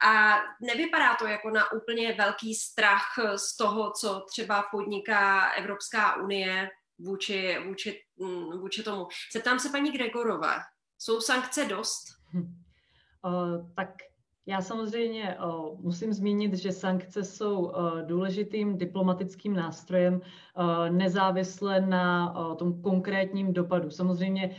a 0.05 0.39
nevypadá 0.61 1.15
to 1.15 1.27
jako 1.27 1.49
na 1.49 1.71
úplně 1.71 2.13
velký 2.13 2.55
strach 2.55 3.05
z 3.35 3.57
toho, 3.57 3.91
co 3.91 4.25
třeba 4.29 4.63
podniká 4.71 5.49
Evropská 5.49 6.15
unie 6.15 6.69
vůči, 6.99 7.57
vůči, 7.65 8.03
mm, 8.17 8.59
vůči 8.59 8.83
tomu. 8.83 9.07
Zeptám 9.33 9.59
se 9.59 9.69
paní 9.69 9.91
Gregorové, 9.91 10.59
jsou 10.99 11.21
sankce 11.21 11.65
dost? 11.65 12.03
Hm. 12.33 12.62
Eh, 13.25 13.65
tak 13.75 13.89
já 14.45 14.61
samozřejmě 14.61 15.29
eh, 15.29 15.37
musím 15.79 16.13
zmínit, 16.13 16.53
že 16.53 16.71
sankce 16.71 17.23
jsou 17.23 17.71
eh, 17.71 18.03
důležitým 18.05 18.77
diplomatickým 18.77 19.53
nástrojem 19.55 20.21
nezávisle 20.89 21.81
na 21.81 22.33
tom 22.55 22.81
konkrétním 22.81 23.53
dopadu. 23.53 23.89
Samozřejmě 23.89 24.55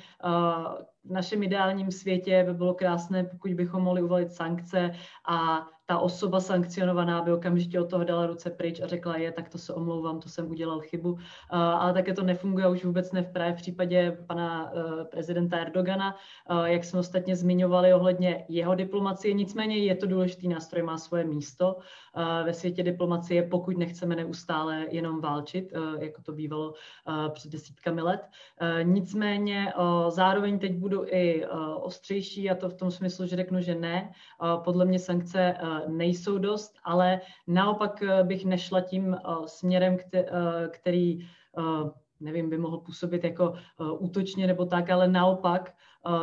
v 1.05 1.11
našem 1.11 1.43
ideálním 1.43 1.91
světě 1.91 2.45
by 2.47 2.55
bylo 2.55 2.75
krásné, 2.75 3.25
pokud 3.25 3.55
bychom 3.55 3.83
mohli 3.83 4.03
uvalit 4.03 4.33
sankce 4.33 4.91
a 5.29 5.67
ta 5.87 5.99
osoba 5.99 6.41
sankcionovaná 6.41 7.23
by 7.23 7.33
okamžitě 7.33 7.81
od 7.81 7.91
toho 7.91 8.05
dala 8.05 8.27
ruce 8.27 8.51
pryč 8.51 8.81
a 8.81 8.87
řekla 8.87 9.17
je, 9.17 9.33
tak 9.33 9.49
to 9.49 9.59
se 9.59 9.75
omlouvám, 9.75 10.21
to 10.21 10.29
jsem 10.29 10.51
udělal 10.51 10.81
chybu. 10.81 11.19
Ale 11.51 11.93
také 11.93 12.13
to 12.13 12.23
nefunguje 12.23 12.69
už 12.69 12.85
vůbec 12.85 13.13
ne 13.13 13.23
v 13.23 13.33
právě 13.33 13.53
v 13.53 13.57
případě 13.57 14.19
pana 14.27 14.73
e, 14.73 15.05
prezidenta 15.05 15.57
Erdogana, 15.57 16.17
jak 16.65 16.85
jsme 16.85 17.01
ostatně 17.01 17.37
zmiňovali 17.37 17.95
ohledně 17.95 18.45
jeho 18.49 18.75
diplomacie. 18.75 19.35
Nicméně 19.35 19.77
je 19.77 19.95
to 19.95 20.07
důležitý 20.07 20.49
nástroj, 20.49 20.83
má 20.83 20.99
svoje 20.99 21.25
místo 21.25 21.77
ve 22.45 22.55
světě 22.55 22.83
diplomacie, 22.83 23.43
pokud 23.43 23.77
nechceme 23.77 24.17
neustále 24.17 24.87
jenom 24.91 25.21
válčit, 25.21 25.73
jako 25.99 26.23
to 26.23 26.33
bývalo 26.33 26.75
před 27.33 27.53
desítkami 27.53 28.03
let. 28.03 28.21
Nicméně 28.83 29.73
zároveň 30.09 30.59
teď 30.59 30.77
budu 30.77 31.05
i 31.07 31.47
ostřejší 31.81 32.51
a 32.51 32.55
to 32.55 32.69
v 32.69 32.75
tom 32.75 32.91
smyslu, 32.91 33.27
že 33.27 33.37
řeknu, 33.37 33.61
že 33.61 33.75
ne. 33.75 34.13
Podle 34.65 34.85
mě 34.85 34.99
sankce 34.99 35.55
nejsou 35.89 36.39
dost, 36.39 36.75
ale 36.85 37.21
naopak 37.47 38.03
eh, 38.03 38.25
bych 38.25 38.45
nešla 38.45 38.81
tím 38.81 39.15
eh, 39.15 39.19
směrem, 39.47 39.97
eh, 40.15 40.23
který 40.71 41.19
nevím, 42.21 42.51
by 42.51 42.59
mohl 42.59 42.79
působit 42.79 43.25
jako 43.25 43.55
útočně 43.99 44.47
nebo 44.47 44.65
tak, 44.65 44.91
ale 44.91 45.09
naopak 45.09 45.75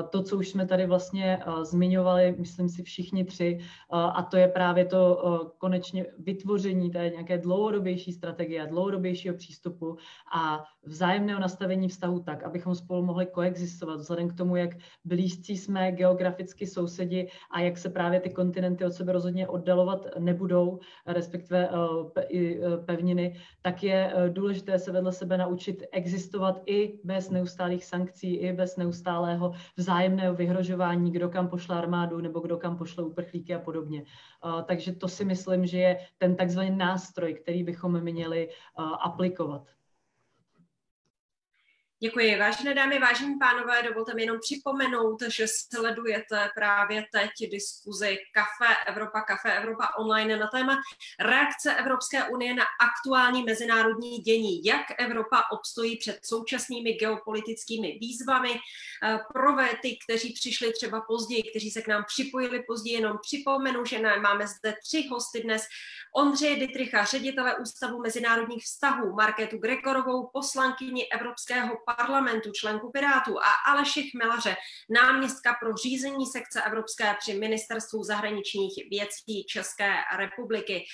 to, 0.09 0.23
co 0.23 0.37
už 0.37 0.49
jsme 0.49 0.65
tady 0.65 0.87
vlastně 0.87 1.39
zmiňovali, 1.61 2.35
myslím 2.37 2.69
si 2.69 2.83
všichni 2.83 3.25
tři, 3.25 3.59
a 3.89 4.23
to 4.23 4.37
je 4.37 4.47
právě 4.47 4.85
to 4.85 5.21
konečně 5.57 6.05
vytvoření 6.19 6.91
té 6.91 7.09
nějaké 7.09 7.37
dlouhodobější 7.37 8.11
strategie, 8.11 8.67
dlouhodobějšího 8.67 9.35
přístupu 9.35 9.97
a 10.33 10.63
vzájemného 10.83 11.39
nastavení 11.39 11.87
vztahu 11.87 12.19
tak, 12.19 12.43
abychom 12.43 12.75
spolu 12.75 13.05
mohli 13.05 13.25
koexistovat, 13.25 13.99
vzhledem 13.99 14.29
k 14.29 14.37
tomu, 14.37 14.55
jak 14.55 14.69
blízcí 15.05 15.57
jsme 15.57 15.91
geograficky 15.91 16.67
sousedi 16.67 17.27
a 17.51 17.59
jak 17.59 17.77
se 17.77 17.89
právě 17.89 18.19
ty 18.19 18.29
kontinenty 18.29 18.85
od 18.85 18.93
sebe 18.93 19.11
rozhodně 19.11 19.47
oddalovat 19.47 20.07
nebudou, 20.19 20.79
respektive 21.07 21.69
pevniny, 22.85 23.35
tak 23.61 23.83
je 23.83 24.13
důležité 24.29 24.79
se 24.79 24.91
vedle 24.91 25.11
sebe 25.11 25.37
naučit 25.37 25.83
existovat 25.91 26.61
i 26.65 26.99
bez 27.03 27.29
neustálých 27.29 27.85
sankcí, 27.85 28.35
i 28.35 28.53
bez 28.53 28.77
neustálého 28.77 29.53
vzájemného 29.77 30.35
vyhrožování, 30.35 31.11
kdo 31.11 31.29
kam 31.29 31.47
pošle 31.47 31.77
armádu 31.77 32.21
nebo 32.21 32.39
kdo 32.39 32.57
kam 32.57 32.77
pošle 32.77 33.03
uprchlíky 33.03 33.55
a 33.55 33.59
podobně. 33.59 34.03
Takže 34.65 34.91
to 34.91 35.07
si 35.07 35.25
myslím, 35.25 35.65
že 35.65 35.77
je 35.77 35.97
ten 36.17 36.35
takzvaný 36.35 36.69
nástroj, 36.69 37.33
který 37.33 37.63
bychom 37.63 38.01
měli 38.01 38.49
aplikovat. 39.03 39.67
Děkuji. 42.03 42.39
Vážené 42.39 42.73
dámy, 42.73 42.99
vážení 42.99 43.39
pánové, 43.39 43.83
dovolte 43.83 44.13
mi 44.13 44.21
jenom 44.21 44.37
připomenout, 44.39 45.21
že 45.21 45.45
sledujete 45.47 46.49
právě 46.55 47.05
teď 47.11 47.49
diskuzi 47.51 48.17
Kafe 48.33 48.75
Evropa, 48.87 49.21
Kafe 49.21 49.53
Evropa 49.53 49.87
online 49.99 50.37
na 50.37 50.47
téma 50.47 50.77
reakce 51.19 51.75
Evropské 51.75 52.23
unie 52.23 52.53
na 52.53 52.63
aktuální 52.79 53.43
mezinárodní 53.43 54.17
dění. 54.17 54.65
Jak 54.65 54.81
Evropa 54.97 55.43
obstojí 55.51 55.97
před 55.97 56.19
současnými 56.25 56.93
geopolitickými 56.93 57.97
výzvami. 58.01 58.59
Pro 59.33 59.55
ty, 59.81 59.97
kteří 60.05 60.33
přišli 60.33 60.73
třeba 60.73 61.01
později, 61.01 61.43
kteří 61.43 61.71
se 61.71 61.81
k 61.81 61.87
nám 61.87 62.03
připojili 62.07 62.63
později, 62.67 62.95
jenom 62.95 63.17
připomenu, 63.21 63.85
že 63.85 63.99
máme 64.21 64.47
zde 64.47 64.75
tři 64.83 65.07
hosty 65.11 65.41
dnes. 65.43 65.67
Ondřeje 66.15 66.55
Dytricha, 66.55 67.05
ředitele 67.05 67.57
Ústavu 67.57 68.01
mezinárodních 68.01 68.63
vztahů, 68.63 69.13
Markétu 69.13 69.57
Gregorovou, 69.57 70.29
poslankyni 70.33 71.07
Evropského 71.11 71.77
členku 72.53 72.91
Pirátů 72.91 73.39
a 73.39 73.71
Aleše 73.71 74.01
Chmelaře, 74.01 74.55
náměstka 74.89 75.55
pro 75.59 75.75
řízení 75.75 76.25
sekce 76.25 76.63
Evropské 76.63 77.15
při 77.19 77.33
ministerstvu 77.33 78.03
zahraničních 78.03 78.73
věcí 78.89 79.45
České 79.47 79.93
republiky. 80.17 80.85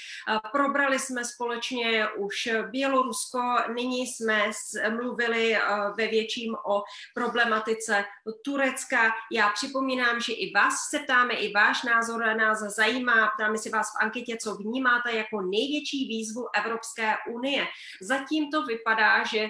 Probrali 0.51 0.99
jsme 0.99 1.25
společně 1.25 2.07
už 2.17 2.49
Bělorusko, 2.69 3.39
nyní 3.75 4.07
jsme 4.07 4.51
mluvili 4.89 5.57
ve 5.97 6.07
větším 6.07 6.55
o 6.65 6.83
problematice 7.13 8.05
Turecka. 8.45 9.11
Já 9.31 9.49
připomínám, 9.49 10.21
že 10.21 10.33
i 10.33 10.53
vás 10.53 10.73
se 10.89 10.99
ptáme, 10.99 11.33
i 11.33 11.53
váš 11.53 11.83
názor 11.83 12.35
nás 12.35 12.59
zajímá. 12.59 13.27
Ptáme 13.27 13.57
si 13.57 13.69
vás 13.69 13.87
v 13.87 14.03
anketě, 14.03 14.37
co 14.41 14.55
vnímáte 14.55 15.11
jako 15.11 15.41
největší 15.41 16.07
výzvu 16.07 16.47
Evropské 16.55 17.15
unie. 17.29 17.67
Zatím 18.01 18.51
to 18.51 18.63
vypadá, 18.63 19.23
že 19.23 19.47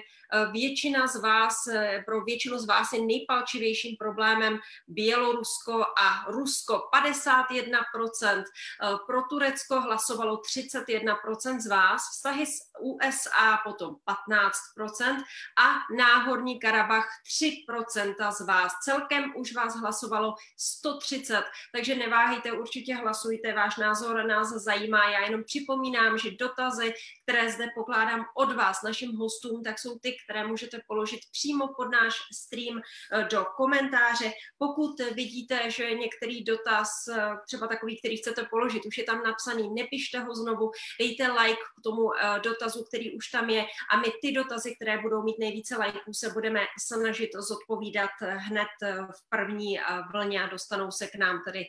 většina 0.52 1.08
z 1.08 1.16
vás, 1.16 1.68
eh, 1.68 2.04
pro 2.06 2.22
většinu 2.24 2.60
z 2.60 2.66
vás 2.66 2.94
je 2.94 3.02
nejpalčivějším 3.02 3.96
problémem 3.98 4.60
Bělorusko 4.88 5.84
a 5.84 6.32
Rusko. 6.32 6.90
51%, 6.92 8.44
eh, 8.44 8.98
pro 9.08 9.22
Turecko 9.30 9.82
hlasovalo 9.82 10.38
31% 10.38 11.62
z 11.62 11.68
vás, 11.68 12.02
vztahy 12.12 12.46
s 12.46 12.60
USA 12.80 13.58
potom 13.64 13.96
15% 14.06 15.24
a 15.58 15.96
Náhorní 15.98 16.60
Karabach 16.60 17.08
3% 17.24 18.32
z 18.32 18.42
vás. 18.42 18.74
Celkem 18.84 19.34
už 19.36 19.54
vás 19.54 19.76
hlasovalo 19.76 20.36
130, 20.58 21.44
takže 21.74 21.96
neváhejte, 21.96 22.52
určitě 22.52 22.96
hlasujte, 22.96 23.54
váš 23.54 23.78
názor 23.78 24.26
nás 24.26 24.50
zajímá. 24.50 25.10
Já 25.10 25.26
jenom 25.26 25.44
připomínám, 25.44 26.18
že 26.18 26.32
dotazy, 26.32 26.94
které 27.24 27.52
zde 27.52 27.68
pokládám 27.76 28.26
od 28.36 28.56
vás, 28.56 28.82
našim 28.82 29.16
hostům, 29.16 29.64
tak 29.64 29.80
jsou 29.80 30.00
ty, 30.00 30.17
které 30.24 30.48
můžete 30.48 30.80
položit 30.88 31.20
přímo 31.32 31.68
pod 31.68 31.86
náš 31.86 32.16
stream 32.34 32.82
eh, 32.82 33.28
do 33.32 33.46
komentáře. 33.58 34.32
Pokud 34.58 35.00
vidíte, 35.00 35.72
že 35.72 35.94
některý 35.94 36.44
dotaz, 36.44 36.90
eh, 37.08 37.30
třeba 37.46 37.68
takový, 37.68 38.00
který 38.00 38.18
chcete 38.18 38.48
položit, 38.50 38.86
už 38.86 38.98
je 38.98 39.04
tam 39.04 39.24
napsaný, 39.24 39.70
nepište 39.74 40.20
ho 40.20 40.36
znovu, 40.36 40.72
dejte 41.00 41.32
like 41.32 41.62
k 41.80 41.84
tomu 41.84 42.14
eh, 42.14 42.40
dotazu, 42.40 42.84
který 42.84 43.18
už 43.18 43.28
tam 43.28 43.50
je 43.50 43.66
a 43.92 43.98
my 43.98 44.08
ty 44.22 44.32
dotazy, 44.32 44.76
které 44.76 45.02
budou 45.02 45.24
mít 45.24 45.40
nejvíce 45.40 45.78
lajků, 45.78 46.14
se 46.14 46.30
budeme 46.30 46.66
snažit 46.80 47.30
zodpovídat 47.34 48.10
hned 48.22 48.68
v 48.92 49.30
první 49.30 49.80
vlně 50.12 50.44
a 50.44 50.48
dostanou 50.48 50.92
se 50.92 51.08
k 51.08 51.16
nám 51.16 51.42
tedy 51.46 51.66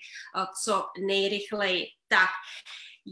co 0.65 0.87
nejrychleji. 1.07 1.87
Tak, 2.09 2.29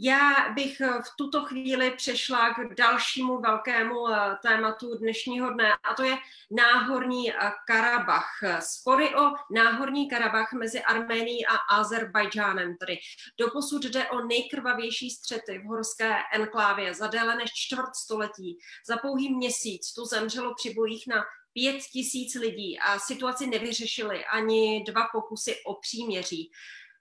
já 0.01 0.49
bych 0.53 0.81
eh, 0.81 0.87
v 0.87 1.15
tuto 1.17 1.45
chvíli 1.45 1.91
přešla 1.91 2.53
k 2.53 2.75
dalšímu 2.75 3.41
velkému 3.41 4.09
eh, 4.09 4.37
tématu 4.41 4.97
dnešního 4.97 5.49
dne, 5.49 5.73
a 5.73 5.93
to 5.93 6.03
je 6.03 6.17
Náhorní 6.51 7.31
eh, 7.31 7.51
Karabach. 7.67 8.29
Spory 8.59 9.15
o 9.15 9.31
Náhorní 9.51 10.09
Karabach 10.09 10.53
mezi 10.53 10.81
Arménií 10.81 11.45
a 11.45 11.55
Azerbajdžánem. 11.55 12.77
Tedy 12.77 12.97
doposud 13.39 13.85
jde 13.85 14.09
o 14.09 14.25
nejkrvavější 14.25 15.09
střety 15.09 15.59
v 15.59 15.67
horské 15.67 16.15
enklávě 16.33 16.93
za 16.93 17.07
déle 17.07 17.35
než 17.35 17.51
čtvrt 17.53 17.95
století. 17.95 18.57
Za 18.87 18.97
pouhý 18.97 19.35
měsíc 19.35 19.93
tu 19.93 20.05
zemřelo 20.05 20.53
při 20.55 20.73
bojích 20.73 21.07
na 21.07 21.23
pět 21.53 21.77
tisíc 21.93 22.35
lidí 22.35 22.79
a 22.79 22.99
situaci 22.99 23.47
nevyřešili 23.47 24.25
ani 24.25 24.83
dva 24.83 25.07
pokusy 25.11 25.55
o 25.65 25.73
příměří. 25.73 26.51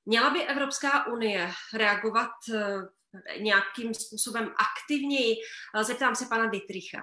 Měla 0.08 0.30
by 0.30 0.46
Evropská 0.46 1.06
unie 1.06 1.50
reagovat 1.74 2.30
eh, 2.54 3.38
nějakým 3.38 3.94
způsobem 3.94 4.44
aktivněji? 4.44 5.36
Eh, 5.76 5.84
zeptám 5.84 6.14
se 6.14 6.26
pana 6.28 6.46
Dietricha. 6.46 7.02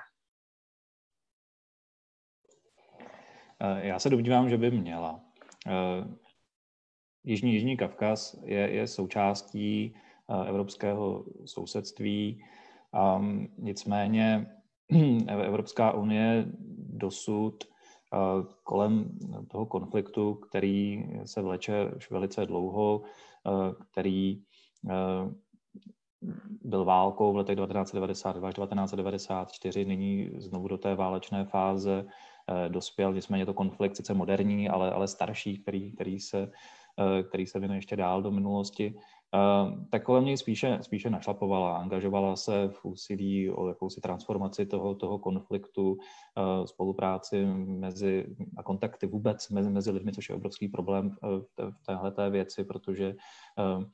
Eh, 3.60 3.88
já 3.88 4.00
se 4.00 4.10
domnívám, 4.10 4.50
že 4.50 4.58
by 4.58 4.72
měla. 4.72 5.22
Jižní, 7.24 7.54
Jižní 7.54 7.78
Kavkaz 7.78 8.36
je, 8.44 8.72
je 8.72 8.88
součástí 8.88 9.96
evropského 10.48 11.26
sousedství. 11.46 12.46
Um, 13.18 13.56
nicméně 13.58 14.48
Evropská 15.28 15.92
unie 15.92 16.46
dosud 16.78 17.73
kolem 18.64 19.18
toho 19.48 19.66
konfliktu, 19.66 20.34
který 20.34 21.06
se 21.26 21.42
vleče 21.42 21.92
už 21.96 22.12
velice 22.12 22.46
dlouho, 22.46 23.02
který 23.92 24.42
byl 26.64 26.86
válkou 26.86 27.34
v 27.34 27.36
letech 27.36 27.56
1992 27.56 28.48
až 28.48 28.54
1994, 28.56 29.86
nyní 29.86 30.30
znovu 30.38 30.68
do 30.68 30.78
té 30.78 30.96
válečné 30.96 31.46
fáze 31.46 32.06
dospěl, 32.68 33.14
nicméně 33.14 33.46
to 33.46 33.54
konflikt 33.54 33.96
sice 33.96 34.14
moderní, 34.14 34.70
ale, 34.70 34.92
ale 34.92 35.08
starší, 35.08 35.58
který, 35.58 35.92
který, 35.92 36.20
se, 36.20 36.52
který 37.30 37.46
se 37.46 37.60
věnuje 37.60 37.78
ještě 37.78 37.96
dál 37.96 38.22
do 38.22 38.32
minulosti. 38.32 38.96
Ehm, 39.34 39.86
tak 39.90 40.04
kolem 40.04 40.26
něj 40.26 40.38
spíše, 40.38 40.80
spíše 40.82 41.10
našlapovala, 41.10 41.78
angažovala 41.78 42.36
se 42.36 42.68
v 42.68 42.86
úsilí 42.86 43.50
o 43.50 43.68
jakousi 43.68 44.02
transformaci 44.02 44.66
toho, 44.66 44.96
toho 44.96 45.20
konfliktu, 45.20 45.98
ehm, 46.38 46.68
spolupráci 46.68 47.46
mezi 47.56 48.26
a 48.58 48.64
kontakty 48.64 49.08
vůbec 49.08 49.50
mezi, 49.50 49.70
mezi 49.70 49.92
lidmi, 49.92 50.12
což 50.12 50.30
je 50.30 50.36
obrovský 50.36 50.68
problém 50.68 51.10
v, 51.10 51.46
v 51.58 51.86
téhle 51.86 52.12
té 52.12 52.30
věci, 52.30 52.64
protože 52.64 53.16
ehm, 53.58 53.86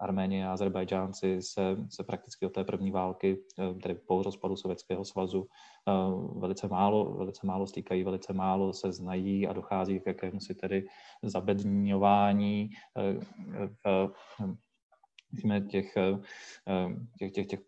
Arménie 0.00 0.46
a 0.46 0.52
Azerbajdžánci 0.52 1.42
se, 1.42 1.76
se 1.90 2.04
prakticky 2.04 2.46
od 2.46 2.52
té 2.52 2.64
první 2.64 2.90
války, 2.90 3.38
tedy 3.82 3.94
po 3.94 4.22
rozpadu 4.22 4.56
Sovětského 4.56 5.04
svazu, 5.04 5.46
velice 6.36 6.68
málo, 6.68 7.14
velice 7.14 7.46
málo 7.46 7.66
stýkají, 7.66 8.04
velice 8.04 8.32
málo 8.32 8.72
se 8.72 8.92
znají 8.92 9.46
a 9.46 9.52
dochází 9.52 10.00
k 10.00 10.06
jakému 10.06 10.40
si 10.40 10.54
tedy 10.54 10.86
zabedňování 11.22 12.70
v 13.84 14.11
myslíme, 15.32 15.60
těch, 15.60 15.94
těch, 17.18 17.32
těch, 17.32 17.46
těch 17.46 17.60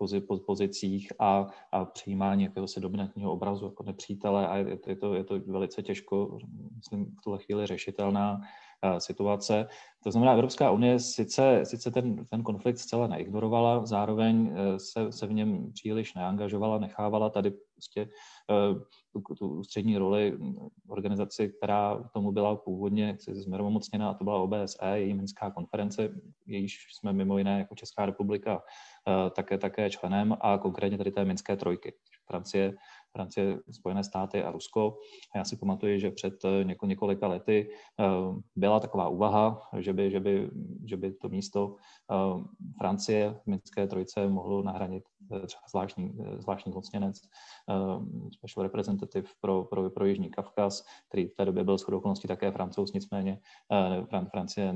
pozicích 0.47 1.13
a, 1.19 1.47
a 1.73 1.85
přijímání 1.85 2.45
jakéhosi 2.45 2.81
dominantního 2.81 3.33
obrazu 3.33 3.65
jako 3.65 3.83
nepřítele 3.83 4.49
a 4.49 4.57
je, 4.57 4.79
je, 4.87 4.97
to, 4.97 5.15
je 5.15 5.25
to 5.25 5.41
velice 5.41 5.83
těžko, 5.83 6.39
myslím, 6.77 7.07
v 7.07 7.21
tuhle 7.25 7.39
chvíli 7.39 7.67
řešitelná 7.67 8.41
situace. 8.99 9.67
To 10.03 10.11
znamená, 10.11 10.33
Evropská 10.33 10.71
unie 10.71 10.99
sice, 10.99 11.61
sice 11.65 11.91
ten, 11.91 12.27
ten 12.27 12.43
konflikt 12.43 12.79
zcela 12.79 13.07
neignorovala, 13.07 13.87
zároveň 13.87 14.55
e, 14.57 14.79
se, 14.79 15.13
se 15.13 15.27
v 15.27 15.33
něm 15.33 15.73
příliš 15.73 16.15
neangažovala, 16.15 16.79
nechávala 16.79 17.31
tady 17.31 17.51
prostě 17.51 18.01
e, 18.01 18.09
tu, 19.13 19.35
tu 19.39 19.49
ústřední 19.49 19.99
roli 19.99 20.39
organizaci, 20.89 21.49
která 21.49 22.09
tomu 22.13 22.33
byla 22.33 22.57
původně 22.57 23.17
zmeromocněna, 23.33 24.11
a 24.11 24.15
to 24.15 24.25
byla 24.25 24.43
OBSE, 24.43 24.99
její 24.99 25.15
Minská 25.15 25.51
konference, 25.51 26.09
jejíž 26.47 26.87
jsme 26.93 27.13
mimo 27.13 27.39
jiné 27.39 27.59
jako 27.59 27.75
Česká 27.75 28.07
republika 28.07 28.63
také, 29.31 29.59
také 29.59 29.91
členem 29.91 30.37
a 30.41 30.59
konkrétně 30.59 30.99
tady 30.99 31.11
té 31.11 31.25
Minské 31.25 31.57
trojky. 31.57 31.95
Francie, 32.27 32.75
Francie, 33.17 33.59
Spojené 33.71 34.05
státy 34.05 34.43
a 34.43 34.51
Rusko. 34.51 34.99
A 35.35 35.39
já 35.39 35.45
si 35.45 35.57
pamatuju, 35.57 35.99
že 35.99 36.11
před 36.11 36.45
eh, 36.45 36.65
něko, 36.65 36.87
několika 36.87 37.27
lety 37.27 37.69
uh, 37.99 38.39
byla 38.57 38.81
taková 38.81 39.09
úvaha, 39.09 39.61
že 39.79 39.93
by, 39.93 40.11
že 40.11 40.21
by, 40.21 40.51
že 40.85 40.97
by 40.97 41.13
to 41.13 41.29
místo 41.29 41.67
uh, 41.67 42.45
Francie 42.79 43.35
v 43.43 43.47
Minské 43.47 43.87
trojce 43.87 44.29
mohlo 44.29 44.63
nahranit 44.63 45.05
třeba 45.47 45.63
zvláštní, 45.71 46.13
zvláštní 46.39 46.73
zmocněnec, 46.73 47.21
special 48.31 48.63
representative 48.63 49.29
pro, 49.41 49.65
pro, 49.65 49.91
pro 49.91 50.05
Jižní 50.07 50.31
Kavkaz, 50.31 50.85
který 51.09 51.27
v 51.27 51.35
té 51.35 51.45
době 51.45 51.65
byl 51.65 51.79
shodou 51.79 51.99
okolností 51.99 52.29
také 52.29 52.53
francouz, 52.53 52.93
nicméně 52.93 53.41
Francie 54.31 54.75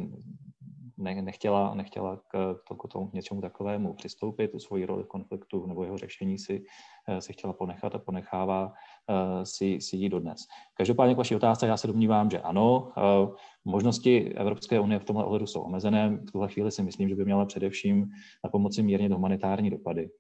ne, 0.99 1.23
nechtěla, 1.23 1.75
nechtěla 1.75 2.17
k, 2.17 2.55
to, 2.69 2.75
k 2.75 2.93
tomu 2.93 3.11
něčemu 3.13 3.41
takovému 3.41 3.95
přistoupit, 3.95 4.51
tu 4.51 4.59
svoji 4.59 4.85
roli 4.85 5.03
v 5.03 5.07
konfliktu 5.07 5.67
nebo 5.67 5.85
jeho 5.85 5.99
řešení 5.99 6.39
si, 6.39 6.65
eh, 7.09 7.21
si 7.21 7.33
chtěla 7.33 7.53
ponechat 7.53 7.95
a 7.95 7.99
ponechává 7.99 8.67
uh, 8.67 9.43
si, 9.43 9.81
si 9.81 9.97
ji 9.97 10.09
dodnes. 10.09 10.41
Každopádně 10.75 11.15
k 11.15 11.19
vaší 11.19 11.37
otázce 11.37 11.67
já 11.67 11.77
se 11.77 11.87
domnívám, 11.87 12.31
že 12.31 12.41
ano. 12.41 12.93
Uh, 12.97 13.35
možnosti 13.65 14.35
Evropské 14.35 14.81
unie 14.81 14.99
v 14.99 15.05
tomhle 15.05 15.25
ohledu 15.25 15.47
jsou 15.47 15.61
omezené. 15.61 16.19
V 16.29 16.33
tuhle 16.33 16.49
chvíli 16.49 16.71
si 16.71 16.83
myslím, 16.83 17.09
že 17.09 17.15
by 17.15 17.25
měla 17.25 17.45
především 17.45 18.07
na 18.45 18.51
pomoci 18.51 18.83
mírnit 18.83 19.13
humanitární 19.13 19.71
dopady 19.71 20.11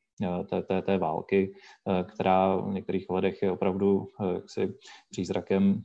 té, 0.50 0.62
té, 0.62 0.82
té 0.82 0.98
války, 0.98 1.52
která 2.12 2.56
v 2.56 2.70
některých 2.70 3.10
ohledech 3.10 3.42
je 3.42 3.52
opravdu 3.52 4.06
jaksi 4.34 4.74
přízrakem 5.10 5.82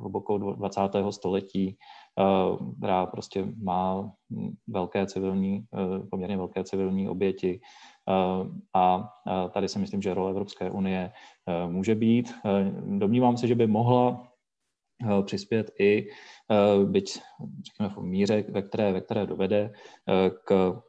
hluboko 0.00 0.38
20. 0.38 0.80
století, 1.10 1.76
která 2.78 3.06
prostě 3.06 3.46
má 3.62 4.12
velké 4.68 5.06
civilní, 5.06 5.64
poměrně 6.10 6.36
velké 6.36 6.64
civilní 6.64 7.08
oběti. 7.08 7.60
A 8.74 9.08
tady 9.50 9.68
si 9.68 9.78
myslím, 9.78 10.02
že 10.02 10.14
role 10.14 10.30
Evropské 10.30 10.70
unie 10.70 11.12
může 11.66 11.94
být. 11.94 12.34
Domnívám 12.98 13.36
se, 13.36 13.46
že 13.46 13.54
by 13.54 13.66
mohla 13.66 14.28
přispět 15.24 15.70
i, 15.80 16.06
byť 16.84 17.20
řekněme 17.64 17.94
v 17.94 17.98
míře, 17.98 18.44
ve 18.48 18.62
které, 18.62 18.92
ve 18.92 19.00
které 19.00 19.26
dovede 19.26 19.72
k, 20.44 20.80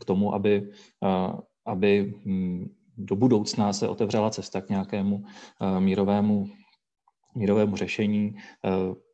k 0.00 0.04
tomu, 0.04 0.34
aby, 0.34 0.70
aby 1.70 2.14
hm, 2.24 2.74
do 2.96 3.16
budoucna 3.16 3.72
se 3.72 3.88
otevřela 3.88 4.30
cesta 4.30 4.60
k 4.60 4.68
nějakému 4.68 5.24
mírovému, 5.80 6.46
mírovému 7.34 7.76
řešení 7.76 8.34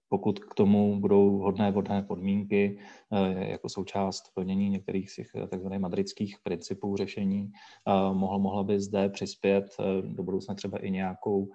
pokud 0.08 0.38
k 0.38 0.54
tomu 0.54 1.00
budou 1.00 1.38
vhodné 1.38 1.70
vodné 1.70 2.02
podmínky 2.02 2.78
eh, 3.12 3.50
jako 3.50 3.68
součást 3.68 4.34
plnění 4.34 4.70
některých 4.70 5.10
z 5.10 5.14
těch 5.14 5.30
eh, 5.34 5.46
tzv. 5.46 5.66
madridských 5.78 6.36
principů 6.42 6.96
řešení, 6.96 7.52
eh, 7.88 8.14
mohla, 8.14 8.38
mohla 8.38 8.64
by 8.64 8.80
zde 8.80 9.08
přispět 9.08 9.76
do 10.02 10.22
budoucna 10.22 10.54
třeba 10.54 10.78
i 10.78 10.90
nějakou, 10.90 11.48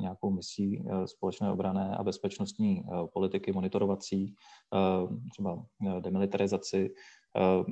nějakou 0.00 0.30
misí 0.30 0.84
společné 1.04 1.52
obrané 1.52 1.96
a 1.96 2.02
bezpečnostní 2.02 2.84
politiky 3.12 3.52
monitorovací, 3.52 4.34
třeba 5.32 5.64
demilitarizaci 6.00 6.90
Eh, 7.36 7.64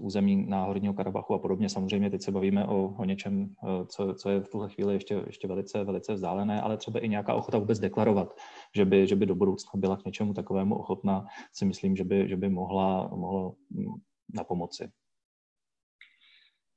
území 0.00 0.46
Náhorního 0.48 0.94
Karabachu 0.94 1.34
a 1.34 1.38
podobně. 1.38 1.68
Samozřejmě 1.68 2.10
teď 2.10 2.22
se 2.22 2.32
bavíme 2.32 2.66
o, 2.66 2.94
o 2.98 3.04
něčem, 3.04 3.54
eh, 3.64 3.86
co, 3.86 4.14
co 4.14 4.30
je 4.30 4.40
v 4.40 4.48
tuhle 4.48 4.68
chvíli 4.68 4.94
ještě, 4.94 5.22
ještě 5.26 5.48
velice, 5.48 5.84
velice 5.84 6.14
vzdálené, 6.14 6.62
ale 6.62 6.76
třeba 6.76 7.00
i 7.00 7.08
nějaká 7.08 7.34
ochota 7.34 7.58
vůbec 7.58 7.78
deklarovat, 7.78 8.34
že 8.74 8.84
by, 8.84 9.06
že 9.06 9.16
by 9.16 9.26
do 9.26 9.34
budoucna 9.34 9.70
byla 9.74 9.96
k 9.96 10.04
něčemu 10.04 10.34
takovému 10.34 10.78
ochotná, 10.78 11.26
si 11.52 11.64
myslím, 11.64 11.96
že 11.96 12.04
by, 12.04 12.28
že 12.28 12.36
by 12.36 12.48
mohla, 12.48 13.08
mohlo 13.08 13.54
hm, 13.70 14.00
na 14.34 14.44
pomoci. 14.44 14.88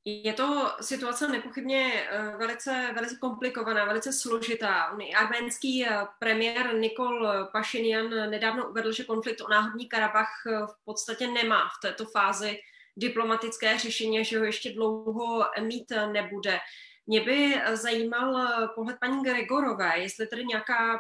Je 0.06 0.34
to 0.34 0.72
situace 0.82 1.28
nepochybně 1.28 2.08
eh, 2.10 2.38
velice, 2.38 2.91
velice 2.95 3.16
komplikovaná, 3.16 3.86
velice 3.86 4.14
složitá. 4.14 4.97
Arménský 5.16 5.86
premiér 6.20 6.76
Nikol 6.76 7.28
Pašinian 7.52 8.10
nedávno 8.10 8.70
uvedl, 8.70 8.91
že 8.91 9.04
konflikt 9.04 9.41
o 9.41 9.49
náhodní 9.49 9.89
Karabach 9.89 10.32
v 10.45 10.86
podstatě 10.86 11.28
nemá 11.28 11.70
v 11.70 11.82
této 11.82 12.06
fázi 12.06 12.60
diplomatické 12.97 13.80
řešení, 13.80 14.26
že 14.26 14.39
ho 14.39 14.45
ještě 14.45 14.74
dlouho 14.74 15.45
mít 15.62 15.91
nebude. 16.12 16.60
Mě 17.08 17.22
by 17.22 17.62
zajímal 17.74 18.47
pohled 18.76 18.97
paní 18.99 19.24
Gregorové, 19.24 19.99
jestli 19.99 20.28
tedy 20.28 20.45
nějaká 20.45 20.99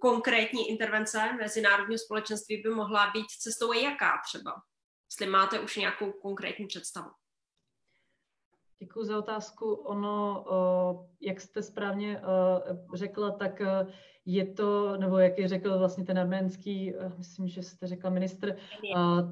konkrétní 0.00 0.70
intervence 0.70 1.32
mezinárodního 1.32 1.98
společenství 1.98 2.62
by 2.62 2.68
mohla 2.70 3.10
být 3.10 3.26
cestou 3.26 3.72
jaká 3.72 4.20
třeba. 4.26 4.52
Jestli 5.10 5.26
máte 5.32 5.60
už 5.60 5.76
nějakou 5.76 6.12
konkrétní 6.12 6.66
představu. 6.66 7.10
Děkuji 8.80 9.04
za 9.04 9.18
otázku. 9.18 9.72
Ono, 9.72 10.44
jak 11.20 11.40
jste 11.40 11.62
správně 11.62 12.20
řekla, 12.94 13.30
tak 13.30 13.62
je 14.24 14.46
to, 14.46 14.96
nebo 14.96 15.18
jak 15.18 15.38
je 15.38 15.48
řekl 15.48 15.78
vlastně 15.78 16.04
ten 16.04 16.18
arménský, 16.18 16.94
myslím, 17.18 17.48
že 17.48 17.62
jste 17.62 17.86
řekla 17.86 18.10
ministr, 18.10 18.56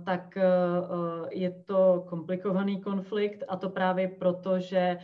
tak 0.05 0.39
je 1.31 1.63
to 1.67 2.05
komplikovaný 2.09 2.81
konflikt 2.81 3.45
a 3.49 3.57
to 3.57 3.71
právě 3.71 4.09
proto, 4.09 4.59
že 4.59 4.99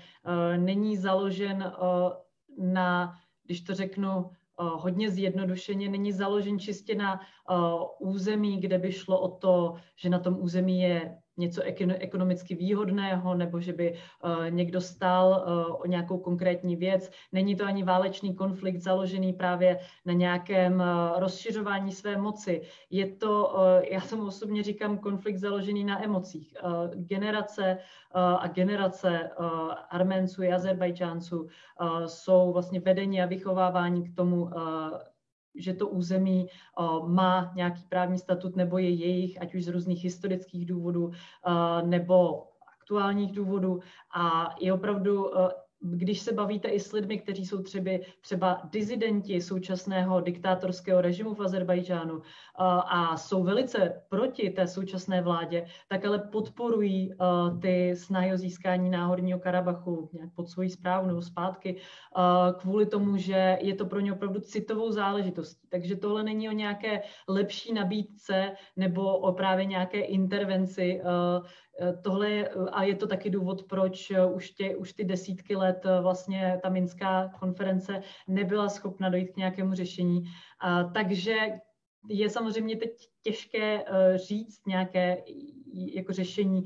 není 0.56 0.96
založen 0.96 1.72
na, 2.58 3.14
když 3.44 3.60
to 3.60 3.74
řeknu, 3.74 4.30
hodně 4.58 5.10
zjednodušeně, 5.10 5.88
není 5.88 6.12
založen 6.12 6.58
čistě 6.58 6.94
na 6.94 7.20
území, 8.00 8.60
kde 8.60 8.78
by 8.78 8.92
šlo 8.92 9.20
o 9.20 9.28
to, 9.28 9.74
že 9.96 10.10
na 10.10 10.18
tom 10.18 10.40
území 10.40 10.80
je 10.80 11.21
něco 11.36 11.62
ekonomicky 11.98 12.54
výhodného, 12.54 13.34
nebo 13.34 13.60
že 13.60 13.72
by 13.72 13.94
uh, 14.24 14.50
někdo 14.50 14.80
stál 14.80 15.44
uh, 15.46 15.80
o 15.80 15.86
nějakou 15.86 16.18
konkrétní 16.18 16.76
věc. 16.76 17.10
Není 17.32 17.56
to 17.56 17.64
ani 17.64 17.82
válečný 17.82 18.34
konflikt 18.34 18.80
založený 18.80 19.32
právě 19.32 19.78
na 20.06 20.12
nějakém 20.12 20.74
uh, 20.74 21.20
rozšiřování 21.20 21.92
své 21.92 22.16
moci. 22.16 22.62
Je 22.90 23.06
to, 23.06 23.54
já 23.90 24.00
jsem 24.00 24.20
osobně 24.20 24.62
říkám, 24.62 24.98
konflikt 24.98 25.36
založený 25.36 25.84
na 25.84 26.04
emocích. 26.04 26.54
Generace 26.94 27.78
a 28.14 28.48
generace 28.48 29.30
Arménců 29.90 30.42
i 30.42 30.52
Azerbajdžánců 30.52 31.48
jsou 32.06 32.52
vlastně 32.52 32.80
vedení 32.80 33.22
a 33.22 33.26
vychovávání 33.26 34.02
k 34.02 34.16
tomu 34.16 34.50
že 35.54 35.74
to 35.74 35.88
území 35.88 36.46
uh, 36.78 37.08
má 37.08 37.52
nějaký 37.56 37.82
právní 37.88 38.18
statut 38.18 38.56
nebo 38.56 38.78
je 38.78 38.90
jejich, 38.90 39.42
ať 39.42 39.54
už 39.54 39.64
z 39.64 39.68
různých 39.68 40.04
historických 40.04 40.66
důvodů 40.66 41.06
uh, 41.06 41.12
nebo 41.88 42.46
aktuálních 42.78 43.32
důvodů. 43.32 43.80
A 44.14 44.54
je 44.60 44.72
opravdu 44.72 45.24
uh, 45.24 45.48
když 45.82 46.20
se 46.20 46.32
bavíte 46.32 46.68
i 46.68 46.80
s 46.80 46.92
lidmi, 46.92 47.18
kteří 47.18 47.46
jsou 47.46 47.62
třeba, 47.62 47.90
třeba 48.20 48.60
dizidenti 48.72 49.40
současného 49.40 50.20
diktátorského 50.20 51.00
režimu 51.00 51.34
v 51.34 51.40
Azerbajdžánu 51.40 52.22
a 52.88 53.16
jsou 53.16 53.42
velice 53.42 54.02
proti 54.08 54.50
té 54.50 54.66
současné 54.66 55.22
vládě, 55.22 55.66
tak 55.88 56.04
ale 56.04 56.18
podporují 56.18 57.14
ty 57.60 57.96
snahy 57.96 58.32
o 58.32 58.36
získání 58.36 58.90
náhorního 58.90 59.38
Karabachu 59.38 60.10
nějak 60.12 60.30
pod 60.34 60.48
svoji 60.48 60.70
zprávu 60.70 61.06
nebo 61.06 61.22
zpátky 61.22 61.76
kvůli 62.58 62.86
tomu, 62.86 63.16
že 63.16 63.58
je 63.60 63.74
to 63.74 63.86
pro 63.86 64.00
ně 64.00 64.12
opravdu 64.12 64.40
citovou 64.40 64.92
záležitostí. 64.92 65.68
Takže 65.68 65.96
tohle 65.96 66.22
není 66.22 66.48
o 66.48 66.52
nějaké 66.52 67.02
lepší 67.28 67.72
nabídce 67.72 68.52
nebo 68.76 69.18
o 69.18 69.32
právě 69.32 69.64
nějaké 69.64 70.00
intervenci 70.00 71.00
tohle 72.02 72.30
je, 72.30 72.48
a 72.48 72.82
je 72.82 72.96
to 72.96 73.06
taky 73.06 73.30
důvod, 73.30 73.62
proč 73.62 74.10
eh, 74.10 74.26
už, 74.26 74.50
tě, 74.50 74.76
už 74.76 74.92
ty 74.92 75.04
desítky 75.04 75.56
let 75.56 75.80
eh, 75.84 76.00
vlastně 76.00 76.60
ta 76.62 76.68
Minská 76.68 77.28
konference 77.40 78.02
nebyla 78.28 78.68
schopna 78.68 79.08
dojít 79.08 79.32
k 79.32 79.36
nějakému 79.36 79.74
řešení. 79.74 80.22
A, 80.60 80.84
takže 80.84 81.36
je 82.08 82.30
samozřejmě 82.30 82.76
teď 82.76 82.90
těžké 83.22 83.84
říct 84.16 84.66
nějaké 84.66 85.22
jako 85.72 86.12
řešení, 86.12 86.64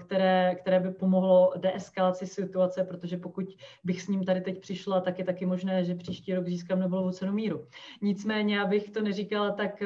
které, 0.00 0.54
které 0.54 0.80
by 0.80 0.90
pomohlo 0.90 1.52
deeskalaci 1.56 2.26
situace, 2.26 2.84
protože 2.84 3.16
pokud 3.16 3.44
bych 3.84 4.02
s 4.02 4.08
ním 4.08 4.24
tady 4.24 4.40
teď 4.40 4.60
přišla, 4.60 5.00
tak 5.00 5.18
je 5.18 5.24
taky 5.24 5.46
možné, 5.46 5.84
že 5.84 5.94
příští 5.94 6.34
rok 6.34 6.48
získám 6.48 6.80
Nobelovu 6.80 7.10
cenu 7.10 7.32
míru. 7.32 7.66
Nicméně, 8.02 8.60
abych 8.60 8.90
to 8.90 9.02
neříkala 9.02 9.50
tak, 9.50 9.82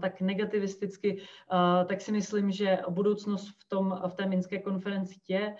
tak 0.00 0.20
negativisticky, 0.20 1.18
tak 1.86 2.00
si 2.00 2.12
myslím, 2.12 2.50
že 2.50 2.78
budoucnost 2.88 3.48
v, 3.48 3.68
tom, 3.68 4.00
v 4.08 4.14
té 4.14 4.26
Minské 4.26 4.58
konferenci 4.58 5.14
je, 5.28 5.54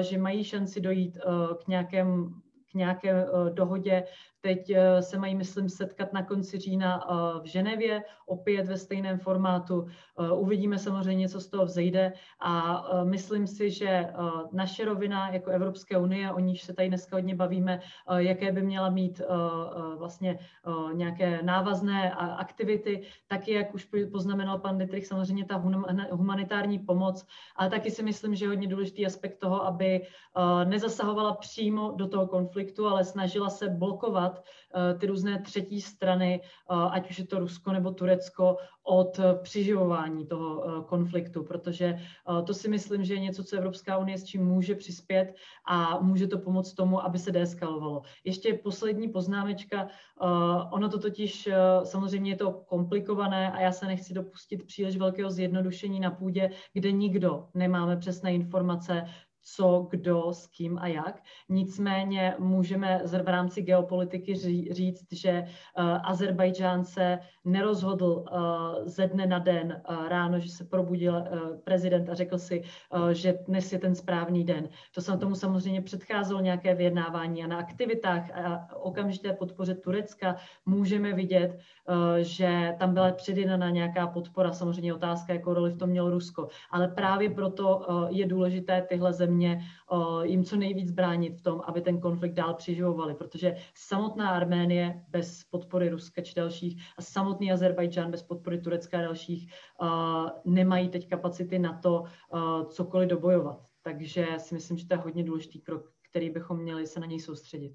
že 0.00 0.18
mají 0.18 0.44
šanci 0.44 0.80
dojít 0.80 1.18
k 1.64 1.68
nějakém 1.68 2.34
nějaké 2.76 3.26
dohodě 3.52 4.04
Teď 4.46 4.70
eh, 4.70 5.02
se 5.02 5.18
mají, 5.18 5.34
myslím, 5.34 5.68
setkat 5.68 6.12
na 6.12 6.22
konci 6.22 6.58
října 6.58 7.02
eh, 7.02 7.40
v 7.40 7.44
Ženevě, 7.44 8.02
opět 8.26 8.66
ve 8.66 8.76
stejném 8.76 9.18
formátu. 9.18 9.86
Eh, 9.86 10.30
uvidíme 10.30 10.78
samozřejmě, 10.78 11.28
co 11.28 11.40
z 11.40 11.48
toho 11.48 11.64
vzejde 11.64 12.12
a 12.40 12.84
myslím 13.04 13.46
si, 13.46 13.70
že 13.70 14.06
naše 14.52 14.84
rovina 14.84 15.28
jako 15.30 15.50
Evropské 15.50 15.98
unie, 15.98 16.32
o 16.32 16.38
níž 16.38 16.62
se 16.62 16.74
tady 16.74 16.88
dneska 16.88 17.16
hodně 17.16 17.34
bavíme, 17.34 17.80
jaké 18.16 18.52
by 18.52 18.62
měla 18.62 18.90
mít 18.90 19.20
vlastně 19.96 20.38
nějaké 20.92 21.42
návazné 21.42 22.12
aktivity, 22.12 23.02
taky, 23.28 23.52
jak 23.52 23.74
už 23.74 23.88
poznamenal 24.12 24.58
pan 24.58 24.78
Dietrich, 24.78 25.06
samozřejmě 25.06 25.44
ta 25.44 25.62
humanitární 26.10 26.78
pomoc, 26.78 27.26
ale 27.56 27.70
taky 27.70 27.90
si 27.90 28.02
myslím, 28.02 28.34
že 28.34 28.44
je 28.44 28.48
hodně 28.48 28.68
důležitý 28.68 29.06
aspekt 29.06 29.38
toho, 29.38 29.66
aby 29.66 30.06
nezasahovala 30.64 31.34
přímo 31.34 31.92
do 31.96 32.08
toho 32.08 32.26
konfliktu, 32.26 32.86
ale 32.88 33.04
snažila 33.04 33.50
se 33.50 33.68
blokovat 33.68 34.35
Eh, 34.76 34.94
ty 34.94 35.06
různé 35.06 35.42
třetí 35.42 35.80
strany, 35.80 36.40
eh, 36.42 36.74
ať 36.90 37.10
už 37.10 37.18
je 37.18 37.26
to 37.26 37.38
Rusko 37.38 37.72
nebo 37.72 37.90
Turecko, 37.90 38.56
od 38.88 39.20
přiživování 39.42 40.26
toho 40.26 40.64
eh, 40.64 40.84
konfliktu, 40.86 41.44
protože 41.44 41.98
to 42.46 42.54
si 42.54 42.68
myslím, 42.68 43.04
že 43.04 43.14
je 43.14 43.20
něco, 43.20 43.44
co 43.44 43.56
Evropská 43.56 43.98
unie 43.98 44.18
s 44.18 44.24
čím 44.24 44.44
může 44.44 44.74
přispět 44.74 45.34
a 45.68 46.00
může 46.00 46.26
to 46.26 46.38
pomoct 46.38 46.74
tomu, 46.74 47.04
aby 47.04 47.18
se 47.18 47.32
deeskalovalo. 47.32 48.02
Ještě 48.24 48.54
poslední 48.54 49.08
poznámečka, 49.08 49.88
ono 50.72 50.88
to 50.88 50.98
totiž 50.98 51.48
samozřejmě 51.84 52.30
je 52.30 52.36
to 52.36 52.52
komplikované 52.52 53.52
a 53.52 53.60
já 53.60 53.72
se 53.72 53.86
nechci 53.86 54.14
dopustit 54.14 54.66
příliš 54.66 54.96
velkého 54.96 55.30
zjednodušení 55.30 56.00
na 56.00 56.10
půdě, 56.10 56.50
kde 56.72 56.92
nikdo 56.92 57.48
nemáme 57.54 57.96
přesné 57.96 58.34
informace, 58.34 59.04
co, 59.54 59.86
kdo, 59.90 60.32
s 60.32 60.46
kým 60.46 60.78
a 60.78 60.86
jak. 60.86 61.22
Nicméně 61.48 62.34
můžeme 62.38 63.02
v 63.22 63.28
rámci 63.28 63.62
geopolitiky 63.62 64.34
říct, 64.70 65.06
že 65.12 65.44
uh, 65.78 65.84
Azerbajdžán 66.04 66.84
se 66.84 67.18
nerozhodl 67.44 68.24
uh, 68.32 68.88
ze 68.88 69.06
dne 69.06 69.26
na 69.26 69.38
den 69.38 69.82
uh, 69.88 70.08
ráno, 70.08 70.38
že 70.38 70.48
se 70.48 70.64
probudil 70.64 71.24
prezident 71.64 72.08
a 72.08 72.14
řekl 72.14 72.38
si, 72.38 72.62
že 73.12 73.38
dnes 73.46 73.72
je 73.72 73.78
ten 73.78 73.94
správný 73.94 74.44
den. 74.44 74.68
To 74.94 75.00
se 75.00 75.16
tomu 75.16 75.34
samozřejmě 75.34 75.82
předcházelo 75.82 76.40
nějaké 76.40 76.74
vyjednávání 76.74 77.44
a 77.44 77.46
na 77.46 77.58
aktivitách 77.58 78.30
a 78.30 78.74
okamžité 78.76 79.32
podpoře 79.32 79.74
Turecka 79.74 80.36
můžeme 80.66 81.12
vidět, 81.12 81.58
že 82.20 82.74
tam 82.78 82.94
byla 82.94 83.12
předjednaná 83.12 83.70
nějaká 83.70 84.06
podpora. 84.06 84.52
Samozřejmě 84.52 84.94
otázka, 84.94 85.32
jakou 85.32 85.54
roli 85.54 85.70
v 85.70 85.78
tom 85.78 85.90
mělo 85.90 86.10
Rusko. 86.10 86.48
Ale 86.70 86.88
právě 86.88 87.30
proto 87.30 87.86
je 88.10 88.26
důležité 88.26 88.82
tyhle 88.88 89.12
země 89.12 89.35
země 89.36 89.60
jim 90.22 90.44
co 90.44 90.56
nejvíc 90.56 90.90
bránit 90.90 91.38
v 91.38 91.42
tom, 91.42 91.60
aby 91.64 91.80
ten 91.80 92.00
konflikt 92.00 92.32
dál 92.32 92.54
přiživovali, 92.54 93.14
protože 93.14 93.56
samotná 93.74 94.30
Arménie 94.30 95.04
bez 95.08 95.44
podpory 95.44 95.88
Ruska 95.88 96.22
či 96.22 96.34
dalších 96.34 96.82
a 96.98 97.02
samotný 97.02 97.52
Azerbajdžán 97.52 98.10
bez 98.10 98.22
podpory 98.22 98.60
Turecka 98.60 98.98
a 98.98 99.02
dalších 99.02 99.52
nemají 100.44 100.88
teď 100.88 101.08
kapacity 101.08 101.58
na 101.58 101.78
to 101.78 102.04
cokoliv 102.68 103.08
dobojovat. 103.08 103.60
Takže 103.82 104.26
si 104.38 104.54
myslím, 104.54 104.78
že 104.78 104.86
to 104.86 104.94
je 104.94 104.98
hodně 104.98 105.24
důležitý 105.24 105.60
krok, 105.60 105.92
který 106.10 106.30
bychom 106.30 106.62
měli 106.62 106.86
se 106.86 107.00
na 107.00 107.06
něj 107.06 107.20
soustředit. 107.20 107.72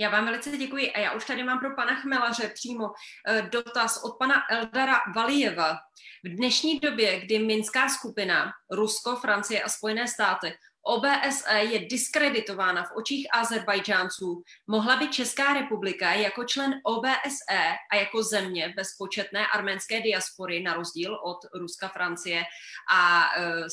Já 0.00 0.10
vám 0.10 0.24
velice 0.24 0.56
děkuji 0.56 0.92
a 0.92 0.98
já 0.98 1.12
už 1.12 1.24
tady 1.24 1.42
mám 1.42 1.58
pro 1.58 1.76
pana 1.76 1.94
Chmelaře 1.94 2.48
přímo 2.54 2.90
eh, 3.28 3.42
dotaz 3.42 4.04
od 4.04 4.18
pana 4.18 4.34
Eldara 4.50 5.00
Valijeva. 5.14 5.78
V 6.24 6.36
dnešní 6.36 6.80
době, 6.80 7.20
kdy 7.20 7.38
Minská 7.38 7.88
skupina, 7.88 8.52
Rusko, 8.70 9.16
Francie 9.16 9.62
a 9.62 9.68
Spojené 9.68 10.08
státy 10.08 10.52
OBSE 10.82 11.58
je 11.58 11.78
diskreditována 11.78 12.84
v 12.84 12.96
očích 12.96 13.26
Azerbajdžánců, 13.32 14.42
mohla 14.66 14.96
by 14.96 15.08
Česká 15.08 15.52
republika 15.52 16.12
jako 16.12 16.44
člen 16.44 16.74
OBSE 16.84 17.76
a 17.92 17.96
jako 17.96 18.22
země 18.22 18.72
bez 18.76 18.96
početné 18.96 19.46
arménské 19.46 20.00
diaspory, 20.00 20.62
na 20.62 20.74
rozdíl 20.74 21.14
od 21.14 21.38
Ruska, 21.54 21.88
Francie 21.88 22.44
a 22.92 23.30
e, 23.36 23.64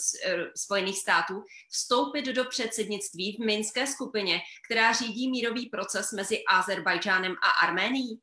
Spojených 0.55 0.97
států, 0.97 1.43
vstoupit 1.69 2.25
do 2.25 2.45
předsednictví 2.45 3.37
v 3.37 3.45
Minské 3.45 3.87
skupině, 3.87 4.39
která 4.65 4.93
řídí 4.93 5.31
mírový 5.31 5.65
proces 5.69 6.11
mezi 6.11 6.43
Azerbajdžánem 6.43 7.31
a 7.31 7.67
Arménií? 7.67 8.21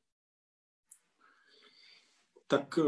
Tak 2.46 2.78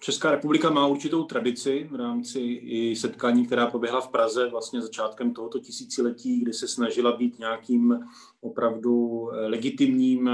Česká 0.00 0.30
republika 0.30 0.70
má 0.70 0.86
určitou 0.86 1.24
tradici 1.24 1.88
v 1.90 1.94
rámci 1.94 2.40
i 2.40 2.96
setkání, 2.96 3.46
která 3.46 3.66
proběhla 3.66 4.00
v 4.00 4.08
Praze 4.08 4.48
vlastně 4.48 4.82
začátkem 4.82 5.34
tohoto 5.34 5.58
tisíciletí, 5.58 6.40
kdy 6.40 6.52
se 6.52 6.68
snažila 6.68 7.16
být 7.16 7.38
nějakým 7.38 8.00
opravdu 8.40 9.28
legitimním 9.32 10.30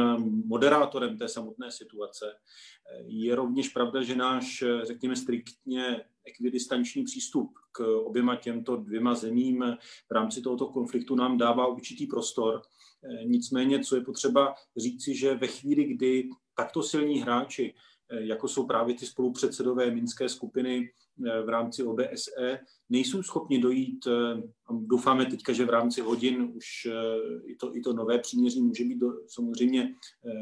moderátorem 0.46 1.18
té 1.18 1.28
samotné 1.28 1.70
situace. 1.70 2.24
Je 3.06 3.34
rovněž 3.34 3.68
pravda, 3.68 4.02
že 4.02 4.16
náš, 4.16 4.64
řekněme, 4.82 5.16
striktně 5.16 6.04
ekvidistanční 6.26 7.04
přístup 7.04 7.52
k 7.72 7.80
oběma 7.80 8.36
těmto 8.36 8.76
dvěma 8.76 9.14
zemím 9.14 9.76
v 10.08 10.12
rámci 10.14 10.40
tohoto 10.40 10.66
konfliktu 10.66 11.14
nám 11.14 11.38
dává 11.38 11.66
určitý 11.66 12.06
prostor. 12.06 12.62
Nicméně, 13.24 13.80
co 13.84 13.96
je 13.96 14.02
potřeba 14.02 14.54
říci, 14.76 15.14
že 15.14 15.34
ve 15.34 15.46
chvíli, 15.46 15.84
kdy 15.84 16.28
takto 16.54 16.82
silní 16.82 17.20
hráči 17.20 17.74
Eh, 17.74 17.95
jako 18.10 18.48
jsou 18.48 18.66
právě 18.66 18.94
ty 18.94 19.06
spolupředsedové 19.06 19.90
minské 19.90 20.28
skupiny 20.28 20.90
eh, 21.26 21.42
v 21.42 21.48
rámci 21.48 21.82
OBSE, 21.82 22.58
nejsou 22.88 23.22
schopni 23.22 23.58
dojít, 23.58 24.06
eh, 24.06 24.42
doufáme 24.70 25.26
teďka, 25.26 25.52
že 25.52 25.64
v 25.64 25.70
rámci 25.70 26.00
hodin 26.00 26.52
už 26.54 26.66
i 27.46 27.56
to, 27.56 27.76
i 27.76 27.80
to 27.80 27.92
nové 27.92 28.18
příměří 28.18 28.62
může 28.62 28.84
být 28.84 28.98
do, 28.98 29.12
samozřejmě 29.28 29.94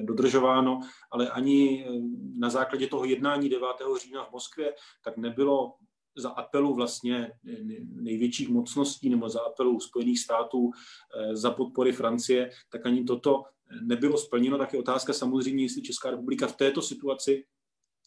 dodržováno, 0.02 0.80
ale 1.10 1.30
ani 1.30 1.86
na 2.36 2.50
základě 2.50 2.86
toho 2.86 3.04
jednání 3.04 3.48
9. 3.48 3.66
října 4.02 4.24
v 4.24 4.32
Moskvě, 4.32 4.74
tak 5.04 5.16
nebylo 5.16 5.74
za 6.16 6.30
apelu 6.30 6.74
vlastně 6.74 7.32
největších 7.94 8.48
mocností 8.48 9.10
nebo 9.10 9.28
za 9.28 9.40
apelu 9.40 9.80
Spojených 9.80 10.20
států 10.20 10.70
za 11.32 11.50
podpory 11.50 11.92
Francie, 11.92 12.50
tak 12.70 12.86
ani 12.86 13.04
toto 13.04 13.42
nebylo 13.82 14.18
splněno, 14.18 14.58
tak 14.58 14.72
je 14.72 14.78
otázka 14.78 15.12
samozřejmě, 15.12 15.64
jestli 15.64 15.82
Česká 15.82 16.10
republika 16.10 16.46
v 16.46 16.56
této 16.56 16.82
situaci 16.82 17.44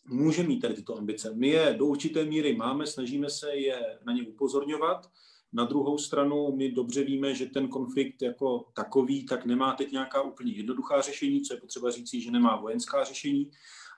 může 0.07 0.43
mít 0.43 0.59
tady 0.59 0.73
tyto 0.73 0.97
ambice. 0.97 1.33
My 1.33 1.47
je 1.47 1.75
do 1.77 1.85
určité 1.85 2.25
míry 2.25 2.55
máme, 2.55 2.87
snažíme 2.87 3.29
se 3.29 3.55
je 3.55 3.99
na 4.05 4.13
ně 4.13 4.23
upozorňovat. 4.23 5.09
Na 5.53 5.65
druhou 5.65 5.97
stranu 5.97 6.55
my 6.55 6.71
dobře 6.71 7.03
víme, 7.03 7.35
že 7.35 7.45
ten 7.45 7.67
konflikt 7.67 8.21
jako 8.21 8.65
takový 8.73 9.25
tak 9.25 9.45
nemá 9.45 9.73
teď 9.73 9.91
nějaká 9.91 10.21
úplně 10.21 10.51
jednoduchá 10.53 11.01
řešení, 11.01 11.41
co 11.41 11.53
je 11.53 11.59
potřeba 11.59 11.91
říct, 11.91 12.13
že 12.13 12.31
nemá 12.31 12.55
vojenská 12.55 13.03
řešení 13.03 13.51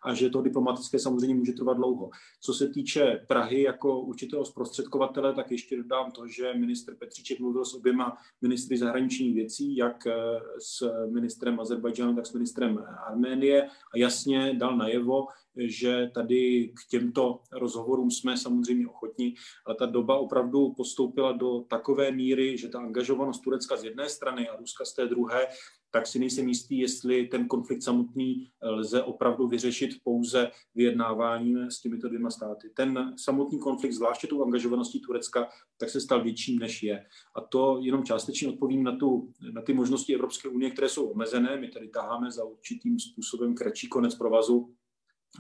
a 0.04 0.14
že 0.14 0.30
to 0.30 0.42
diplomatické 0.42 1.00
samozřejmě 1.00 1.36
může 1.36 1.54
trvat 1.54 1.74
dlouho. 1.74 2.10
Co 2.42 2.54
se 2.54 2.70
týče 2.70 3.26
Prahy 3.28 3.62
jako 3.62 4.02
určitého 4.02 4.46
zprostředkovatele, 4.46 5.34
tak 5.34 5.52
ještě 5.52 5.78
dodám 5.78 6.12
to, 6.12 6.28
že 6.28 6.54
minister 6.54 6.96
Petříček 6.96 7.40
mluvil 7.40 7.66
s 7.66 7.74
oběma 7.74 8.18
ministry 8.42 8.78
zahraničních 8.78 9.36
věcí, 9.36 9.76
jak 9.76 10.08
eh, 10.08 10.14
s 10.62 11.06
ministrem 11.06 11.60
Azerbajdžánu, 11.60 12.16
tak 12.16 12.26
s 12.26 12.34
ministrem 12.34 12.86
Arménie 13.08 13.68
a 13.94 13.98
jasně 13.98 14.54
dal 14.54 14.78
najevo, 14.78 15.28
že 15.68 16.12
tady 16.14 16.68
k 16.68 16.90
těmto 16.90 17.40
rozhovorům 17.52 18.12
jsme 18.12 18.38
samozřejmě 18.38 18.88
ochotní, 18.88 19.36
ale 19.66 19.76
ta 19.76 19.86
doba 19.86 20.18
opravdu 20.18 20.74
postoupila 20.74 21.32
do 21.32 21.60
takové 21.70 22.12
míry, 22.12 22.58
že 22.58 22.70
ta 22.70 22.80
angažovanost 22.80 23.44
Turecka 23.44 23.78
z 23.78 23.84
jedné 23.84 24.10
strany 24.10 24.50
a 24.50 24.56
Ruska 24.56 24.86
z 24.86 24.94
té 24.94 25.08
druhé 25.08 25.48
tak 25.92 26.08
si 26.08 26.20
nejsem 26.20 26.48
jistý, 26.48 26.80
jestli 26.80 27.28
ten 27.28 27.48
konflikt 27.48 27.84
samotný 27.84 28.48
eh, 28.48 28.70
lze 28.70 29.04
opravdu 29.04 29.48
vyřešit 29.48 29.90
pouze 30.04 30.52
vyjednáváním 30.76 31.72
s 31.72 31.82
těmito 31.82 32.08
dvěma 32.08 32.30
státy. 32.30 32.70
Ten 32.76 33.14
samotný 33.18 33.60
konflikt, 33.60 33.94
zvláště 33.94 34.28
tou 34.28 34.44
angažovaností 34.44 35.02
Turecka, 35.02 35.50
tak 35.78 35.90
se 35.90 36.02
stal 36.02 36.24
větším, 36.24 36.60
než 36.60 36.84
je. 36.84 37.06
A 37.36 37.42
to 37.42 37.80
jenom 37.82 38.04
částečně 38.04 38.48
odpovím 38.48 38.84
na, 38.84 38.96
tu, 38.96 39.34
na 39.54 39.62
ty 39.62 39.74
možnosti 39.74 40.16
Evropské 40.16 40.50
unie, 40.50 40.72
které 40.72 40.90
jsou 40.90 41.08
omezené. 41.08 41.58
My 41.58 41.68
tady 41.68 41.88
taháme 41.88 42.32
za 42.32 42.44
určitým 42.44 43.00
způsobem 43.00 43.56
kratší 43.56 43.88
konec 43.88 44.16
provazu 44.16 44.74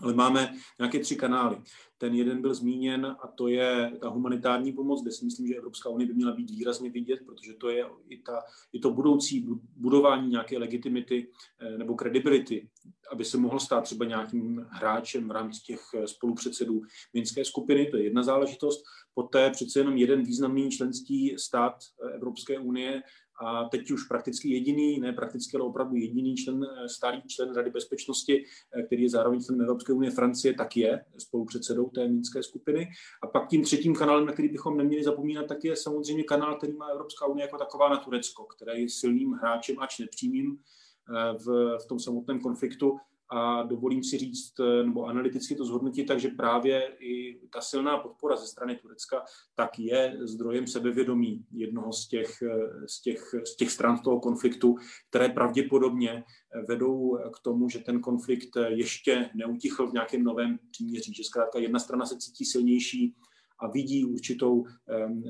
ale 0.01 0.13
máme 0.13 0.53
nějaké 0.79 0.99
tři 0.99 1.15
kanály. 1.15 1.57
Ten 1.97 2.15
jeden 2.15 2.41
byl 2.41 2.53
zmíněn 2.53 3.05
a 3.05 3.27
to 3.27 3.47
je 3.47 3.91
ta 4.01 4.09
humanitární 4.09 4.73
pomoc, 4.73 5.01
kde 5.01 5.11
si 5.11 5.25
myslím, 5.25 5.47
že 5.47 5.55
Evropská 5.55 5.89
unie 5.89 6.07
by 6.07 6.13
měla 6.13 6.31
být 6.31 6.51
výrazně 6.51 6.89
vidět, 6.89 7.19
protože 7.25 7.53
to 7.53 7.69
je 7.69 7.85
i, 8.09 8.17
ta, 8.17 8.43
i 8.73 8.79
to 8.79 8.91
budoucí 8.91 9.47
budování 9.75 10.29
nějaké 10.29 10.57
legitimity 10.57 11.31
eh, 11.59 11.77
nebo 11.77 11.95
kredibility, 11.95 12.69
aby 13.11 13.25
se 13.25 13.37
mohl 13.37 13.59
stát 13.59 13.83
třeba 13.83 14.05
nějakým 14.05 14.65
hráčem 14.69 15.27
v 15.27 15.31
rámci 15.31 15.61
těch 15.61 15.81
eh, 15.95 16.07
spolupředsedů 16.07 16.81
Minské 17.13 17.45
skupiny, 17.45 17.85
to 17.85 17.97
je 17.97 18.03
jedna 18.03 18.23
záležitost. 18.23 18.83
Poté 19.13 19.49
přece 19.49 19.79
jenom 19.79 19.97
jeden 19.97 20.23
významný 20.23 20.71
členský 20.71 21.35
stát 21.37 21.75
eh, 22.05 22.15
Evropské 22.15 22.59
unie 22.59 23.01
a 23.39 23.69
teď 23.69 23.91
už 23.91 24.03
prakticky 24.03 24.49
jediný, 24.49 24.99
ne 24.99 25.13
prakticky, 25.13 25.57
ale 25.57 25.65
opravdu 25.65 25.95
jediný 25.95 26.35
člen, 26.35 26.63
eh, 26.63 26.89
starý 26.89 27.21
člen 27.21 27.55
Rady 27.55 27.69
bezpečnosti, 27.69 28.45
eh, 28.73 28.83
který 28.83 29.03
je 29.03 29.09
zároveň 29.09 29.43
členem 29.43 29.61
Evropské 29.61 29.93
unie, 29.93 30.11
Francie, 30.11 30.53
tak 30.53 30.77
je 30.77 31.05
spolupředsedou 31.17 31.89
té 31.89 32.07
mínské 32.07 32.43
skupiny. 32.43 32.89
A 33.23 33.27
pak 33.27 33.49
tím 33.49 33.63
třetím 33.63 33.95
kanálem, 33.95 34.25
na 34.25 34.33
který 34.33 34.49
bychom 34.49 34.77
neměli 34.77 35.03
zapomínat, 35.03 35.47
tak 35.47 35.63
je 35.63 35.75
samozřejmě 35.75 36.23
kanál, 36.23 36.55
který 36.55 36.73
má 36.73 36.87
Evropská 36.87 37.25
unie 37.25 37.43
jako 37.43 37.57
taková 37.57 37.89
na 37.89 37.97
Turecko, 37.97 38.43
které 38.43 38.79
je 38.79 38.89
silným 38.89 39.33
hráčem, 39.33 39.79
ač 39.79 39.99
nepřímým 39.99 40.57
eh, 40.57 41.37
v, 41.37 41.77
v 41.83 41.87
tom 41.87 41.99
samotném 41.99 42.39
konfliktu 42.39 42.97
a 43.29 43.63
dovolím 43.63 44.03
si 44.03 44.17
říct, 44.17 44.59
eh, 44.59 44.83
nebo 44.83 45.05
analyticky 45.05 45.55
to 45.55 45.65
zhodnotit, 45.65 46.03
takže 46.03 46.27
právě 46.27 46.95
i 46.99 47.39
ta 47.53 47.61
silná 47.61 47.97
podpora 47.97 48.35
ze 48.35 48.47
strany 48.47 48.75
Turecka 48.75 49.23
tak 49.55 49.79
je 49.79 50.17
zdrojem 50.21 50.67
sebevědomí 50.67 51.45
jednoho 51.51 51.93
z 51.93 52.07
těch, 52.07 52.41
eh, 52.41 52.87
z 52.87 53.01
těch, 53.01 53.35
z 53.43 53.55
těch 53.55 53.71
stran 53.71 53.99
toho 53.99 54.19
konfliktu, 54.19 54.75
které 55.09 55.29
pravděpodobně 55.29 56.11
eh, 56.11 56.61
vedou 56.67 57.17
k 57.33 57.39
tomu, 57.39 57.69
že 57.69 57.79
ten 57.79 58.01
konflikt 58.01 58.49
ještě 58.67 59.29
neutichl 59.35 59.87
v 59.87 59.93
nějakém 59.93 60.23
novém 60.23 60.59
příměří, 60.71 61.13
že 61.13 61.23
zkrátka 61.23 61.59
jedna 61.59 61.79
strana 61.79 62.05
se 62.05 62.17
cítí 62.17 62.45
silnější, 62.45 63.15
a 63.59 63.67
vidí 63.67 64.05
určitou 64.05 64.65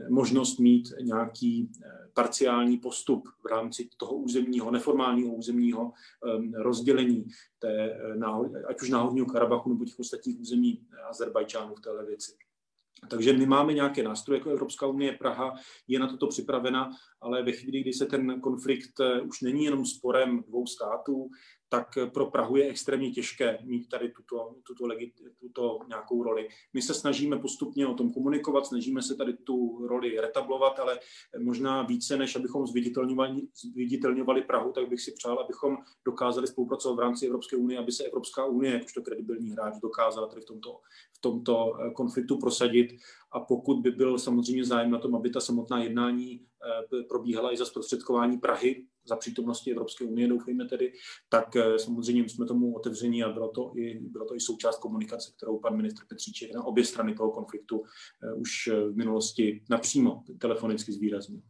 možnost 0.10 0.60
mít 0.60 0.94
nějaký 1.02 1.72
eh, 1.86 1.90
parciální 2.14 2.78
postup 2.78 3.28
v 3.44 3.46
rámci 3.46 3.90
toho 3.98 4.16
územního, 4.16 4.72
neformálního 4.72 5.34
územního 5.34 5.94
rozdělení, 6.56 7.26
té, 7.60 7.92
eh, 7.92 8.66
ať 8.70 8.82
už 8.82 8.90
náhodního 8.90 9.26
Karabachu 9.26 9.70
nebo 9.70 9.86
těch 9.86 10.00
ostatních 10.00 10.40
území 10.40 10.82
Azerbajčánu 11.10 11.76
v 11.76 11.82
této 11.82 12.06
věci. 12.06 12.32
Takže 13.08 13.34
my 13.34 13.46
máme 13.46 13.74
nějaké 13.74 14.04
nástroje 14.04 14.38
jako 14.38 14.50
Evropská 14.50 14.88
unie, 14.88 15.12
Praha 15.12 15.56
je 15.88 16.00
na 16.00 16.08
toto 16.08 16.28
připravena, 16.28 16.92
ale 17.22 17.44
ve 17.44 17.52
chvíli, 17.52 17.82
kdy 17.82 17.94
se 17.94 18.06
ten 18.06 18.42
konflikt 18.42 19.00
eh, 19.00 19.22
už 19.22 19.42
není 19.42 19.64
jenom 19.64 19.86
sporem 19.86 20.44
dvou 20.48 20.68
států, 20.68 21.30
tak 21.70 21.98
pro 22.14 22.26
Prahu 22.26 22.56
je 22.56 22.70
extrémně 22.70 23.12
těžké 23.12 23.60
mít 23.64 23.90
tady 23.90 24.12
tuto, 24.12 24.56
tuto, 24.68 24.88
legit, 24.88 25.14
tuto 25.40 25.80
nějakou 25.88 26.24
roli. 26.24 26.48
My 26.74 26.82
se 26.82 26.94
snažíme 26.94 27.40
postupně 27.40 27.88
o 27.88 27.94
tom 27.94 28.14
komunikovat, 28.14 28.66
snažíme 28.66 29.02
se 29.02 29.16
tady 29.16 29.34
tu 29.34 29.88
roli 29.88 30.20
retablovat, 30.20 30.80
ale 30.80 31.00
možná 31.40 31.82
více, 31.82 32.18
než 32.18 32.36
abychom 32.36 32.68
zviditelňovali, 32.68 33.42
zviditelňovali 33.74 34.42
Prahu, 34.42 34.72
tak 34.72 34.90
bych 34.90 35.02
si 35.02 35.12
přál, 35.12 35.40
abychom 35.40 35.78
dokázali 36.06 36.48
spolupracovat 36.48 36.96
v 36.96 37.00
rámci 37.00 37.26
Evropské 37.26 37.56
unie, 37.56 37.80
aby 37.80 37.92
se 37.92 38.04
Evropská 38.04 38.46
unie, 38.46 38.74
jakožto 38.74 39.02
kredibilní 39.02 39.52
hráč, 39.52 39.74
dokázala 39.82 40.28
tady 40.28 40.42
v 40.42 40.46
tomto, 40.46 40.80
v 41.18 41.22
tomto 41.22 41.74
eh, 41.80 41.92
konfliktu 41.92 42.38
prosadit. 42.38 42.88
A 43.32 43.40
pokud 43.40 43.82
by 43.82 43.92
byl 43.92 44.20
samozřejmě 44.20 44.66
zájem 44.66 44.92
na 44.92 45.00
tom, 45.00 45.16
aby 45.16 45.30
ta 45.30 45.40
samotná 45.40 45.84
jednání 45.84 46.42
eh, 46.42 47.04
probíhala 47.04 47.54
i 47.54 47.58
za 47.58 47.66
zprostředkování 47.66 48.38
Prahy, 48.38 48.86
za 49.10 49.16
přítomnosti 49.16 49.72
Evropské 49.72 50.05
unie, 50.05 50.28
doufejme 50.28 50.66
tedy, 50.66 50.93
tak 51.30 51.55
eh, 51.55 51.80
samozřejmě 51.80 52.30
jsme 52.30 52.45
tomu 52.45 52.76
otevření 52.76 53.24
a 53.24 53.30
bylo 53.30 53.49
to 53.49 53.72
i, 53.76 53.99
bylo 53.99 54.26
to 54.26 54.36
i 54.36 54.39
součást 54.39 54.80
komunikace, 54.80 55.32
kterou 55.38 55.60
pan 55.60 55.78
ministr 55.78 56.05
Petříček 56.10 56.53
na 56.53 56.64
obě 56.64 56.86
strany 56.86 57.16
toho 57.16 57.32
konfliktu 57.32 57.84
eh, 58.24 58.34
už 58.34 58.68
eh, 58.68 58.89
v 58.89 58.95
minulosti 58.95 59.64
napřímo 59.70 60.24
telefonicky 60.39 60.91
zvýraznil. 60.91 61.41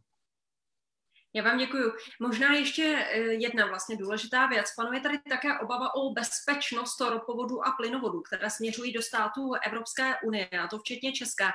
Já 1.34 1.42
vám 1.42 1.58
děkuji. 1.58 1.92
Možná 2.20 2.54
ještě 2.54 2.82
jedna 3.38 3.66
vlastně 3.66 3.96
důležitá 3.96 4.46
věc. 4.46 4.66
Panuje 4.76 5.00
tady 5.00 5.18
také 5.30 5.58
obava 5.58 5.94
o 5.94 6.12
bezpečnost 6.12 7.00
ropovodu 7.00 7.66
a 7.66 7.70
plynovodu, 7.78 8.20
které 8.20 8.50
směřují 8.50 8.92
do 8.92 9.02
států 9.02 9.52
Evropské 9.66 10.14
unie, 10.24 10.48
a 10.48 10.66
to 10.66 10.78
včetně 10.78 11.12
Česka. 11.12 11.52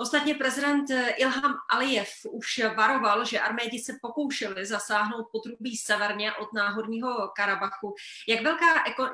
Ostatně 0.00 0.34
prezident 0.34 0.86
Ilham 1.16 1.54
Aliyev 1.70 2.08
už 2.30 2.60
varoval, 2.76 3.24
že 3.24 3.40
Armédi 3.40 3.78
se 3.78 3.92
pokoušeli 4.02 4.66
zasáhnout 4.66 5.26
potrubí 5.32 5.76
severně 5.76 6.32
od 6.32 6.52
náhorního 6.52 7.30
Karabachu. 7.36 7.94
Jak, 8.28 8.42
velká, 8.42 8.66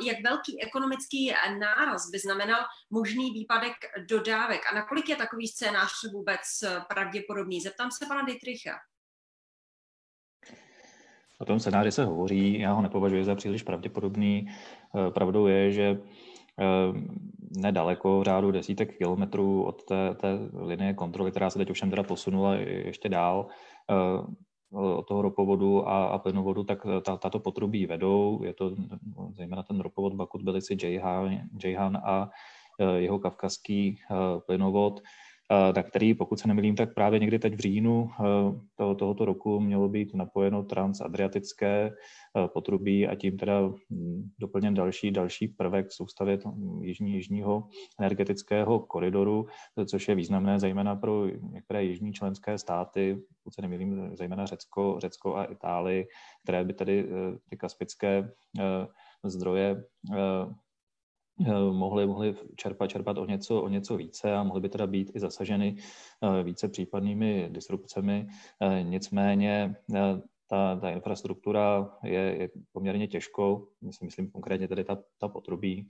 jak 0.06 0.16
velký 0.24 0.62
ekonomický 0.62 1.32
náraz 1.58 2.10
by 2.10 2.18
znamenal 2.18 2.60
možný 2.90 3.30
výpadek 3.30 3.72
dodávek 4.08 4.60
a 4.72 4.74
nakolik 4.74 5.08
je 5.08 5.16
takový 5.16 5.48
scénář 5.48 5.92
vůbec 6.12 6.40
pravděpodobný? 6.88 7.60
Zeptám 7.60 7.90
se 7.90 8.06
pana 8.06 8.22
Dietricha. 8.22 8.78
O 11.38 11.44
tom 11.44 11.60
scénáři 11.60 11.92
se 11.92 12.04
hovoří, 12.04 12.58
já 12.58 12.72
ho 12.72 12.82
nepovažuji 12.82 13.24
za 13.24 13.34
příliš 13.34 13.62
pravděpodobný. 13.62 14.46
Pravdou 15.14 15.46
je, 15.46 15.72
že 15.72 16.00
Nedaleko, 17.56 18.24
řádu 18.24 18.50
desítek 18.50 18.98
kilometrů 18.98 19.64
od 19.64 19.84
té, 19.84 20.14
té 20.14 20.38
linie 20.54 20.94
kontroly, 20.94 21.30
která 21.30 21.50
se 21.50 21.58
teď 21.58 21.70
ovšem 21.70 21.90
teda 21.90 22.02
posunula 22.02 22.54
ještě 22.54 23.08
dál 23.08 23.46
ehm, 23.88 24.34
od 24.74 25.08
toho 25.08 25.22
ropovodu 25.22 25.88
a, 25.88 26.06
a 26.06 26.18
plynovodu, 26.18 26.64
tak 26.64 26.86
ta, 27.02 27.16
tato 27.16 27.40
potrubí 27.40 27.86
vedou. 27.86 28.40
Je 28.44 28.54
to 28.54 28.74
zejména 29.32 29.62
ten 29.62 29.80
ropovod 29.80 30.14
Bakut 30.14 30.42
Belici 30.42 30.76
Jayhan 31.64 31.96
a 32.04 32.30
e, 32.80 33.00
jeho 33.00 33.18
kavkazský 33.18 33.88
e, 33.88 33.96
plynovod 34.46 35.00
na 35.50 35.82
který, 35.82 36.14
pokud 36.14 36.38
se 36.38 36.48
nemýlím, 36.48 36.76
tak 36.76 36.94
právě 36.94 37.20
někdy 37.20 37.38
teď 37.38 37.54
v 37.54 37.58
říjnu 37.58 38.10
eh, 38.10 38.24
toho, 38.76 38.94
tohoto 38.94 39.24
roku 39.24 39.60
mělo 39.60 39.88
být 39.88 40.14
napojeno 40.14 40.62
transadriatické 40.62 41.90
eh, 41.90 42.48
potrubí 42.48 43.08
a 43.08 43.14
tím 43.14 43.36
teda 43.36 43.60
hm, 43.90 44.30
doplněn 44.38 44.74
další, 44.74 45.10
další 45.10 45.48
prvek 45.48 45.92
soustavě 45.92 46.38
jižní, 46.80 47.12
jižního 47.12 47.68
energetického 48.00 48.80
koridoru, 48.80 49.46
což 49.86 50.08
je 50.08 50.14
významné 50.14 50.60
zejména 50.60 50.96
pro 50.96 51.26
některé 51.52 51.84
jižní 51.84 52.12
členské 52.12 52.58
státy, 52.58 53.22
pokud 53.38 53.54
se 53.54 53.62
nemýlím, 53.62 54.10
zejména 54.16 54.46
Řecko, 54.46 54.96
Řecko 54.98 55.36
a 55.36 55.44
Itálii, 55.44 56.06
které 56.44 56.64
by 56.64 56.72
tedy 56.74 57.04
eh, 57.08 57.38
ty 57.50 57.56
kaspické 57.56 58.30
zdroje 59.24 59.84
Eh, 61.40 61.72
mohli, 61.72 62.06
mohli 62.06 62.36
čerpat, 62.56 62.90
čerpat 62.90 63.18
o 63.18 63.26
něco, 63.26 63.62
o 63.62 63.68
něco 63.68 63.96
více 63.96 64.34
a 64.34 64.42
mohly 64.42 64.60
by 64.60 64.68
teda 64.68 64.86
být 64.86 65.10
i 65.14 65.20
zasaženy 65.20 65.76
eh, 66.22 66.42
více 66.42 66.68
případnými 66.68 67.48
disrupcemi. 67.52 68.26
Eh, 68.62 68.82
nicméně 68.82 69.76
ta, 70.48 70.76
ta 70.76 70.90
infrastruktura 70.90 71.90
je, 72.04 72.20
je 72.20 72.50
poměrně 72.72 73.06
těžko, 73.06 73.68
myslím, 73.82 74.06
myslím 74.06 74.30
konkrétně 74.30 74.68
tedy 74.68 74.84
ta, 74.84 74.98
ta 75.18 75.28
potrubí, 75.28 75.88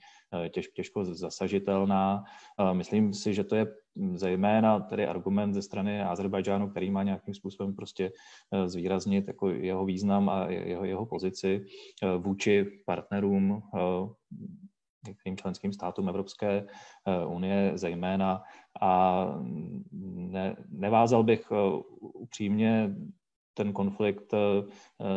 těž, 0.51 0.69
těžko 0.69 1.05
zasažitelná. 1.05 2.25
Myslím 2.73 3.15
si, 3.15 3.35
že 3.35 3.45
to 3.45 3.57
je 3.57 3.67
zejména 4.15 4.81
tedy 4.81 5.07
argument 5.07 5.55
ze 5.55 5.63
strany 5.63 6.03
Azerbajdžánu, 6.03 6.71
který 6.71 6.91
má 6.91 7.03
nějakým 7.03 7.35
způsobem 7.35 7.75
prostě 7.75 8.13
zvýraznit 8.67 9.29
jako 9.29 9.51
jeho 9.51 9.85
význam 9.85 10.29
a 10.29 10.47
jeho, 10.49 10.85
jeho 10.85 11.07
pozici 11.07 11.65
vůči 12.19 12.83
partnerům 12.87 13.63
některým 15.07 15.37
členským 15.37 15.73
státům 15.73 16.09
Evropské 16.09 16.67
eh, 17.07 17.27
unie 17.27 17.73
zejména. 17.75 18.43
A 18.81 19.25
ne, 19.93 20.57
nevázal 20.69 21.23
bych 21.23 21.49
eh, 21.53 21.57
upřímně 22.01 22.95
ten 23.55 23.73
konflikt 23.73 24.35
eh, 24.35 24.65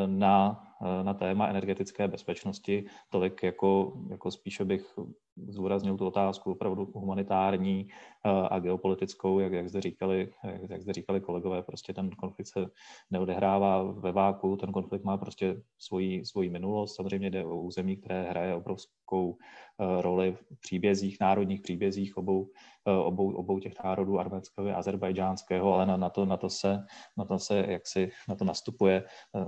na, 0.06 0.67
na 1.04 1.14
téma 1.14 1.48
energetické 1.48 2.08
bezpečnosti 2.08 2.86
tolik 3.10 3.44
jako, 3.44 3.94
jako 4.10 4.32
spíše 4.32 4.66
bych 4.66 5.00
zúraznil 5.48 5.98
tu 5.98 6.08
otázku 6.08 6.52
opravdu 6.52 6.92
humanitární 6.94 7.88
a 8.24 8.60
geopolitickou, 8.60 9.40
jak, 9.40 9.54
jak, 9.54 9.70
zde 9.70 9.82
říkali, 9.82 10.34
jak, 10.70 10.82
zde 10.82 10.94
říkali 10.94 11.22
kolegové, 11.22 11.64
prostě 11.64 11.94
ten 11.94 12.10
konflikt 12.10 12.48
se 12.48 12.66
neodehrává 13.12 13.84
ve 13.84 14.12
váku, 14.12 14.56
ten 14.56 14.72
konflikt 14.72 15.04
má 15.04 15.18
prostě 15.18 15.62
svoji, 15.80 16.26
svoji 16.26 16.50
minulost, 16.50 16.96
samozřejmě 16.96 17.30
jde 17.30 17.46
o 17.46 17.62
území, 17.62 17.98
které 17.98 18.30
hraje 18.30 18.56
obrovskou 18.56 19.38
Eh, 19.80 20.02
roli 20.02 20.32
v 20.32 20.60
příbězích, 20.60 21.18
národních 21.22 21.62
příbězích 21.62 22.18
obou, 22.18 22.50
eh, 22.88 22.92
obou, 22.92 23.36
obou 23.36 23.60
těch 23.60 23.74
národů, 23.84 24.20
arménského 24.20 24.70
a 24.70 24.74
azerbajdžánského, 24.76 25.74
ale 25.74 25.86
na, 25.86 25.98
na, 25.98 26.10
to, 26.10 26.26
na, 26.26 26.38
to 26.38 26.50
se, 26.50 26.86
na 27.18 27.26
to 27.26 27.40
se, 27.40 27.66
jak 27.68 27.88
si 27.88 28.12
na 28.30 28.36
to 28.36 28.46
nastupuje 28.46 29.04
eh, 29.36 29.46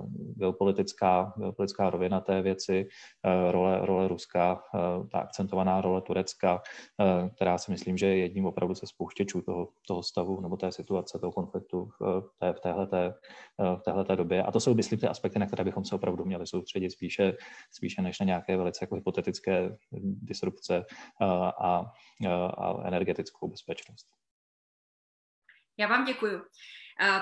geopolitická, 1.23 1.49
geopolitická 1.59 1.89
rovina 1.89 2.19
té 2.19 2.41
věci, 2.41 2.87
role, 3.51 3.85
role 3.85 4.07
Ruska, 4.07 4.63
ta 5.11 5.19
akcentovaná 5.19 5.81
role 5.81 6.01
Turecka, 6.01 6.61
která 7.35 7.57
si 7.57 7.71
myslím, 7.71 7.97
že 7.97 8.05
je 8.05 8.17
jedním 8.17 8.45
opravdu 8.45 8.75
se 8.75 8.87
spouštěčů 8.87 9.41
toho, 9.41 9.69
toho 9.87 10.03
stavu 10.03 10.41
nebo 10.41 10.57
té 10.57 10.71
situace, 10.71 11.19
toho 11.19 11.31
konfliktu 11.31 11.89
v, 11.99 12.29
té, 12.39 12.53
v, 12.53 12.59
téhleté, 12.59 13.13
v 13.57 13.81
téhleté 13.85 14.15
době. 14.15 14.43
A 14.43 14.51
to 14.51 14.59
jsou, 14.59 14.73
myslím, 14.73 14.99
ty 14.99 15.07
aspekty, 15.07 15.39
na 15.39 15.45
které 15.45 15.63
bychom 15.63 15.85
se 15.85 15.95
opravdu 15.95 16.25
měli 16.25 16.47
soustředit 16.47 16.89
spíše, 16.89 17.33
spíše 17.71 18.01
než 18.01 18.19
na 18.19 18.25
nějaké 18.25 18.57
velice 18.57 18.83
jako 18.83 18.95
hypotetické 18.95 19.77
disrupce 20.01 20.85
a, 21.21 21.85
a 22.57 22.87
energetickou 22.87 23.47
bezpečnost. 23.47 24.07
Já 25.77 25.87
vám 25.87 26.05
děkuji. 26.05 26.41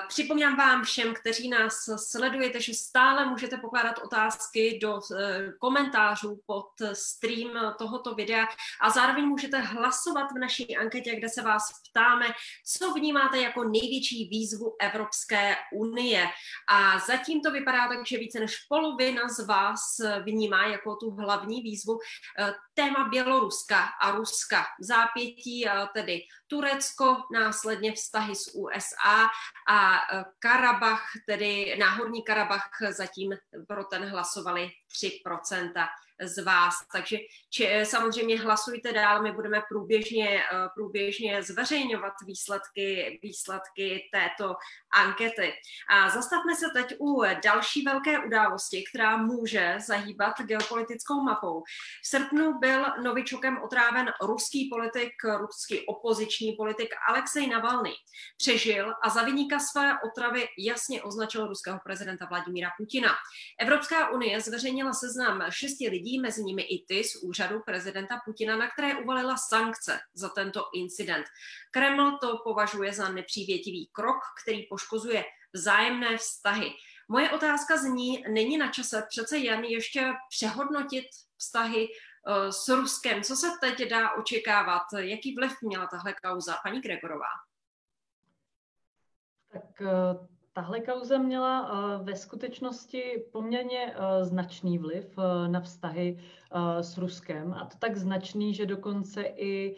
Připomínám 0.08 0.56
vám 0.56 0.84
všem, 0.84 1.14
kteří 1.14 1.48
nás 1.48 1.74
sledujete, 1.96 2.60
že 2.60 2.74
stále 2.74 3.26
můžete 3.26 3.56
pokládat 3.56 3.98
otázky 3.98 4.78
do 4.82 4.98
e, 4.98 5.52
komentářů 5.58 6.40
pod 6.46 6.68
stream 6.92 7.74
tohoto 7.78 8.14
videa 8.14 8.46
a 8.80 8.90
zároveň 8.90 9.24
můžete 9.24 9.58
hlasovat 9.58 10.32
v 10.32 10.38
naší 10.38 10.76
anketě, 10.76 11.16
kde 11.16 11.28
se 11.28 11.42
vás 11.42 11.62
ptáme, 11.90 12.26
co 12.66 12.92
vnímáte 12.92 13.38
jako 13.38 13.64
největší 13.64 14.28
výzvu 14.28 14.76
Evropské 14.80 15.56
unie. 15.72 16.26
A 16.68 16.98
zatím 16.98 17.40
to 17.42 17.50
vypadá 17.50 17.88
tak, 17.88 18.06
že 18.06 18.18
více 18.18 18.40
než 18.40 18.56
polovina 18.68 19.28
z 19.28 19.46
vás 19.46 19.80
vnímá 20.22 20.66
jako 20.66 20.96
tu 20.96 21.10
hlavní 21.10 21.62
výzvu 21.62 21.98
e, 22.38 22.54
téma 22.74 23.08
Běloruska 23.08 23.84
a 24.02 24.10
Ruska. 24.10 24.66
Zápětí 24.80 25.68
e, 25.68 25.72
tedy 25.94 26.20
Turecko, 26.46 27.16
následně 27.32 27.92
vztahy 27.92 28.36
s 28.36 28.54
USA 28.54 29.28
a 29.68 29.96
e, 29.96 30.24
Karabach, 30.38 31.04
tedy 31.26 31.76
Náhorní 31.78 32.22
Karabach, 32.22 32.70
zatím 32.90 33.36
pro 33.66 33.84
ten 33.84 34.04
hlasovali 34.04 34.70
3% 35.26 35.88
z 36.22 36.42
vás. 36.42 36.74
Takže 36.92 37.16
či, 37.50 37.68
samozřejmě 37.84 38.40
hlasujte 38.40 38.92
dál, 38.92 39.22
my 39.22 39.32
budeme 39.32 39.62
průběžně, 39.68 40.42
eh, 40.42 40.68
průběžně 40.74 41.42
zveřejňovat 41.42 42.12
výsledky, 42.26 43.18
výsledky 43.22 44.08
této 44.12 44.54
ankety. 44.96 45.52
A 45.90 46.10
zastavme 46.10 46.56
se 46.56 46.66
teď 46.74 46.94
u 47.00 47.22
další 47.44 47.82
velké 47.82 48.18
události, 48.18 48.84
která 48.90 49.16
může 49.16 49.76
zahýbat 49.86 50.40
geopolitickou 50.40 51.22
mapou. 51.22 51.62
V 52.02 52.08
srpnu 52.08 52.58
byl 52.58 52.86
novičokem 53.02 53.58
otráven 53.62 54.12
ruský 54.22 54.70
politik, 54.72 55.12
ruský 55.38 55.86
opoziční 55.86 56.52
politik 56.52 56.88
Alexej 57.08 57.46
Navalny. 57.46 57.92
Přežil 58.36 58.94
a 59.02 59.08
za 59.08 59.22
vyníka 59.22 59.58
své 59.58 59.94
otravy 60.10 60.48
jasně 60.58 61.02
označil 61.02 61.46
ruského 61.46 61.80
prezidenta 61.84 62.26
Vladimíra 62.26 62.70
Putina. 62.78 63.14
Evropská 63.60 64.10
unie 64.10 64.40
zveřejnila 64.40 64.92
seznam 64.92 65.42
šesti 65.50 65.88
lidí, 65.88 66.20
mezi 66.20 66.44
nimi 66.44 66.62
i 66.62 66.84
ty 66.88 67.04
z 67.04 67.22
úřadu 67.22 67.60
prezidenta 67.66 68.20
Putina, 68.24 68.56
na 68.56 68.70
které 68.70 68.96
uvalila 68.96 69.36
sankce 69.36 70.00
za 70.14 70.28
tento 70.28 70.64
incident. 70.74 71.26
Kreml 71.70 72.18
to 72.18 72.38
považuje 72.44 72.92
za 72.92 73.08
nepřívětivý 73.08 73.90
krok, 73.92 74.16
který 74.42 74.66
poškozuje 74.78 75.24
vzájemné 75.52 76.18
vztahy. 76.18 76.70
Moje 77.08 77.30
otázka 77.30 77.76
zní, 77.76 78.24
není 78.28 78.56
na 78.58 78.70
čase 78.70 79.02
přece 79.08 79.38
jen 79.38 79.64
ještě 79.64 80.12
přehodnotit 80.28 81.04
vztahy 81.36 81.88
uh, 81.88 82.48
s 82.50 82.68
Ruskem. 82.68 83.22
Co 83.22 83.36
se 83.36 83.46
teď 83.60 83.88
dá 83.88 84.12
očekávat? 84.12 84.82
Jaký 84.98 85.34
vliv 85.34 85.52
měla 85.62 85.86
tahle 85.86 86.14
kauza? 86.14 86.56
Paní 86.62 86.80
Gregorová. 86.80 87.34
Tak 89.52 89.80
uh 89.80 90.37
Tahle 90.58 90.80
kauza 90.80 91.18
měla 91.18 91.72
uh, 91.72 92.06
ve 92.06 92.16
skutečnosti 92.16 93.24
poměrně 93.32 93.86
uh, 93.86 94.26
značný 94.26 94.78
vliv 94.78 95.18
uh, 95.18 95.24
na 95.48 95.60
vztahy 95.60 96.18
s 96.80 96.98
Ruskem. 96.98 97.52
A 97.52 97.64
to 97.64 97.76
tak 97.78 97.96
značný, 97.96 98.54
že 98.54 98.66
dokonce 98.66 99.22
i 99.22 99.76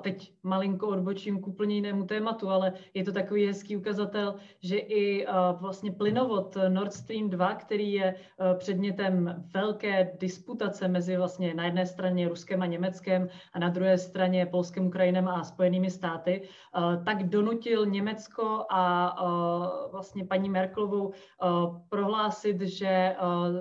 Teď 0.00 0.32
malinko 0.42 0.88
odbočím 0.88 1.40
k 1.42 1.46
úplně 1.46 1.74
jinému 1.74 2.04
tématu, 2.04 2.48
ale 2.48 2.72
je 2.94 3.04
to 3.04 3.12
takový 3.12 3.46
hezký 3.46 3.76
ukazatel, 3.76 4.34
že 4.60 4.76
i 4.78 5.26
vlastně 5.60 5.92
plynovod 5.92 6.56
Nord 6.68 6.92
Stream 6.92 7.30
2, 7.30 7.54
který 7.54 7.92
je 7.92 8.14
předmětem 8.58 9.44
velké 9.54 10.12
disputace 10.20 10.88
mezi 10.88 11.16
vlastně 11.16 11.54
na 11.54 11.64
jedné 11.64 11.86
straně 11.86 12.28
Ruskem 12.28 12.62
a 12.62 12.66
Německem 12.66 13.28
a 13.52 13.58
na 13.58 13.68
druhé 13.68 13.98
straně 13.98 14.46
Polskem, 14.46 14.86
Ukrajinem 14.86 15.28
a 15.28 15.44
Spojenými 15.44 15.90
státy, 15.90 16.48
tak 17.04 17.28
donutil 17.28 17.86
Německo 17.86 18.66
a 18.70 19.14
vlastně 19.90 20.09
paní 20.28 20.50
Merklovou 20.50 21.12
prohlásit, 21.88 22.60
že 22.60 23.16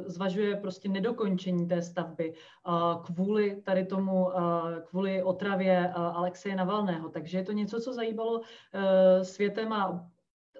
zvažuje 0.06 0.56
prostě 0.56 0.90
nedokončení 0.90 1.68
té 1.68 1.82
stavby 1.82 2.34
kvůli 3.06 3.62
tady 3.62 3.86
tomu, 3.86 4.30
kvůli 4.86 5.24
otravě 5.24 5.90
Alexeje 5.94 6.56
Navalného. 6.56 7.10
Takže 7.10 7.38
je 7.38 7.44
to 7.44 7.52
něco, 7.52 7.80
co 7.80 7.94
zajímalo 7.94 8.42
světem 9.24 9.74
a 9.74 10.06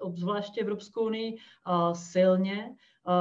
obzvláště 0.00 0.60
Evropskou 0.60 1.06
unii 1.06 1.36
silně. 1.92 2.74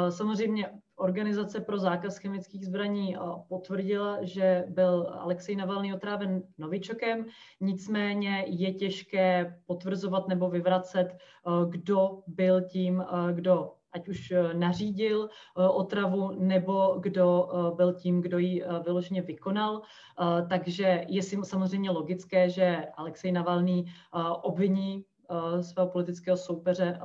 Samozřejmě 0.10 0.70
Organizace 1.00 1.60
pro 1.60 1.80
zákaz 1.80 2.18
chemických 2.18 2.66
zbraní 2.66 3.18
potvrdila, 3.48 4.18
že 4.22 4.66
byl 4.68 5.08
Alexej 5.20 5.56
Navalný 5.56 5.94
otráven 5.94 6.44
novičokem, 6.58 7.26
nicméně 7.62 8.46
je 8.48 8.74
těžké 8.74 9.60
potvrzovat 9.66 10.28
nebo 10.28 10.50
vyvracet, 10.50 11.18
kdo 11.70 12.20
byl 12.28 12.62
tím, 12.62 13.06
kdo 13.32 13.72
ať 13.92 14.10
už 14.10 14.34
nařídil 14.54 15.30
otravu, 15.56 16.32
nebo 16.40 16.98
kdo 17.00 17.50
byl 17.76 17.94
tím, 17.94 18.22
kdo 18.22 18.38
ji 18.38 18.64
vyloženě 18.84 19.22
vykonal. 19.22 19.82
Takže 20.50 21.06
je 21.08 21.22
samozřejmě 21.24 21.92
logické, 21.92 22.50
že 22.50 22.86
Alexej 22.98 23.32
Navalný 23.32 23.86
obviní 24.42 25.06
svého 25.62 25.90
politického 25.90 26.38
soupeře 26.38 27.00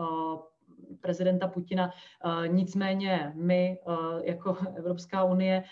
prezidenta 1.01 1.49
Putina. 1.49 1.91
Nicméně 2.47 3.33
my 3.35 3.79
jako 4.23 4.57
Evropská 4.77 5.25
unie 5.25 5.63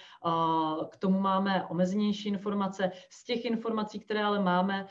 k 0.90 0.96
tomu 0.96 1.20
máme 1.20 1.64
omezenější 1.64 2.28
informace. 2.28 2.90
Z 3.10 3.24
těch 3.24 3.44
informací, 3.44 3.98
které 3.98 4.24
ale 4.24 4.40
máme, 4.40 4.86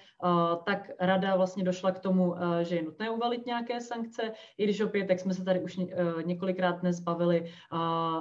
tak 0.65 0.89
rada 0.99 1.35
vlastně 1.35 1.64
došla 1.64 1.91
k 1.91 1.99
tomu, 1.99 2.35
že 2.61 2.76
je 2.76 2.84
nutné 2.84 3.10
uvalit 3.10 3.45
nějaké 3.45 3.81
sankce, 3.81 4.31
i 4.57 4.64
když 4.64 4.81
opět, 4.81 5.10
jak 5.10 5.19
jsme 5.19 5.34
se 5.34 5.43
tady 5.43 5.60
už 5.60 5.80
několikrát 6.26 6.80
dnes 6.81 6.99
bavili, 6.99 7.52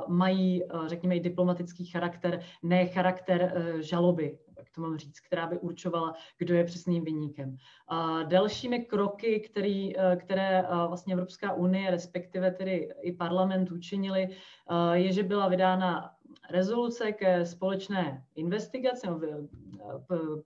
mají, 0.08 0.62
řekněme, 0.86 1.16
i 1.16 1.20
diplomatický 1.20 1.84
charakter, 1.86 2.40
ne 2.62 2.86
charakter 2.86 3.54
žaloby 3.80 4.38
to 4.74 4.80
mám 4.80 4.98
říct, 4.98 5.20
která 5.20 5.46
by 5.46 5.58
určovala, 5.58 6.14
kdo 6.38 6.54
je 6.54 6.64
přesným 6.64 7.04
vyníkem. 7.04 7.56
A 7.88 8.22
dalšími 8.22 8.84
kroky, 8.84 9.40
který, 9.40 9.98
eh, 9.98 10.16
které 10.16 10.62
eh, 10.62 10.66
vlastně 10.88 11.14
Evropská 11.14 11.52
unie, 11.52 11.90
respektive 11.90 12.50
tedy 12.50 12.88
i 13.00 13.12
parlament 13.12 13.70
učinili, 13.70 14.28
eh, 14.28 14.98
je, 14.98 15.12
že 15.12 15.22
byla 15.22 15.48
vydána 15.48 16.14
rezoluce 16.50 17.12
ke 17.12 17.46
společné 17.46 18.24
investigaci, 18.34 19.06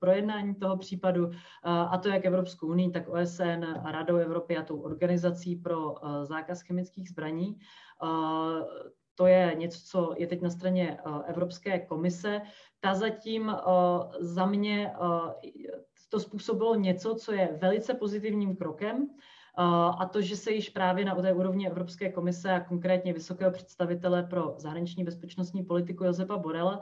projednání 0.01 0.55
toho 0.55 0.77
případu, 0.77 1.31
a 1.63 1.99
to 1.99 2.09
jak 2.09 2.25
Evropskou 2.25 2.67
unii, 2.67 2.91
tak 2.91 3.09
OSN, 3.09 3.65
Radou 3.85 4.17
Evropy 4.17 4.57
a 4.57 4.63
tou 4.63 4.81
organizací 4.81 5.57
pro 5.57 5.95
zákaz 6.23 6.63
chemických 6.63 7.09
zbraní. 7.09 7.59
To 9.15 9.27
je 9.27 9.55
něco, 9.59 9.79
co 9.87 10.15
je 10.19 10.27
teď 10.27 10.43
na 10.43 10.51
straně 10.51 10.99
Evropské 11.27 11.79
komise 11.79 12.43
ta 12.85 12.95
zatím 12.95 13.49
uh, 13.49 13.55
za 14.21 14.47
mě 14.47 14.93
uh, 15.01 15.31
to 16.09 16.21
způsobilo 16.21 16.75
něco, 16.75 17.15
co 17.15 17.33
je 17.33 17.59
velice 17.61 17.95
pozitivním 17.95 18.57
krokem, 18.57 19.03
uh, 19.03 19.65
a 20.03 20.09
to, 20.13 20.23
že 20.23 20.37
se 20.37 20.53
již 20.53 20.69
právě 20.69 21.05
na 21.05 21.15
té 21.15 21.33
úrovni 21.33 21.67
Evropské 21.67 22.13
komise 22.13 22.53
a 22.53 22.61
konkrétně 22.61 23.13
vysokého 23.13 23.53
představitele 23.53 24.23
pro 24.23 24.55
zahraniční 24.59 25.05
bezpečnostní 25.05 25.63
politiku 25.65 26.05
Josepa 26.05 26.37
Borela 26.37 26.81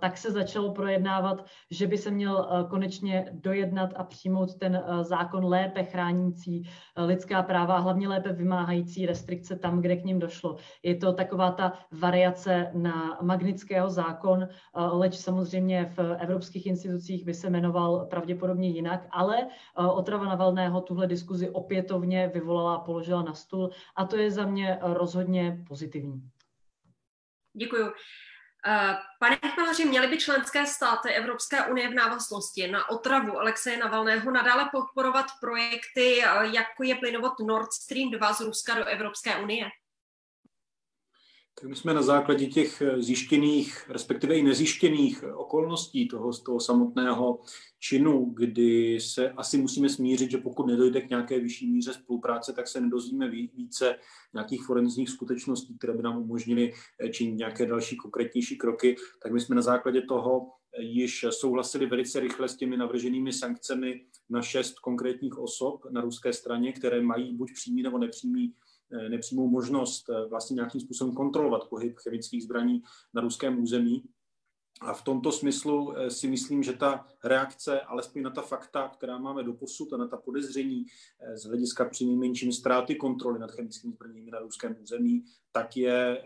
tak 0.00 0.16
se 0.16 0.30
začalo 0.30 0.72
projednávat, 0.72 1.44
že 1.70 1.86
by 1.86 1.98
se 1.98 2.10
měl 2.10 2.66
konečně 2.70 3.30
dojednat 3.32 3.90
a 3.96 4.04
přijmout 4.04 4.54
ten 4.54 4.84
zákon 5.02 5.44
lépe 5.44 5.84
chránící 5.84 6.70
lidská 6.96 7.42
práva 7.42 7.76
a 7.76 7.80
hlavně 7.80 8.08
lépe 8.08 8.32
vymáhající 8.32 9.06
restrikce 9.06 9.56
tam, 9.56 9.80
kde 9.80 9.96
k 9.96 10.04
ním 10.04 10.18
došlo. 10.18 10.56
Je 10.82 10.94
to 10.96 11.12
taková 11.12 11.50
ta 11.50 11.72
variace 11.92 12.70
na 12.74 13.18
magnického 13.22 13.90
zákon, 13.90 14.48
leč 14.74 15.14
samozřejmě 15.14 15.92
v 15.96 16.16
evropských 16.18 16.66
institucích 16.66 17.24
by 17.24 17.34
se 17.34 17.50
jmenoval 17.50 18.06
pravděpodobně 18.06 18.68
jinak, 18.68 19.06
ale 19.10 19.36
otrava 19.76 20.24
Navalného 20.24 20.80
tuhle 20.80 21.06
diskuzi 21.06 21.50
opětovně 21.50 22.30
vyvolala 22.34 22.74
a 22.74 22.80
položila 22.80 23.22
na 23.22 23.34
stůl 23.34 23.70
a 23.96 24.04
to 24.04 24.16
je 24.16 24.30
za 24.30 24.46
mě 24.46 24.78
rozhodně 24.82 25.64
pozitivní. 25.68 26.22
Děkuji. 27.56 27.92
Eh, 28.66 28.96
pane 29.18 29.36
Chmelaři, 29.36 29.84
měly 29.84 30.06
by 30.06 30.18
členské 30.18 30.66
státy 30.66 31.10
Evropské 31.10 31.66
unie 31.66 31.88
v 31.88 31.94
návaznosti 31.94 32.68
na 32.68 32.90
otravu 32.90 33.38
Alexeje 33.38 33.76
Navalného 33.78 34.30
nadále 34.30 34.68
podporovat 34.72 35.26
projekty, 35.40 36.24
eh, 36.24 36.46
jako 36.46 36.82
je 36.82 36.94
plynovod 36.94 37.32
Nord 37.40 37.72
Stream 37.72 38.10
2 38.10 38.32
z 38.32 38.40
Ruska 38.40 38.74
do 38.74 38.84
Evropské 38.84 39.36
unie? 39.36 39.70
Tak 41.60 41.68
my 41.68 41.76
jsme 41.76 41.94
na 41.94 42.02
základě 42.02 42.46
těch 42.46 42.82
eh, 42.82 43.02
zjištěných, 43.02 43.90
respektive 43.90 44.38
i 44.38 44.42
nezjištěných 44.42 45.24
okolností 45.34 46.08
toho, 46.08 46.32
toho 46.32 46.60
samotného 46.60 47.40
činu, 47.78 48.24
kdy 48.24 49.00
se 49.00 49.30
asi 49.30 49.58
musíme 49.58 49.88
smířit, 49.88 50.30
že 50.30 50.38
pokud 50.38 50.66
nedojde 50.66 51.00
k 51.00 51.10
nějaké 51.10 51.40
vyšší 51.40 51.70
míře 51.70 51.92
spolupráce, 51.92 52.52
tak 52.52 52.68
se 52.68 52.80
nedozvíme 52.80 53.28
více 53.30 53.96
nějakých 54.34 54.62
forenzních 54.62 55.08
skutečností, 55.08 55.78
které 55.78 55.92
by 55.92 56.02
nám 56.02 56.22
umožnily 56.22 56.72
eh, 57.00 57.08
činit 57.08 57.34
nějaké 57.34 57.66
další 57.66 57.96
konkrétnější 57.96 58.56
kroky, 58.56 58.96
tak 59.22 59.32
my 59.32 59.40
jsme 59.40 59.56
na 59.56 59.62
základě 59.62 60.02
toho 60.02 60.48
eh, 60.78 60.82
již 60.82 61.24
souhlasili 61.30 61.86
velice 61.86 62.20
rychle 62.20 62.48
s 62.48 62.56
těmi 62.56 62.76
navrženými 62.76 63.32
sankcemi 63.32 64.04
na 64.30 64.42
šest 64.42 64.78
konkrétních 64.78 65.38
osob 65.38 65.90
na 65.90 66.00
ruské 66.00 66.32
straně, 66.32 66.72
které 66.72 67.02
mají 67.02 67.36
buď 67.36 67.52
přímý 67.54 67.82
nebo 67.82 67.98
nepřímý 67.98 68.52
eh, 68.54 68.69
nepřímou 69.08 69.48
možnost 69.48 70.10
vlastně 70.28 70.54
nějakým 70.54 70.80
způsobem 70.80 71.14
kontrolovat 71.14 71.68
pohyb 71.68 71.98
chemických 71.98 72.42
zbraní 72.42 72.82
na 73.14 73.20
ruském 73.20 73.62
území. 73.62 74.04
A 74.80 74.94
v 74.94 75.02
tomto 75.02 75.32
smyslu 75.32 75.96
eh, 75.96 76.10
si 76.10 76.28
myslím, 76.28 76.62
že 76.62 76.72
ta 76.72 77.06
reakce, 77.24 77.80
alespoň 77.80 78.22
na 78.22 78.30
ta 78.30 78.42
fakta, 78.42 78.88
která 78.88 79.18
máme 79.18 79.42
do 79.42 79.52
posud 79.52 79.92
a 79.92 79.96
na 79.96 80.08
ta 80.08 80.16
podezření 80.16 80.84
z 81.34 81.44
hlediska 81.44 81.84
při 81.84 82.06
nejmenším 82.06 82.52
ztráty 82.52 82.94
kontroly 82.94 83.38
nad 83.38 83.50
chemickými 83.50 83.92
zbraněmi 83.92 84.30
na 84.30 84.38
ruském 84.38 84.76
území, 84.82 85.24
tak 85.52 85.76
je, 85.76 86.24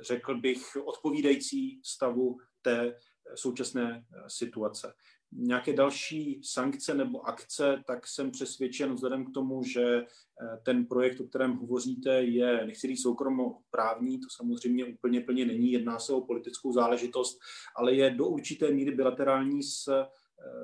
řekl 0.00 0.40
bych, 0.40 0.76
odpovídající 0.84 1.80
stavu 1.84 2.38
té 2.62 2.96
současné 3.34 4.06
situace 4.26 4.94
nějaké 5.32 5.72
další 5.72 6.40
sankce 6.44 6.94
nebo 6.94 7.28
akce, 7.28 7.82
tak 7.86 8.06
jsem 8.06 8.30
přesvědčen 8.30 8.94
vzhledem 8.94 9.24
k 9.24 9.34
tomu, 9.34 9.62
že 9.62 9.84
eh, 9.84 10.04
ten 10.64 10.86
projekt, 10.86 11.20
o 11.20 11.24
kterém 11.24 11.56
hovoříte, 11.56 12.22
je, 12.22 12.66
nechci 12.66 12.86
říct 12.86 13.02
soukromoprávní, 13.02 14.20
to 14.20 14.26
samozřejmě 14.36 14.84
úplně 14.84 15.20
plně 15.20 15.46
není, 15.46 15.72
jedná 15.72 15.98
se 15.98 16.12
o 16.12 16.20
politickou 16.20 16.72
záležitost, 16.72 17.38
ale 17.76 17.94
je 17.94 18.10
do 18.10 18.26
určité 18.26 18.70
míry 18.70 18.90
bilaterální 18.90 19.62
s, 19.62 19.88
eh, 19.88 20.06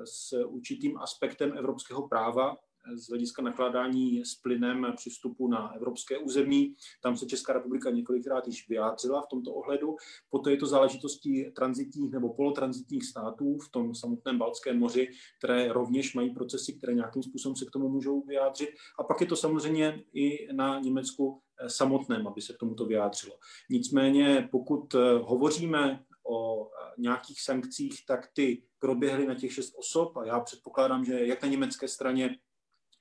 s 0.05 0.45
určitým 0.45 0.97
aspektem 0.97 1.57
evropského 1.57 2.07
práva, 2.07 2.55
z 2.93 3.09
hlediska 3.09 3.41
nakládání 3.41 4.25
s 4.25 4.35
plynem 4.35 4.93
při 4.95 5.09
vstupu 5.09 5.47
na 5.47 5.71
evropské 5.75 6.17
území. 6.17 6.75
Tam 7.01 7.17
se 7.17 7.25
Česká 7.25 7.53
republika 7.53 7.89
několikrát 7.89 8.47
již 8.47 8.69
vyjádřila 8.69 9.21
v 9.21 9.27
tomto 9.27 9.53
ohledu. 9.53 9.95
Poté 10.29 10.51
je 10.51 10.57
to 10.57 10.65
záležitostí 10.65 11.51
transitních 11.55 12.11
nebo 12.11 12.33
polotranzitních 12.33 13.05
států 13.05 13.57
v 13.57 13.69
tom 13.71 13.95
samotném 13.95 14.37
Balckém 14.37 14.79
moři, 14.79 15.07
které 15.37 15.73
rovněž 15.73 16.13
mají 16.13 16.29
procesy, 16.29 16.73
které 16.73 16.93
nějakým 16.93 17.23
způsobem 17.23 17.55
se 17.55 17.65
k 17.65 17.71
tomu 17.71 17.89
můžou 17.89 18.21
vyjádřit. 18.21 18.69
A 18.99 19.03
pak 19.03 19.21
je 19.21 19.27
to 19.27 19.35
samozřejmě 19.35 20.03
i 20.13 20.53
na 20.53 20.79
Německu 20.79 21.41
eh, 21.59 21.69
samotném, 21.69 22.27
aby 22.27 22.41
se 22.41 22.53
k 22.53 22.57
tomuto 22.57 22.85
vyjádřilo. 22.85 23.37
Nicméně, 23.69 24.49
pokud 24.51 24.95
eh, 24.95 24.99
hovoříme 25.13 26.03
o 26.29 26.65
eh, 26.65 26.93
nějakých 26.97 27.41
sankcích, 27.41 28.05
tak 28.07 28.29
ty 28.33 28.63
proběhly 28.79 29.27
na 29.27 29.35
těch 29.35 29.53
šest 29.53 29.73
osob 29.77 30.17
a 30.17 30.25
já 30.25 30.39
předpokládám, 30.39 31.05
že 31.05 31.25
jak 31.25 31.41
na 31.41 31.47
německé 31.47 31.87
straně, 31.87 32.37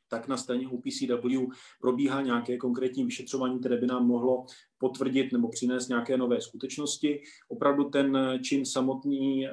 tak 0.09 0.29
na 0.29 0.37
straně 0.37 0.69
UPCW 0.69 1.53
probíhá 1.81 2.23
nějaké 2.23 2.57
konkrétní 2.57 3.05
vyšetřování, 3.05 3.61
které 3.61 3.77
by 3.77 3.87
nám 3.87 4.07
mohlo 4.07 4.47
potvrdit 4.79 5.33
nebo 5.33 5.49
přinést 5.49 5.89
nějaké 5.89 6.17
nové 6.17 6.41
skutečnosti. 6.41 7.23
Opravdu 7.49 7.85
ten 7.85 8.39
čin 8.43 8.67
samotný 8.67 9.47
eh, 9.47 9.51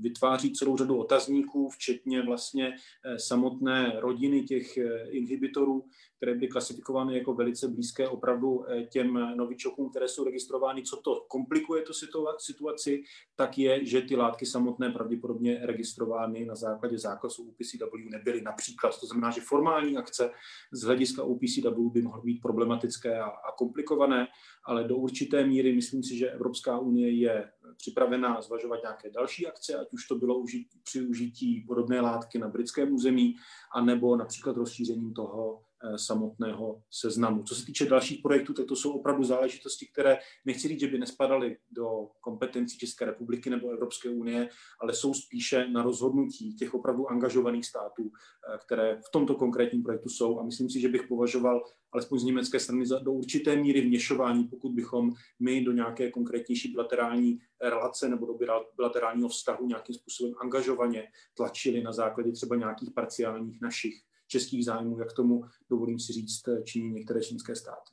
vytváří 0.00 0.52
celou 0.52 0.76
řadu 0.76 0.98
otazníků, 0.98 1.68
včetně 1.68 2.22
vlastně 2.22 2.72
eh, 3.04 3.18
samotné 3.18 3.92
rodiny 4.00 4.42
těch 4.42 4.76
eh, 4.76 5.08
inhibitorů, 5.10 5.84
které 6.16 6.34
by 6.34 6.48
klasifikovány 6.48 7.18
jako 7.18 7.34
velice 7.34 7.68
blízké 7.68 8.08
opravdu 8.08 8.64
těm 8.88 9.36
novičokům, 9.36 9.90
které 9.90 10.08
jsou 10.08 10.24
registrovány. 10.24 10.82
Co 10.82 10.96
to 10.96 11.24
komplikuje 11.28 11.82
tu 11.82 11.92
situaci, 12.38 13.02
tak 13.36 13.58
je, 13.58 13.86
že 13.86 14.02
ty 14.02 14.16
látky 14.16 14.46
samotné 14.46 14.90
pravděpodobně 14.90 15.60
registrovány 15.62 16.44
na 16.44 16.54
základě 16.54 16.98
zákazu 16.98 17.42
UPCW 17.42 18.10
nebyly. 18.10 18.42
Například, 18.42 19.00
to 19.00 19.06
znamená, 19.06 19.30
že 19.30 19.40
formální 19.40 19.96
akce 19.96 20.30
z 20.72 20.82
hlediska 20.82 21.22
UPCW 21.22 21.90
by 21.92 22.02
mohly 22.02 22.22
být 22.24 22.40
problematické 22.40 23.20
a, 23.20 23.26
a 23.26 23.52
komplikované 23.58 24.26
ale 24.64 24.84
do 24.84 24.96
určité 24.96 25.46
míry 25.46 25.74
myslím 25.74 26.02
si, 26.02 26.18
že 26.18 26.30
Evropská 26.30 26.78
unie 26.78 27.10
je 27.10 27.52
připravená 27.76 28.40
zvažovat 28.40 28.80
nějaké 28.82 29.10
další 29.10 29.46
akce, 29.46 29.74
ať 29.74 29.92
už 29.92 30.06
to 30.06 30.14
bylo 30.14 30.38
užití, 30.38 30.80
při 30.84 31.02
užití 31.02 31.64
podobné 31.68 32.00
látky 32.00 32.38
na 32.38 32.48
britském 32.48 32.94
území, 32.94 33.34
anebo 33.74 34.16
například 34.16 34.56
rozšířením 34.56 35.14
toho 35.14 35.62
samotného 35.96 36.82
seznamu. 36.90 37.42
Co 37.42 37.54
se 37.54 37.66
týče 37.66 37.86
dalších 37.86 38.22
projektů, 38.22 38.54
tak 38.54 38.66
to 38.66 38.76
jsou 38.76 38.92
opravdu 38.92 39.24
záležitosti, 39.24 39.86
které 39.92 40.18
nechci 40.44 40.68
říct, 40.68 40.80
že 40.80 40.86
by 40.86 40.98
nespadaly 40.98 41.56
do 41.70 42.08
kompetencí 42.20 42.78
České 42.78 43.04
republiky 43.04 43.50
nebo 43.50 43.70
Evropské 43.70 44.08
unie, 44.08 44.48
ale 44.80 44.94
jsou 44.94 45.14
spíše 45.14 45.68
na 45.68 45.82
rozhodnutí 45.82 46.54
těch 46.54 46.74
opravdu 46.74 47.10
angažovaných 47.10 47.66
států, 47.66 48.10
eh, 48.10 48.58
které 48.66 49.00
v 49.08 49.10
tomto 49.12 49.34
konkrétním 49.34 49.82
projektu 49.82 50.08
jsou. 50.08 50.40
A 50.40 50.42
myslím 50.42 50.70
si, 50.70 50.80
že 50.80 50.88
bych 50.88 51.08
považoval 51.08 51.62
alespoň 51.92 52.18
z 52.18 52.24
německé 52.24 52.60
strany 52.60 52.86
za 52.86 52.98
do 52.98 53.12
určité 53.12 53.56
míry 53.56 53.80
vněšování, 53.80 54.44
pokud 54.44 54.72
bychom 54.72 55.10
my 55.40 55.64
do 55.64 55.72
nějaké 55.72 56.10
konkrétnější 56.10 56.72
bilaterální 56.72 57.38
relace 57.62 58.08
nebo 58.08 58.26
do 58.26 58.38
bilaterálního 58.76 59.28
vztahu 59.28 59.66
nějakým 59.66 59.94
způsobem 59.94 60.34
angažovaně 60.40 61.08
tlačili 61.34 61.82
na 61.82 61.92
základě 61.92 62.32
třeba 62.32 62.56
nějakých 62.56 62.90
parciálních 62.94 63.60
našich 63.60 63.94
českých 64.30 64.64
zájmů, 64.64 64.98
jak 64.98 65.12
tomu, 65.12 65.44
dovolím 65.70 65.98
si 65.98 66.12
říct, 66.12 66.42
činí 66.64 66.90
některé 66.90 67.20
čínské 67.20 67.56
státy. 67.56 67.90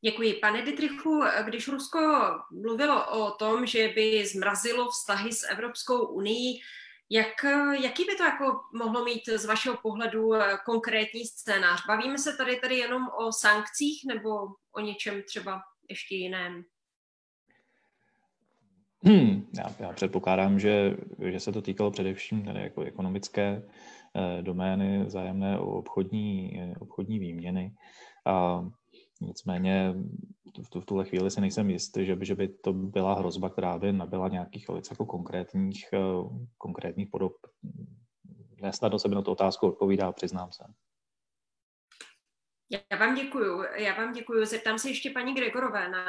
Děkuji. 0.00 0.34
Pane 0.34 0.62
Dietrichu, 0.62 1.20
když 1.44 1.68
Rusko 1.68 1.98
mluvilo 2.50 3.26
o 3.26 3.30
tom, 3.30 3.66
že 3.66 3.88
by 3.88 4.26
zmrazilo 4.26 4.90
vztahy 4.90 5.32
s 5.32 5.48
Evropskou 5.50 6.06
unii, 6.06 6.60
jak, 7.10 7.44
jaký 7.82 8.04
by 8.04 8.16
to 8.16 8.24
jako 8.24 8.60
mohlo 8.74 9.04
mít 9.04 9.22
z 9.36 9.44
vašeho 9.44 9.76
pohledu 9.82 10.30
konkrétní 10.64 11.24
scénář? 11.24 11.86
Bavíme 11.86 12.18
se 12.18 12.36
tady 12.36 12.56
tady 12.56 12.76
jenom 12.76 13.08
o 13.08 13.32
sankcích 13.32 14.04
nebo 14.08 14.30
o 14.72 14.80
něčem 14.80 15.22
třeba 15.22 15.60
ještě 15.88 16.14
jiném? 16.14 16.64
Hmm, 19.02 19.46
já, 19.58 19.74
já 19.78 19.92
předpokládám, 19.92 20.60
že, 20.60 20.96
že 21.30 21.40
se 21.40 21.52
to 21.52 21.62
týkalo 21.62 21.90
především 21.90 22.44
tady 22.44 22.60
jako 22.60 22.82
ekonomické 22.82 23.62
domény 24.40 25.10
zájemné 25.10 25.58
o 25.58 25.66
obchodní, 25.66 26.60
eh, 26.60 26.74
obchodní 26.80 27.18
výměny. 27.18 27.74
A 28.26 28.64
nicméně 29.20 29.94
v, 30.62 30.70
tu, 30.70 30.80
v 30.80 30.86
tuhle 30.86 31.04
chvíli 31.04 31.30
si 31.30 31.40
nejsem 31.40 31.70
jistý, 31.70 32.06
že 32.06 32.16
by, 32.16 32.26
že 32.26 32.34
by 32.34 32.48
to 32.48 32.72
byla 32.72 33.14
hrozba, 33.14 33.50
která 33.50 33.78
by 33.78 33.92
nabyla 33.92 34.28
nějakých 34.28 34.68
velice 34.68 34.92
jako 34.92 35.06
konkrétních, 35.06 35.88
eh, 35.92 35.98
konkrétních 36.58 37.08
podob. 37.10 37.32
Nesnadno 38.62 38.98
se 38.98 39.08
mi 39.08 39.14
na 39.14 39.22
tu 39.22 39.30
otázku 39.30 39.66
odpovídá, 39.66 40.12
přiznám 40.12 40.52
se. 40.52 40.64
Já 42.70 42.98
vám 42.98 43.14
děkuju. 43.14 43.64
Já 43.76 43.94
vám 43.94 44.12
děkuju. 44.12 44.44
Zeptám 44.44 44.78
se 44.78 44.88
ještě 44.88 45.10
paní 45.10 45.34
Gregorové 45.34 45.88
na 45.88 46.04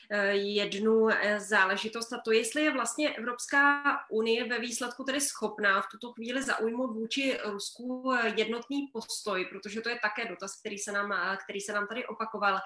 jednu 0.31 1.09
eh, 1.09 1.39
záležitost 1.39 2.13
a 2.13 2.17
to, 2.25 2.31
jestli 2.31 2.63
je 2.63 2.73
vlastně 2.73 3.09
Evropská 3.09 3.83
unie 4.09 4.47
ve 4.47 4.59
výsledku 4.59 5.03
tedy 5.03 5.21
schopná 5.21 5.81
v 5.81 5.87
tuto 5.91 6.13
chvíli 6.13 6.43
zaujmout 6.43 6.93
vůči 6.93 7.37
Rusku 7.45 8.13
eh, 8.13 8.33
jednotný 8.37 8.87
postoj, 8.93 9.45
protože 9.45 9.81
to 9.81 9.89
je 9.89 9.99
také 10.01 10.29
dotaz, 10.29 10.59
který 10.59 10.77
se 10.77 10.91
nám, 10.91 11.37
který 11.43 11.61
se 11.61 11.73
nám 11.73 11.87
tady 11.87 12.05
opakoval. 12.05 12.59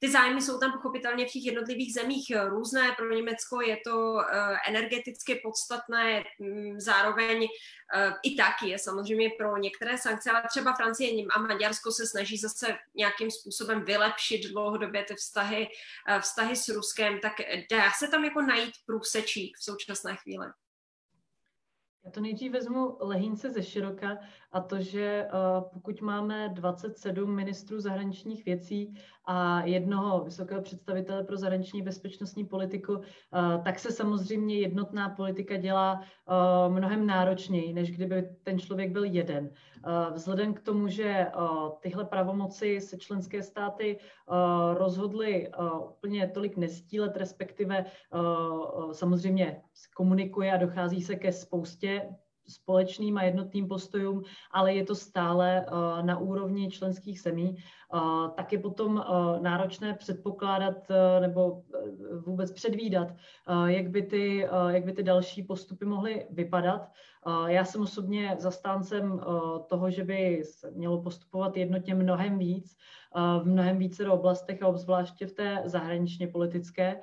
Ty 0.00 0.10
zájmy 0.10 0.42
jsou 0.42 0.58
tam 0.58 0.72
pochopitelně 0.72 1.26
v 1.26 1.32
těch 1.32 1.44
jednotlivých 1.44 1.94
zemích 1.94 2.26
různé. 2.48 2.92
Pro 2.96 3.14
Německo 3.14 3.60
je 3.60 3.76
to 3.84 4.18
energeticky 4.68 5.34
podstatné, 5.34 6.24
mm, 6.38 6.80
zároveň 6.80 7.48
i 8.22 8.36
tak 8.36 8.62
je 8.62 8.78
samozřejmě 8.78 9.30
pro 9.38 9.56
některé 9.56 9.98
sankce, 9.98 10.30
ale 10.30 10.42
třeba 10.48 10.74
Francie 10.74 11.26
a 11.30 11.38
Maďarsko 11.38 11.92
se 11.92 12.06
snaží 12.06 12.36
zase 12.36 12.78
nějakým 12.94 13.30
způsobem 13.30 13.84
vylepšit 13.84 14.48
dlouhodobě 14.48 15.04
ty 15.04 15.14
vztahy, 15.14 15.68
vztahy 16.20 16.56
s 16.56 16.68
Ruskem 16.68 16.81
Ruskem, 16.82 17.20
tak 17.20 17.32
dá 17.70 17.90
se 17.90 18.08
tam 18.08 18.24
jako 18.24 18.42
najít 18.42 18.74
průsečík 18.86 19.56
v 19.58 19.64
současné 19.64 20.16
chvíli? 20.16 20.46
Já 22.04 22.10
to 22.10 22.20
nejdřív 22.20 22.52
vezmu 22.52 22.98
lehínce 23.00 23.50
ze 23.50 23.62
široka 23.62 24.18
a 24.52 24.60
to, 24.60 24.80
že 24.80 25.02
eh, 25.02 25.30
pokud 25.72 26.00
máme 26.00 26.48
27 26.48 27.34
ministrů 27.34 27.80
zahraničních 27.80 28.44
věcí 28.44 28.94
a 29.24 29.64
jednoho 29.64 30.24
vysokého 30.24 30.62
představitele 30.62 31.24
pro 31.24 31.36
zahraniční 31.36 31.82
bezpečnostní 31.82 32.44
politiku, 32.44 33.00
eh, 33.00 33.62
tak 33.64 33.78
se 33.78 33.92
samozřejmě 33.92 34.58
jednotná 34.58 35.08
politika 35.08 35.56
dělá 35.56 36.00
eh, 36.02 36.68
mnohem 36.68 37.06
náročněji, 37.06 37.72
než 37.72 37.90
kdyby 37.90 38.28
ten 38.42 38.58
člověk 38.58 38.90
byl 38.90 39.04
jeden. 39.04 39.50
Vzhledem 40.14 40.54
k 40.54 40.60
tomu, 40.60 40.88
že 40.88 41.26
tyhle 41.80 42.04
pravomoci 42.04 42.80
se 42.80 42.96
členské 42.96 43.42
státy 43.42 43.98
rozhodly 44.74 45.50
úplně 45.90 46.28
tolik 46.28 46.56
nestílet, 46.56 47.16
respektive 47.16 47.84
samozřejmě 48.92 49.62
komunikuje 49.96 50.52
a 50.52 50.56
dochází 50.56 51.02
se 51.02 51.16
ke 51.16 51.32
spoustě 51.32 52.08
společným 52.48 53.18
a 53.18 53.22
jednotným 53.22 53.68
postojům, 53.68 54.22
ale 54.50 54.74
je 54.74 54.84
to 54.84 54.94
stále 54.94 55.66
uh, 55.66 56.06
na 56.06 56.18
úrovni 56.18 56.70
členských 56.70 57.20
zemí, 57.20 57.56
uh, 57.94 58.30
tak 58.34 58.52
je 58.52 58.58
potom 58.58 58.94
uh, 58.96 59.42
náročné 59.42 59.94
předpokládat 59.94 60.74
nebo 61.20 61.62
vůbec 62.26 62.52
předvídat, 62.52 63.08
jak 63.66 63.90
by, 63.90 64.02
ty, 64.02 64.48
jak 64.68 64.84
by 64.84 64.92
ty 64.92 65.02
další 65.02 65.42
postupy 65.42 65.84
mohly 65.84 66.26
vypadat. 66.30 66.88
Já 67.46 67.64
jsem 67.64 67.82
osobně 67.82 68.36
zastáncem 68.38 69.20
toho, 69.66 69.90
že 69.90 70.04
by 70.04 70.42
se 70.44 70.70
mělo 70.70 71.02
postupovat 71.02 71.56
jednotně 71.56 71.94
mnohem 71.94 72.38
víc, 72.38 72.76
v 73.14 73.44
mnohem 73.44 73.78
více 73.78 74.04
do 74.04 74.14
oblastech 74.14 74.62
a 74.62 74.68
obzvláště 74.68 75.26
v 75.26 75.32
té 75.32 75.62
zahraničně 75.64 76.28
politické. 76.28 77.00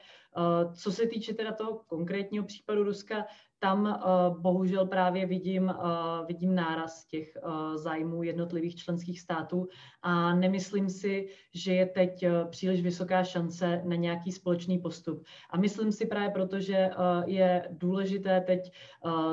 Co 0.73 0.91
se 0.91 1.07
týče 1.07 1.33
teda 1.33 1.51
toho 1.51 1.81
konkrétního 1.87 2.45
případu 2.45 2.83
Ruska, 2.83 3.25
tam 3.59 3.85
uh, 3.85 4.41
bohužel 4.41 4.85
právě 4.85 5.25
vidím, 5.25 5.63
uh, 5.63 6.27
vidím 6.27 6.55
náraz 6.55 7.05
těch 7.05 7.37
uh, 7.43 7.75
zájmů 7.75 8.23
jednotlivých 8.23 8.75
členských 8.75 9.21
států 9.21 9.67
a 10.01 10.35
nemyslím 10.35 10.89
si, 10.89 11.29
že 11.53 11.73
je 11.73 11.85
teď 11.85 12.25
příliš 12.49 12.81
vysoká 12.81 13.23
šance 13.23 13.81
na 13.85 13.95
nějaký 13.95 14.31
společný 14.31 14.77
postup. 14.77 15.23
A 15.49 15.57
myslím 15.57 15.91
si 15.91 16.05
právě 16.05 16.29
proto, 16.29 16.59
že 16.59 16.89
je 17.25 17.67
důležité 17.71 18.41
teď 18.41 18.71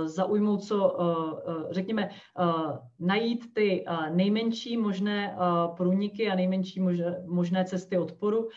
zaujmout 0.04 0.64
co, 0.64 0.96
řekněme, 1.70 2.10
najít 2.98 3.54
ty 3.54 3.84
nejmenší 4.10 4.76
možné 4.76 5.36
průniky 5.76 6.30
a 6.30 6.34
nejmenší 6.34 6.80
možné, 7.26 7.64
cesty 7.64 7.98
odporu, 7.98 8.48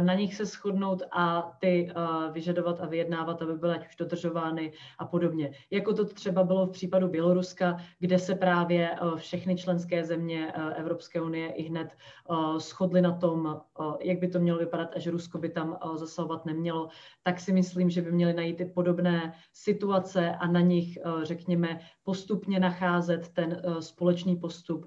na 0.00 0.14
nich 0.14 0.34
se 0.34 0.44
shodnout 0.44 1.02
a 1.12 1.52
ty 1.60 1.92
vyžadovat 2.32 2.80
a 2.80 2.86
vyjednávat, 2.86 3.42
aby 3.42 3.54
byly 3.54 3.74
ať 3.74 3.88
už 3.88 3.96
dodržovány 3.96 4.72
a 4.98 5.07
podobně. 5.08 5.50
Jako 5.70 5.94
to 5.94 6.04
třeba 6.04 6.44
bylo 6.44 6.66
v 6.66 6.70
případu 6.70 7.08
Běloruska, 7.08 7.76
kde 7.98 8.18
se 8.18 8.34
právě 8.34 8.90
eh, 8.90 8.96
všechny 9.16 9.56
členské 9.56 10.04
země 10.04 10.52
eh, 10.54 10.74
Evropské 10.74 11.20
unie 11.20 11.52
i 11.52 11.62
hned 11.62 11.88
eh, 11.88 12.60
shodly 12.60 13.02
na 13.02 13.12
tom, 13.12 13.60
jak 14.00 14.18
by 14.18 14.28
to 14.28 14.38
mělo 14.38 14.58
vypadat 14.58 14.88
a 14.96 14.98
že 14.98 15.10
Rusko 15.10 15.38
by 15.38 15.48
tam 15.48 15.78
zasahovat 15.94 16.46
nemělo, 16.46 16.88
tak 17.22 17.40
si 17.40 17.52
myslím, 17.52 17.90
že 17.90 18.02
by 18.02 18.12
měly 18.12 18.32
najít 18.32 18.60
i 18.60 18.64
podobné 18.64 19.32
situace 19.52 20.34
a 20.34 20.46
na 20.46 20.60
nich, 20.60 20.98
řekněme, 21.22 21.80
postupně 22.02 22.60
nacházet 22.60 23.28
ten 23.28 23.62
společný 23.80 24.36
postup, 24.36 24.86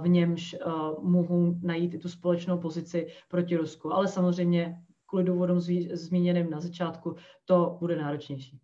v 0.00 0.08
němž 0.08 0.56
mohou 1.02 1.54
najít 1.62 1.94
i 1.94 1.98
tu 1.98 2.08
společnou 2.08 2.58
pozici 2.58 3.06
proti 3.28 3.56
Rusku. 3.56 3.92
Ale 3.92 4.08
samozřejmě 4.08 4.82
kvůli 5.06 5.24
důvodům 5.24 5.60
zmíněným 5.92 6.50
na 6.50 6.60
začátku, 6.60 7.16
to 7.44 7.76
bude 7.80 7.96
náročnější. 7.96 8.60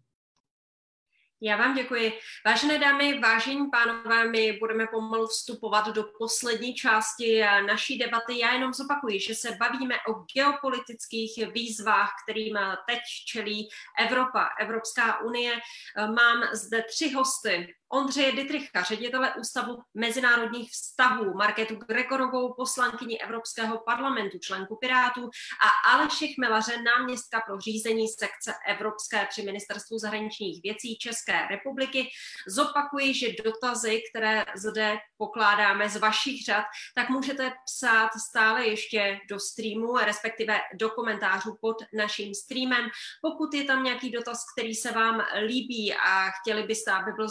Já 1.40 1.56
vám 1.56 1.74
děkuji. 1.74 2.12
Vážené 2.46 2.78
dámy, 2.78 3.18
vážení 3.18 3.70
pánové, 3.70 4.28
my 4.28 4.52
budeme 4.52 4.86
pomalu 4.86 5.26
vstupovat 5.26 5.88
do 5.88 6.04
poslední 6.18 6.74
části 6.74 7.42
naší 7.66 7.98
debaty. 7.98 8.38
Já 8.38 8.52
jenom 8.52 8.72
zopakuji, 8.72 9.20
že 9.20 9.34
se 9.34 9.56
bavíme 9.60 9.94
o 10.08 10.12
geopolitických 10.34 11.52
výzvách, 11.52 12.10
kterým 12.24 12.58
teď 12.86 12.98
čelí 13.26 13.68
Evropa, 13.98 14.48
Evropská 14.60 15.20
unie. 15.20 15.60
Mám 15.96 16.42
zde 16.52 16.82
tři 16.82 17.12
hosty. 17.12 17.74
Ondřeje 17.92 18.32
Dietricha, 18.32 18.82
ředitele 18.82 19.34
Ústavu 19.34 19.78
mezinárodních 19.94 20.70
vztahů, 20.70 21.34
Marketu 21.34 21.74
Gregorovou, 21.74 22.54
poslankyni 22.54 23.18
Evropského 23.18 23.78
parlamentu, 23.78 24.38
členku 24.38 24.76
Pirátů 24.76 25.30
a 25.62 25.90
Aleše 25.90 26.26
Chmelaře, 26.26 26.82
náměstka 26.82 27.40
pro 27.46 27.60
řízení 27.60 28.08
sekce 28.08 28.54
Evropské 28.66 29.26
při 29.30 29.42
ministerstvu 29.42 29.98
zahraničních 29.98 30.62
věcí 30.62 30.98
České 30.98 31.46
republiky. 31.50 32.08
Zopakuji, 32.48 33.14
že 33.14 33.26
dotazy, 33.44 34.02
které 34.10 34.44
zde 34.56 34.98
pokládáme 35.16 35.88
z 35.88 35.96
vašich 35.96 36.44
řad, 36.44 36.64
tak 36.94 37.08
můžete 37.08 37.52
psát 37.64 38.10
stále 38.28 38.66
ještě 38.66 39.18
do 39.30 39.40
streamu, 39.40 39.96
respektive 39.96 40.60
do 40.74 40.90
komentářů 40.90 41.58
pod 41.60 41.76
naším 41.92 42.34
streamem. 42.34 42.88
Pokud 43.22 43.54
je 43.54 43.64
tam 43.64 43.84
nějaký 43.84 44.10
dotaz, 44.10 44.38
který 44.56 44.74
se 44.74 44.92
vám 44.92 45.22
líbí 45.46 45.94
a 45.94 46.30
chtěli 46.30 46.62
byste, 46.62 46.92
aby 46.92 47.12
byl 47.12 47.28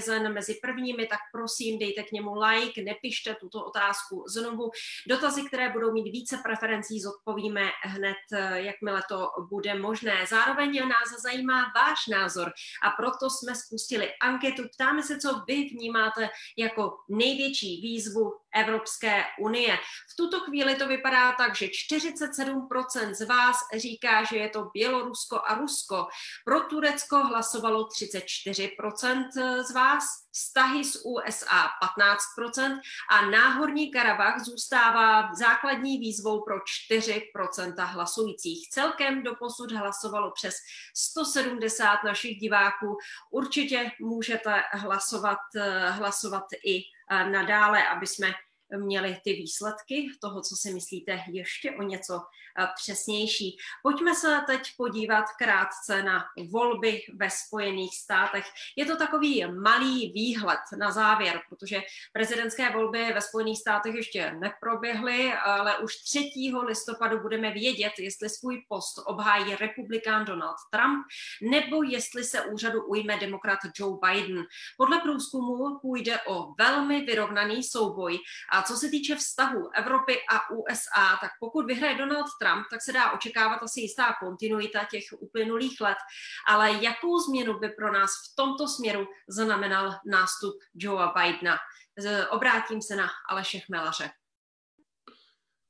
zodpovězen 0.00 0.32
mezi 0.32 0.54
prvními, 0.62 1.06
tak 1.06 1.18
prosím, 1.32 1.78
dejte 1.78 2.02
k 2.02 2.12
němu 2.12 2.34
like, 2.40 2.82
nepište 2.82 3.34
tuto 3.40 3.64
otázku 3.64 4.24
znovu. 4.28 4.70
Dotazy, 5.08 5.42
které 5.42 5.70
budou 5.70 5.92
mít 5.92 6.10
více 6.10 6.38
preferencí, 6.44 7.00
zodpovíme 7.00 7.70
hned, 7.82 8.16
jakmile 8.54 9.02
to 9.08 9.28
bude 9.50 9.74
možné. 9.74 10.26
Zároveň 10.28 10.88
nás 10.88 11.22
zajímá 11.22 11.72
váš 11.74 12.06
názor 12.10 12.52
a 12.82 12.90
proto 12.90 13.30
jsme 13.30 13.54
spustili 13.54 14.10
anketu. 14.22 14.62
Ptáme 14.74 15.02
se, 15.02 15.18
co 15.18 15.42
vy 15.48 15.54
vnímáte 15.54 16.28
jako 16.58 16.96
největší 17.08 17.80
výzvu 17.82 18.32
Evropské 18.56 19.24
unie. 19.40 19.76
V 20.12 20.16
tuto 20.16 20.40
chvíli 20.40 20.74
to 20.74 20.88
vypadá 20.88 21.32
tak, 21.32 21.56
že 21.56 21.66
47% 21.66 23.14
z 23.14 23.26
vás 23.26 23.56
říká, 23.76 24.24
že 24.24 24.36
je 24.36 24.48
to 24.48 24.70
Bělorusko 24.72 25.40
a 25.46 25.54
Rusko. 25.54 26.06
Pro 26.44 26.60
Turecko 26.60 27.16
hlasovalo 27.16 27.88
34% 28.00 29.28
z 29.62 29.74
vás, 29.74 29.83
vztahy 30.32 30.84
s 30.84 31.04
USA 31.04 31.68
15% 32.00 32.80
a 33.10 33.26
náhorní 33.30 33.90
Karabach 33.90 34.40
zůstává 34.40 35.34
základní 35.34 35.98
výzvou 35.98 36.44
pro 36.44 36.56
4% 36.90 37.86
hlasujících. 37.86 38.68
Celkem 38.70 39.22
do 39.22 39.34
posud 39.34 39.72
hlasovalo 39.72 40.30
přes 40.30 40.54
170 40.96 42.04
našich 42.04 42.38
diváků. 42.38 42.96
Určitě 43.30 43.90
můžete 44.00 44.62
hlasovat, 44.72 45.38
hlasovat 45.88 46.44
i 46.66 46.82
nadále, 47.10 47.88
aby 47.88 48.06
jsme 48.06 48.32
měli 48.76 49.20
ty 49.24 49.32
výsledky 49.32 50.10
toho, 50.20 50.42
co 50.42 50.56
si 50.56 50.74
myslíte, 50.74 51.20
ještě 51.28 51.70
o 51.70 51.82
něco 51.82 52.20
přesnější. 52.76 53.56
Pojďme 53.82 54.14
se 54.14 54.40
teď 54.46 54.60
podívat 54.76 55.24
krátce 55.38 56.02
na 56.02 56.24
volby 56.50 57.02
ve 57.14 57.30
Spojených 57.30 57.96
státech. 57.96 58.44
Je 58.76 58.86
to 58.86 58.96
takový 58.96 59.44
malý 59.46 60.12
výhled 60.12 60.60
na 60.78 60.90
závěr, 60.90 61.40
protože 61.48 61.82
prezidentské 62.12 62.72
volby 62.72 63.12
ve 63.12 63.20
Spojených 63.20 63.58
státech 63.58 63.94
ještě 63.94 64.32
neproběhly, 64.32 65.32
ale 65.32 65.78
už 65.78 65.96
3. 65.96 66.30
listopadu 66.66 67.18
budeme 67.18 67.50
vědět, 67.50 67.92
jestli 67.98 68.28
svůj 68.30 68.64
post 68.68 69.02
obhájí 69.06 69.56
republikán 69.56 70.24
Donald 70.24 70.56
Trump 70.70 71.06
nebo 71.42 71.82
jestli 71.82 72.24
se 72.24 72.42
úřadu 72.42 72.82
ujme 72.82 73.16
demokrat 73.16 73.58
Joe 73.78 73.96
Biden. 74.04 74.44
Podle 74.76 75.00
průzkumu 75.00 75.78
půjde 75.78 76.20
o 76.20 76.54
velmi 76.58 77.00
vyrovnaný 77.00 77.62
souboj 77.62 78.18
a 78.54 78.62
co 78.62 78.76
se 78.76 78.88
týče 78.88 79.16
vztahu 79.16 79.70
Evropy 79.74 80.16
a 80.30 80.50
USA, 80.50 81.18
tak 81.20 81.30
pokud 81.40 81.66
vyhraje 81.66 81.98
Donald 81.98 82.26
Trump, 82.40 82.66
tak 82.70 82.82
se 82.82 82.92
dá 82.92 83.12
očekávat 83.12 83.62
asi 83.62 83.80
jistá 83.80 84.14
kontinuita 84.20 84.84
těch 84.90 85.04
uplynulých 85.18 85.80
let, 85.80 85.98
ale 86.48 86.72
jakou 86.72 87.18
změnu 87.18 87.58
by 87.58 87.68
pro 87.68 87.92
nás 87.92 88.10
v 88.10 88.36
tomto 88.36 88.68
směru 88.68 89.06
znamenal 89.28 89.94
nástup 90.06 90.54
Joea 90.74 91.12
Bidena? 91.16 91.58
Obrátím 92.30 92.82
se 92.82 92.96
na 92.96 93.08
Aleše 93.28 93.58
Chmelaře. 93.58 94.10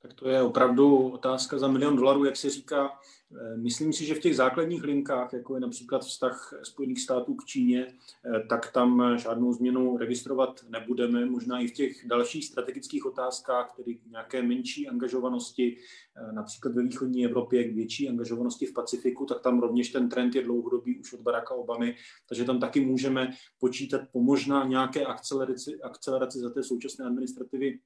Tak 0.04 0.14
to 0.14 0.28
je 0.28 0.42
opravdu 0.42 1.08
otázka 1.08 1.58
za 1.58 1.68
milion 1.68 1.96
dolarů, 1.96 2.24
jak 2.24 2.36
se 2.36 2.50
říká. 2.50 2.90
Eh, 3.36 3.56
myslím 3.56 3.92
si, 3.92 4.04
že 4.04 4.14
v 4.14 4.20
těch 4.20 4.36
základních 4.36 4.84
linkách, 4.84 5.32
jako 5.32 5.54
je 5.54 5.60
například 5.60 6.04
vztah 6.04 6.54
Spojených 6.62 7.00
států 7.00 7.34
k 7.34 7.44
Číně, 7.44 7.86
eh, 7.86 8.46
tak 8.48 8.72
tam 8.72 9.18
žádnou 9.18 9.52
změnu 9.52 9.96
registrovat 9.96 10.60
nebudeme. 10.68 11.26
Možná 11.26 11.60
i 11.60 11.66
v 11.66 11.72
těch 11.72 12.06
dalších 12.06 12.44
strategických 12.46 13.06
otázkách, 13.06 13.76
tedy 13.76 13.98
nějaké 14.10 14.42
menší 14.42 14.88
angažovanosti, 14.88 15.76
eh, 16.16 16.32
například 16.32 16.74
ve 16.74 16.82
východní 16.82 17.24
Evropě, 17.24 17.64
k 17.64 17.74
větší 17.74 18.08
angažovanosti 18.08 18.66
v 18.66 18.72
Pacifiku, 18.72 19.26
tak 19.26 19.40
tam 19.40 19.60
rovněž 19.60 19.88
ten 19.88 20.08
trend 20.08 20.34
je 20.34 20.42
dlouhodobý 20.42 20.98
už 21.00 21.12
od 21.12 21.20
Baracka 21.20 21.54
Obamy, 21.54 21.96
takže 22.28 22.44
tam 22.44 22.60
taky 22.60 22.80
můžeme 22.80 23.30
počítat 23.60 24.00
po 24.12 24.20
možná 24.20 24.64
nějaké 24.64 25.04
akceleraci, 25.06 25.80
akceleraci 25.82 26.38
za 26.38 26.50
té 26.50 26.62
současné 26.62 27.04
administrativy 27.04 27.78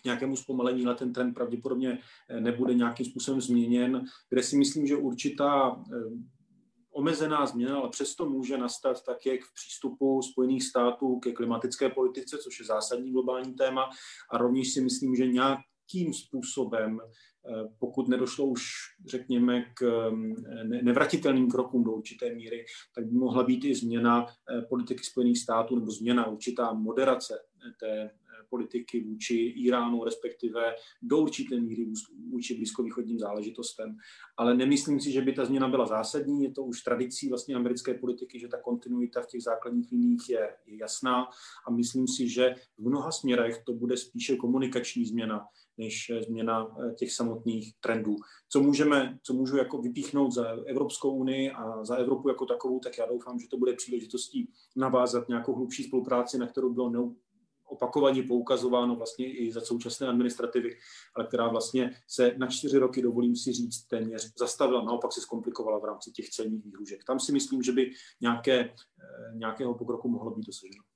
k 0.00 0.04
nějakému 0.04 0.36
zpomalení, 0.36 0.86
ale 0.86 0.94
ten 0.94 1.12
trend 1.12 1.34
pravděpodobně 1.34 1.98
eh, 2.28 2.40
nebude 2.40 2.74
nějakým 2.74 3.06
způsobem 3.06 3.40
změněn, 3.40 4.04
kde 4.28 4.42
si 4.42 4.56
myslím, 4.56 4.86
že 4.86 4.96
určitá 4.96 5.82
eh, 5.92 5.96
omezená 6.92 7.46
změna, 7.46 7.76
ale 7.76 7.88
přesto 7.88 8.28
může 8.28 8.58
nastat 8.58 9.04
tak, 9.04 9.26
jak 9.26 9.40
v 9.40 9.54
přístupu 9.54 10.22
Spojených 10.22 10.62
států 10.62 11.18
ke 11.18 11.32
klimatické 11.32 11.88
politice, 11.88 12.38
což 12.38 12.58
je 12.58 12.66
zásadní 12.66 13.12
globální 13.12 13.54
téma. 13.54 13.90
A 14.30 14.38
rovněž 14.38 14.72
si 14.72 14.80
myslím, 14.80 15.16
že 15.16 15.26
nějakým 15.26 16.14
způsobem, 16.14 17.00
eh, 17.00 17.68
pokud 17.78 18.08
nedošlo 18.08 18.46
už, 18.46 18.62
řekněme, 19.06 19.64
k 19.74 20.10
nevratitelným 20.82 21.50
krokům 21.50 21.84
do 21.84 21.92
určité 21.92 22.34
míry, 22.34 22.64
tak 22.94 23.06
by 23.06 23.12
mohla 23.12 23.42
být 23.42 23.64
i 23.64 23.74
změna 23.74 24.26
politiky 24.68 25.04
Spojených 25.04 25.38
států 25.38 25.76
nebo 25.76 25.90
změna, 25.90 26.26
určitá 26.26 26.72
moderace 26.72 27.38
té 27.80 28.10
politiky 28.52 29.04
vůči 29.04 29.36
Iránu, 29.36 30.04
respektive 30.04 30.74
do 31.02 31.18
určité 31.18 31.60
míry 31.60 31.86
vůči 32.30 32.54
blízkovýchodním 32.54 33.18
záležitostem. 33.18 33.96
Ale 34.36 34.54
nemyslím 34.54 35.00
si, 35.00 35.12
že 35.12 35.22
by 35.22 35.32
ta 35.32 35.44
změna 35.44 35.68
byla 35.68 35.86
zásadní. 35.86 36.44
Je 36.44 36.52
to 36.52 36.62
už 36.62 36.82
tradicí 36.82 37.28
vlastně 37.28 37.54
americké 37.54 37.94
politiky, 37.94 38.40
že 38.40 38.48
ta 38.48 38.60
kontinuita 38.60 39.22
v 39.22 39.26
těch 39.26 39.42
základních 39.42 39.92
liních 39.92 40.30
je, 40.30 40.54
je 40.66 40.76
jasná 40.76 41.24
a 41.66 41.70
myslím 41.70 42.08
si, 42.08 42.28
že 42.28 42.54
v 42.78 42.88
mnoha 42.88 43.10
směrech 43.10 43.62
to 43.66 43.72
bude 43.72 43.96
spíše 43.96 44.36
komunikační 44.36 45.06
změna, 45.06 45.46
než 45.78 46.12
změna 46.26 46.66
eh, 46.66 46.94
těch 46.94 47.12
samotných 47.12 47.74
trendů. 47.80 48.16
Co 48.48 48.60
můžeme, 48.60 49.18
co 49.22 49.34
můžu 49.34 49.56
jako 49.56 49.82
vypíchnout 49.82 50.32
za 50.32 50.48
Evropskou 50.66 51.16
unii 51.16 51.50
a 51.50 51.84
za 51.84 51.96
Evropu 51.96 52.28
jako 52.28 52.46
takovou, 52.46 52.78
tak 52.78 52.98
já 52.98 53.06
doufám, 53.06 53.38
že 53.38 53.48
to 53.48 53.56
bude 53.56 53.72
příležitostí 53.72 54.50
navázat 54.76 55.28
nějakou 55.28 55.54
hlubší 55.54 55.84
spolupráci, 55.84 56.38
na 56.38 56.46
kterou 56.46 56.72
bylo 56.72 56.90
opakovaně 57.72 58.22
poukazováno 58.22 58.96
vlastně 58.96 59.32
i 59.32 59.52
za 59.52 59.60
současné 59.60 60.08
administrativy, 60.08 60.76
ale 61.14 61.26
která 61.26 61.48
vlastně 61.48 61.90
se 62.08 62.34
na 62.36 62.46
čtyři 62.46 62.78
roky, 62.78 63.02
dovolím 63.02 63.36
si 63.36 63.52
říct, 63.52 63.82
téměř 63.82 64.32
zastavila, 64.38 64.84
naopak 64.84 65.12
se 65.12 65.20
zkomplikovala 65.20 65.78
v 65.78 65.84
rámci 65.84 66.10
těch 66.10 66.28
celních 66.28 66.64
výhružek. 66.64 67.04
Tam 67.04 67.20
si 67.20 67.32
myslím, 67.32 67.62
že 67.62 67.72
by 67.72 67.90
nějaké, 68.20 68.60
eh, 68.60 68.72
nějakého 69.34 69.74
pokroku 69.74 70.08
mohlo 70.08 70.30
být 70.30 70.46
dosaženo. 70.46 70.91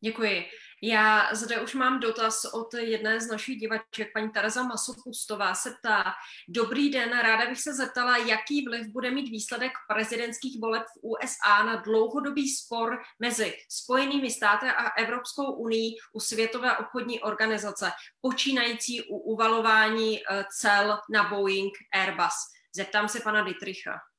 Děkuji. 0.00 0.44
Já 0.82 1.34
zde 1.34 1.60
už 1.60 1.74
mám 1.74 2.00
dotaz 2.00 2.44
od 2.44 2.74
jedné 2.74 3.20
z 3.20 3.30
našich 3.30 3.60
divaček, 3.60 4.12
paní 4.14 4.30
Tereza 4.30 4.62
Masopustová 4.62 5.54
se 5.54 5.70
ptá, 5.70 6.04
dobrý 6.48 6.90
den, 6.90 7.10
ráda 7.10 7.46
bych 7.50 7.60
se 7.60 7.74
zeptala, 7.74 8.16
jaký 8.16 8.64
vliv 8.64 8.86
bude 8.86 9.10
mít 9.10 9.30
výsledek 9.30 9.72
prezidentských 9.88 10.60
voleb 10.60 10.82
v 10.82 11.00
USA 11.02 11.64
na 11.64 11.76
dlouhodobý 11.76 12.48
spor 12.48 12.98
mezi 13.18 13.54
Spojenými 13.68 14.30
státy 14.30 14.66
a 14.66 14.88
Evropskou 14.88 15.52
unii 15.52 15.94
u 16.12 16.20
Světové 16.20 16.76
obchodní 16.76 17.20
organizace, 17.20 17.92
počínající 18.20 19.02
u 19.02 19.18
uvalování 19.18 20.18
eh, 20.18 20.44
cel 20.58 20.98
na 21.10 21.28
Boeing 21.28 21.72
Airbus. 21.92 22.34
Zeptám 22.76 23.08
se 23.08 23.20
pana 23.20 23.42
Dietricha. 23.42 24.09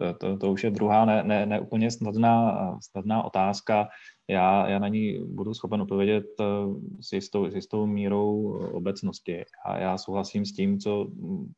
To, 0.00 0.14
to, 0.14 0.36
to 0.36 0.52
už 0.52 0.64
je 0.64 0.70
druhá 0.70 1.04
ne, 1.04 1.22
ne, 1.22 1.46
ne 1.46 1.60
úplně 1.60 1.90
snadná, 1.90 2.78
snadná 2.82 3.22
otázka. 3.22 3.88
Já, 4.28 4.68
já 4.68 4.78
na 4.78 4.88
ní 4.88 5.18
budu 5.26 5.54
schopen 5.54 5.82
odpovědět 5.82 6.26
eh, 6.40 6.44
s 7.00 7.12
jistou, 7.12 7.50
s 7.50 7.54
jistou 7.54 7.86
mírou 7.86 8.58
obecnosti. 8.72 9.44
A 9.64 9.78
já 9.78 9.98
souhlasím 9.98 10.44
s 10.44 10.52
tím, 10.52 10.78
co, 10.78 11.10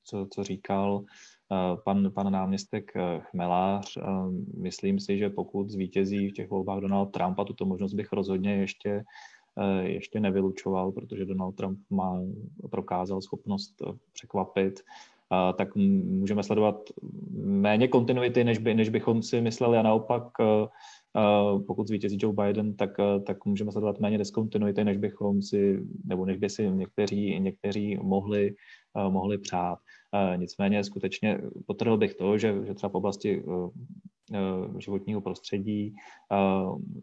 co, 0.04 0.26
co 0.30 0.44
říkal 0.44 1.04
eh, 1.52 1.76
pan, 1.84 2.10
pan 2.10 2.32
náměstek 2.32 2.92
eh, 2.96 3.20
Chmelář. 3.20 3.98
Myslím 4.58 5.00
si, 5.00 5.18
že 5.18 5.30
pokud 5.30 5.70
zvítězí 5.70 6.28
v 6.28 6.32
těch 6.32 6.50
volbách 6.50 6.80
Donald 6.80 7.06
Trump, 7.06 7.38
a 7.38 7.44
tuto 7.44 7.64
možnost 7.64 7.94
bych 7.94 8.12
rozhodně 8.12 8.54
ještě, 8.54 9.04
ještě 9.82 10.20
nevylučoval, 10.20 10.92
protože 10.92 11.24
Donald 11.24 11.52
Trump 11.52 11.78
má 11.90 12.20
prokázal 12.70 13.20
schopnost 13.20 13.82
překvapit 14.12 14.80
tak 15.56 15.76
můžeme 15.76 16.42
sledovat 16.42 16.76
méně 17.42 17.88
kontinuity, 17.88 18.44
než, 18.44 18.58
by, 18.58 18.74
než 18.74 18.88
bychom 18.88 19.22
si 19.22 19.40
mysleli 19.40 19.78
a 19.78 19.82
naopak 19.82 20.22
pokud 21.66 21.88
zvítězí 21.88 22.18
Joe 22.20 22.34
Biden, 22.34 22.76
tak, 22.76 22.90
tak 23.26 23.44
můžeme 23.44 23.72
sledovat 23.72 24.00
méně 24.00 24.18
diskontinuity, 24.18 24.84
než 24.84 24.96
bychom 24.96 25.42
si, 25.42 25.80
nebo 26.04 26.26
než 26.26 26.36
by 26.36 26.50
si 26.50 26.70
někteří, 26.70 27.40
někteří 27.40 27.98
mohli, 28.02 28.54
mohli 29.08 29.38
přát. 29.38 29.78
Nicméně 30.36 30.84
skutečně 30.84 31.38
potrhl 31.66 31.96
bych 31.96 32.14
to, 32.14 32.38
že, 32.38 32.54
že 32.64 32.74
třeba 32.74 32.90
v 32.90 32.94
oblasti 32.94 33.44
životního 34.78 35.20
prostředí, 35.20 35.94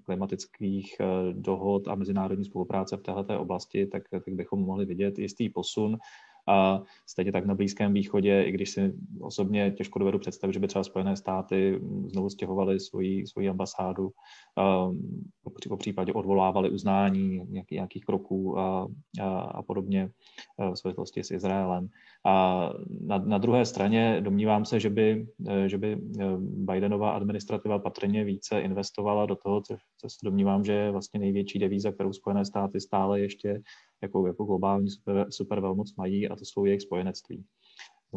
klimatických 0.04 0.96
dohod 1.32 1.88
a 1.88 1.96
mezinárodní 1.96 2.46
spolupráce 2.46 2.98
v 2.98 3.02
této 3.02 3.40
oblasti, 3.40 3.86
tak, 3.86 4.04
tak 4.10 4.24
bychom 4.28 4.60
mohli 4.60 4.86
vidět 4.86 5.20
jistý 5.20 5.50
posun 5.50 5.98
a 6.48 6.82
stejně 7.08 7.32
tak 7.32 7.46
na 7.46 7.56
Blízkém 7.56 7.94
východě, 7.94 8.44
i 8.44 8.52
když 8.52 8.70
si 8.70 8.94
osobně 9.22 9.72
těžko 9.72 10.00
dovedu 10.00 10.20
představit, 10.20 10.54
že 10.54 10.60
by 10.60 10.68
třeba 10.68 10.84
Spojené 10.84 11.16
státy 11.16 11.80
znovu 12.06 12.30
stěhovaly 12.30 12.80
svoji, 12.80 13.28
svoji 13.28 13.50
ambasádu, 13.50 14.12
po 15.70 15.78
případě 15.78 16.14
odvolávali 16.14 16.70
uznání 16.70 17.42
nějaký, 17.50 17.76
nějakých 17.76 18.06
kroků 18.06 18.60
a, 18.60 18.88
a, 19.22 19.40
a 19.40 19.62
podobně 19.62 20.10
v 20.74 20.76
souvislosti 20.76 21.24
s 21.24 21.32
Izraelem. 21.32 21.90
A 22.26 22.70
na, 23.02 23.18
na 23.18 23.38
druhé 23.38 23.66
straně 23.66 24.22
domnívám 24.22 24.66
se, 24.66 24.80
že 24.80 24.90
by, 24.90 25.28
že 25.68 25.78
by 25.78 25.98
Bidenová 26.40 27.12
administrativa 27.12 27.80
patrně 27.80 28.24
více 28.24 28.62
investovala 28.62 29.26
do 29.26 29.36
toho, 29.36 29.62
co, 29.62 29.76
co 29.98 30.10
se 30.10 30.18
domnívám, 30.24 30.64
že 30.64 30.74
je 30.74 30.92
vlastně 30.92 31.20
největší 31.20 31.60
devíza, 31.60 31.92
kterou 31.92 32.14
Spojené 32.14 32.46
státy 32.46 32.82
stále 32.82 33.20
ještě 33.20 33.62
jako, 34.04 34.28
jako 34.28 34.44
globální 34.44 34.90
super, 34.90 35.28
super 35.30 35.60
velmoc 35.60 35.96
mají 35.96 36.30
a 36.30 36.36
to 36.36 36.46
jsou 36.46 36.66
jejich 36.66 36.82
spojenectví. 36.82 37.46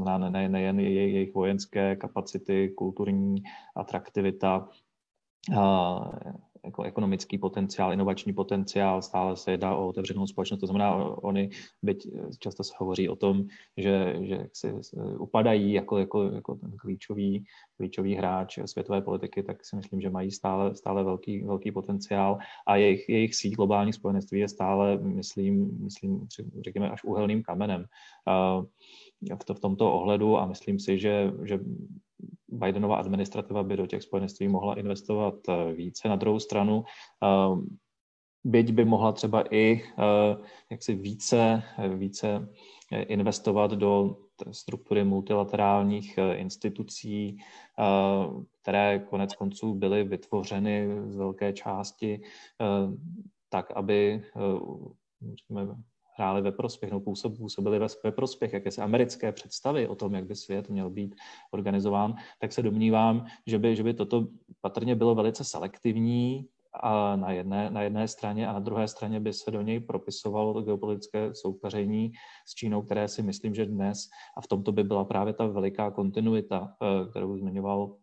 znamená 0.02 0.30
nejen 0.48 0.80
jejich 0.80 1.34
vojenské 1.34 1.96
kapacity, 1.96 2.68
kulturní 2.76 3.42
atraktivita, 3.76 4.68
jako 6.66 6.82
ekonomický 6.82 7.38
potenciál, 7.38 7.93
inovační 7.93 8.32
potenciál, 8.32 9.02
stále 9.02 9.36
se 9.36 9.51
jedná 9.51 9.76
o 9.76 9.88
otevřenou 9.88 10.26
společnost. 10.26 10.60
To 10.60 10.66
znamená, 10.66 10.94
oni, 11.05 11.51
byť 11.82 12.09
často 12.38 12.64
se 12.64 12.72
hovoří 12.78 13.09
o 13.09 13.16
tom, 13.16 13.44
že, 13.76 14.16
že 14.20 14.47
si 14.52 14.74
upadají 15.18 15.72
jako, 15.72 15.98
jako, 15.98 16.22
jako 16.22 16.55
ten 16.55 16.70
klíčový, 16.76 17.44
klíčový 17.76 18.14
hráč 18.14 18.59
světové 18.64 19.02
politiky, 19.02 19.43
tak 19.43 19.64
si 19.64 19.76
myslím, 19.76 20.01
že 20.01 20.10
mají 20.10 20.30
stále, 20.30 20.74
stále 20.74 21.05
velký, 21.05 21.43
velký 21.43 21.72
potenciál 21.72 22.38
a 22.66 22.76
jejich, 22.76 23.09
jejich 23.09 23.34
síť 23.34 23.55
globální 23.55 23.93
spojenectví 23.93 24.40
je 24.40 24.48
stále, 24.48 24.98
myslím, 24.98 25.78
myslím 25.82 26.26
řekněme, 26.64 26.90
až 26.90 27.05
úhelným 27.05 27.43
kamenem. 27.43 27.84
V, 29.22 29.44
to, 29.44 29.55
v 29.55 29.60
tomto 29.60 29.93
ohledu 29.93 30.38
a 30.38 30.47
myslím 30.47 30.78
si, 30.78 30.98
že, 30.98 31.32
že 31.43 31.59
Bidenova 32.48 32.97
administrativa 32.97 33.62
by 33.62 33.76
do 33.76 33.86
těch 33.86 34.02
spojenectví 34.02 34.48
mohla 34.48 34.74
investovat 34.74 35.34
eh, 35.48 35.72
více. 35.72 36.09
Na 36.09 36.16
druhou 36.16 36.38
stranu, 36.40 36.84
eh, 37.22 37.56
byť 38.44 38.72
by 38.72 38.84
mohla 38.84 39.12
třeba 39.12 39.55
i 39.55 39.82
eh, 39.82 40.36
jaksi 40.70 40.94
více, 40.94 41.62
více 41.97 42.48
investovat 42.90 43.70
do 43.70 44.16
struktury 44.51 45.05
multilaterálních 45.05 46.18
institucí, 46.32 47.38
které 48.62 48.98
konec 48.98 49.34
konců 49.34 49.74
byly 49.74 50.05
vytvořeny 50.05 50.88
z 51.06 51.16
velké 51.16 51.52
části 51.52 52.20
tak, 53.48 53.70
aby 53.70 54.22
hráli 56.16 56.43
ve 56.43 56.52
prospěch, 56.52 56.93
no 56.93 57.01
působili 57.38 57.78
ve, 57.78 57.86
ve 58.05 58.12
prospěch 58.12 58.52
jakési 58.52 58.80
americké 58.80 59.32
představy 59.32 59.88
o 59.88 59.94
tom, 59.94 60.14
jak 60.14 60.24
by 60.24 60.36
svět 60.36 60.68
měl 60.68 60.90
být 60.90 61.14
organizován, 61.51 62.14
tak 62.38 62.52
se 62.52 62.62
domnívám, 62.62 63.26
že 63.47 63.59
by, 63.59 63.76
že 63.76 63.82
by 63.82 63.94
toto 63.94 64.26
patrně 64.60 64.94
bylo 64.94 65.14
velice 65.14 65.44
selektivní 65.44 66.48
a 66.80 67.16
na 67.16 67.32
jedné, 67.32 67.70
na 67.70 67.82
jedné 67.82 68.08
straně 68.08 68.48
a 68.48 68.52
na 68.52 68.58
druhé 68.58 68.88
straně 68.88 69.20
by 69.20 69.32
se 69.32 69.50
do 69.50 69.62
něj 69.62 69.80
propisovalo 69.80 70.54
to 70.54 70.62
geopolitické 70.62 71.34
soupeření 71.34 72.12
s 72.46 72.54
Čínou, 72.54 72.82
které 72.82 73.08
si 73.08 73.22
myslím, 73.22 73.54
že 73.54 73.66
dnes 73.66 73.98
a 74.36 74.40
v 74.40 74.46
tomto 74.46 74.72
by 74.72 74.84
byla 74.84 75.04
právě 75.04 75.32
ta 75.32 75.46
veliká 75.46 75.90
kontinuita, 75.90 76.76
eh, 76.82 77.10
kterou 77.10 77.38
zmiňoval 77.38 77.96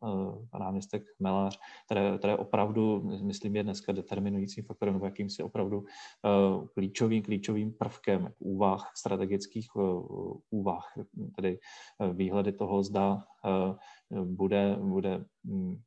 eh, 0.53 0.59
náměstek 0.59 1.03
Melář, 1.19 1.59
které, 1.85 2.17
které 2.17 2.37
opravdu, 2.37 3.01
myslím, 3.21 3.55
je 3.55 3.63
dneska 3.63 3.91
determinujícím 3.91 4.63
faktorem 4.63 4.93
nebo 4.93 5.05
jakýmsi 5.05 5.43
opravdu 5.43 5.83
eh, 5.85 6.67
klíčovým, 6.73 7.23
klíčovým 7.23 7.73
prvkem 7.73 8.33
úvah, 8.39 8.91
strategických 8.95 9.67
úvah, 10.49 10.93
tedy 11.35 11.59
výhledy 12.13 12.51
toho, 12.51 12.83
zda 12.83 13.23
bude, 14.23 14.77
bude 14.79 15.25
hm, 15.45 15.81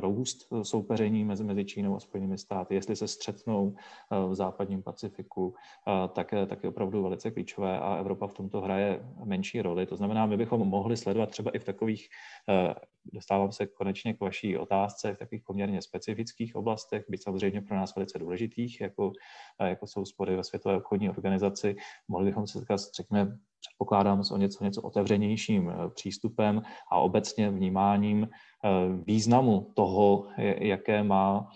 růst 0.00 0.48
soupeření 0.62 1.24
mezi, 1.24 1.44
mezi 1.44 1.64
Čínou 1.64 1.96
a 1.96 2.00
Spojenými 2.00 2.38
státy, 2.38 2.74
jestli 2.74 2.96
se 2.96 3.08
střetnou 3.08 3.74
eh, 3.76 4.28
v 4.28 4.34
západním 4.34 4.82
Pacifiku, 4.82 5.54
eh, 5.88 6.08
tak, 6.08 6.34
tak 6.46 6.62
je 6.62 6.68
opravdu 6.68 7.02
velice 7.02 7.30
klíčové 7.30 7.78
a 7.78 7.96
Evropa 7.96 8.26
v 8.26 8.32
tomto 8.32 8.60
hraje 8.60 9.00
menší 9.24 9.62
roli. 9.62 9.86
To 9.86 9.96
znamená, 9.96 10.26
my 10.26 10.36
bychom 10.36 10.68
mohli 10.68 10.96
sledovat 10.96 11.30
třeba 11.30 11.50
i 11.50 11.58
v 11.58 11.64
takových, 11.64 12.08
eh, 12.48 12.74
dostávám 13.12 13.52
se 13.52 13.66
konečně 13.66 14.14
k 14.14 14.20
vaší 14.20 14.58
otázce, 14.58 15.14
v 15.14 15.18
takových 15.18 15.42
poměrně 15.46 15.82
specifických 15.82 16.56
oblastech, 16.56 17.04
byť 17.08 17.22
samozřejmě 17.22 17.60
pro 17.62 17.76
nás 17.76 17.96
velice 17.96 18.18
důležitých, 18.18 18.80
jako, 18.80 19.12
jako 19.60 19.86
jsou 19.86 20.04
spory 20.04 20.36
ve 20.36 20.44
Světové 20.44 20.76
obchodní 20.76 21.10
organizaci, 21.10 21.76
mohli 22.08 22.26
bychom 22.26 22.46
se 22.46 22.58
setkat, 22.58 22.80
řekněme, 22.96 23.38
předpokládám 23.60 24.24
s 24.24 24.30
o 24.30 24.36
něco, 24.36 24.64
něco 24.64 24.82
otevřenějším 24.82 25.72
přístupem 25.94 26.62
a 26.92 26.98
obecně 26.98 27.50
vnímáním 27.50 28.28
Eh, 28.64 29.02
významu 29.06 29.70
toho, 29.74 30.26
jaké 30.58 31.02
má 31.02 31.48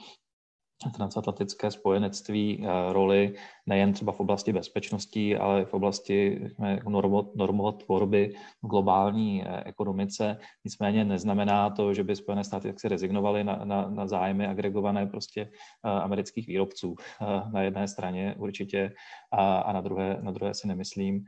transatlantické 0.91 1.71
spojenectví 1.71 2.61
eh, 2.63 2.93
roli 2.93 3.35
nejen 3.67 3.93
třeba 3.93 4.13
v 4.13 4.21
oblasti 4.21 4.53
bezpečnosti, 4.53 5.37
ale 5.37 5.65
v 5.65 5.75
oblasti 5.75 6.49
normotvorby 7.35 8.35
v 8.63 8.67
globální 8.67 9.45
eh, 9.45 9.63
ekonomice. 9.65 10.39
Nicméně 10.65 11.05
neznamená 11.05 11.71
to, 11.71 11.95
že 11.95 12.05
by 12.05 12.17
Spojené 12.17 12.45
státy 12.45 12.69
tak 12.69 12.81
si 12.81 12.89
rezignovaly 12.89 13.45
na, 13.45 13.61
na, 13.65 13.91
na 13.91 14.07
zájmy 14.07 14.47
agregované 14.47 15.07
prostě 15.07 15.51
amerických 15.83 16.47
výrobců 16.47 16.95
na 17.53 17.63
jedné 17.63 17.89
straně 17.89 18.35
určitě 18.39 18.93
a, 19.33 19.59
a 19.59 19.73
na, 19.73 19.81
druhé, 19.81 20.19
na 20.23 20.31
druhé 20.31 20.55
si 20.55 20.69
nemyslím, 20.69 21.25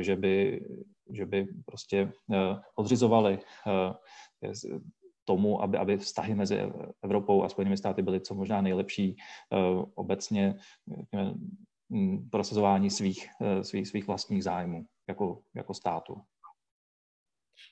že 0.00 0.16
by, 0.16 0.60
že 1.12 1.26
by 1.26 1.46
prostě 1.66 2.12
odřizovali 2.74 3.38
tomu, 5.30 5.62
aby, 5.62 5.78
aby 5.78 5.96
vztahy 5.96 6.34
mezi 6.34 6.58
Evropou 7.02 7.44
a 7.44 7.48
Spojenými 7.48 7.76
státy 7.76 8.02
byly 8.02 8.20
co 8.20 8.34
možná 8.34 8.60
nejlepší 8.60 9.14
uh, 9.14 9.84
obecně 9.94 10.58
uh, 10.86 11.30
prosazování 12.30 12.90
svých, 12.90 13.28
uh, 13.40 13.60
svých, 13.62 13.88
svých 13.88 14.06
vlastních 14.06 14.44
zájmů 14.44 14.86
jako, 15.08 15.42
jako 15.54 15.74
státu. 15.74 16.22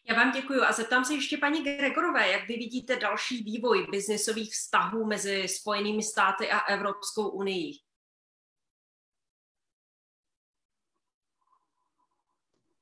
Já 0.08 0.14
vám 0.14 0.32
děkuji 0.32 0.60
a 0.60 0.72
zeptám 0.72 1.04
se 1.04 1.14
ještě 1.14 1.38
paní 1.38 1.62
Gregorové, 1.62 2.30
jak 2.30 2.48
vy 2.48 2.54
vidíte 2.56 2.96
další 2.96 3.42
vývoj 3.42 3.86
biznisových 3.90 4.52
vztahů 4.52 5.04
mezi 5.04 5.48
Spojenými 5.48 6.02
státy 6.02 6.50
a 6.50 6.58
Evropskou 6.58 7.28
unii? 7.28 7.72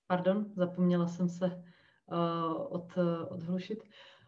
Pardon, 0.06 0.52
zapomněla 0.56 1.06
jsem 1.06 1.28
se 1.28 1.46
uh, 1.46 2.74
od, 2.74 2.96
uh, 2.96 3.32
odhlušit. 3.32 3.78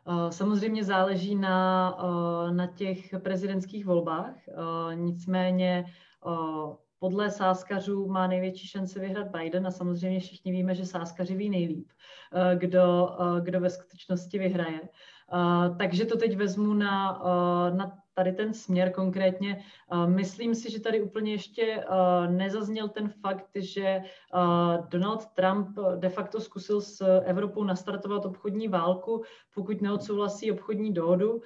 Eh, 0.09 0.33
samozřejmě 0.33 0.85
záleží 0.85 1.35
na, 1.35 1.99
eh, 2.01 2.53
na 2.53 2.67
těch 2.67 3.15
prezidentských 3.23 3.87
volbách, 3.87 4.35
eh, 4.49 4.95
nicméně 4.95 5.85
podle 6.99 7.31
sáskařů 7.31 8.07
má 8.07 8.27
největší 8.27 8.67
šance 8.67 9.01
vyhrát 9.01 9.27
Biden 9.37 9.67
a 9.67 9.71
samozřejmě 9.71 10.21
všichni 10.21 10.53
víme, 10.53 10.75
že 10.75 10.87
sáskaři 10.87 11.37
ví 11.37 11.51
nejlíp, 11.51 11.89
kdo, 12.55 13.17
kdo 13.41 13.61
ve 13.61 13.71
skutečnosti 13.71 14.39
vyhraje. 14.39 14.81
Takže 15.79 16.05
to 16.05 16.17
teď 16.17 16.37
vezmu 16.37 16.75
na, 16.75 17.23
na 17.75 17.99
tady 18.19 18.33
ten 18.33 18.55
směr 18.55 18.93
konkrétně. 18.93 19.65
Myslím 20.07 20.55
si, 20.55 20.71
že 20.71 20.81
tady 20.81 21.03
úplně 21.03 21.33
ještě 21.33 21.85
nezazněl 22.31 22.89
ten 22.89 23.09
fakt, 23.09 23.51
že 23.55 24.01
Donald 24.89 25.27
Trump 25.27 25.69
de 25.97 26.09
facto 26.09 26.41
zkusil 26.41 26.81
s 26.81 27.21
Evropou 27.25 27.65
nastartovat 27.65 28.25
obchodní 28.27 28.69
válku, 28.69 29.23
pokud 29.55 29.83
neodsouhlasí 29.83 30.53
obchodní 30.53 30.93
dohodu 30.93 31.43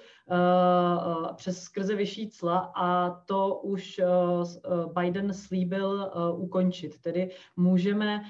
přes 1.37 1.63
skrze 1.63 1.95
vyšší 1.95 2.31
cla 2.31 2.73
a 2.77 3.11
to 3.11 3.55
už 3.55 4.01
Biden 4.99 5.35
slíbil 5.35 6.11
ukončit. 6.37 7.01
Tedy 7.01 7.31
můžeme 7.57 8.23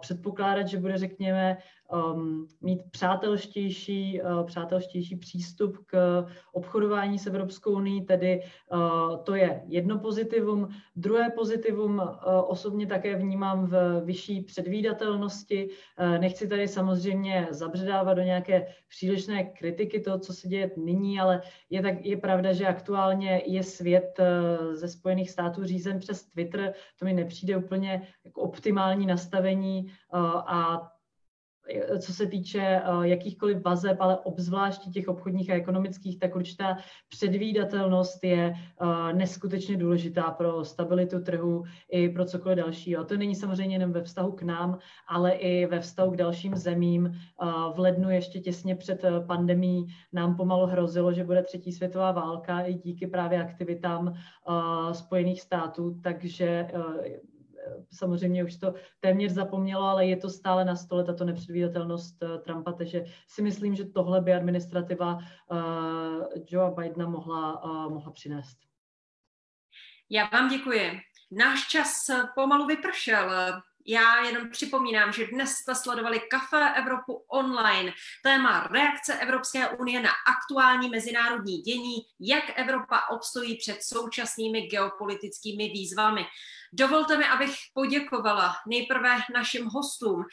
předpokládat, 0.00 0.66
že 0.66 0.78
bude, 0.78 0.98
řekněme, 0.98 1.56
um, 1.92 2.46
mít 2.60 2.82
přátelštější, 2.90 4.22
uh, 4.22 4.46
přátelštější 4.46 5.16
přístup 5.16 5.78
k 5.86 6.24
obchodování 6.52 7.18
s 7.18 7.26
Evropskou 7.26 7.72
unii, 7.72 8.00
tedy 8.00 8.42
uh, 8.72 9.16
to 9.16 9.34
je 9.34 9.62
jedno 9.66 9.98
pozitivum. 9.98 10.68
Druhé 10.96 11.30
pozitivum 11.30 11.98
uh, 11.98 12.04
osobně 12.46 12.86
také 12.86 13.16
vnímám 13.16 13.66
v 13.66 14.00
vyšší 14.04 14.40
předvídatelnosti. 14.40 15.68
Uh, 16.00 16.18
nechci 16.18 16.48
tady 16.48 16.68
samozřejmě 16.68 17.46
zabředávat 17.50 18.16
do 18.16 18.22
nějaké 18.22 18.66
přílišné 18.88 19.44
kritiky 19.44 20.00
toho, 20.00 20.18
co 20.18 20.32
se 20.32 20.48
děje 20.48 20.70
nyní, 20.76 21.20
ale 21.20 21.42
je, 21.70 21.82
tak, 21.82 22.04
je 22.04 22.16
pravda, 22.16 22.52
že 22.52 22.66
aktuálně 22.66 23.42
je 23.46 23.62
svět 23.62 24.18
uh, 24.18 24.74
ze 24.74 24.88
Spojených 24.88 25.30
států 25.30 25.64
řízen 25.64 25.98
přes 25.98 26.24
Twitter. 26.24 26.72
To 26.98 27.04
mi 27.04 27.12
nepřijde 27.12 27.56
úplně 27.56 28.02
jako 28.24 28.40
optimální 28.40 29.06
nastavení 29.06 29.84
uh, 29.84 30.20
a 30.36 30.88
co 31.98 32.12
se 32.12 32.26
týče 32.26 32.60
eh, 32.60 32.82
jakýchkoliv 33.02 33.64
vazeb, 33.64 33.96
ale 34.00 34.18
obzvláště 34.18 34.90
těch 34.90 35.08
obchodních 35.08 35.50
a 35.50 35.54
ekonomických, 35.54 36.18
tak 36.18 36.36
určitá 36.36 36.76
předvídatelnost 37.08 38.24
je 38.24 38.54
eh, 38.54 39.12
neskutečně 39.12 39.76
důležitá 39.76 40.30
pro 40.30 40.64
stabilitu 40.64 41.20
trhu 41.22 41.64
i 41.90 42.08
pro 42.08 42.24
cokoliv 42.24 42.58
dalšího. 42.58 43.04
To 43.04 43.16
není 43.16 43.34
samozřejmě 43.34 43.74
jenom 43.74 43.92
ve 43.92 44.02
vztahu 44.02 44.32
k 44.32 44.42
nám, 44.42 44.78
ale 45.08 45.32
i 45.32 45.66
ve 45.66 45.80
vztahu 45.80 46.10
k 46.10 46.16
dalším 46.16 46.56
zemím. 46.56 47.06
Eh, 47.06 47.46
v 47.74 47.78
lednu 47.78 48.10
ještě 48.10 48.40
těsně 48.40 48.76
před 48.76 49.04
pandemí 49.26 49.86
nám 50.12 50.36
pomalu 50.36 50.66
hrozilo, 50.66 51.12
že 51.12 51.24
bude 51.24 51.42
třetí 51.42 51.72
světová 51.72 52.12
válka 52.12 52.60
i 52.60 52.74
díky 52.74 53.06
právě 53.06 53.42
aktivitám 53.42 54.14
Spojených 54.92 55.42
států, 55.42 56.00
takže 56.02 56.66
samozřejmě 57.92 58.44
už 58.44 58.56
to 58.56 58.74
téměř 59.00 59.32
zapomnělo, 59.32 59.82
ale 59.82 60.06
je 60.06 60.16
to 60.16 60.30
stále 60.30 60.64
na 60.64 60.76
stole, 60.76 61.04
tato 61.04 61.24
nepředvídatelnost 61.24 62.22
eh, 62.22 62.38
Trumpa, 62.38 62.72
takže 62.72 63.04
si 63.28 63.42
myslím, 63.42 63.74
že 63.74 63.84
tohle 63.84 64.20
by 64.20 64.34
administrativa 64.34 65.18
eh, 65.18 65.56
Joea 66.50 66.70
Bidena 66.70 67.08
mohla, 67.08 67.62
eh, 67.64 67.90
mohla 67.90 68.12
přinést. 68.12 68.58
Já 70.10 70.28
vám 70.32 70.48
děkuji. 70.48 71.00
Náš 71.30 71.68
čas 71.68 72.10
pomalu 72.34 72.66
vypršel. 72.66 73.30
Já 73.90 74.24
jenom 74.24 74.50
připomínám, 74.50 75.12
že 75.12 75.26
dnes 75.26 75.50
jste 75.50 75.74
sledovali 75.74 76.20
Café 76.30 76.74
Evropu 76.74 77.24
online. 77.28 77.92
Téma 78.22 78.68
reakce 78.70 79.18
Evropské 79.18 79.68
unie 79.68 80.02
na 80.02 80.10
aktuální 80.26 80.88
mezinárodní 80.88 81.58
dění, 81.58 81.96
jak 82.20 82.44
Evropa 82.54 83.00
obstojí 83.10 83.56
před 83.56 83.82
současnými 83.82 84.60
geopolitickými 84.62 85.68
výzvami. 85.68 86.26
Dovolte 86.72 87.16
mi, 87.16 87.24
abych 87.24 87.54
poděkovala 87.74 88.56
nejprve 88.66 89.18
našim 89.34 89.66
hostům. 89.66 90.24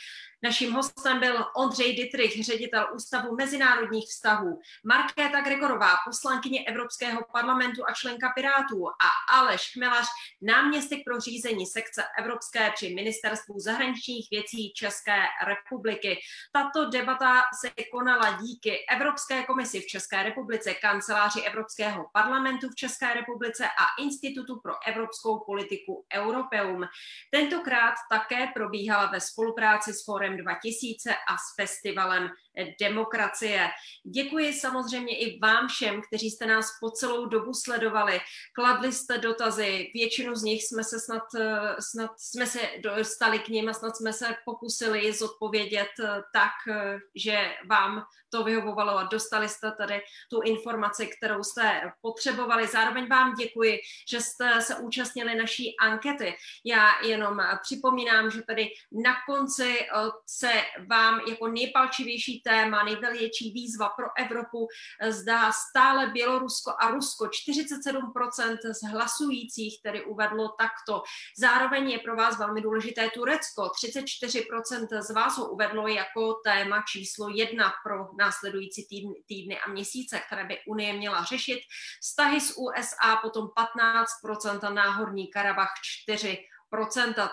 Naším 0.44 0.74
hostem 0.74 1.20
byl 1.20 1.46
Ondřej 1.56 1.96
Dietrich, 1.96 2.46
ředitel 2.46 2.88
Ústavu 2.96 3.36
mezinárodních 3.36 4.06
vztahů, 4.06 4.60
Markéta 4.84 5.42
Gregorová, 5.42 5.92
poslankyně 6.06 6.66
Evropského 6.66 7.22
parlamentu 7.32 7.84
a 7.90 7.94
členka 7.94 8.32
Pirátů 8.36 8.88
a 8.88 9.38
Aleš 9.38 9.72
Chmelař, 9.74 10.08
náměstek 10.42 11.00
pro 11.06 11.20
řízení 11.20 11.66
sekce 11.66 12.04
Evropské 12.20 12.72
při 12.72 12.94
Ministerstvu 12.96 13.60
zahraničních 13.60 14.28
věcí 14.32 14.74
České 14.76 15.18
republiky. 15.46 16.20
Tato 16.54 16.90
debata 16.90 17.42
se 17.62 17.72
konala 17.92 18.38
díky 18.42 18.86
Evropské 18.90 19.44
komisi 19.44 19.80
v 19.80 19.88
České 19.88 20.24
republice, 20.24 20.74
kanceláři 20.74 21.42
Evropského 21.42 22.06
parlamentu 22.14 22.70
v 22.70 22.76
České 22.76 23.14
republice 23.14 23.66
a 23.68 24.02
Institutu 24.04 24.60
pro 24.60 24.74
evropskou 24.88 25.40
politiku 25.46 26.06
Europeum. 26.26 26.84
Tentokrát 27.32 27.94
také 28.10 28.48
probíhala 28.54 29.06
ve 29.06 29.22
spolupráci 29.22 29.94
s 29.94 30.06
Forem 30.06 30.38
2000 30.38 31.12
a 31.12 31.38
s 31.38 31.56
festivalem 31.62 32.30
demokracie. 32.80 33.70
Děkuji 34.04 34.54
samozřejmě 34.54 35.18
i 35.18 35.40
vám 35.40 35.68
všem, 35.68 36.02
kteří 36.08 36.30
jste 36.30 36.46
nás 36.46 36.66
po 36.82 36.92
celou 36.92 37.26
dobu 37.26 37.54
sledovali. 37.54 38.22
Kladli 38.56 38.92
jste 38.92 39.18
dotazy, 39.18 39.92
většinu 39.94 40.36
z 40.36 40.44
nich 40.44 40.64
jsme 40.64 40.84
se 40.84 41.00
snad, 41.00 41.24
snad 41.80 42.12
jsme 42.18 42.46
se 42.48 42.60
dostali 42.82 43.40
k 43.40 43.48
ním 43.48 43.70
a 43.70 43.74
snad 43.74 43.98
jsme 43.98 44.14
se 44.14 44.36
pokusili 44.46 45.14
zodpovědět 45.14 45.92
tak, 46.34 46.52
že 47.16 47.56
vám 47.70 48.04
to 48.32 48.44
vyhovovalo 48.44 48.98
a 48.98 49.04
dostali 49.04 49.50
jste 49.50 49.72
tady 49.72 50.02
tu 50.32 50.42
informaci, 50.42 51.10
kterou 51.18 51.44
jste 51.44 51.82
potřebovali. 52.02 52.68
Zároveň 52.68 53.08
vám 53.08 53.34
děkuji, 53.34 53.80
že 54.10 54.22
jste 54.22 54.62
se 54.62 54.76
účastnili 54.76 55.36
naší 55.36 55.76
ankety. 55.82 56.36
Já 56.66 57.02
jenom 57.04 57.42
připomínám, 57.62 58.32
že 58.32 58.42
tady 58.42 58.68
na 58.92 59.16
konci 59.30 59.80
se 60.30 60.52
vám 60.90 61.20
jako 61.28 61.48
nejpalčivější 61.48 62.42
téma, 62.48 62.84
největší 62.84 63.52
výzva 63.52 63.90
pro 63.90 64.08
Evropu 64.18 64.68
zdá 65.10 65.52
stále 65.52 66.08
Bělorusko 66.08 66.74
a 66.80 66.92
Rusko. 66.92 67.26
47% 67.26 68.58
z 68.74 68.82
hlasujících 68.92 69.82
tedy 69.82 70.06
uvedlo 70.06 70.50
takto. 70.50 71.04
Zároveň 71.38 71.90
je 71.90 72.00
pro 72.00 72.16
vás 72.16 72.40
velmi 72.40 72.62
důležité 72.62 73.10
Turecko. 73.10 73.72
34% 73.86 75.02
z 75.02 75.10
vás 75.10 75.38
ho 75.38 75.50
uvedlo 75.50 75.88
jako 75.88 76.34
téma 76.34 76.84
číslo 76.92 77.30
jedna 77.30 77.74
pro 77.84 78.08
následující 78.18 78.88
týdny, 78.88 79.16
týdny 79.28 79.60
a 79.60 79.70
měsíce, 79.70 80.20
které 80.28 80.46
by 80.46 80.58
Unie 80.68 80.94
měla 80.94 81.24
řešit. 81.24 81.60
Vztahy 82.02 82.42
s 82.42 82.58
USA 82.58 83.16
potom 83.22 83.48
15% 83.48 84.68
a 84.68 84.70
náhorní 84.70 85.28
Karabach 85.28 85.74
4 85.84 86.28
procenta. 86.28 86.55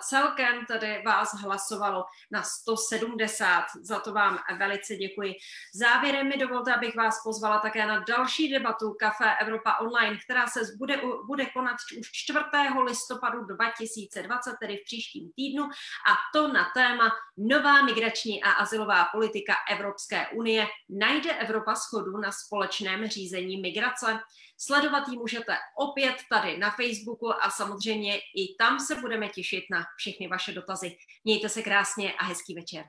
Celkem 0.02 0.66
tedy 0.66 1.02
vás 1.06 1.34
hlasovalo 1.34 2.04
na 2.30 2.42
170. 2.42 3.64
Za 3.82 3.98
to 4.00 4.12
vám 4.12 4.38
velice 4.58 4.96
děkuji. 4.96 5.34
Závěrem 5.74 6.28
mi 6.28 6.36
dovolte, 6.36 6.74
abych 6.74 6.96
vás 6.96 7.22
pozvala 7.24 7.58
také 7.58 7.86
na 7.86 8.04
další 8.08 8.52
debatu 8.52 8.96
Café 9.00 9.36
Evropa 9.40 9.76
Online, 9.76 10.18
která 10.24 10.46
se 10.46 10.60
bude, 10.78 11.00
bude 11.26 11.46
konat 11.46 11.76
už 12.00 12.10
4. 12.12 12.38
listopadu 12.84 13.44
2020, 13.44 14.54
tedy 14.60 14.76
v 14.76 14.84
příštím 14.84 15.30
týdnu, 15.36 15.64
a 15.64 16.12
to 16.34 16.52
na 16.52 16.70
téma 16.74 17.10
Nová 17.36 17.82
migrační 17.82 18.42
a 18.42 18.50
asilová 18.50 19.04
politika 19.04 19.54
Evropské 19.70 20.28
unie. 20.28 20.66
Najde 20.88 21.32
Evropa 21.34 21.74
schodu 21.74 22.16
na 22.16 22.32
společném 22.32 23.06
řízení 23.08 23.60
migrace? 23.60 24.18
Sledovat 24.66 25.08
ji 25.08 25.18
můžete 25.18 25.56
opět 25.78 26.16
tady 26.30 26.58
na 26.58 26.70
Facebooku 26.70 27.34
a 27.44 27.50
samozřejmě 27.50 28.18
i 28.18 28.54
tam 28.58 28.80
se 28.80 28.94
budeme 28.94 29.28
těšit 29.28 29.64
na 29.70 29.84
všechny 29.96 30.28
vaše 30.28 30.52
dotazy. 30.52 30.96
Mějte 31.24 31.48
se 31.48 31.62
krásně 31.62 32.12
a 32.12 32.24
hezký 32.24 32.54
večer. 32.54 32.84